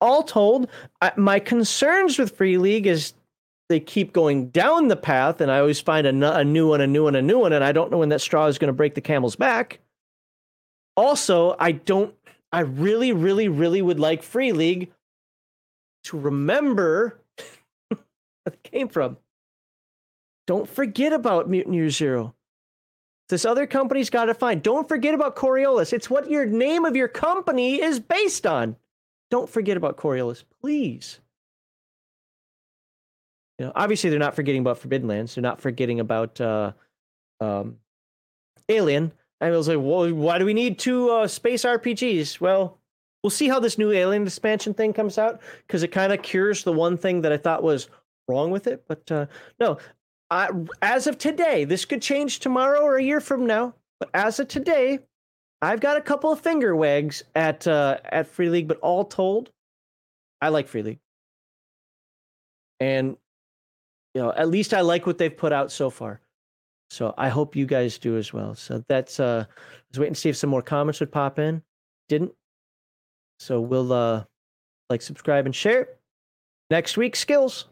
all 0.00 0.22
told, 0.22 0.68
I, 1.00 1.12
my 1.16 1.38
concerns 1.38 2.18
with 2.18 2.36
Free 2.36 2.56
League 2.58 2.86
is 2.86 3.12
they 3.68 3.80
keep 3.80 4.12
going 4.12 4.48
down 4.48 4.88
the 4.88 4.96
path, 4.96 5.40
and 5.40 5.50
I 5.50 5.60
always 5.60 5.80
find 5.80 6.06
a, 6.06 6.36
a 6.36 6.44
new 6.44 6.68
one, 6.68 6.80
a 6.80 6.86
new 6.86 7.04
one, 7.04 7.14
a 7.14 7.22
new 7.22 7.38
one, 7.38 7.52
and 7.52 7.62
I 7.62 7.72
don't 7.72 7.90
know 7.90 7.98
when 7.98 8.08
that 8.08 8.20
straw 8.20 8.46
is 8.46 8.58
going 8.58 8.68
to 8.68 8.72
break 8.72 8.94
the 8.94 9.00
camel's 9.00 9.36
back. 9.36 9.78
Also, 10.96 11.54
I 11.58 11.72
don't, 11.72 12.14
I 12.52 12.60
really, 12.60 13.12
really, 13.12 13.48
really 13.48 13.80
would 13.80 14.00
like 14.00 14.22
Free 14.22 14.52
League 14.52 14.90
to 16.04 16.18
remember 16.18 17.20
it 17.90 18.62
came 18.64 18.88
from. 18.88 19.18
Don't 20.50 20.68
forget 20.68 21.12
about 21.12 21.48
Mutant 21.48 21.76
Year 21.76 21.90
Zero. 21.90 22.34
This 23.28 23.44
other 23.44 23.68
company's 23.68 24.10
got 24.10 24.24
to 24.24 24.34
find. 24.34 24.60
Don't 24.60 24.88
forget 24.88 25.14
about 25.14 25.36
Coriolis. 25.36 25.92
It's 25.92 26.10
what 26.10 26.28
your 26.28 26.44
name 26.44 26.84
of 26.84 26.96
your 26.96 27.06
company 27.06 27.80
is 27.80 28.00
based 28.00 28.48
on. 28.48 28.74
Don't 29.30 29.48
forget 29.48 29.76
about 29.76 29.96
Coriolis, 29.96 30.42
please. 30.60 31.20
You 33.60 33.66
know, 33.66 33.72
obviously 33.76 34.10
they're 34.10 34.18
not 34.18 34.34
forgetting 34.34 34.62
about 34.62 34.78
Forbidden 34.78 35.06
Lands. 35.06 35.36
They're 35.36 35.42
not 35.42 35.60
forgetting 35.60 36.00
about 36.00 36.40
uh, 36.40 36.72
um, 37.40 37.76
Alien. 38.68 39.12
I 39.40 39.50
was 39.50 39.68
like, 39.68 39.78
well, 39.80 40.12
why 40.12 40.40
do 40.40 40.44
we 40.44 40.52
need 40.52 40.80
two 40.80 41.10
uh, 41.10 41.28
space 41.28 41.62
RPGs? 41.62 42.40
Well, 42.40 42.80
we'll 43.22 43.30
see 43.30 43.46
how 43.46 43.60
this 43.60 43.78
new 43.78 43.92
Alien 43.92 44.24
expansion 44.24 44.74
thing 44.74 44.94
comes 44.94 45.16
out 45.16 45.42
because 45.64 45.84
it 45.84 45.92
kind 45.92 46.12
of 46.12 46.22
cures 46.22 46.64
the 46.64 46.72
one 46.72 46.96
thing 46.96 47.20
that 47.20 47.30
I 47.30 47.36
thought 47.36 47.62
was 47.62 47.88
wrong 48.26 48.50
with 48.50 48.66
it. 48.66 48.82
But 48.88 49.12
uh, 49.12 49.26
no, 49.60 49.78
As 50.30 51.06
of 51.06 51.18
today, 51.18 51.64
this 51.64 51.84
could 51.84 52.02
change 52.02 52.38
tomorrow 52.38 52.80
or 52.80 52.96
a 52.96 53.02
year 53.02 53.20
from 53.20 53.46
now. 53.46 53.74
But 53.98 54.10
as 54.14 54.38
of 54.40 54.48
today, 54.48 55.00
I've 55.60 55.80
got 55.80 55.96
a 55.96 56.00
couple 56.00 56.32
of 56.32 56.40
finger 56.40 56.74
wags 56.74 57.22
at 57.34 57.66
uh, 57.66 57.98
at 58.04 58.26
Free 58.28 58.48
League. 58.48 58.68
But 58.68 58.78
all 58.78 59.04
told, 59.04 59.50
I 60.40 60.48
like 60.48 60.68
Free 60.68 60.82
League, 60.82 61.00
and 62.78 63.16
you 64.14 64.22
know 64.22 64.32
at 64.32 64.48
least 64.48 64.72
I 64.72 64.80
like 64.80 65.06
what 65.06 65.18
they've 65.18 65.36
put 65.36 65.52
out 65.52 65.70
so 65.70 65.90
far. 65.90 66.20
So 66.90 67.14
I 67.18 67.28
hope 67.28 67.54
you 67.54 67.66
guys 67.66 67.98
do 67.98 68.16
as 68.16 68.32
well. 68.32 68.54
So 68.54 68.84
that's 68.88 69.20
uh, 69.20 69.44
I 69.48 69.54
was 69.90 69.98
waiting 69.98 70.14
to 70.14 70.20
see 70.20 70.28
if 70.28 70.36
some 70.36 70.50
more 70.50 70.62
comments 70.62 71.00
would 71.00 71.12
pop 71.12 71.38
in. 71.38 71.62
Didn't. 72.08 72.32
So 73.38 73.60
we'll 73.60 73.92
uh, 73.92 74.24
like, 74.90 75.00
subscribe, 75.00 75.46
and 75.46 75.54
share. 75.54 75.88
Next 76.70 76.96
week, 76.96 77.16
skills. 77.16 77.66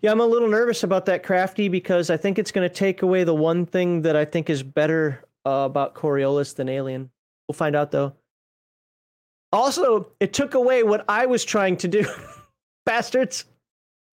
Yeah, 0.00 0.12
I'm 0.12 0.20
a 0.20 0.26
little 0.26 0.48
nervous 0.48 0.84
about 0.84 1.06
that 1.06 1.24
crafty 1.24 1.68
because 1.68 2.08
I 2.08 2.16
think 2.16 2.38
it's 2.38 2.52
going 2.52 2.68
to 2.68 2.74
take 2.74 3.02
away 3.02 3.24
the 3.24 3.34
one 3.34 3.66
thing 3.66 4.02
that 4.02 4.14
I 4.14 4.24
think 4.24 4.48
is 4.48 4.62
better 4.62 5.24
uh, 5.44 5.64
about 5.66 5.94
Coriolis 5.94 6.54
than 6.54 6.68
Alien. 6.68 7.10
We'll 7.48 7.54
find 7.54 7.74
out 7.74 7.90
though. 7.90 8.14
Also, 9.52 10.08
it 10.20 10.32
took 10.32 10.54
away 10.54 10.82
what 10.82 11.04
I 11.08 11.26
was 11.26 11.44
trying 11.44 11.78
to 11.78 11.88
do, 11.88 12.04
bastards. 12.86 13.46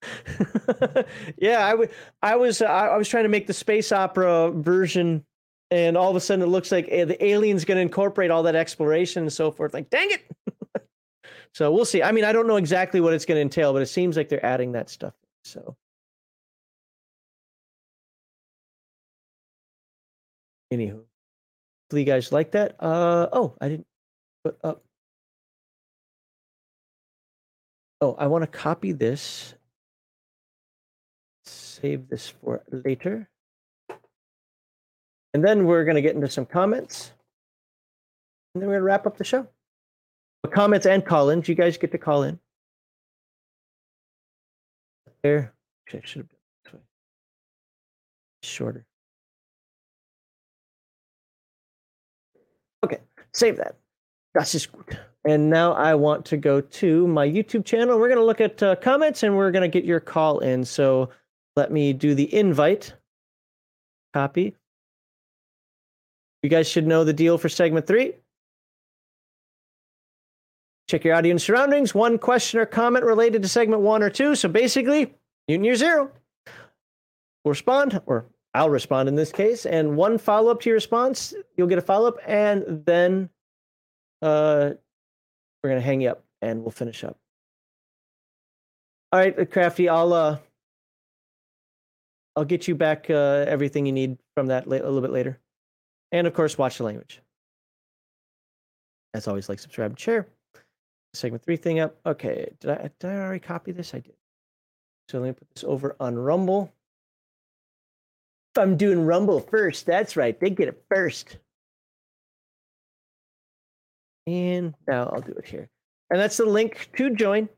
yeah, 1.39 1.67
I, 1.67 1.71
w- 1.71 1.91
I 2.23 2.37
was 2.37 2.63
uh, 2.63 2.67
I 2.67 2.97
was 2.97 3.09
trying 3.09 3.25
to 3.25 3.29
make 3.31 3.47
the 3.47 3.55
space 3.55 3.91
opera 3.91 4.51
version, 4.53 5.25
and 5.71 5.97
all 5.97 6.11
of 6.11 6.17
a 6.17 6.21
sudden 6.21 6.43
it 6.43 6.49
looks 6.49 6.71
like 6.71 6.87
the 6.87 7.17
alien's 7.25 7.65
going 7.65 7.77
to 7.77 7.83
incorporate 7.83 8.31
all 8.31 8.43
that 8.45 8.55
exploration 8.55 9.23
and 9.23 9.33
so 9.33 9.51
forth. 9.51 9.75
Like, 9.75 9.91
dang 9.91 10.11
it! 10.11 10.87
so 11.53 11.73
we'll 11.73 11.87
see. 11.87 12.03
I 12.03 12.13
mean, 12.13 12.25
I 12.25 12.33
don't 12.33 12.47
know 12.47 12.57
exactly 12.57 13.01
what 13.01 13.13
it's 13.15 13.25
going 13.25 13.37
to 13.37 13.43
entail, 13.43 13.73
but 13.73 13.83
it 13.83 13.87
seems 13.87 14.17
like 14.17 14.29
they're 14.29 14.45
adding 14.45 14.73
that 14.73 14.89
stuff. 14.91 15.15
So. 15.45 15.77
Anywho, 20.73 21.05
hopefully 21.85 22.03
you 22.03 22.05
guys 22.05 22.33
like 22.33 22.51
that. 22.53 22.77
Uh 22.81 23.29
oh, 23.33 23.57
I 23.61 23.69
didn't 23.69 23.87
put 24.43 24.59
up. 24.65 24.83
Oh, 28.01 28.15
I 28.19 28.27
want 28.27 28.43
to 28.43 28.49
copy 28.49 28.93
this 28.93 29.55
save 31.85 32.09
this 32.09 32.29
for 32.29 32.63
later. 32.71 33.29
And 35.33 35.45
then 35.45 35.67
we're 35.67 35.85
going 35.85 35.97
to 35.97 36.03
get 36.03 36.15
into 36.15 36.31
some 36.31 36.47
comments. 36.47 37.13
And 38.55 38.63
then 38.63 38.69
we're 38.69 38.77
going 38.77 38.83
to 38.83 38.87
wrap 38.87 39.07
up 39.07 39.19
the 39.19 39.25
show. 39.25 39.47
But 40.43 40.53
comments 40.53 40.87
and 40.87 41.05
call 41.05 41.31
ins, 41.31 41.49
you 41.49 41.55
guys 41.55 41.77
get 41.77 41.93
to 41.93 41.99
call 41.99 42.23
in. 42.23 42.39
There. 45.25 45.55
Should 45.89 46.05
have 46.05 46.13
done 46.13 46.27
this 46.65 46.73
way. 46.75 46.81
Shorter. 48.43 48.85
Okay, 52.85 52.99
save 53.33 53.57
that. 53.57 53.77
That's 54.35 54.53
just 54.53 54.71
good. 54.71 54.99
And 55.25 55.49
now 55.49 55.73
I 55.73 55.95
want 55.95 56.27
to 56.27 56.37
go 56.37 56.61
to 56.61 57.07
my 57.07 57.27
YouTube 57.27 57.65
channel. 57.65 57.99
We're 57.99 58.09
going 58.09 58.19
to 58.21 58.25
look 58.25 58.43
at 58.43 58.63
uh, 58.63 58.77
comments 58.77 59.23
and 59.23 59.35
we're 59.35 59.51
going 59.51 59.63
to 59.63 59.69
get 59.69 59.87
your 59.87 59.99
call 59.99 60.41
in. 60.41 60.63
So 60.63 61.09
let 61.57 61.73
me 61.73 61.95
do 61.95 62.15
the 62.15 62.33
invite. 62.35 62.93
Copy. 64.13 64.55
You 66.43 66.51
guys 66.51 66.69
should 66.69 66.87
know 66.87 67.03
the 67.03 67.15
deal 67.15 67.39
for 67.39 67.49
segment 67.49 67.87
three. 67.87 68.13
Check 70.89 71.05
your 71.05 71.15
audio 71.15 71.31
and 71.31 71.41
surroundings. 71.41 71.95
One 71.95 72.19
question 72.19 72.61
or 72.61 72.67
comment 72.67 73.05
related 73.05 73.43
to 73.43 73.49
segment 73.49 73.83
one 73.83 74.03
or 74.03 74.11
two. 74.11 74.35
So 74.35 74.49
basically, 74.49 75.15
Mutant 75.49 75.65
Year 75.65 75.77
Zero. 75.77 76.11
We'll 77.45 77.53
respond, 77.53 78.01
or 78.07 78.27
I'll 78.55 78.71
respond 78.71 79.09
in 79.09 79.15
this 79.15 79.33
case, 79.33 79.67
and 79.67 79.97
one 79.97 80.19
follow 80.19 80.51
up 80.51 80.61
to 80.63 80.71
your 80.71 80.75
response. 80.75 81.35
You'll 81.57 81.69
get 81.69 81.79
a 81.79 81.83
follow 81.83 82.09
up, 82.09 82.19
and 82.27 82.85
then 82.87 83.29
uh, 84.23 84.71
we're 85.63 85.71
gonna 85.71 85.81
hang 85.81 86.03
you 86.03 86.11
up, 86.11 86.25
and 86.43 86.63
we'll 86.63 86.71
finish 86.71 87.05
up. 87.05 87.19
All 89.13 89.21
right, 89.21 89.51
Crafty. 89.51 89.89
I'll 89.89 90.13
uh, 90.13 90.39
I'll 92.37 92.45
get 92.45 92.67
you 92.67 92.75
back 92.75 93.09
uh, 93.09 93.45
everything 93.47 93.87
you 93.87 93.93
need 93.93 94.19
from 94.35 94.47
that 94.47 94.67
la- 94.67 94.77
a 94.77 94.85
little 94.85 95.01
bit 95.01 95.13
later. 95.13 95.39
And 96.13 96.27
of 96.27 96.35
course, 96.35 96.59
watch 96.59 96.79
the 96.79 96.85
language. 96.85 97.21
As 99.15 99.29
always, 99.29 99.49
like, 99.49 99.59
subscribe, 99.59 99.93
and 99.93 99.99
share. 100.01 100.27
Segment 101.15 101.43
three 101.45 101.57
thing 101.57 101.81
up. 101.81 101.97
Okay, 102.05 102.53
did 102.61 102.71
I 102.71 102.91
did 102.99 103.11
I 103.11 103.17
already 103.17 103.41
copy 103.41 103.73
this? 103.73 103.95
I 103.95 104.01
did. 104.01 104.15
So 105.09 105.21
let 105.21 105.27
me 105.27 105.33
put 105.33 105.49
this 105.55 105.65
over 105.65 105.97
on 106.01 106.17
Rumble. 106.17 106.73
If 108.55 108.63
I'm 108.63 108.77
doing 108.77 109.05
Rumble 109.05 109.41
first, 109.41 109.87
that's 109.87 110.17
right. 110.17 110.39
They 110.39 110.51
get 110.51 110.69
it 110.69 110.83
first. 110.91 111.39
And 114.27 114.75
now 114.89 115.11
I'll 115.13 115.21
do 115.21 115.33
it 115.33 115.47
here. 115.47 115.69
And 116.11 116.21
that's 116.21 116.37
the 116.37 116.47
link 116.47 116.89
to 116.97 117.15
join 117.15 117.49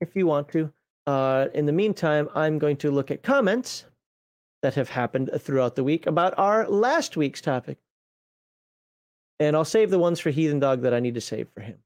if 0.00 0.16
you 0.16 0.26
want 0.26 0.48
to. 0.50 0.72
Uh, 1.06 1.46
in 1.54 1.66
the 1.66 1.72
meantime, 1.72 2.28
I'm 2.34 2.58
going 2.58 2.76
to 2.78 2.90
look 2.90 3.10
at 3.10 3.22
comments 3.22 3.84
that 4.62 4.74
have 4.74 4.88
happened 4.88 5.30
throughout 5.38 5.76
the 5.76 5.84
week 5.84 6.06
about 6.06 6.34
our 6.36 6.68
last 6.68 7.16
week's 7.16 7.40
topic. 7.40 7.78
And 9.38 9.54
I'll 9.54 9.64
save 9.64 9.90
the 9.90 9.98
ones 9.98 10.18
for 10.18 10.30
Heathen 10.30 10.58
Dog 10.58 10.82
that 10.82 10.92
I 10.92 11.00
need 11.00 11.14
to 11.14 11.20
save 11.20 11.48
for 11.54 11.60
him. 11.60 11.78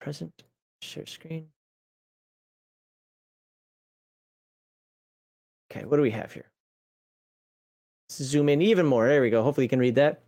Present, 0.00 0.32
share 0.82 1.06
screen. 1.06 1.46
Okay, 5.70 5.84
what 5.84 5.96
do 5.96 6.02
we 6.02 6.10
have 6.10 6.32
here? 6.32 6.46
Let's 8.08 8.22
zoom 8.22 8.48
in 8.48 8.60
even 8.60 8.86
more. 8.86 9.06
There 9.06 9.20
we 9.20 9.30
go. 9.30 9.42
Hopefully 9.42 9.66
you 9.66 9.68
can 9.68 9.78
read 9.78 9.94
that. 9.94 10.22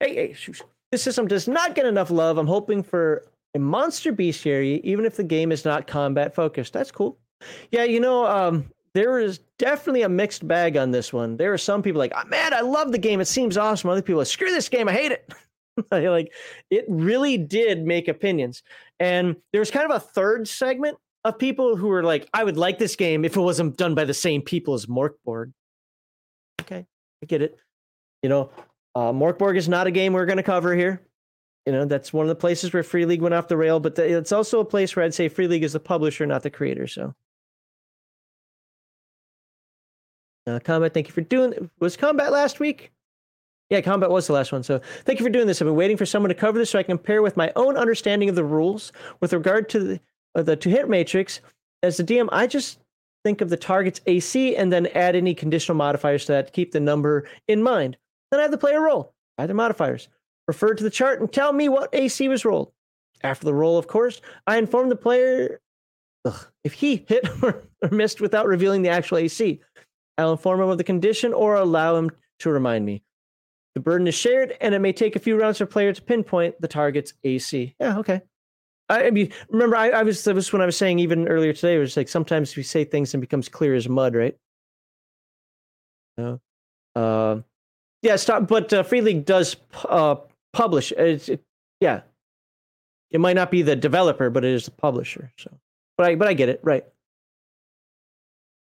Hey, 0.00 0.14
hey, 0.14 0.36
this 0.90 1.02
system 1.02 1.28
does 1.28 1.46
not 1.46 1.74
get 1.74 1.86
enough 1.86 2.10
love. 2.10 2.36
I'm 2.36 2.46
hoping 2.46 2.82
for 2.82 3.24
a 3.54 3.58
monster 3.58 4.12
bestiary, 4.12 4.80
even 4.82 5.04
if 5.04 5.16
the 5.16 5.24
game 5.24 5.52
is 5.52 5.64
not 5.64 5.86
combat 5.86 6.34
focused. 6.34 6.72
That's 6.72 6.90
cool. 6.90 7.18
Yeah, 7.70 7.84
you 7.84 8.00
know, 8.00 8.26
um, 8.26 8.68
there 8.94 9.20
is 9.20 9.38
definitely 9.58 10.02
a 10.02 10.08
mixed 10.08 10.46
bag 10.46 10.76
on 10.76 10.90
this 10.90 11.12
one. 11.12 11.36
There 11.36 11.52
are 11.52 11.58
some 11.58 11.82
people 11.82 11.98
like, 11.98 12.12
oh, 12.16 12.24
man, 12.26 12.52
I 12.52 12.60
love 12.60 12.92
the 12.92 12.98
game. 12.98 13.20
It 13.20 13.26
seems 13.26 13.56
awesome. 13.56 13.90
Other 13.90 14.02
people 14.02 14.18
like, 14.18 14.26
screw 14.26 14.50
this 14.50 14.68
game. 14.68 14.88
I 14.88 14.92
hate 14.92 15.12
it. 15.12 15.32
like, 15.90 16.32
it 16.70 16.84
really 16.88 17.38
did 17.38 17.84
make 17.84 18.08
opinions. 18.08 18.62
And 19.00 19.36
there's 19.52 19.70
kind 19.70 19.90
of 19.90 19.96
a 19.96 20.00
third 20.00 20.48
segment 20.48 20.98
of 21.24 21.38
people 21.38 21.76
who 21.76 21.88
were 21.88 22.02
like, 22.02 22.28
I 22.34 22.44
would 22.44 22.56
like 22.56 22.78
this 22.78 22.96
game 22.96 23.24
if 23.24 23.36
it 23.36 23.40
wasn't 23.40 23.76
done 23.76 23.94
by 23.94 24.04
the 24.04 24.14
same 24.14 24.42
people 24.42 24.74
as 24.74 24.86
Mörk 24.86 25.14
Borg. 25.24 25.52
Okay, 26.60 26.86
I 27.22 27.26
get 27.26 27.42
it. 27.42 27.58
You 28.22 28.28
know, 28.28 28.50
uh, 28.94 29.12
Mörk 29.12 29.38
Borg 29.38 29.56
is 29.56 29.68
not 29.68 29.86
a 29.86 29.90
game 29.90 30.12
we're 30.12 30.26
going 30.26 30.36
to 30.36 30.42
cover 30.42 30.74
here. 30.74 31.02
You 31.66 31.72
know, 31.72 31.84
that's 31.84 32.12
one 32.12 32.24
of 32.24 32.28
the 32.28 32.34
places 32.34 32.72
where 32.72 32.82
Free 32.82 33.06
League 33.06 33.22
went 33.22 33.34
off 33.34 33.46
the 33.48 33.56
rail, 33.56 33.78
but 33.78 33.94
the, 33.94 34.16
it's 34.16 34.32
also 34.32 34.60
a 34.60 34.64
place 34.64 34.96
where 34.96 35.04
I'd 35.04 35.14
say 35.14 35.28
Free 35.28 35.46
League 35.46 35.62
is 35.62 35.74
the 35.74 35.80
publisher, 35.80 36.26
not 36.26 36.42
the 36.42 36.50
creator. 36.50 36.88
So 36.88 37.14
Uh, 40.46 40.58
combat, 40.58 40.92
thank 40.92 41.06
you 41.06 41.12
for 41.12 41.20
doing. 41.20 41.70
Was 41.78 41.96
combat 41.96 42.32
last 42.32 42.58
week? 42.58 42.92
Yeah, 43.72 43.80
combat 43.80 44.10
was 44.10 44.26
the 44.26 44.34
last 44.34 44.52
one. 44.52 44.62
So 44.62 44.82
thank 45.06 45.18
you 45.18 45.24
for 45.24 45.30
doing 45.30 45.46
this. 45.46 45.62
I've 45.62 45.66
been 45.66 45.74
waiting 45.74 45.96
for 45.96 46.04
someone 46.04 46.28
to 46.28 46.34
cover 46.34 46.58
this 46.58 46.68
so 46.68 46.78
I 46.78 46.82
can 46.82 46.98
compare 46.98 47.22
with 47.22 47.38
my 47.38 47.50
own 47.56 47.78
understanding 47.78 48.28
of 48.28 48.34
the 48.34 48.44
rules 48.44 48.92
with 49.20 49.32
regard 49.32 49.70
to 49.70 49.80
the 49.80 50.00
uh, 50.34 50.42
the 50.42 50.58
hit 50.62 50.90
matrix. 50.90 51.40
As 51.82 51.96
the 51.96 52.04
DM, 52.04 52.28
I 52.32 52.46
just 52.46 52.80
think 53.24 53.40
of 53.40 53.48
the 53.48 53.56
target's 53.56 54.02
AC 54.06 54.56
and 54.56 54.70
then 54.70 54.88
add 54.88 55.16
any 55.16 55.32
conditional 55.32 55.74
modifiers 55.74 56.26
to 56.26 56.32
that 56.32 56.48
to 56.48 56.52
keep 56.52 56.72
the 56.72 56.80
number 56.80 57.26
in 57.48 57.62
mind. 57.62 57.96
Then 58.30 58.40
I 58.40 58.42
have 58.42 58.50
the 58.50 58.58
player 58.58 58.78
roll. 58.78 59.14
Add 59.38 59.48
the 59.48 59.54
modifiers. 59.54 60.06
Refer 60.46 60.74
to 60.74 60.84
the 60.84 60.90
chart 60.90 61.22
and 61.22 61.32
tell 61.32 61.54
me 61.54 61.70
what 61.70 61.94
AC 61.94 62.28
was 62.28 62.44
rolled. 62.44 62.72
After 63.24 63.46
the 63.46 63.54
roll, 63.54 63.78
of 63.78 63.86
course, 63.86 64.20
I 64.46 64.58
inform 64.58 64.90
the 64.90 64.96
player 64.96 65.62
ugh, 66.26 66.46
if 66.62 66.74
he 66.74 67.06
hit 67.08 67.26
or 67.42 67.62
missed 67.90 68.20
without 68.20 68.46
revealing 68.46 68.82
the 68.82 68.90
actual 68.90 69.16
AC. 69.16 69.62
I'll 70.18 70.32
inform 70.32 70.60
him 70.60 70.68
of 70.68 70.76
the 70.76 70.84
condition 70.84 71.32
or 71.32 71.54
allow 71.54 71.96
him 71.96 72.10
to 72.40 72.50
remind 72.50 72.84
me. 72.84 73.02
The 73.74 73.80
burden 73.80 74.06
is 74.06 74.14
shared, 74.14 74.56
and 74.60 74.74
it 74.74 74.80
may 74.80 74.92
take 74.92 75.16
a 75.16 75.18
few 75.18 75.38
rounds 75.38 75.58
for 75.58 75.64
a 75.64 75.66
player 75.66 75.92
to 75.92 76.02
pinpoint 76.02 76.60
the 76.60 76.68
target's 76.68 77.14
AC. 77.24 77.74
Yeah, 77.80 77.98
okay. 77.98 78.20
I, 78.88 79.06
I 79.06 79.10
mean, 79.10 79.32
remember, 79.48 79.76
I, 79.76 79.90
I 79.90 80.02
was 80.02 80.22
that 80.24 80.34
was 80.34 80.52
when 80.52 80.60
I 80.60 80.66
was 80.66 80.76
saying 80.76 80.98
even 80.98 81.26
earlier 81.26 81.52
today. 81.52 81.76
It 81.76 81.78
was 81.78 81.96
like 81.96 82.08
sometimes 82.08 82.54
we 82.54 82.62
say 82.62 82.84
things 82.84 83.14
and 83.14 83.20
becomes 83.20 83.48
clear 83.48 83.74
as 83.74 83.88
mud, 83.88 84.14
right? 84.14 84.36
No. 86.18 86.40
Uh, 86.94 87.40
yeah, 88.02 88.16
stop. 88.16 88.46
But 88.46 88.72
uh, 88.72 88.82
Free 88.82 89.00
League 89.00 89.24
does 89.24 89.56
uh, 89.88 90.16
publish. 90.52 90.92
It's, 90.92 91.30
it, 91.30 91.42
yeah, 91.80 92.02
it 93.10 93.20
might 93.20 93.36
not 93.36 93.50
be 93.50 93.62
the 93.62 93.76
developer, 93.76 94.28
but 94.28 94.44
it 94.44 94.52
is 94.52 94.66
the 94.66 94.70
publisher. 94.72 95.32
So, 95.38 95.50
but 95.96 96.06
I 96.06 96.14
but 96.16 96.28
I 96.28 96.34
get 96.34 96.50
it, 96.50 96.60
right? 96.62 96.84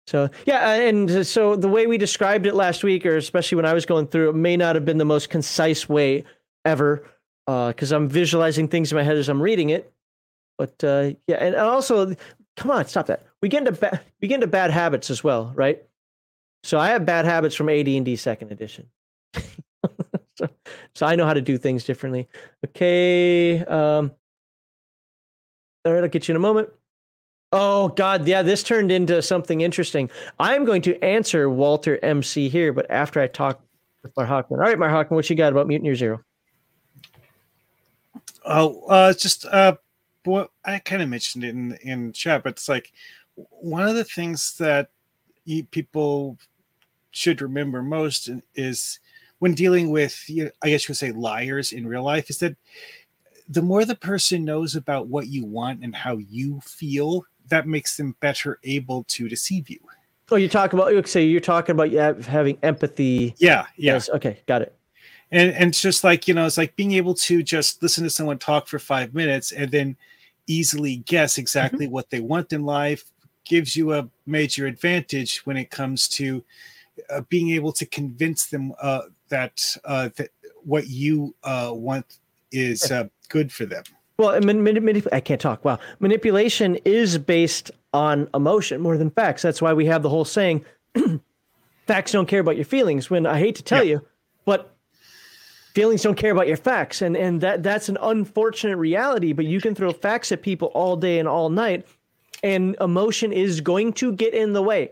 So 0.08 0.30
yeah, 0.46 0.74
and 0.74 1.26
so 1.26 1.56
the 1.56 1.68
way 1.68 1.88
we 1.88 1.98
described 1.98 2.46
it 2.46 2.56
last 2.56 2.84
week, 2.84 3.06
or 3.06 3.16
especially 3.18 3.56
when 3.56 3.66
I 3.66 3.74
was 3.74 3.86
going 3.86 4.08
through 4.08 4.30
it, 4.30 4.36
may 4.36 4.58
not 4.58 4.76
have 4.76 4.86
been 4.86 4.98
the 4.98 5.06
most 5.06 5.30
concise 5.30 5.88
way 5.88 6.24
ever, 6.66 7.04
because 7.46 7.94
uh, 7.94 7.96
I'm 7.96 8.10
visualizing 8.10 8.68
things 8.68 8.92
in 8.92 8.98
my 8.98 9.04
head 9.04 9.18
as 9.18 9.30
I'm 9.30 9.42
reading 9.42 9.70
it. 9.70 9.92
But 10.58 10.84
uh, 10.84 11.12
yeah, 11.28 11.38
and 11.38 11.56
also, 11.56 12.16
come 12.58 12.72
on, 12.72 12.86
stop 12.88 13.08
that. 13.08 13.26
We 13.42 13.50
get 13.50 13.60
into 13.60 13.72
ba- 13.72 14.02
we 14.22 14.28
get 14.28 14.36
into 14.36 14.48
bad 14.48 14.72
habits 14.72 15.10
as 15.10 15.24
well, 15.24 15.52
right? 15.56 15.82
So 16.64 16.80
I 16.80 16.90
have 16.90 17.06
bad 17.06 17.26
habits 17.26 17.56
from 17.56 17.70
AD&D 17.70 18.16
Second 18.18 18.52
Edition. 18.52 18.88
so, 19.34 20.48
so 20.94 21.06
I 21.06 21.16
know 21.16 21.26
how 21.26 21.34
to 21.34 21.42
do 21.42 21.58
things 21.58 21.84
differently. 21.84 22.28
Okay. 22.68 23.60
Um, 23.66 24.12
all 25.84 25.94
right, 25.94 26.04
I'll 26.04 26.10
get 26.10 26.28
you 26.28 26.34
in 26.34 26.36
a 26.36 26.40
moment. 26.40 26.70
Oh 27.54 27.90
God, 27.90 28.28
yeah, 28.28 28.42
this 28.42 28.64
turned 28.64 28.92
into 28.92 29.22
something 29.22 29.62
interesting. 29.62 30.10
I'm 30.40 30.64
going 30.64 30.82
to 30.84 31.04
answer 31.04 31.50
Walter 31.50 32.00
MC 32.02 32.48
here, 32.48 32.72
but 32.72 32.90
after 32.90 33.20
I 33.20 33.28
talk 33.28 33.62
with 34.04 34.16
Mark 34.16 34.30
Hockman. 34.30 34.52
All 34.52 34.58
right, 34.58 34.80
Mark 34.80 34.92
Hockman, 34.92 35.16
what 35.16 35.30
you 35.30 35.36
got 35.36 35.52
about 35.52 35.68
Mutant 35.68 35.86
Year 35.86 35.96
Zero? 35.96 36.22
Oh, 38.46 38.84
uh, 38.88 39.14
just 39.14 39.46
uh, 39.46 39.76
what 40.24 40.52
I 40.66 40.80
kind 40.80 41.02
of 41.02 41.10
mentioned 41.10 41.44
it 41.44 41.50
in 41.50 41.78
in 41.82 42.14
chat, 42.14 42.44
but 42.44 42.54
it's 42.54 42.70
like 42.70 42.92
one 43.36 43.88
of 43.88 43.96
the 43.96 44.04
things 44.04 44.58
that 44.58 44.90
people 45.72 46.38
should 47.12 47.42
remember 47.42 47.82
most 47.82 48.30
is 48.56 49.00
when 49.40 49.54
dealing 49.54 49.90
with, 49.90 50.24
you 50.28 50.46
know, 50.46 50.52
I 50.62 50.70
guess 50.70 50.88
you 50.88 50.94
would 50.94 50.98
say 50.98 51.12
liars 51.12 51.74
in 51.74 51.88
real 51.88 52.04
life, 52.04 52.30
is 52.30 52.38
that 52.40 52.56
the 53.50 53.62
more 53.62 53.86
the 53.86 53.96
person 53.96 54.46
knows 54.46 54.76
about 54.76 55.08
what 55.08 55.28
you 55.28 55.46
want 55.46 55.84
and 55.84 55.96
how 55.96 56.18
you 56.18 56.62
feel, 56.62 57.26
that 57.52 57.68
makes 57.68 57.96
them 57.96 58.16
better 58.20 58.60
able 58.64 59.04
to 59.04 59.30
deceive 59.30 59.70
you. 59.70 59.80
Oh, 60.32 60.38
you 60.38 60.50
talk 60.50 60.74
about 60.74 60.92
okay, 60.94 61.08
so 61.08 61.20
you're 61.20 61.40
talking 61.40 61.74
about 61.74 61.92
yeah, 61.92 62.14
having 62.24 62.58
empathy. 62.64 63.36
Yeah, 63.38 63.66
yeah. 63.76 63.94
Yes, 63.94 64.10
okay, 64.10 64.42
got 64.48 64.62
it. 64.62 64.76
And 65.32 65.52
and 65.52 65.70
it's 65.70 65.82
just 65.82 66.04
like, 66.04 66.28
you 66.28 66.34
know, 66.34 66.46
it's 66.46 66.58
like 66.58 66.76
being 66.76 66.94
able 66.94 67.14
to 67.16 67.44
just 67.44 67.84
listen 67.84 68.04
to 68.06 68.10
someone 68.10 68.40
talk 68.40 68.68
for 68.68 68.80
5 68.80 69.14
minutes 69.14 69.52
and 69.52 69.70
then 69.70 69.98
easily 70.48 70.98
guess 70.98 71.38
exactly 71.38 71.86
mm-hmm. 71.86 71.94
what 71.94 72.10
they 72.10 72.20
want 72.20 72.52
in 72.52 72.66
life 72.66 73.06
gives 73.46 73.76
you 73.76 73.94
a 73.94 74.08
major 74.26 74.68
advantage 74.68 75.46
when 75.46 75.58
it 75.58 75.70
comes 75.70 76.08
to 76.08 76.44
uh, 77.10 77.22
being 77.30 77.52
able 77.52 77.72
to 77.74 77.86
convince 77.86 78.46
them 78.48 78.74
uh, 78.82 79.02
that 79.30 79.78
uh, 79.86 80.10
that 80.16 80.30
what 80.64 80.88
you 80.88 81.36
uh, 81.44 81.72
want 81.74 82.20
is 82.52 82.92
uh, 82.92 83.08
good 83.30 83.52
for 83.52 83.66
them. 83.66 83.84
Well, 84.22 84.40
I 85.12 85.20
can't 85.20 85.42
talk. 85.42 85.66
Wow, 85.66 85.80
manipulation 86.00 86.76
is 86.86 87.18
based 87.18 87.72
on 87.92 88.30
emotion 88.36 88.80
more 88.80 88.96
than 88.96 89.10
facts. 89.10 89.42
That's 89.42 89.64
why 89.64 89.74
we 89.74 89.88
have 89.88 90.04
the 90.04 90.10
whole 90.10 90.26
saying, 90.26 90.64
"Facts 91.88 92.12
don't 92.12 92.28
care 92.28 92.40
about 92.40 92.56
your 92.56 92.66
feelings." 92.66 93.10
When 93.10 93.26
I 93.26 93.40
hate 93.40 93.56
to 93.56 93.64
tell 93.64 93.84
yeah. 93.84 93.94
you, 93.94 94.08
but 94.46 94.76
feelings 95.74 96.04
don't 96.04 96.14
care 96.14 96.32
about 96.32 96.48
your 96.48 96.58
facts, 96.58 97.02
and 97.02 97.18
and 97.18 97.42
that 97.42 97.64
that's 97.64 97.90
an 97.90 97.98
unfortunate 98.00 98.78
reality. 98.78 99.34
But 99.34 99.46
you 99.46 99.60
can 99.60 99.74
throw 99.74 99.92
facts 99.92 100.32
at 100.32 100.44
people 100.44 100.68
all 100.76 100.96
day 100.96 101.18
and 101.18 101.28
all 101.28 101.50
night, 101.50 101.88
and 102.44 102.76
emotion 102.80 103.34
is 103.34 103.60
going 103.60 103.94
to 103.94 104.14
get 104.14 104.36
in 104.36 104.54
the 104.54 104.62
way. 104.62 104.92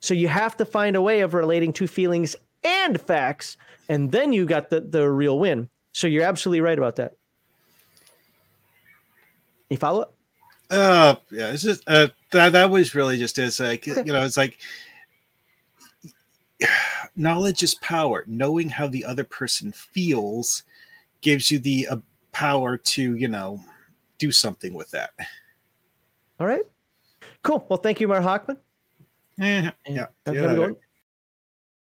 So 0.00 0.14
you 0.14 0.28
have 0.28 0.56
to 0.56 0.64
find 0.64 0.96
a 0.96 1.02
way 1.02 1.20
of 1.20 1.34
relating 1.34 1.74
to 1.74 1.86
feelings 1.86 2.34
and 2.64 2.98
facts, 2.98 3.58
and 3.90 4.10
then 4.10 4.32
you 4.32 4.46
got 4.46 4.70
the 4.70 4.80
the 4.80 5.10
real 5.10 5.38
win. 5.38 5.68
So 5.92 6.06
you're 6.06 6.24
absolutely 6.24 6.62
right 6.62 6.78
about 6.78 6.96
that. 6.96 7.16
You 9.70 9.76
follow 9.76 10.02
it? 10.02 10.08
Uh, 10.70 11.16
yeah, 11.30 11.52
it's 11.52 11.62
just 11.62 11.82
uh, 11.86 12.08
that 12.32 12.52
that 12.52 12.70
was 12.70 12.94
really 12.94 13.18
just 13.18 13.38
as 13.38 13.58
like 13.58 13.86
you 13.86 14.04
know, 14.04 14.24
it's 14.24 14.36
like 14.36 14.58
knowledge 17.16 17.62
is 17.62 17.74
power. 17.76 18.24
Knowing 18.26 18.68
how 18.68 18.86
the 18.86 19.04
other 19.04 19.24
person 19.24 19.72
feels 19.72 20.64
gives 21.22 21.50
you 21.50 21.58
the 21.58 21.88
uh, 21.88 21.96
power 22.32 22.76
to 22.76 23.16
you 23.16 23.28
know 23.28 23.60
do 24.18 24.30
something 24.30 24.74
with 24.74 24.90
that. 24.90 25.10
All 26.38 26.46
right, 26.46 26.62
cool. 27.42 27.64
Well, 27.68 27.78
thank 27.78 28.00
you, 28.00 28.08
Mark 28.08 28.22
Hockman. 28.22 28.58
Yeah, 29.38 29.70
yeah. 29.88 30.06
yeah 30.30 30.68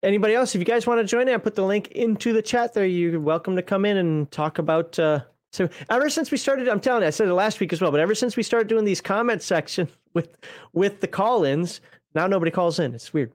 Anybody 0.04 0.36
else? 0.36 0.54
If 0.54 0.60
you 0.60 0.66
guys 0.66 0.86
want 0.86 1.02
to 1.02 1.08
join 1.08 1.28
in, 1.28 1.34
I 1.34 1.38
put 1.38 1.56
the 1.56 1.66
link 1.66 1.88
into 1.90 2.32
the 2.32 2.42
chat 2.42 2.74
there. 2.74 2.86
You're 2.86 3.20
welcome 3.20 3.56
to 3.56 3.64
come 3.64 3.84
in 3.84 3.98
and 3.98 4.32
talk 4.32 4.60
about. 4.60 4.98
Uh, 5.00 5.22
so 5.58 5.68
ever 5.90 6.08
since 6.08 6.30
we 6.30 6.38
started, 6.38 6.70
I'm 6.70 6.80
telling 6.80 7.02
you, 7.02 7.08
I 7.08 7.10
said 7.10 7.28
it 7.28 7.34
last 7.34 7.60
week 7.60 7.74
as 7.74 7.82
well, 7.82 7.90
but 7.90 8.00
ever 8.00 8.14
since 8.14 8.38
we 8.38 8.44
started 8.44 8.68
doing 8.68 8.86
these 8.86 9.02
comment 9.02 9.42
section 9.42 9.88
with 10.14 10.38
with 10.74 11.02
the 11.02 11.08
call-ins, 11.08 11.82
now 12.14 12.28
nobody 12.28 12.52
calls 12.52 12.78
in. 12.78 12.94
It's 12.94 13.12
weird. 13.12 13.34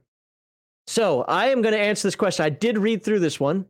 So 0.87 1.23
I 1.23 1.47
am 1.47 1.61
going 1.61 1.73
to 1.73 1.79
answer 1.79 2.07
this 2.07 2.15
question. 2.15 2.45
I 2.45 2.49
did 2.49 2.77
read 2.77 3.03
through 3.03 3.19
this 3.19 3.39
one. 3.39 3.65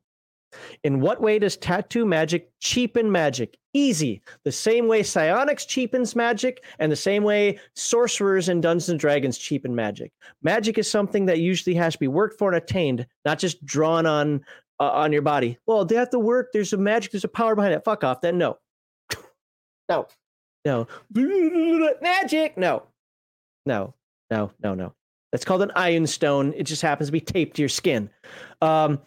In 0.84 1.00
what 1.00 1.20
way 1.20 1.40
does 1.40 1.58
tattoo 1.58 2.06
magic 2.06 2.52
cheapen 2.60 3.12
magic? 3.12 3.58
Easy. 3.74 4.22
The 4.44 4.52
same 4.52 4.88
way 4.88 5.02
psionics 5.02 5.66
cheapens 5.66 6.16
magic, 6.16 6.64
and 6.78 6.92
the 6.92 6.96
same 6.96 7.24
way 7.24 7.60
sorcerers 7.76 8.50
in 8.50 8.62
Dungeons 8.62 8.90
and 8.90 9.00
Dragons 9.00 9.40
cheapen 9.40 9.74
magic. 9.74 10.12
Magic 10.44 10.78
is 10.78 10.90
something 10.90 11.26
that 11.26 11.40
usually 11.40 11.76
has 11.76 11.94
to 11.94 12.00
be 12.00 12.08
worked 12.08 12.38
for 12.38 12.50
and 12.50 12.58
attained, 12.58 13.08
not 13.26 13.40
just 13.40 13.66
drawn 13.66 14.06
on 14.06 14.46
uh, 14.80 14.90
on 14.92 15.12
your 15.12 15.22
body. 15.22 15.58
Well, 15.66 15.86
they 15.86 15.96
have 15.96 16.10
to 16.12 16.20
work. 16.20 16.50
There's 16.54 16.74
a 16.74 16.78
magic. 16.78 17.12
There's 17.12 17.24
a 17.24 17.30
power 17.30 17.56
behind 17.56 17.74
it. 17.74 17.84
Fuck 17.84 18.04
off. 18.04 18.22
Then 18.22 18.38
no, 18.38 18.58
no, 19.90 20.08
no, 20.66 20.88
magic. 22.02 22.58
No, 22.58 22.84
no, 23.66 23.94
no, 24.30 24.52
no, 24.62 24.74
no. 24.74 24.94
That's 25.32 25.46
called 25.46 25.64
an 25.64 25.72
iron 25.76 26.06
stone. 26.06 26.54
It 26.56 26.64
just 26.64 26.82
happens 26.82 27.08
to 27.08 27.12
be 27.12 27.20
taped 27.20 27.56
to 27.56 27.62
your 27.62 27.70
skin. 27.70 28.10
Um, 28.62 29.02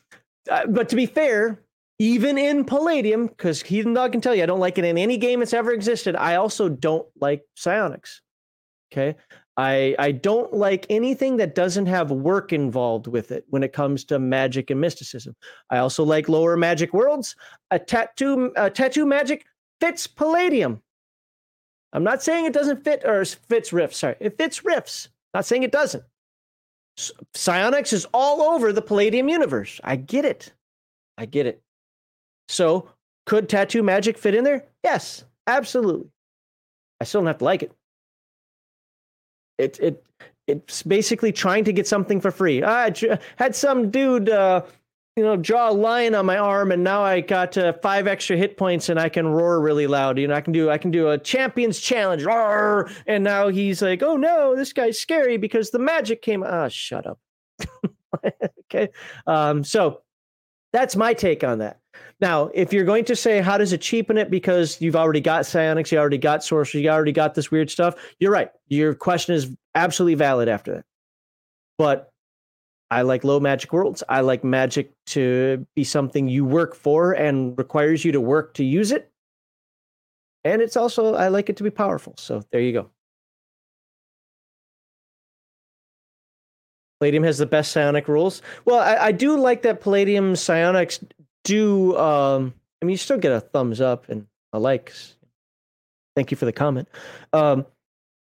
uh, 0.51 0.67
but 0.67 0.89
to 0.89 0.97
be 0.97 1.07
fair, 1.07 1.61
even 1.99 2.37
in 2.37 2.65
Palladium, 2.65 3.29
because 3.29 3.63
Heathen 3.63 3.95
Dog 3.95 4.13
can 4.13 4.21
tell 4.21 4.35
you, 4.35 4.43
I 4.43 4.47
don't 4.47 4.61
like 4.61 4.77
it 4.77 4.85
in 4.85 4.99
any 4.99 5.17
game 5.17 5.39
that's 5.39 5.55
ever 5.55 5.73
existed. 5.73 6.17
I 6.17 6.35
also 6.35 6.69
don't 6.69 7.07
like 7.21 7.45
psionics. 7.55 8.23
Okay. 8.93 9.17
I 9.57 9.95
I 9.99 10.13
don't 10.13 10.53
like 10.53 10.87
anything 10.91 11.39
that 11.39 11.55
doesn't 11.55 11.87
have 11.87 12.11
work 12.11 12.53
involved 12.53 13.07
with 13.07 13.31
it 13.31 13.45
when 13.49 13.63
it 13.63 13.73
comes 13.73 14.05
to 14.05 14.19
magic 14.19 14.71
and 14.71 14.81
mysticism. 14.81 15.35
I 15.71 15.79
also 15.79 16.05
like 16.05 16.29
lower 16.29 16.57
magic 16.57 16.93
worlds. 16.93 17.35
A 17.71 17.79
tattoo 17.79 18.53
a 18.57 18.71
tattoo 18.71 19.07
magic 19.07 19.47
fits 19.81 20.07
Palladium. 20.07 20.83
I'm 21.93 22.05
not 22.05 22.23
saying 22.23 22.45
it 22.45 22.53
doesn't 22.53 22.85
fit 22.85 23.05
or 23.05 23.25
fits 23.25 23.73
Rifts. 23.73 23.99
Sorry, 23.99 24.17
it 24.21 24.37
fits 24.37 24.65
Rifts. 24.65 25.09
Not 25.33 25.47
saying 25.47 25.63
it 25.63 25.73
doesn't. 25.73 26.05
Psionics 27.35 27.93
is 27.93 28.07
all 28.13 28.43
over 28.43 28.73
the 28.73 28.83
Palladium 28.83 29.29
universe. 29.29 29.81
I 29.85 29.97
get 29.97 30.25
it. 30.25 30.53
I 31.19 31.27
get 31.27 31.47
it. 31.47 31.63
So, 32.49 32.89
could 33.27 33.49
tattoo 33.49 33.83
magic 33.83 34.17
fit 34.17 34.35
in 34.35 34.45
there? 34.45 34.67
Yes, 34.83 35.25
absolutely. 35.47 36.09
I 37.01 37.05
still 37.05 37.21
don't 37.21 37.27
have 37.27 37.39
to 37.39 37.45
like 37.45 37.63
it. 37.63 37.73
It 39.59 39.79
it 39.81 40.05
it's 40.47 40.83
basically 40.83 41.33
trying 41.33 41.65
to 41.65 41.73
get 41.73 41.87
something 41.87 42.21
for 42.21 42.31
free. 42.31 42.63
I 42.63 42.93
had 43.37 43.57
some 43.57 43.91
dude, 43.91 44.29
uh, 44.29 44.63
you 45.17 45.25
know, 45.25 45.37
draw 45.37 45.71
a 45.71 45.73
line 45.73 46.15
on 46.15 46.27
my 46.27 46.39
arm, 46.39 46.71
and 46.71 46.85
now 46.85 47.03
I 47.03 47.21
got 47.21 47.57
uh, 47.59 47.73
five 47.83 48.07
extra 48.07 48.37
hit 48.37 48.57
points, 48.57 48.89
and 48.89 49.01
I 49.01 49.09
can 49.09 49.27
roar 49.27 49.61
really 49.61 49.87
loud. 49.87 50.19
You 50.19 50.29
know, 50.29 50.35
I 50.35 50.41
can 50.41 50.53
do 50.53 50.71
I 50.71 50.79
can 50.79 50.91
do 50.91 51.11
a 51.11 51.19
champions 51.19 51.81
challenge, 51.81 52.23
roar, 52.25 52.91
and 53.07 53.25
now 53.25 53.49
he's 53.49 53.83
like, 53.83 54.03
oh 54.03 54.17
no, 54.17 54.55
this 54.55 54.73
guy's 54.73 55.01
scary 55.01 55.37
because 55.37 55.71
the 55.71 55.79
magic 55.79 56.23
came. 56.23 56.43
Ah, 56.45 56.65
oh, 56.65 56.69
shut 56.69 57.07
up. 57.07 57.19
okay, 58.73 58.91
um, 59.27 59.65
so 59.65 60.03
that's 60.73 60.97
my 60.97 61.15
take 61.15 61.45
on 61.45 61.59
that. 61.59 61.81
Now, 62.21 62.51
if 62.55 62.73
you're 62.73 62.85
going 62.85 63.05
to 63.07 63.17
say, 63.17 63.41
how 63.41 63.59
does 63.59 63.73
it 63.73 63.81
cheapen 63.81 64.19
it 64.19 64.31
because 64.31 64.81
you've 64.81 64.97
already 64.97 65.21
got 65.21 65.47
psionics, 65.47 65.93
you 65.93 65.99
already 65.99 66.19
got 66.19 66.43
sorcery, 66.43 66.83
you 66.83 66.91
already 66.91 67.13
got 67.13 67.35
this 67.35 67.51
weird 67.51 67.71
stuff, 67.71 67.95
you're 68.19 68.33
right. 68.33 68.51
Your 68.69 68.95
question 68.95 69.35
is 69.35 69.55
absolutely 69.75 70.15
valid 70.15 70.49
after 70.49 70.75
that. 70.75 70.85
But 71.79 72.11
I 72.91 73.03
like 73.03 73.25
low 73.25 73.41
magic 73.41 73.73
worlds. 73.73 74.03
I 74.09 74.21
like 74.21 74.45
magic 74.45 74.93
to 75.07 75.67
be 75.75 75.85
something 75.85 76.29
you 76.29 76.45
work 76.45 76.75
for 76.75 77.13
and 77.13 77.57
requires 77.59 78.05
you 78.05 78.13
to 78.13 78.21
work 78.21 78.55
to 78.55 78.65
use 78.65 78.93
it. 78.93 79.11
And 80.45 80.63
it's 80.63 80.77
also, 80.77 81.15
I 81.15 81.29
like 81.29 81.51
it 81.51 81.57
to 81.57 81.65
be 81.65 81.71
powerful. 81.71 82.15
So 82.17 82.43
there 82.53 82.61
you 82.61 82.73
go. 82.73 82.91
Palladium 87.01 87.25
has 87.25 87.39
the 87.39 87.47
best 87.47 87.73
psionic 87.73 88.09
rules. 88.09 88.43
Well, 88.65 88.79
I, 88.79 89.07
I 89.07 89.13
do 89.13 89.39
like 89.39 89.63
that 89.63 89.81
Palladium 89.81 90.35
psionics 90.35 91.01
do 91.45 91.97
um 91.97 92.55
I 92.83 92.85
mean 92.85 92.93
you 92.93 92.99
still 92.99 93.19
get 93.19 93.33
a 93.33 93.41
thumbs 93.41 93.81
up 93.81 94.09
and 94.09 94.27
a 94.53 94.59
like. 94.59 94.93
Thank 96.15 96.31
you 96.31 96.37
for 96.37 96.47
the 96.47 96.53
comment. 96.53 96.89
Um 97.33 97.67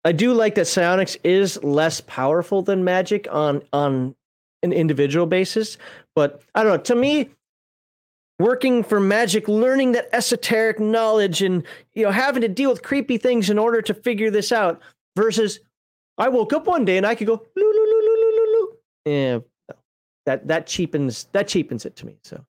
I 0.03 0.11
do 0.11 0.33
like 0.33 0.55
that 0.55 0.67
psionics 0.67 1.17
is 1.23 1.61
less 1.63 2.01
powerful 2.01 2.61
than 2.61 2.83
magic 2.83 3.27
on 3.31 3.63
on 3.73 4.15
an 4.61 4.73
individual 4.73 5.25
basis, 5.25 5.77
but 6.15 6.41
I 6.53 6.63
don't 6.63 6.71
know. 6.73 6.83
To 6.83 6.95
me, 6.95 7.29
working 8.39 8.83
for 8.83 8.99
magic, 8.99 9.47
learning 9.47 9.93
that 9.93 10.09
esoteric 10.13 10.79
knowledge 10.79 11.41
and 11.41 11.63
you 11.93 12.03
know 12.03 12.11
having 12.11 12.41
to 12.41 12.47
deal 12.47 12.69
with 12.69 12.83
creepy 12.83 13.17
things 13.17 13.49
in 13.49 13.57
order 13.57 13.81
to 13.81 13.93
figure 13.93 14.29
this 14.29 14.51
out 14.51 14.81
versus 15.15 15.59
I 16.17 16.29
woke 16.29 16.53
up 16.53 16.67
one 16.67 16.85
day 16.85 16.97
and 16.97 17.05
I 17.05 17.15
could 17.15 17.27
go 17.27 17.33
loo 17.33 17.63
loo 17.63 17.85
loo 17.85 18.14
Yeah, 19.05 19.39
that 20.25 20.47
that 20.47 20.67
cheapens 20.67 21.25
that 21.31 21.47
cheapens 21.47 21.85
it 21.85 21.95
to 21.97 22.05
me. 22.05 22.17
So 22.23 22.43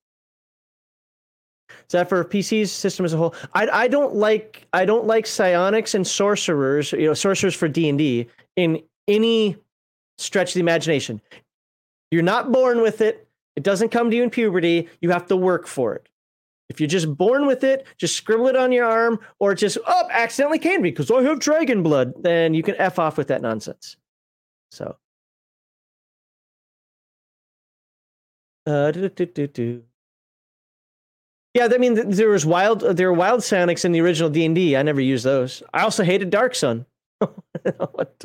is 1.68 1.92
that 1.92 2.08
for 2.08 2.24
PCs 2.24 2.68
system 2.68 3.04
as 3.04 3.12
a 3.12 3.16
whole? 3.16 3.34
I 3.54 3.68
I 3.68 3.88
don't 3.88 4.14
like 4.14 4.66
I 4.72 4.84
don't 4.84 5.06
like 5.06 5.26
psionics 5.26 5.94
and 5.94 6.06
sorcerers, 6.06 6.92
you 6.92 7.06
know, 7.06 7.14
sorcerers 7.14 7.54
for 7.54 7.68
D 7.68 7.88
and 7.88 7.98
D 7.98 8.26
in 8.56 8.82
any 9.06 9.56
stretch 10.18 10.50
of 10.50 10.54
the 10.54 10.60
imagination. 10.60 11.20
You're 12.10 12.22
not 12.22 12.52
born 12.52 12.80
with 12.80 13.00
it. 13.00 13.28
It 13.56 13.62
doesn't 13.62 13.90
come 13.90 14.10
to 14.10 14.16
you 14.16 14.22
in 14.22 14.30
puberty. 14.30 14.88
You 15.00 15.10
have 15.10 15.26
to 15.26 15.36
work 15.36 15.66
for 15.66 15.94
it. 15.94 16.08
If 16.68 16.80
you're 16.80 16.88
just 16.88 17.16
born 17.16 17.46
with 17.46 17.62
it, 17.62 17.86
just 17.96 18.16
scribble 18.16 18.48
it 18.48 18.56
on 18.56 18.72
your 18.72 18.84
arm, 18.86 19.20
or 19.38 19.54
just 19.54 19.78
oh 19.86 20.08
accidentally 20.10 20.58
came 20.58 20.82
because 20.82 21.10
I 21.10 21.22
have 21.22 21.38
dragon 21.38 21.82
blood, 21.82 22.14
then 22.22 22.54
you 22.54 22.62
can 22.62 22.74
f 22.76 22.98
off 22.98 23.18
with 23.18 23.28
that 23.28 23.42
nonsense. 23.42 23.96
So. 24.70 24.96
Uh. 28.66 28.92
Yeah, 31.54 31.68
I 31.72 31.78
mean, 31.78 32.10
there 32.10 32.28
was 32.28 32.44
wild. 32.44 32.80
There 32.80 33.10
were 33.10 33.16
wild 33.16 33.42
psionics 33.42 33.84
in 33.84 33.92
the 33.92 34.00
original 34.00 34.28
D 34.28 34.44
and 34.44 34.54
D. 34.54 34.76
I 34.76 34.82
never 34.82 35.00
used 35.00 35.24
those. 35.24 35.62
I 35.72 35.82
also 35.82 36.04
hated 36.04 36.30
Dark 36.30 36.54
Sun. 36.54 36.84
what? 37.18 38.24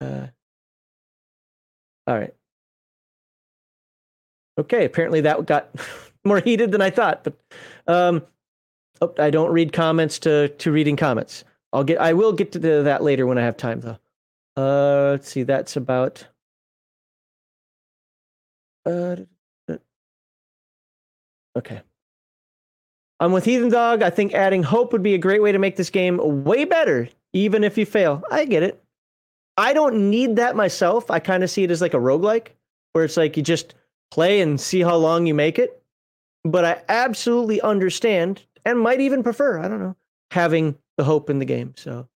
Uh, 0.00 0.26
all 2.06 2.18
right. 2.18 2.34
Okay, 4.58 4.84
apparently 4.84 5.20
that 5.20 5.46
got 5.46 5.70
more 6.24 6.40
heated 6.40 6.72
than 6.72 6.82
I 6.82 6.90
thought. 6.90 7.24
But 7.24 7.34
um, 7.86 8.24
oh, 9.00 9.14
I 9.18 9.30
don't 9.30 9.52
read 9.52 9.72
comments 9.72 10.18
to 10.20 10.48
to 10.48 10.72
reading 10.72 10.96
comments. 10.96 11.44
I'll 11.72 11.84
get. 11.84 12.00
I 12.00 12.12
will 12.12 12.32
get 12.32 12.52
to 12.52 12.58
the, 12.58 12.82
that 12.82 13.02
later 13.02 13.26
when 13.26 13.38
I 13.38 13.42
have 13.42 13.56
time, 13.56 13.80
though. 13.80 13.98
Uh, 14.56 15.12
let's 15.12 15.30
see. 15.30 15.44
That's 15.44 15.76
about. 15.76 16.26
Uh, 18.84 19.16
okay. 21.56 21.82
I'm 23.20 23.32
with 23.32 23.44
Heathen 23.44 23.68
Dog. 23.68 24.02
I 24.02 24.10
think 24.10 24.34
adding 24.34 24.62
hope 24.62 24.92
would 24.92 25.02
be 25.02 25.14
a 25.14 25.18
great 25.18 25.42
way 25.42 25.52
to 25.52 25.58
make 25.58 25.76
this 25.76 25.90
game 25.90 26.18
way 26.44 26.64
better, 26.64 27.08
even 27.32 27.62
if 27.62 27.78
you 27.78 27.86
fail. 27.86 28.22
I 28.30 28.44
get 28.44 28.62
it. 28.62 28.82
I 29.56 29.72
don't 29.72 30.10
need 30.10 30.36
that 30.36 30.56
myself. 30.56 31.10
I 31.10 31.20
kind 31.20 31.44
of 31.44 31.50
see 31.50 31.62
it 31.62 31.70
as 31.70 31.80
like 31.80 31.94
a 31.94 31.98
roguelike, 31.98 32.48
where 32.92 33.04
it's 33.04 33.16
like 33.16 33.36
you 33.36 33.42
just 33.42 33.74
play 34.10 34.40
and 34.40 34.60
see 34.60 34.80
how 34.80 34.96
long 34.96 35.26
you 35.26 35.34
make 35.34 35.58
it. 35.58 35.82
But 36.44 36.64
I 36.64 36.82
absolutely 36.88 37.60
understand 37.60 38.42
and 38.64 38.80
might 38.80 39.00
even 39.00 39.22
prefer, 39.22 39.60
I 39.60 39.68
don't 39.68 39.80
know, 39.80 39.96
having 40.32 40.76
the 40.96 41.04
hope 41.04 41.30
in 41.30 41.38
the 41.38 41.44
game. 41.44 41.74
So 41.76 42.08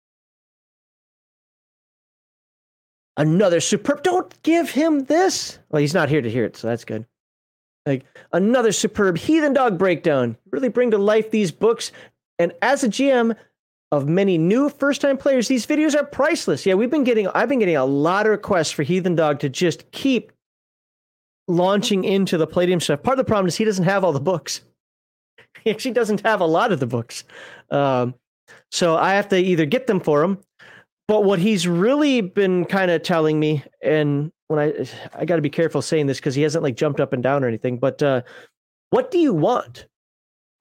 another 3.17 3.61
superb 3.61 4.03
don't 4.03 4.43
give 4.43 4.71
him 4.71 5.05
this. 5.05 5.59
Well, 5.71 5.81
he's 5.81 5.95
not 5.95 6.09
here 6.09 6.23
to 6.23 6.31
hear 6.31 6.45
it, 6.45 6.57
so 6.57 6.69
that's 6.69 6.85
good. 6.85 7.05
Like 7.87 8.05
another 8.33 8.73
superb 8.73 9.19
heathen 9.19 9.53
dog 9.53 9.79
breakdown. 9.79 10.37
Really 10.51 10.69
bring 10.69 10.91
to 10.93 10.99
life 10.99 11.31
these 11.31 11.53
books. 11.53 11.93
And 12.39 12.53
as 12.63 12.83
a 12.83 12.89
GM 12.89 13.37
of 13.93 14.09
many 14.09 14.39
new 14.39 14.69
first-time 14.69 15.19
players, 15.19 15.49
these 15.49 15.67
videos 15.67 15.95
are 15.95 16.05
priceless. 16.05 16.67
Yeah, 16.67 16.75
we've 16.75 16.91
been 16.91 17.05
getting 17.05 17.29
I've 17.29 17.49
been 17.49 17.59
getting 17.59 17.77
a 17.77 17.85
lot 17.85 18.27
of 18.27 18.31
requests 18.31 18.71
for 18.71 18.83
Heathen 18.83 19.15
Dog 19.15 19.41
to 19.41 19.49
just 19.49 19.91
keep 19.93 20.33
launching 21.47 22.05
into 22.05 22.39
the 22.39 22.47
Palladium 22.47 22.81
stuff. 22.81 23.03
Part 23.03 23.19
of 23.19 23.25
the 23.25 23.29
problem 23.29 23.49
is 23.49 23.57
he 23.57 23.65
doesn't 23.65 23.85
have 23.85 24.05
all 24.05 24.13
the 24.13 24.21
books. 24.21 24.61
He 25.63 25.71
actually 25.71 25.93
doesn't 25.93 26.21
have 26.27 26.43
a 26.43 26.47
lot 26.47 26.73
of 26.73 26.81
the 26.81 26.87
books. 26.87 27.25
Um, 27.71 28.15
so 28.71 28.99
I 28.99 29.15
have 29.15 29.29
to 29.29 29.39
either 29.39 29.65
get 29.65 29.87
them 29.87 29.99
for 29.99 30.23
him. 30.23 30.39
But 31.09 31.25
what 31.25 31.39
he's 31.39 31.67
really 31.67 32.21
been 32.21 32.67
kind 32.67 32.91
of 32.91 33.03
telling 33.03 33.41
me, 33.41 33.65
and 33.83 34.31
when 34.49 34.59
I 34.59 34.87
I 35.15 35.25
got 35.25 35.37
to 35.37 35.43
be 35.43 35.51
careful 35.51 35.83
saying 35.83 36.07
this 36.07 36.19
because 36.19 36.35
he 36.35 36.43
hasn't 36.43 36.65
like 36.65 36.77
jumped 36.77 37.01
up 37.01 37.13
and 37.13 37.23
down 37.23 37.45
or 37.45 37.49
anything. 37.49 37.79
But 37.79 38.03
uh, 38.03 38.23
what 38.91 39.11
do 39.11 39.19
you 39.19 39.33
want? 39.33 39.87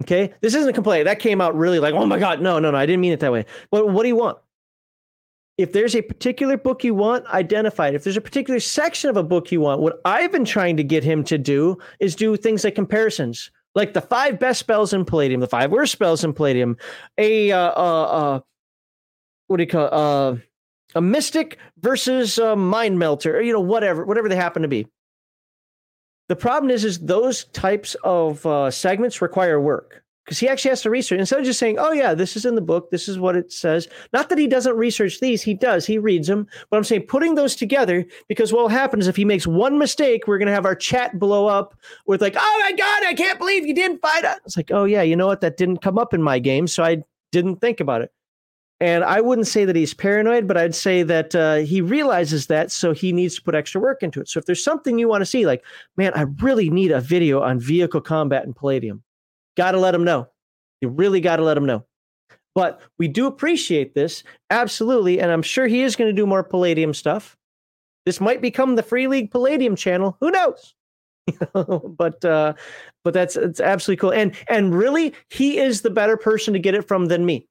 Okay, 0.04 0.34
this 0.42 0.56
isn't 0.56 0.70
a 0.70 0.74
complaint. 0.74 1.06
That 1.06 1.20
came 1.20 1.40
out 1.40 1.56
really 1.56 1.80
like, 1.80 1.94
oh 1.94 2.06
my 2.06 2.20
god, 2.20 2.42
no, 2.42 2.60
no, 2.60 2.72
no, 2.72 2.78
I 2.78 2.86
didn't 2.86 3.02
mean 3.02 3.14
it 3.14 3.22
that 3.22 3.32
way. 3.32 3.46
But 3.72 3.90
what 3.90 4.04
do 4.04 4.10
you 4.10 4.16
want? 4.16 4.38
if 5.58 5.72
there's 5.72 5.96
a 5.96 6.02
particular 6.02 6.58
book 6.58 6.84
you 6.84 6.96
want, 6.96 7.26
identify 7.28 7.88
it. 7.88 7.96
If 7.96 8.04
there's 8.04 8.18
a 8.18 8.22
particular 8.22 8.60
section 8.60 9.10
of 9.10 9.18
a 9.18 9.24
book 9.24 9.52
you 9.52 9.62
want, 9.62 9.82
what 9.82 10.02
I've 10.06 10.32
been 10.32 10.46
trying 10.46 10.78
to 10.78 10.84
get 10.84 11.04
him 11.04 11.24
to 11.26 11.38
do 11.38 11.78
is 12.00 12.16
do 12.16 12.36
things 12.36 12.64
like 12.64 12.76
comparisons, 12.76 13.52
like 13.76 13.94
the 13.94 14.02
five 14.02 14.40
best 14.40 14.60
spells 14.60 14.94
in 14.94 15.06
Palladium, 15.06 15.42
the 15.42 15.48
five 15.48 15.72
worst 15.72 15.92
spells 15.92 16.24
in 16.24 16.34
Palladium, 16.34 16.78
a 17.18 17.52
uh, 17.52 17.72
uh, 17.76 18.04
uh 18.04 18.40
what 19.48 19.58
do 19.58 19.64
you 19.64 19.70
call? 19.70 19.90
Uh, 19.92 20.38
a 20.96 21.02
mystic 21.02 21.58
versus 21.80 22.38
a 22.38 22.56
mind 22.56 23.00
melter, 23.00 23.38
or 23.38 23.42
you 23.42 23.54
know 23.54 23.62
whatever, 23.62 24.06
whatever 24.06 24.30
they 24.30 24.36
happen 24.36 24.62
to 24.62 24.68
be. 24.68 24.88
The 26.30 26.36
problem 26.36 26.72
is, 26.72 26.86
is 26.86 27.00
those 27.00 27.46
types 27.46 27.96
of 28.04 28.46
uh, 28.46 28.72
segments 28.72 29.22
require 29.22 29.60
work 29.60 30.04
because 30.24 30.40
he 30.40 30.48
actually 30.48 30.70
has 30.70 30.82
to 30.82 30.90
research 30.90 31.20
instead 31.20 31.40
of 31.40 31.46
just 31.46 31.60
saying, 31.60 31.78
"Oh 31.80 31.92
yeah, 31.92 32.14
this 32.14 32.38
is 32.38 32.46
in 32.46 32.56
the 32.56 32.62
book. 32.62 32.90
This 32.92 33.08
is 33.08 33.20
what 33.20 33.36
it 33.36 33.52
says." 33.52 33.88
Not 34.14 34.30
that 34.30 34.38
he 34.38 34.48
doesn't 34.48 34.78
research 34.78 35.20
these; 35.20 35.42
he 35.42 35.54
does. 35.54 35.86
He 35.86 35.98
reads 35.98 36.28
them. 36.28 36.48
But 36.70 36.78
I'm 36.78 36.84
saying 36.84 37.08
putting 37.08 37.36
those 37.36 37.56
together 37.56 38.06
because 38.30 38.54
what 38.54 38.62
will 38.62 38.70
happen 38.70 39.00
is 39.00 39.08
if 39.08 39.16
he 39.16 39.26
makes 39.26 39.46
one 39.46 39.78
mistake, 39.78 40.26
we're 40.26 40.38
going 40.38 40.48
to 40.48 40.54
have 40.54 40.66
our 40.66 40.76
chat 40.76 41.20
blow 41.20 41.48
up 41.48 41.76
with 42.08 42.22
like, 42.22 42.36
"Oh 42.38 42.60
my 42.62 42.72
god, 42.72 43.04
I 43.06 43.14
can't 43.14 43.40
believe 43.40 43.66
you 43.66 43.76
didn't 43.76 44.02
find 44.02 44.24
it." 44.24 44.40
It's 44.46 44.56
like, 44.56 44.72
"Oh 44.72 44.86
yeah, 44.86 45.02
you 45.02 45.16
know 45.16 45.28
what? 45.28 45.42
That 45.42 45.58
didn't 45.58 45.82
come 45.82 45.98
up 45.98 46.14
in 46.14 46.24
my 46.24 46.40
game, 46.40 46.68
so 46.68 46.84
I 46.84 47.04
didn't 47.32 47.58
think 47.58 47.80
about 47.80 48.02
it." 48.02 48.12
And 48.84 49.06
I 49.06 49.22
wouldn't 49.22 49.48
say 49.48 49.64
that 49.64 49.78
he's 49.78 49.94
paranoid, 49.94 50.46
but 50.46 50.58
I'd 50.58 50.76
say 50.76 51.04
that 51.04 51.34
uh, 51.34 51.56
he 51.60 51.80
realizes 51.80 52.48
that, 52.48 52.70
so 52.70 52.92
he 52.92 53.14
needs 53.14 53.34
to 53.36 53.42
put 53.42 53.56
extra 53.56 53.80
work 53.80 54.04
into 54.04 54.20
it. 54.20 54.28
So 54.28 54.40
if 54.40 54.46
there's 54.46 54.62
something 54.62 55.00
you 55.00 55.08
want 55.08 55.22
to 55.22 55.26
see, 55.26 55.46
like, 55.46 55.64
man, 55.96 56.12
I 56.16 56.24
really 56.42 56.70
need 56.70 56.92
a 56.92 57.00
video 57.00 57.42
on 57.42 57.62
vehicle 57.62 58.02
combat 58.02 58.44
in 58.44 58.54
Palladium 58.54 59.02
Got 59.56 59.72
to 59.72 59.80
let 59.80 59.96
him 59.96 60.04
know. 60.04 60.28
You 60.82 60.90
really 60.90 61.22
got 61.22 61.38
to 61.38 61.44
let 61.44 61.56
him 61.56 61.66
know. 61.66 61.86
But 62.56 62.82
we 63.00 63.08
do 63.08 63.26
appreciate 63.26 63.96
this, 63.96 64.22
absolutely. 64.50 65.22
And 65.22 65.32
I'm 65.32 65.44
sure 65.44 65.66
he 65.66 65.84
is 65.84 65.96
going 65.96 66.10
to 66.10 66.22
do 66.22 66.28
more 66.28 66.44
Palladium 66.44 66.94
stuff. 66.94 67.38
This 68.06 68.20
might 68.20 68.42
become 68.42 68.76
the 68.76 68.84
Free 68.84 69.08
League 69.08 69.32
Palladium 69.32 69.78
channel. 69.78 70.18
Who 70.20 70.30
knows? 70.30 70.76
but 71.54 72.26
uh, 72.26 72.52
but 73.06 73.14
that's 73.14 73.38
it's 73.38 73.62
absolutely 73.62 74.02
cool. 74.02 74.12
And 74.12 74.36
and 74.50 74.76
really, 74.76 75.14
he 75.30 75.58
is 75.58 75.84
the 75.84 75.90
better 75.90 76.18
person 76.18 76.52
to 76.52 76.60
get 76.60 76.76
it 76.76 76.86
from 76.86 77.06
than 77.06 77.26
me. 77.26 77.48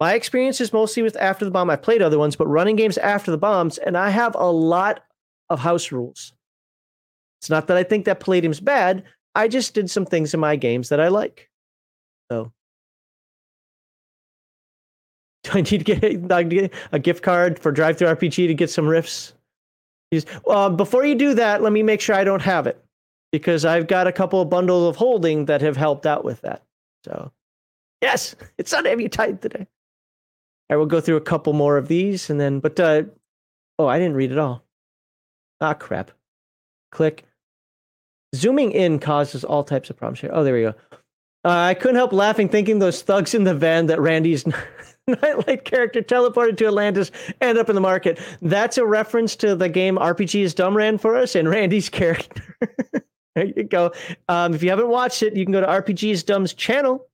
My 0.00 0.14
experience 0.14 0.60
is 0.60 0.72
mostly 0.72 1.02
with 1.02 1.16
After 1.16 1.44
the 1.44 1.50
Bomb. 1.50 1.70
I've 1.70 1.82
played 1.82 2.02
other 2.02 2.18
ones, 2.18 2.36
but 2.36 2.46
running 2.48 2.76
games 2.76 2.98
after 2.98 3.30
the 3.30 3.38
bombs, 3.38 3.78
and 3.78 3.96
I 3.96 4.10
have 4.10 4.34
a 4.34 4.50
lot 4.50 5.04
of 5.50 5.60
house 5.60 5.92
rules. 5.92 6.32
It's 7.40 7.50
not 7.50 7.68
that 7.68 7.76
I 7.76 7.82
think 7.82 8.04
that 8.06 8.20
Palladium's 8.20 8.60
bad. 8.60 9.04
I 9.34 9.48
just 9.48 9.74
did 9.74 9.90
some 9.90 10.06
things 10.06 10.34
in 10.34 10.40
my 10.40 10.56
games 10.56 10.88
that 10.88 11.00
I 11.00 11.08
like. 11.08 11.50
So 12.30 12.52
do 15.44 15.50
I 15.52 15.60
need 15.60 15.84
to 15.84 15.84
get 15.84 16.72
a 16.90 16.98
gift 16.98 17.22
card 17.22 17.58
for 17.58 17.72
DriveThruRPG 17.72 18.46
to 18.48 18.54
get 18.54 18.70
some 18.70 18.86
Rifts? 18.86 19.34
Well, 20.44 20.58
uh, 20.58 20.70
before 20.70 21.04
you 21.04 21.16
do 21.16 21.34
that, 21.34 21.60
let 21.62 21.72
me 21.72 21.82
make 21.82 22.00
sure 22.00 22.14
I 22.14 22.24
don't 22.24 22.42
have 22.42 22.66
it 22.66 22.82
because 23.32 23.64
I've 23.64 23.88
got 23.88 24.06
a 24.06 24.12
couple 24.12 24.40
of 24.40 24.48
bundles 24.48 24.88
of 24.88 24.96
holding 24.96 25.46
that 25.46 25.60
have 25.60 25.76
helped 25.76 26.06
out 26.06 26.24
with 26.24 26.40
that. 26.42 26.62
So, 27.04 27.32
yes, 28.00 28.36
it's 28.58 28.72
not 28.72 28.86
heavy 28.86 29.08
tight 29.08 29.42
today. 29.42 29.66
I 30.70 30.76
will 30.76 30.86
go 30.86 31.00
through 31.00 31.16
a 31.16 31.20
couple 31.22 31.52
more 31.52 31.76
of 31.76 31.88
these 31.88 32.30
and 32.30 32.40
then, 32.40 32.60
but, 32.60 32.78
uh, 32.80 33.02
oh, 33.78 33.86
I 33.86 33.98
didn't 33.98 34.16
read 34.16 34.32
it 34.32 34.38
all. 34.38 34.64
Ah, 35.60 35.74
crap. 35.74 36.10
Click. 36.90 37.24
Zooming 38.34 38.72
in 38.72 38.98
causes 38.98 39.44
all 39.44 39.62
types 39.62 39.90
of 39.90 39.96
problems 39.96 40.20
here. 40.20 40.30
Oh, 40.32 40.42
there 40.42 40.54
we 40.54 40.62
go. 40.62 40.74
Uh, 41.44 41.68
I 41.68 41.74
couldn't 41.74 41.96
help 41.96 42.12
laughing 42.12 42.48
thinking 42.48 42.78
those 42.78 43.02
thugs 43.02 43.34
in 43.34 43.44
the 43.44 43.54
van 43.54 43.86
that 43.86 44.00
Randy's 44.00 44.46
Nightlight 45.06 45.64
character 45.64 46.00
teleported 46.00 46.56
to 46.56 46.66
Atlantis 46.66 47.10
end 47.42 47.58
up 47.58 47.68
in 47.68 47.74
the 47.74 47.80
market. 47.80 48.18
That's 48.40 48.78
a 48.78 48.86
reference 48.86 49.36
to 49.36 49.54
the 49.54 49.68
game 49.68 49.96
RPG 49.96 50.40
is 50.40 50.54
Dumb 50.54 50.74
ran 50.74 50.96
for 50.96 51.16
us 51.16 51.34
and 51.34 51.48
Randy's 51.48 51.90
character. 51.90 52.56
there 53.34 53.44
you 53.44 53.64
go. 53.64 53.92
Um, 54.28 54.54
if 54.54 54.62
you 54.62 54.70
haven't 54.70 54.88
watched 54.88 55.22
it, 55.22 55.36
you 55.36 55.44
can 55.44 55.52
go 55.52 55.60
to 55.60 55.66
RPG 55.66 56.10
is 56.10 56.22
Dumb's 56.22 56.54
channel 56.54 57.06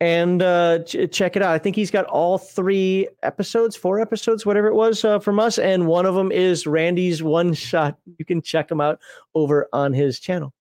and 0.00 0.42
uh, 0.42 0.80
ch- 0.80 1.10
check 1.10 1.36
it 1.36 1.42
out. 1.42 1.52
I 1.52 1.58
think 1.58 1.76
he's 1.76 1.90
got 1.90 2.04
all 2.06 2.38
three 2.38 3.08
episodes, 3.22 3.76
four 3.76 4.00
episodes, 4.00 4.46
whatever 4.46 4.68
it 4.68 4.74
was 4.74 5.04
uh, 5.04 5.18
from 5.18 5.40
us, 5.40 5.58
and 5.58 5.86
one 5.86 6.06
of 6.06 6.14
them 6.14 6.30
is 6.30 6.66
Randy's 6.66 7.22
one 7.22 7.54
shot. 7.54 7.98
You 8.18 8.24
can 8.24 8.42
check 8.42 8.70
him 8.70 8.80
out 8.80 9.00
over 9.34 9.68
on 9.72 9.92
his 9.92 10.20
channel. 10.20 10.52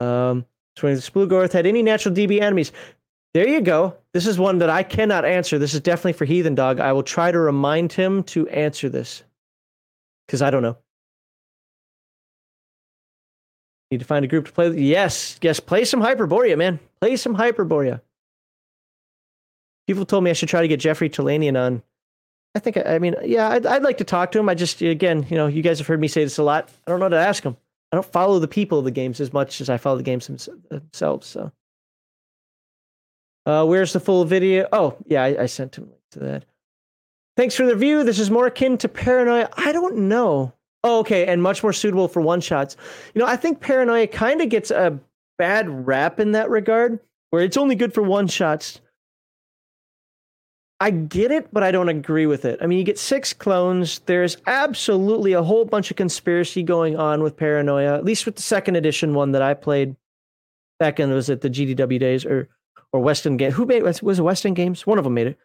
Um, 0.00 0.46
so 0.76 0.88
Splugorth 0.88 1.52
had 1.52 1.66
any 1.66 1.82
natural 1.82 2.14
DB 2.14 2.40
enemies, 2.40 2.72
there 3.34 3.48
you 3.48 3.60
go. 3.62 3.96
This 4.12 4.26
is 4.26 4.38
one 4.38 4.58
that 4.58 4.68
I 4.68 4.82
cannot 4.82 5.24
answer. 5.24 5.58
This 5.58 5.72
is 5.72 5.80
definitely 5.80 6.12
for 6.12 6.26
Heathen 6.26 6.54
Dog. 6.54 6.80
I 6.80 6.92
will 6.92 7.02
try 7.02 7.30
to 7.32 7.38
remind 7.38 7.92
him 7.92 8.22
to 8.24 8.46
answer 8.48 8.90
this 8.90 9.22
because 10.26 10.42
I 10.42 10.50
don't 10.50 10.62
know. 10.62 10.76
Need 13.92 14.00
to 14.00 14.06
find 14.06 14.24
a 14.24 14.28
group 14.28 14.46
to 14.46 14.52
play. 14.52 14.70
Yes, 14.70 15.38
yes. 15.42 15.60
Play 15.60 15.84
some 15.84 16.00
Hyperborea, 16.00 16.56
man. 16.56 16.80
Play 17.02 17.14
some 17.16 17.36
Hyperborea. 17.36 18.00
People 19.86 20.06
told 20.06 20.24
me 20.24 20.30
I 20.30 20.32
should 20.32 20.48
try 20.48 20.62
to 20.62 20.68
get 20.68 20.80
Jeffrey 20.80 21.10
Talanian 21.10 21.60
on. 21.60 21.82
I 22.54 22.58
think, 22.58 22.78
I 22.78 22.98
mean, 22.98 23.16
yeah, 23.22 23.50
I'd, 23.50 23.66
I'd 23.66 23.82
like 23.82 23.98
to 23.98 24.04
talk 24.04 24.32
to 24.32 24.38
him. 24.38 24.48
I 24.48 24.54
just, 24.54 24.80
again, 24.80 25.26
you 25.28 25.36
know, 25.36 25.46
you 25.46 25.60
guys 25.60 25.76
have 25.76 25.86
heard 25.86 26.00
me 26.00 26.08
say 26.08 26.24
this 26.24 26.38
a 26.38 26.42
lot. 26.42 26.70
I 26.86 26.90
don't 26.90 27.00
know 27.00 27.10
to 27.10 27.16
ask 27.16 27.42
him. 27.42 27.54
I 27.92 27.96
don't 27.96 28.10
follow 28.10 28.38
the 28.38 28.48
people 28.48 28.78
of 28.78 28.86
the 28.86 28.90
games 28.90 29.20
as 29.20 29.34
much 29.34 29.60
as 29.60 29.68
I 29.68 29.76
follow 29.76 29.98
the 29.98 30.02
games 30.02 30.26
themselves. 30.26 31.26
So, 31.26 31.52
uh, 33.44 33.66
where's 33.66 33.92
the 33.92 34.00
full 34.00 34.24
video? 34.24 34.68
Oh, 34.72 34.96
yeah, 35.06 35.22
I, 35.22 35.42
I 35.42 35.46
sent 35.46 35.76
him 35.76 35.90
to 36.12 36.18
that. 36.20 36.46
Thanks 37.36 37.54
for 37.54 37.66
the 37.66 37.74
review. 37.74 38.04
This 38.04 38.18
is 38.18 38.30
more 38.30 38.46
akin 38.46 38.78
to 38.78 38.88
paranoia. 38.88 39.50
I 39.54 39.72
don't 39.72 40.08
know. 40.08 40.54
Okay, 40.84 41.26
and 41.26 41.42
much 41.42 41.62
more 41.62 41.72
suitable 41.72 42.08
for 42.08 42.20
one 42.20 42.40
shots. 42.40 42.76
You 43.14 43.20
know, 43.20 43.26
I 43.26 43.36
think 43.36 43.60
paranoia 43.60 44.06
kind 44.08 44.40
of 44.40 44.48
gets 44.48 44.70
a 44.70 44.98
bad 45.38 45.86
rap 45.86 46.18
in 46.18 46.32
that 46.32 46.50
regard, 46.50 46.98
where 47.30 47.42
it's 47.42 47.56
only 47.56 47.74
good 47.74 47.94
for 47.94 48.02
one 48.02 48.26
shots. 48.26 48.80
I 50.80 50.90
get 50.90 51.30
it, 51.30 51.46
but 51.52 51.62
I 51.62 51.70
don't 51.70 51.88
agree 51.88 52.26
with 52.26 52.44
it. 52.44 52.58
I 52.60 52.66
mean, 52.66 52.76
you 52.78 52.84
get 52.84 52.98
six 52.98 53.32
clones. 53.32 54.00
There's 54.06 54.36
absolutely 54.48 55.32
a 55.32 55.42
whole 55.42 55.64
bunch 55.64 55.92
of 55.92 55.96
conspiracy 55.96 56.64
going 56.64 56.96
on 56.96 57.22
with 57.22 57.36
paranoia. 57.36 57.94
At 57.94 58.04
least 58.04 58.26
with 58.26 58.34
the 58.34 58.42
second 58.42 58.74
edition 58.74 59.14
one 59.14 59.30
that 59.30 59.42
I 59.42 59.54
played 59.54 59.94
back 60.80 60.98
in 60.98 61.12
was 61.12 61.30
it 61.30 61.40
the 61.40 61.50
GDW 61.50 62.00
days 62.00 62.26
or 62.26 62.48
or 62.92 62.98
West 62.98 63.26
End 63.26 63.38
Game? 63.38 63.52
Who 63.52 63.64
made 63.64 63.84
was 63.84 64.18
it 64.18 64.22
West 64.22 64.44
End 64.44 64.56
Games? 64.56 64.84
One 64.84 64.98
of 64.98 65.04
them 65.04 65.14
made 65.14 65.28
it. 65.28 65.38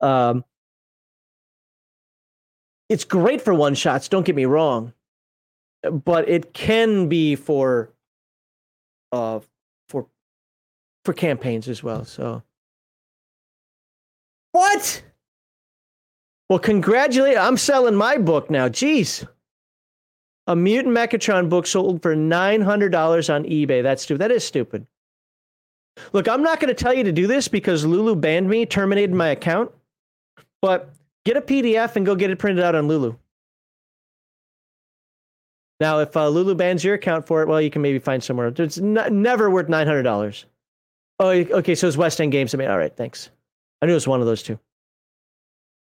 Um, 0.00 0.44
it's 2.90 3.04
great 3.04 3.40
for 3.40 3.54
one 3.54 3.74
shots. 3.74 4.08
Don't 4.08 4.26
get 4.26 4.34
me 4.34 4.44
wrong, 4.44 4.92
but 6.04 6.28
it 6.28 6.52
can 6.52 7.08
be 7.08 7.36
for 7.36 7.90
uh 9.12 9.40
for 9.88 10.06
for 11.04 11.14
campaigns 11.14 11.68
as 11.68 11.82
well. 11.82 12.04
So 12.04 12.42
what? 14.52 15.02
Well, 16.48 16.58
congratulate! 16.58 17.38
I'm 17.38 17.56
selling 17.56 17.94
my 17.94 18.18
book 18.18 18.50
now. 18.50 18.68
Jeez. 18.68 19.26
A 20.48 20.56
Mutant 20.56 20.96
Mechatron 20.96 21.48
book 21.48 21.66
sold 21.68 22.02
for 22.02 22.16
nine 22.16 22.60
hundred 22.60 22.90
dollars 22.90 23.30
on 23.30 23.44
eBay. 23.44 23.84
That's 23.84 24.02
stupid. 24.02 24.20
That 24.20 24.32
is 24.32 24.44
stupid. 24.44 24.84
Look, 26.12 26.28
I'm 26.28 26.42
not 26.42 26.58
going 26.58 26.74
to 26.74 26.82
tell 26.82 26.94
you 26.94 27.04
to 27.04 27.12
do 27.12 27.28
this 27.28 27.46
because 27.46 27.84
Lulu 27.84 28.16
banned 28.16 28.48
me, 28.48 28.66
terminated 28.66 29.12
my 29.14 29.28
account. 29.28 29.70
But 30.60 30.92
get 31.30 31.36
a 31.36 31.46
PDF 31.46 31.94
and 31.94 32.04
go 32.04 32.16
get 32.16 32.30
it 32.30 32.38
printed 32.38 32.64
out 32.64 32.74
on 32.74 32.88
Lulu. 32.88 33.14
Now, 35.78 36.00
if 36.00 36.16
uh, 36.16 36.28
Lulu 36.28 36.54
bans 36.54 36.82
your 36.84 36.94
account 36.94 37.26
for 37.26 37.40
it, 37.42 37.48
well, 37.48 37.60
you 37.60 37.70
can 37.70 37.82
maybe 37.82 37.98
find 37.98 38.22
somewhere. 38.22 38.48
It's 38.48 38.78
n- 38.78 39.22
never 39.22 39.48
worth 39.48 39.68
nine 39.68 39.86
hundred 39.86 40.02
dollars. 40.02 40.44
Oh, 41.20 41.28
okay. 41.30 41.74
So 41.74 41.86
it's 41.86 41.96
West 41.96 42.20
End 42.20 42.32
Games. 42.32 42.52
I 42.54 42.58
mean, 42.58 42.68
all 42.68 42.78
right. 42.78 42.94
Thanks. 42.94 43.30
I 43.80 43.86
knew 43.86 43.92
it 43.92 43.94
was 43.94 44.08
one 44.08 44.20
of 44.20 44.26
those 44.26 44.42
two. 44.42 44.58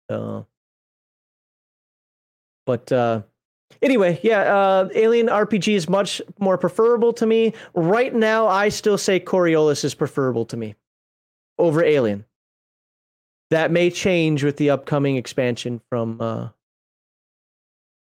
Uh, 0.09 0.43
but 2.65 2.91
uh, 2.91 3.21
anyway, 3.81 4.19
yeah, 4.21 4.41
uh, 4.41 4.89
Alien 4.93 5.27
RPG 5.27 5.73
is 5.73 5.89
much 5.89 6.21
more 6.39 6.57
preferable 6.57 7.13
to 7.13 7.25
me. 7.25 7.53
Right 7.73 8.13
now, 8.13 8.47
I 8.47 8.69
still 8.69 8.97
say 8.97 9.19
Coriolis 9.19 9.83
is 9.83 9.95
preferable 9.95 10.45
to 10.45 10.57
me 10.57 10.75
over 11.57 11.83
Alien. 11.83 12.25
That 13.51 13.71
may 13.71 13.89
change 13.89 14.43
with 14.43 14.57
the 14.57 14.69
upcoming 14.69 15.15
expansion 15.15 15.81
from 15.89 16.21
uh, 16.21 16.49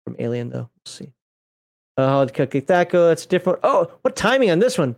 from 0.04 0.16
Alien, 0.18 0.50
though. 0.50 0.68
We'll 0.74 0.86
see. 0.86 1.12
Uh, 1.96 2.26
THAC0, 2.26 2.90
that's 3.08 3.26
different. 3.26 3.60
Oh, 3.62 3.90
what 4.02 4.16
timing 4.16 4.50
on 4.50 4.58
this 4.58 4.78
one? 4.78 4.96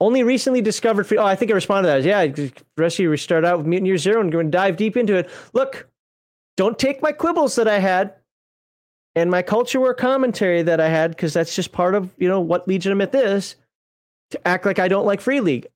Only 0.00 0.22
recently 0.22 0.60
discovered. 0.60 1.06
Free- 1.06 1.18
oh, 1.18 1.24
I 1.24 1.36
think 1.36 1.50
I 1.50 1.54
responded 1.54 1.88
to 1.88 2.02
that. 2.02 2.08
Yeah, 2.08 2.26
the 2.26 2.52
rest 2.76 2.96
of 2.96 3.04
you 3.04 3.10
we 3.10 3.16
start 3.16 3.44
out 3.44 3.58
with 3.58 3.66
Mutant 3.66 3.86
Year 3.86 3.98
Zero 3.98 4.20
and 4.20 4.30
going 4.30 4.46
to 4.46 4.50
dive 4.50 4.76
deep 4.76 4.96
into 4.96 5.16
it. 5.16 5.30
Look, 5.52 5.88
don't 6.56 6.78
take 6.78 7.02
my 7.02 7.12
quibbles 7.12 7.56
that 7.56 7.68
I 7.68 7.78
had 7.78 8.14
and 9.14 9.30
my 9.30 9.42
culture 9.42 9.80
war 9.80 9.94
commentary 9.94 10.62
that 10.62 10.80
I 10.80 10.88
had 10.88 11.12
because 11.12 11.32
that's 11.32 11.54
just 11.54 11.72
part 11.72 11.94
of 11.94 12.12
you 12.18 12.28
know 12.28 12.40
what 12.40 12.66
Legion 12.68 12.96
Myth 12.98 13.14
is 13.14 13.56
to 14.30 14.48
act 14.48 14.66
like 14.66 14.78
I 14.78 14.88
don't 14.88 15.06
like 15.06 15.20
Free 15.20 15.40
League. 15.40 15.68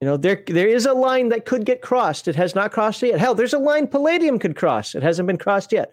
You 0.00 0.06
know, 0.06 0.16
there 0.16 0.42
there 0.46 0.68
is 0.68 0.86
a 0.86 0.94
line 0.94 1.28
that 1.28 1.44
could 1.44 1.66
get 1.66 1.82
crossed. 1.82 2.26
It 2.26 2.36
has 2.36 2.54
not 2.54 2.72
crossed 2.72 3.02
yet. 3.02 3.20
Hell, 3.20 3.34
there's 3.34 3.52
a 3.52 3.58
line 3.58 3.86
Palladium 3.86 4.38
could 4.38 4.56
cross. 4.56 4.94
It 4.94 5.02
hasn't 5.02 5.26
been 5.26 5.36
crossed 5.36 5.72
yet. 5.72 5.92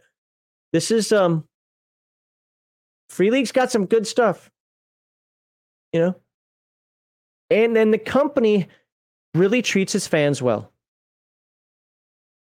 This 0.71 0.91
is 0.91 1.11
um 1.11 1.45
Free 3.09 3.31
League's 3.31 3.51
got 3.51 3.71
some 3.71 3.85
good 3.85 4.07
stuff. 4.07 4.49
You 5.91 5.99
know? 5.99 6.15
And 7.49 7.75
then 7.75 7.91
the 7.91 7.97
company 7.97 8.67
really 9.33 9.61
treats 9.61 9.95
its 9.95 10.07
fans 10.07 10.41
well. 10.41 10.71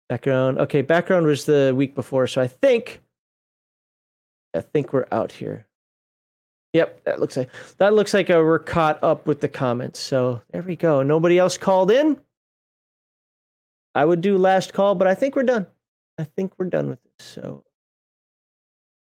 Background. 0.07 0.59
Okay, 0.59 0.81
background 0.81 1.25
was 1.25 1.45
the 1.45 1.73
week 1.75 1.95
before, 1.95 2.27
so 2.27 2.41
I 2.41 2.47
think 2.47 3.01
I 4.53 4.61
think 4.61 4.93
we're 4.93 5.07
out 5.11 5.31
here. 5.31 5.67
Yep, 6.75 7.05
that 7.05 7.21
looks 7.21 7.37
like 7.37 7.49
that 7.77 7.93
looks 7.93 8.13
like 8.13 8.29
uh, 8.29 8.33
we're 8.33 8.59
caught 8.59 9.01
up 9.01 9.25
with 9.27 9.39
the 9.39 9.47
comments. 9.47 9.97
So 9.97 10.41
there 10.51 10.61
we 10.61 10.75
go. 10.75 11.03
Nobody 11.03 11.39
else 11.39 11.57
called 11.57 11.89
in. 11.89 12.19
I 13.95 14.03
would 14.03 14.19
do 14.19 14.37
last 14.37 14.73
call, 14.73 14.93
but 14.93 15.07
I 15.07 15.15
think 15.15 15.37
we're 15.37 15.43
done. 15.43 15.67
I 16.17 16.25
think 16.25 16.51
we're 16.57 16.65
done 16.65 16.89
with 16.89 16.99
this. 17.01 17.25
So, 17.25 17.63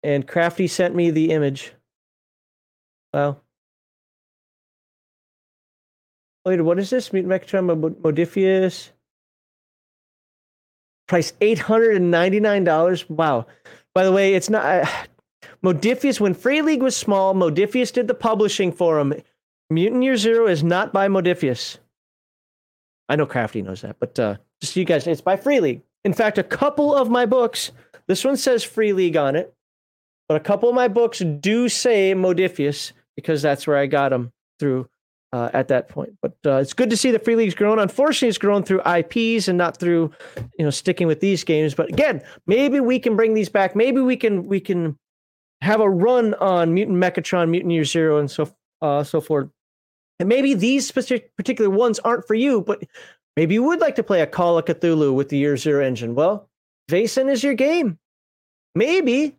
and 0.02 0.26
Crafty 0.26 0.66
sent 0.66 0.94
me 0.94 1.10
the 1.10 1.30
image. 1.30 1.74
Wow. 3.12 3.42
Wait, 6.46 6.62
what 6.62 6.78
is 6.78 6.88
this? 6.88 7.12
Mutant 7.12 7.30
Mechatron 7.30 7.96
Modiphius. 8.00 8.92
Price 11.06 11.34
eight 11.42 11.58
hundred 11.58 11.96
and 11.96 12.10
ninety 12.10 12.40
nine 12.40 12.64
dollars. 12.64 13.10
Wow. 13.10 13.46
By 13.94 14.04
the 14.04 14.12
way, 14.12 14.32
it's 14.32 14.48
not. 14.48 14.64
Uh, 14.64 14.86
Modiphius, 15.62 16.20
when 16.20 16.34
Free 16.34 16.62
League 16.62 16.82
was 16.82 16.96
small, 16.96 17.34
Modiphius 17.34 17.92
did 17.92 18.08
the 18.08 18.14
publishing 18.14 18.72
for 18.72 18.98
him. 18.98 19.14
Mutant 19.70 20.02
Year 20.02 20.16
Zero 20.16 20.46
is 20.46 20.62
not 20.62 20.92
by 20.92 21.08
Modiphius. 21.08 21.78
I 23.08 23.16
know 23.16 23.26
Crafty 23.26 23.62
knows 23.62 23.82
that, 23.82 23.96
but 23.98 24.18
uh, 24.18 24.36
just 24.60 24.74
so 24.74 24.80
you 24.80 24.86
guys, 24.86 25.06
it's 25.06 25.20
by 25.20 25.36
Free 25.36 25.60
League. 25.60 25.82
In 26.04 26.12
fact, 26.12 26.38
a 26.38 26.42
couple 26.42 26.94
of 26.94 27.10
my 27.10 27.26
books, 27.26 27.72
this 28.06 28.24
one 28.24 28.36
says 28.36 28.62
Free 28.62 28.92
League 28.92 29.16
on 29.16 29.36
it, 29.36 29.54
but 30.28 30.36
a 30.36 30.40
couple 30.40 30.68
of 30.68 30.74
my 30.74 30.88
books 30.88 31.18
do 31.18 31.68
say 31.68 32.14
Modiphius 32.14 32.92
because 33.16 33.42
that's 33.42 33.66
where 33.66 33.76
I 33.76 33.86
got 33.86 34.10
them 34.10 34.32
through 34.60 34.88
uh, 35.32 35.50
at 35.52 35.68
that 35.68 35.88
point. 35.88 36.16
But 36.22 36.36
uh, 36.46 36.56
it's 36.56 36.72
good 36.72 36.90
to 36.90 36.96
see 36.96 37.10
the 37.10 37.18
Free 37.18 37.34
League's 37.34 37.54
grown. 37.54 37.78
Unfortunately, 37.78 38.28
it's 38.28 38.38
grown 38.38 38.62
through 38.62 38.82
IPs 38.82 39.48
and 39.48 39.58
not 39.58 39.78
through, 39.78 40.12
you 40.58 40.64
know, 40.64 40.70
sticking 40.70 41.06
with 41.06 41.20
these 41.20 41.44
games. 41.44 41.74
But 41.74 41.88
again, 41.88 42.22
maybe 42.46 42.80
we 42.80 42.98
can 42.98 43.16
bring 43.16 43.34
these 43.34 43.48
back. 43.48 43.74
Maybe 43.74 44.00
we 44.00 44.16
can 44.16 44.46
we 44.46 44.60
can 44.60 44.98
have 45.60 45.80
a 45.80 45.90
run 45.90 46.34
on 46.34 46.74
Mutant 46.74 46.98
Mechatron, 46.98 47.50
Mutant 47.50 47.72
Year 47.72 47.84
Zero, 47.84 48.18
and 48.18 48.30
so 48.30 48.52
uh, 48.82 49.02
so 49.02 49.20
forth. 49.20 49.48
And 50.20 50.28
maybe 50.28 50.54
these 50.54 50.86
specific 50.86 51.34
particular 51.36 51.70
ones 51.70 51.98
aren't 52.00 52.26
for 52.26 52.34
you, 52.34 52.60
but 52.60 52.82
maybe 53.36 53.54
you 53.54 53.62
would 53.62 53.80
like 53.80 53.94
to 53.96 54.02
play 54.02 54.20
a 54.20 54.26
Call 54.26 54.58
of 54.58 54.64
Cthulhu 54.64 55.14
with 55.14 55.28
the 55.28 55.38
Year 55.38 55.56
Zero 55.56 55.84
engine. 55.84 56.14
Well, 56.14 56.48
Vaesen 56.90 57.30
is 57.30 57.42
your 57.44 57.54
game. 57.54 57.98
Maybe 58.74 59.36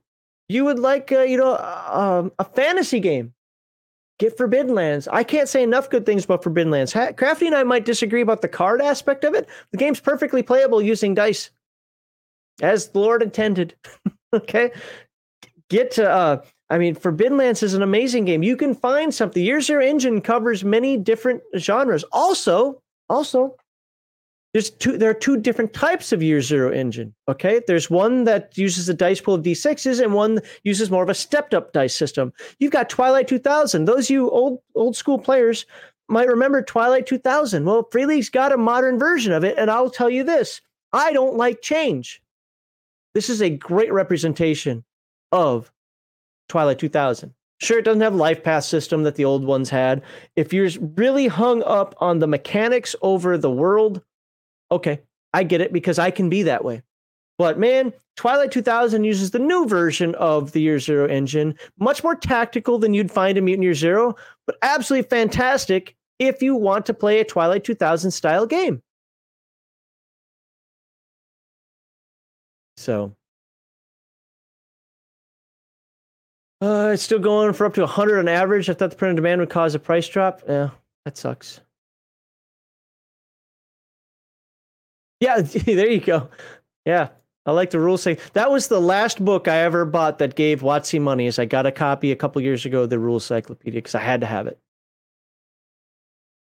you 0.48 0.66
would 0.66 0.80
like, 0.80 1.12
uh, 1.12 1.22
you 1.22 1.38
know, 1.38 1.54
uh, 1.54 2.30
a 2.40 2.44
fantasy 2.44 3.00
game. 3.00 3.34
Get 4.18 4.36
Forbidden 4.36 4.76
Lands. 4.76 5.08
I 5.08 5.24
can't 5.24 5.48
say 5.48 5.64
enough 5.64 5.90
good 5.90 6.06
things 6.06 6.26
about 6.26 6.44
Forbidden 6.44 6.72
Lands. 6.72 6.92
Ha- 6.92 7.14
Crafty 7.14 7.48
and 7.48 7.56
I 7.56 7.64
might 7.64 7.86
disagree 7.86 8.22
about 8.22 8.42
the 8.42 8.50
card 8.50 8.82
aspect 8.82 9.24
of 9.24 9.34
it. 9.34 9.48
The 9.72 9.78
game's 9.78 10.02
perfectly 10.02 10.44
playable 10.44 10.82
using 10.82 11.14
dice, 11.14 11.52
as 12.62 12.90
the 12.90 13.00
Lord 13.00 13.24
intended. 13.24 13.76
okay, 14.34 14.72
get 15.70 15.92
to 15.92 16.10
uh 16.10 16.42
I 16.70 16.78
mean, 16.78 16.94
Forbidden 16.94 17.38
Lands 17.38 17.64
is 17.64 17.74
an 17.74 17.82
amazing 17.82 18.26
game. 18.26 18.44
You 18.44 18.56
can 18.56 18.76
find 18.76 19.14
something. 19.14 19.44
Year 19.44 19.60
Zero 19.60 19.84
Engine 19.84 20.22
covers 20.22 20.64
many 20.64 20.98
different 20.98 21.42
genres. 21.58 22.04
Also, 22.12 22.80
also, 23.10 23.56
there's 24.54 24.70
two. 24.70 24.98
There 24.98 25.10
are 25.10 25.16
two 25.16 25.38
different 25.38 25.74
types 25.74 26.12
of 26.12 26.22
Year 26.22 26.42
Zero 26.42 26.72
Engine. 26.72 27.14
Okay, 27.28 27.62
there's 27.66 27.90
one 27.90 28.24
that 28.26 28.56
uses 28.56 28.88
a 28.88 28.94
dice 28.94 29.20
pool 29.20 29.36
of 29.36 29.44
d6s, 29.44 30.04
and 30.04 30.14
one 30.14 30.42
uses 30.64 30.92
more 30.92 31.04
of 31.04 31.10
a 31.10 31.16
stepped-up 31.16 31.74
dice 31.74 31.96
system. 31.96 32.34
You've 32.60 32.72
got 32.72 32.90
Twilight 32.90 33.28
2000. 33.28 33.86
Those 33.86 34.10
you 34.10 34.30
old 34.30 34.60
old 34.76 34.96
school 34.96 35.18
players 35.18 35.66
might 36.08 36.28
remember 36.28 36.62
Twilight 36.62 37.08
2000. 37.08 37.66
Well, 37.66 37.88
Free 37.92 38.06
League's 38.06 38.30
got 38.30 38.52
a 38.52 38.58
modern 38.58 39.00
version 39.00 39.34
of 39.34 39.44
it, 39.44 39.58
and 39.58 39.72
I'll 39.72 39.90
tell 39.90 40.10
you 40.10 40.24
this: 40.24 40.62
I 40.94 41.14
don't 41.14 41.36
like 41.36 41.64
change. 41.64 42.22
This 43.16 43.30
is 43.30 43.42
a 43.42 43.50
great 43.50 43.92
representation 43.92 44.84
of 45.32 45.72
Twilight 46.48 46.80
2000. 46.80 47.34
Sure, 47.62 47.80
it 47.80 47.86
doesn't 47.86 48.02
have 48.02 48.16
life 48.16 48.44
path 48.44 48.64
system 48.64 49.04
that 49.04 49.16
the 49.16 49.26
old 49.26 49.44
ones 49.44 49.70
had. 49.70 50.02
If 50.36 50.54
you're 50.54 50.70
really 50.96 51.28
hung 51.28 51.62
up 51.64 51.94
on 52.00 52.20
the 52.20 52.28
mechanics 52.28 52.96
over 53.02 53.38
the 53.38 53.52
world, 53.52 54.02
okay, 54.72 55.02
I 55.34 55.44
get 55.44 55.62
it 55.62 55.74
because 55.74 56.00
I 56.00 56.10
can 56.12 56.30
be 56.30 56.44
that 56.44 56.64
way. 56.64 56.82
But 57.38 57.60
man, 57.60 57.94
Twilight 58.16 58.52
2000 58.52 59.04
uses 59.04 59.32
the 59.32 59.40
new 59.40 59.66
version 59.66 60.16
of 60.16 60.52
the 60.52 60.62
Year 60.62 60.80
Zero 60.80 61.08
engine, 61.08 61.56
much 61.80 62.04
more 62.04 62.16
tactical 62.16 62.78
than 62.78 62.94
you'd 62.94 63.12
find 63.12 63.38
in 63.38 63.46
Mutant 63.46 63.64
Year 63.64 63.74
Zero, 63.74 64.16
but 64.46 64.58
absolutely 64.62 65.08
fantastic 65.10 65.96
if 66.20 66.42
you 66.42 66.56
want 66.56 66.86
to 66.86 66.94
play 66.94 67.20
a 67.20 67.26
Twilight 67.26 67.64
2000 67.64 68.12
style 68.12 68.46
game. 68.46 68.82
So, 72.76 73.16
Uh, 76.62 76.92
it's 76.94 77.04
still 77.04 77.20
going 77.20 77.54
for 77.54 77.66
up 77.66 77.74
to 77.76 77.82
100 77.82 78.20
on 78.20 78.28
average. 78.28 78.70
I 78.70 78.74
thought 78.74 78.90
the 78.90 78.96
print 78.96 79.12
on 79.12 79.16
demand 79.16 79.40
would 79.40 79.50
cause 79.50 79.76
a 79.76 79.80
price 79.80 80.08
drop. 80.08 80.42
Yeah, 80.48 80.72
that 81.06 81.18
sucks. 81.18 81.62
Yeah, 85.20 85.42
there 85.42 85.90
you 85.90 86.02
go. 86.02 86.30
Yeah, 86.86 87.10
I 87.46 87.52
like 87.52 87.70
the 87.70 87.80
rules 87.80 88.02
say 88.02 88.18
that 88.34 88.52
was 88.52 88.68
the 88.68 88.82
last 88.82 89.24
book 89.24 89.48
I 89.48 89.58
ever 89.58 89.86
bought 89.86 90.20
that 90.20 90.36
gave 90.36 90.62
WotC 90.62 91.02
money. 91.02 91.28
Is 91.28 91.40
I 91.40 91.46
got 91.46 91.66
a 91.66 91.72
copy 91.72 92.12
a 92.12 92.16
couple 92.16 92.42
years 92.42 92.66
ago 92.66 92.84
of 92.84 92.90
the 92.90 93.00
Rules 93.00 93.26
Cyclopedia 93.26 93.78
because 93.80 93.96
I 93.96 94.02
had 94.02 94.22
to 94.22 94.28
have 94.28 94.48
it 94.48 94.60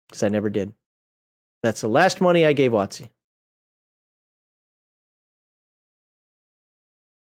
because 0.10 0.24
I 0.24 0.30
never 0.30 0.50
did. 0.50 0.74
That's 1.64 1.82
the 1.82 1.88
last 1.88 2.22
money 2.22 2.46
I 2.46 2.54
gave 2.54 2.72
WotC. 2.72 3.10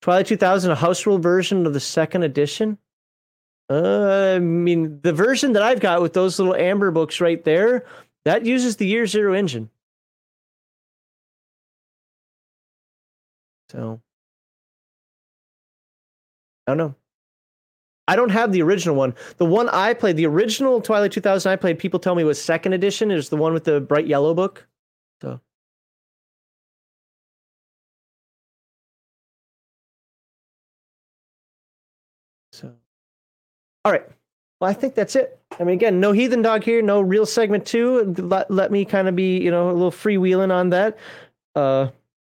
Twilight 0.02 0.26
2000, 0.26 0.70
a 0.72 0.74
house 0.74 1.06
rule 1.06 1.18
version 1.18 1.64
of 1.64 1.72
the 1.72 1.80
second 1.80 2.24
edition. 2.24 2.76
Uh, 3.70 4.34
I 4.34 4.38
mean, 4.40 5.00
the 5.02 5.12
version 5.12 5.52
that 5.52 5.62
I've 5.62 5.80
got 5.80 6.02
with 6.02 6.12
those 6.12 6.38
little 6.38 6.56
amber 6.56 6.90
books 6.90 7.20
right 7.20 7.42
there, 7.44 7.86
that 8.24 8.44
uses 8.44 8.76
the 8.76 8.86
Year 8.86 9.06
Zero 9.06 9.32
engine. 9.32 9.70
So, 13.70 14.02
I 16.66 16.72
don't 16.72 16.78
know. 16.78 16.94
I 18.08 18.16
don't 18.16 18.30
have 18.30 18.52
the 18.52 18.62
original 18.62 18.96
one. 18.96 19.14
The 19.36 19.46
one 19.46 19.68
I 19.68 19.94
played, 19.94 20.16
the 20.16 20.26
original 20.26 20.80
Twilight 20.80 21.12
2000 21.12 21.50
I 21.50 21.56
played, 21.56 21.78
people 21.78 22.00
tell 22.00 22.16
me 22.16 22.24
was 22.24 22.42
second 22.42 22.72
edition. 22.72 23.10
It 23.10 23.14
was 23.14 23.28
the 23.28 23.36
one 23.36 23.54
with 23.54 23.64
the 23.64 23.80
bright 23.80 24.08
yellow 24.08 24.34
book. 24.34 24.66
So. 25.22 25.40
All 33.84 33.92
right. 33.92 34.06
Well, 34.60 34.70
I 34.70 34.74
think 34.74 34.94
that's 34.94 35.16
it. 35.16 35.40
I 35.58 35.64
mean, 35.64 35.74
again, 35.74 35.98
no 35.98 36.12
heathen 36.12 36.40
dog 36.40 36.62
here, 36.62 36.80
no 36.82 37.00
real 37.00 37.26
segment 37.26 37.66
two. 37.66 38.14
Let, 38.16 38.50
let 38.50 38.70
me 38.70 38.84
kind 38.84 39.08
of 39.08 39.16
be, 39.16 39.38
you 39.40 39.50
know, 39.50 39.70
a 39.70 39.72
little 39.72 39.90
freewheeling 39.90 40.52
on 40.52 40.70
that. 40.70 40.98
Uh, 41.54 41.88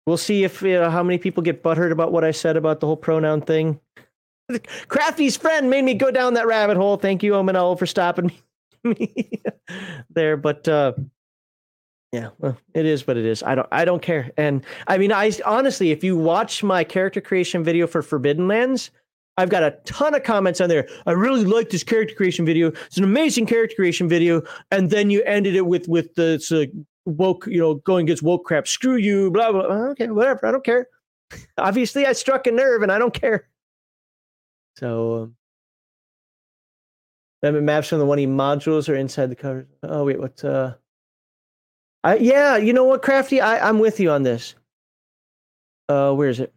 we'll 0.05 0.17
see 0.17 0.43
if 0.43 0.61
you 0.61 0.73
know 0.73 0.89
how 0.89 1.03
many 1.03 1.17
people 1.17 1.41
get 1.41 1.63
butthurt 1.63 1.91
about 1.91 2.11
what 2.11 2.23
I 2.23 2.31
said 2.31 2.57
about 2.57 2.81
the 2.81 2.87
whole 2.87 2.97
pronoun 2.97 3.41
thing. 3.41 3.79
Crafty's 4.89 5.37
friend 5.37 5.69
made 5.69 5.83
me 5.83 5.93
go 5.93 6.11
down 6.11 6.33
that 6.33 6.47
rabbit 6.47 6.77
hole. 6.77 6.97
Thank 6.97 7.23
you, 7.23 7.31
Omanel, 7.33 7.79
for 7.79 7.85
stopping 7.85 8.31
me 8.83 9.41
there. 10.09 10.35
But 10.35 10.67
uh, 10.67 10.93
yeah, 12.11 12.29
well, 12.39 12.57
it 12.73 12.85
is 12.85 13.07
what 13.07 13.17
it 13.17 13.25
is. 13.25 13.41
I 13.41 13.55
don't, 13.55 13.67
I 13.71 13.85
don't 13.85 14.01
care. 14.01 14.31
And 14.37 14.65
I 14.87 14.97
mean, 14.97 15.11
I 15.11 15.31
honestly, 15.45 15.91
if 15.91 16.03
you 16.03 16.17
watch 16.17 16.63
my 16.63 16.83
character 16.83 17.21
creation 17.21 17.63
video 17.63 17.87
for 17.87 18.01
Forbidden 18.01 18.47
Lands, 18.47 18.91
I've 19.37 19.49
got 19.49 19.63
a 19.63 19.71
ton 19.85 20.15
of 20.15 20.23
comments 20.23 20.59
on 20.59 20.69
there. 20.69 20.87
I 21.05 21.11
really 21.11 21.45
like 21.45 21.69
this 21.69 21.83
character 21.83 22.15
creation 22.15 22.45
video. 22.45 22.69
It's 22.69 22.97
an 22.97 23.03
amazing 23.03 23.45
character 23.45 23.75
creation 23.75 24.09
video. 24.09 24.41
And 24.71 24.89
then 24.89 25.09
you 25.11 25.21
ended 25.23 25.55
it 25.55 25.65
with 25.65 25.87
with 25.87 26.15
the 26.15 26.39
woke, 27.05 27.47
you 27.47 27.59
know, 27.59 27.75
going 27.75 28.05
against 28.05 28.23
woke 28.23 28.45
crap. 28.45 28.67
Screw 28.67 28.97
you, 28.97 29.31
blah 29.31 29.51
blah. 29.51 29.61
Okay, 29.91 30.07
whatever. 30.07 30.45
I 30.45 30.51
don't 30.51 30.63
care. 30.63 30.87
Obviously, 31.57 32.05
I 32.05 32.13
struck 32.13 32.47
a 32.47 32.51
nerve, 32.51 32.81
and 32.81 32.91
I 32.91 32.97
don't 32.97 33.13
care. 33.13 33.47
So, 34.77 35.33
um, 37.43 37.65
maps 37.65 37.87
from 37.87 37.99
the 37.99 38.05
one 38.05 38.19
E 38.19 38.27
modules 38.27 38.89
are 38.89 38.95
inside 38.95 39.29
the 39.29 39.35
cover. 39.35 39.67
Oh 39.83 40.05
wait, 40.05 40.19
what? 40.19 40.43
Uh, 40.43 40.73
I 42.03 42.17
yeah, 42.17 42.57
you 42.57 42.73
know 42.73 42.85
what, 42.85 43.01
Crafty? 43.01 43.41
I 43.41 43.67
I'm 43.67 43.79
with 43.79 43.99
you 43.99 44.11
on 44.11 44.23
this. 44.23 44.55
Uh, 45.89 46.13
where 46.13 46.29
is 46.29 46.39
it? 46.39 46.53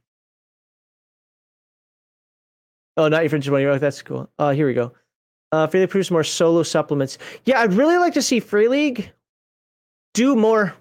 Oh, 3.01 3.09
not 3.09 3.23
your 3.23 3.31
friendship 3.31 3.53
money. 3.53 3.65
Oh, 3.65 3.79
that's 3.79 4.03
cool. 4.03 4.29
Uh, 4.39 4.51
here 4.51 4.67
we 4.67 4.75
go. 4.75 4.93
Uh, 5.53 5.67
Free 5.67 5.81
League 5.81 5.89
produce 5.89 6.11
more 6.11 6.23
solo 6.23 6.63
supplements. 6.63 7.17
Yeah, 7.47 7.61
I'd 7.61 7.73
really 7.73 7.97
like 7.97 8.13
to 8.13 8.21
see 8.21 8.41
Free 8.41 8.69
League 8.69 9.11
do 10.13 10.37
more. 10.37 10.75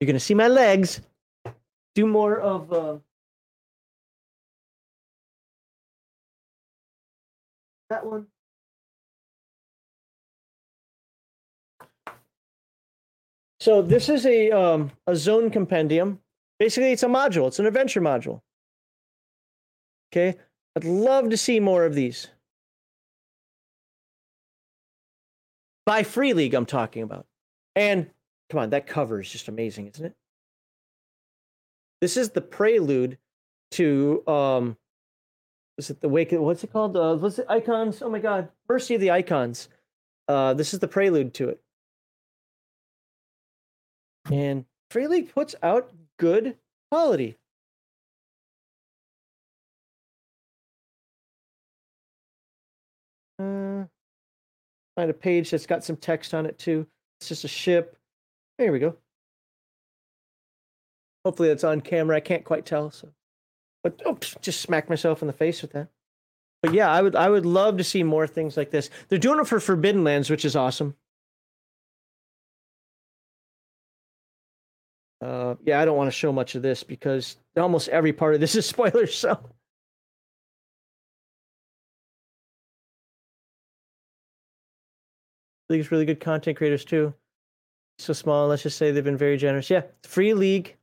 You're 0.00 0.06
gonna 0.06 0.18
see 0.18 0.32
my 0.32 0.48
legs. 0.48 1.02
Do 1.94 2.06
more 2.06 2.40
of. 2.40 2.72
Uh, 2.72 2.96
that 7.90 8.06
one. 8.06 8.26
So 13.60 13.82
this 13.82 14.08
is 14.08 14.24
a 14.24 14.50
um, 14.50 14.92
a 15.06 15.14
zone 15.14 15.50
compendium. 15.50 16.20
Basically, 16.58 16.92
it's 16.92 17.02
a 17.02 17.06
module. 17.06 17.48
It's 17.48 17.58
an 17.58 17.66
adventure 17.66 18.00
module. 18.00 18.40
Okay, 20.10 20.38
I'd 20.76 20.84
love 20.84 21.30
to 21.30 21.38
see 21.38 21.58
more 21.58 21.86
of 21.86 21.94
these. 21.94 22.28
By 25.86 26.02
Free 26.02 26.34
League, 26.34 26.52
I'm 26.52 26.66
talking 26.66 27.02
about. 27.02 27.26
And 27.74 28.10
come 28.50 28.60
on, 28.60 28.70
that 28.70 28.86
cover 28.86 29.20
is 29.20 29.30
just 29.30 29.48
amazing, 29.48 29.86
isn't 29.94 30.04
it? 30.04 30.14
This 32.02 32.18
is 32.18 32.30
the 32.30 32.42
prelude 32.42 33.16
to 33.72 34.22
um 34.28 34.76
is 35.78 35.90
it 35.90 36.00
the 36.00 36.08
wake 36.08 36.32
what's 36.32 36.62
it 36.62 36.72
called? 36.72 36.96
Uh 36.96 37.16
what's 37.16 37.38
it 37.38 37.46
icons? 37.48 38.02
Oh 38.02 38.10
my 38.10 38.18
god. 38.18 38.50
Mercy 38.68 38.96
of 38.96 39.00
the 39.00 39.10
Icons. 39.10 39.68
Uh 40.28 40.52
this 40.52 40.74
is 40.74 40.80
the 40.80 40.88
prelude 40.88 41.32
to 41.34 41.48
it. 41.48 41.60
And 44.30 44.66
Free 44.90 45.06
League 45.06 45.32
puts 45.32 45.54
out 45.62 45.90
good 46.18 46.56
quality. 46.90 47.38
Uh, 53.38 53.84
find 54.96 55.10
a 55.10 55.14
page 55.14 55.50
that's 55.50 55.66
got 55.66 55.84
some 55.84 55.96
text 55.96 56.34
on 56.34 56.46
it 56.46 56.58
too. 56.58 56.86
It's 57.20 57.28
just 57.28 57.44
a 57.44 57.48
ship. 57.48 57.96
There 58.58 58.72
we 58.72 58.78
go. 58.78 58.96
Hopefully 61.24 61.48
that's 61.48 61.64
on 61.64 61.80
camera. 61.80 62.16
I 62.16 62.20
can't 62.20 62.44
quite 62.44 62.64
tell. 62.64 62.90
So, 62.90 63.08
but 63.82 64.00
oops, 64.06 64.36
just 64.40 64.60
smacked 64.60 64.88
myself 64.88 65.22
in 65.22 65.26
the 65.26 65.32
face 65.32 65.60
with 65.60 65.72
that. 65.72 65.88
But 66.62 66.72
yeah, 66.72 66.90
I 66.90 67.02
would 67.02 67.16
I 67.16 67.28
would 67.28 67.46
love 67.46 67.76
to 67.78 67.84
see 67.84 68.02
more 68.02 68.26
things 68.26 68.56
like 68.56 68.70
this. 68.70 68.90
They're 69.08 69.18
doing 69.18 69.40
it 69.40 69.46
for 69.46 69.60
Forbidden 69.60 70.04
Lands, 70.04 70.30
which 70.30 70.44
is 70.44 70.56
awesome. 70.56 70.94
Uh, 75.20 75.56
yeah, 75.64 75.80
I 75.80 75.84
don't 75.84 75.96
want 75.96 76.08
to 76.08 76.16
show 76.16 76.32
much 76.32 76.54
of 76.54 76.62
this 76.62 76.82
because 76.84 77.36
almost 77.56 77.88
every 77.88 78.12
part 78.12 78.34
of 78.34 78.40
this 78.40 78.54
is 78.54 78.66
spoilers. 78.66 79.16
So. 79.16 79.38
League's 85.68 85.90
really 85.90 86.04
good 86.04 86.20
content 86.20 86.56
creators 86.56 86.84
too. 86.84 87.12
So 87.98 88.12
small, 88.12 88.48
let's 88.48 88.62
just 88.62 88.76
say 88.76 88.90
they've 88.90 89.02
been 89.02 89.16
very 89.16 89.36
generous. 89.36 89.70
Yeah, 89.70 89.82
Free 90.04 90.34
League. 90.34 90.76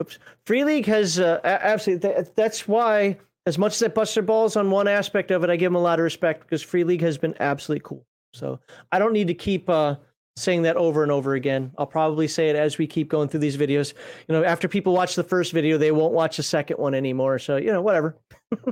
Oops. 0.00 0.18
Free 0.46 0.64
League 0.64 0.86
has 0.86 1.18
uh, 1.18 1.40
absolutely. 1.44 2.24
that's 2.36 2.66
why, 2.68 3.18
as 3.46 3.58
much 3.58 3.74
as 3.74 3.82
I 3.82 3.88
bust 3.88 4.14
their 4.14 4.22
balls 4.22 4.56
on 4.56 4.70
one 4.70 4.88
aspect 4.88 5.30
of 5.30 5.42
it, 5.44 5.50
I 5.50 5.56
give 5.56 5.66
them 5.66 5.76
a 5.76 5.82
lot 5.82 5.98
of 5.98 6.04
respect 6.04 6.42
because 6.42 6.62
Free 6.62 6.84
League 6.84 7.02
has 7.02 7.18
been 7.18 7.34
absolutely 7.40 7.82
cool. 7.84 8.06
So 8.32 8.60
I 8.92 8.98
don't 8.98 9.12
need 9.12 9.26
to 9.26 9.34
keep 9.34 9.68
uh, 9.68 9.96
saying 10.36 10.62
that 10.62 10.76
over 10.76 11.02
and 11.02 11.10
over 11.10 11.34
again. 11.34 11.72
I'll 11.76 11.86
probably 11.86 12.28
say 12.28 12.48
it 12.48 12.56
as 12.56 12.78
we 12.78 12.86
keep 12.86 13.08
going 13.08 13.28
through 13.28 13.40
these 13.40 13.56
videos. 13.56 13.92
You 14.28 14.34
know, 14.34 14.44
after 14.44 14.68
people 14.68 14.92
watch 14.92 15.16
the 15.16 15.24
first 15.24 15.52
video, 15.52 15.76
they 15.76 15.90
won't 15.90 16.12
watch 16.12 16.36
the 16.36 16.42
second 16.44 16.78
one 16.78 16.94
anymore. 16.94 17.38
So 17.38 17.56
you 17.56 17.72
know, 17.72 17.82
whatever. 17.82 18.16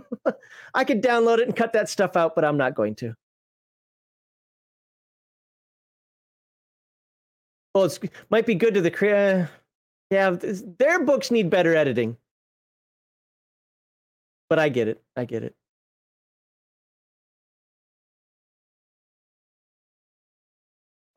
I 0.74 0.84
could 0.84 1.02
download 1.02 1.38
it 1.38 1.48
and 1.48 1.56
cut 1.56 1.72
that 1.72 1.88
stuff 1.88 2.16
out, 2.16 2.34
but 2.34 2.44
I'm 2.44 2.56
not 2.56 2.74
going 2.74 2.94
to. 2.96 3.14
Well, 7.74 7.84
it's 7.84 7.98
might 8.30 8.46
be 8.46 8.54
good 8.54 8.74
to 8.74 8.80
the 8.80 8.92
uh, 8.92 9.46
yeah. 10.10 10.30
Their 10.78 11.04
books 11.04 11.30
need 11.30 11.50
better 11.50 11.74
editing, 11.74 12.16
but 14.48 14.58
I 14.58 14.68
get 14.68 14.88
it. 14.88 15.02
I 15.16 15.24
get 15.24 15.44
it. 15.44 15.54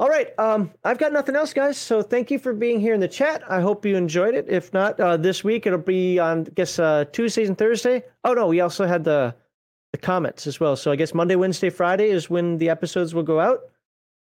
All 0.02 0.10
right, 0.10 0.34
um, 0.40 0.72
I've 0.84 0.98
got 0.98 1.14
nothing 1.14 1.36
else, 1.36 1.54
guys. 1.54 1.78
So 1.78 2.02
thank 2.02 2.32
you 2.32 2.40
for 2.40 2.54
being 2.54 2.80
here 2.80 2.96
in 2.96 3.00
the 3.00 3.08
chat. 3.08 3.44
I 3.48 3.62
hope 3.62 3.86
you 3.86 3.96
enjoyed 3.96 4.34
it. 4.34 4.48
If 4.50 4.74
not, 4.74 5.00
uh, 5.00 5.16
this 5.16 5.44
week 5.44 5.68
it'll 5.68 5.78
be 5.78 6.18
on, 6.18 6.48
I 6.48 6.50
guess, 6.56 6.80
uh, 6.80 7.06
Tuesdays 7.12 7.50
and 7.50 7.58
Thursday. 7.58 8.04
Oh 8.24 8.34
no, 8.34 8.48
we 8.48 8.62
also 8.62 8.88
had 8.88 9.04
the 9.04 9.36
the 9.92 10.00
comments 10.00 10.48
as 10.48 10.60
well. 10.60 10.76
So 10.76 10.92
I 10.92 10.96
guess 10.96 11.14
Monday, 11.14 11.36
Wednesday, 11.36 11.70
Friday 11.70 12.10
is 12.10 12.32
when 12.32 12.58
the 12.58 12.70
episodes 12.70 13.14
will 13.14 13.22
go 13.22 13.40
out. 13.40 13.71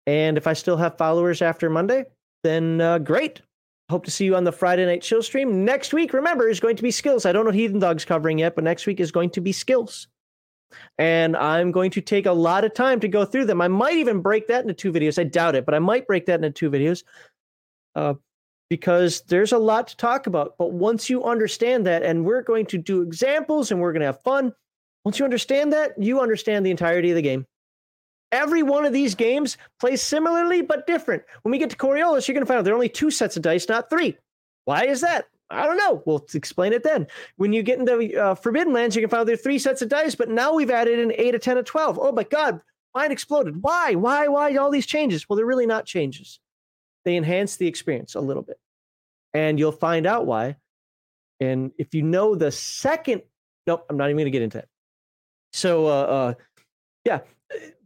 And 0.07 0.39
if 0.39 0.47
I 0.47 0.53
still 0.53 0.77
have 0.77 0.97
followers 0.97 1.43
after 1.43 1.69
Monday, 1.69 2.05
then 2.45 2.81
uh, 2.81 2.99
great. 2.99 3.43
Hope 3.91 4.05
to 4.05 4.11
see 4.11 4.25
you 4.25 4.35
on 4.35 4.45
the 4.45 4.53
Friday 4.53 4.85
night 4.85 5.03
chill 5.03 5.23
stream. 5.23 5.65
Next 5.65 5.93
week, 5.93 6.13
remember, 6.13 6.49
is 6.49 6.61
going 6.61 6.77
to 6.77 6.83
be 6.83 6.91
skills. 6.91 7.25
I 7.25 7.33
don't 7.33 7.45
know 7.45 7.53
Heathen 7.53 7.79
Dog's 7.79 8.05
covering 8.05 8.39
yet, 8.39 8.55
but 8.55 8.65
next 8.65 8.87
week 8.87 8.99
is 8.99 9.13
going 9.13 9.31
to 9.31 9.41
be 9.41 9.53
skills. 9.53 10.09
And 10.99 11.37
I'm 11.37 11.71
going 11.71 11.93
to 11.93 12.01
take 12.01 12.27
a 12.27 12.33
lot 12.33 12.65
of 12.65 12.75
time 12.75 12.99
to 13.01 13.09
go 13.09 13.25
through 13.25 13.47
them. 13.47 13.61
I 13.61 13.69
might 13.69 13.97
even 13.97 14.21
break 14.21 14.49
that 14.49 14.63
into 14.63 14.75
two 14.75 14.93
videos. 14.93 15.19
I 15.19 15.25
doubt 15.25 15.55
it, 15.55 15.65
but 15.65 15.75
I 15.75 15.79
might 15.79 16.07
break 16.07 16.27
that 16.27 16.43
into 16.43 16.51
two 16.51 16.71
videos 16.71 17.05
uh, 17.95 18.15
because 18.69 19.23
there's 19.23 19.53
a 19.53 19.59
lot 19.59 19.87
to 19.89 19.97
talk 19.97 20.27
about. 20.27 20.57
But 20.59 20.73
once 20.73 21.09
you 21.09 21.23
understand 21.23 21.87
that, 21.87 22.03
and 22.03 22.25
we're 22.25 22.43
going 22.43 22.67
to 22.67 22.79
do 22.79 23.03
examples 23.03 23.71
and 23.71 23.81
we're 23.81 23.93
going 23.93 24.01
to 24.01 24.07
have 24.07 24.23
fun, 24.23 24.53
once 25.05 25.21
you 25.21 25.25
understand 25.25 25.73
that, 25.73 25.93
you 25.97 26.21
understand 26.21 26.67
the 26.67 26.73
entirety 26.73 27.11
of 27.11 27.17
the 27.17 27.23
game. 27.23 27.47
Every 28.33 28.63
one 28.63 28.85
of 28.85 28.93
these 28.93 29.15
games 29.15 29.57
plays 29.79 30.03
similarly 30.03 30.63
but 30.63 30.87
different. 30.87 31.23
When 31.43 31.53
we 31.53 31.59
get 31.59 31.71
to 31.71 31.77
Coriolis, 31.77 32.27
you're 32.27 32.35
going 32.35 32.45
to 32.45 32.47
find 32.47 32.59
out 32.59 32.65
there 32.65 32.75
are 32.75 32.77
only 32.77 32.89
two 32.89 33.11
sets 33.11 33.37
of 33.37 33.43
dice, 33.43 33.69
not 33.69 33.89
three. 33.89 34.17
Why 34.65 34.87
is 34.87 35.01
that? 35.03 35.27
I 35.49 35.65
don't 35.65 35.77
know. 35.77 36.03
We'll 36.07 36.27
explain 36.35 36.73
it 36.73 36.83
then. 36.83 37.07
When 37.37 37.53
you 37.53 37.63
get 37.63 37.79
into 37.79 38.21
uh, 38.21 38.35
Forbidden 38.35 38.73
Lands, 38.73 38.97
you 38.97 39.03
can 39.03 39.11
find 39.11 39.29
there 39.29 39.35
are 39.35 39.39
three 39.39 39.61
sets 39.61 39.81
of 39.81 39.89
dice, 39.89 40.17
but 40.17 40.29
now 40.29 40.53
we've 40.55 40.71
added 40.71 40.99
an 40.99 41.13
eight, 41.17 41.35
a 41.37 41.39
10, 41.39 41.59
a 41.59 41.63
12. 41.63 41.99
Oh 42.01 42.11
my 42.11 42.25
God, 42.25 42.61
mine 42.95 43.13
exploded. 43.13 43.63
Why? 43.63 43.95
Why? 43.95 44.27
Why 44.27 44.57
all 44.57 44.71
these 44.71 44.87
changes? 44.87 45.29
Well, 45.29 45.37
they're 45.37 45.47
really 45.47 45.67
not 45.67 45.87
changes. 45.87 46.41
They 47.05 47.17
enhance 47.17 47.57
the 47.57 47.69
experience 47.69 48.17
a 48.17 48.21
little 48.21 48.43
bit. 48.43 48.59
And 49.35 49.59
you'll 49.59 49.71
find 49.71 50.07
out 50.07 50.27
why. 50.27 50.57
And 51.39 51.71
if 51.79 51.95
you 51.95 52.03
know 52.03 52.35
the 52.35 52.51
second, 52.51 53.23
nope, 53.67 53.87
I'm 53.89 53.97
not 53.97 54.07
even 54.07 54.17
going 54.17 54.25
to 54.25 54.31
get 54.31 54.43
into 54.43 54.59
that. 54.59 54.69
So, 55.53 55.87
uh, 55.87 55.91
uh, 55.91 56.35
yeah, 57.05 57.21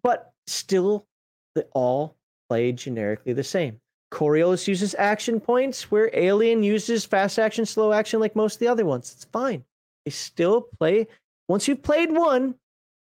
but 0.03 0.33
still 0.47 1.07
they 1.55 1.63
all 1.73 2.17
play 2.49 2.73
generically 2.73 3.33
the 3.33 3.45
same. 3.45 3.81
Coriolis 4.13 4.67
uses 4.67 4.95
action 4.99 5.41
points 5.41 5.91
where 5.91 6.11
Alien 6.13 6.63
uses 6.63 7.05
fast 7.05 7.39
action, 7.39 7.65
slow 7.65 7.93
action 7.93 8.19
like 8.19 8.35
most 8.35 8.55
of 8.55 8.61
the 8.61 8.69
other 8.69 8.85
ones. 8.85 9.13
It's 9.15 9.25
fine. 9.27 9.65
They 10.05 10.11
still 10.11 10.63
play. 10.79 11.07
Once 11.49 11.69
you've 11.69 11.83
played 11.83 12.11
one, 12.11 12.57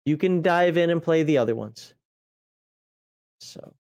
you 0.07 0.17
can 0.17 0.41
dive 0.41 0.77
in 0.77 0.91
and 0.91 1.03
play 1.03 1.23
the 1.23 1.39
other 1.39 1.55
ones. 1.55 1.93
So, 3.41 3.61
all 3.61 3.73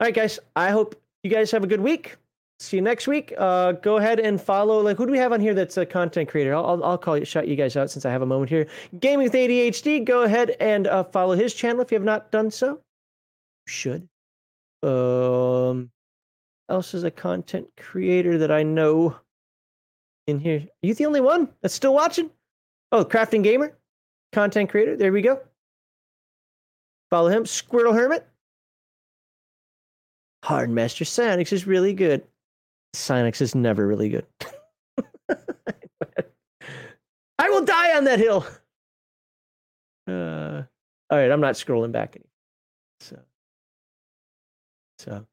right, 0.00 0.14
guys. 0.14 0.38
I 0.54 0.70
hope 0.70 1.00
you 1.22 1.30
guys 1.30 1.50
have 1.52 1.64
a 1.64 1.68
good 1.68 1.80
week. 1.80 2.16
See 2.60 2.76
you 2.76 2.82
next 2.82 3.08
week. 3.08 3.34
Uh, 3.36 3.72
go 3.72 3.96
ahead 3.96 4.20
and 4.20 4.40
follow. 4.40 4.80
Like, 4.80 4.96
who 4.96 5.06
do 5.06 5.12
we 5.12 5.18
have 5.18 5.32
on 5.32 5.40
here 5.40 5.54
that's 5.54 5.76
a 5.76 5.84
content 5.84 6.28
creator? 6.28 6.54
I'll, 6.54 6.66
I'll, 6.66 6.84
I'll 6.84 6.98
call 6.98 7.18
you, 7.18 7.24
shout 7.24 7.48
you 7.48 7.56
guys 7.56 7.76
out 7.76 7.90
since 7.90 8.06
I 8.06 8.10
have 8.10 8.22
a 8.22 8.26
moment 8.26 8.48
here. 8.48 8.66
Gaming 9.00 9.24
with 9.24 9.32
ADHD. 9.32 10.04
Go 10.04 10.22
ahead 10.22 10.56
and 10.60 10.86
uh, 10.86 11.04
follow 11.04 11.34
his 11.34 11.52
channel 11.52 11.80
if 11.80 11.90
you 11.90 11.96
have 11.96 12.04
not 12.04 12.30
done 12.30 12.50
so. 12.50 12.80
You 13.66 13.66
should. 13.66 14.08
Um, 14.82 15.90
else 16.68 16.94
is 16.94 17.04
a 17.04 17.10
content 17.10 17.66
creator 17.76 18.38
that 18.38 18.50
I 18.50 18.62
know 18.62 19.16
in 20.26 20.38
here. 20.38 20.60
Are 20.60 20.86
you 20.86 20.94
the 20.94 21.06
only 21.06 21.20
one 21.20 21.48
that's 21.60 21.74
still 21.74 21.94
watching? 21.94 22.30
Oh, 22.92 23.04
Crafting 23.04 23.42
Gamer, 23.42 23.76
content 24.32 24.70
creator. 24.70 24.96
There 24.96 25.12
we 25.12 25.22
go. 25.22 25.40
Follow 27.10 27.28
him. 27.28 27.44
Squirtle 27.44 27.94
Hermit. 27.94 28.26
Hardmaster 30.44 31.04
Sinix 31.04 31.52
is 31.52 31.66
really 31.66 31.94
good. 31.94 32.24
Sinix 32.94 33.40
is 33.40 33.54
never 33.54 33.86
really 33.86 34.08
good. 34.08 34.26
I 37.38 37.50
will 37.50 37.64
die 37.64 37.96
on 37.96 38.04
that 38.04 38.18
hill. 38.18 38.46
Uh, 40.08 40.62
all 41.10 41.18
right, 41.18 41.30
I'm 41.30 41.40
not 41.40 41.54
scrolling 41.54 41.92
back 41.92 42.16
anymore. 42.16 42.30
So, 43.00 43.18
so 44.98 45.26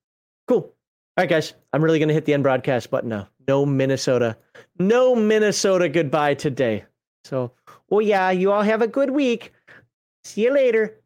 cool. 0.48 0.74
All 1.18 1.24
right, 1.24 1.30
guys, 1.30 1.54
I'm 1.74 1.84
really 1.84 2.00
gonna 2.00 2.14
hit 2.14 2.26
the 2.26 2.34
end 2.34 2.44
broadcast 2.44 2.90
button 2.90 3.10
now. 3.10 3.28
No 3.48 3.66
Minnesota, 3.66 4.38
no 4.80 5.16
Minnesota 5.16 5.90
goodbye 5.90 6.34
today. 6.34 6.86
So, 7.26 7.52
oh 7.92 8.00
yeah, 8.00 8.32
you 8.32 8.52
all 8.52 8.64
have 8.64 8.82
a 8.82 8.88
good 8.88 9.12
week. 9.12 9.54
See 10.24 10.44
you 10.44 10.54
later. 10.54 11.01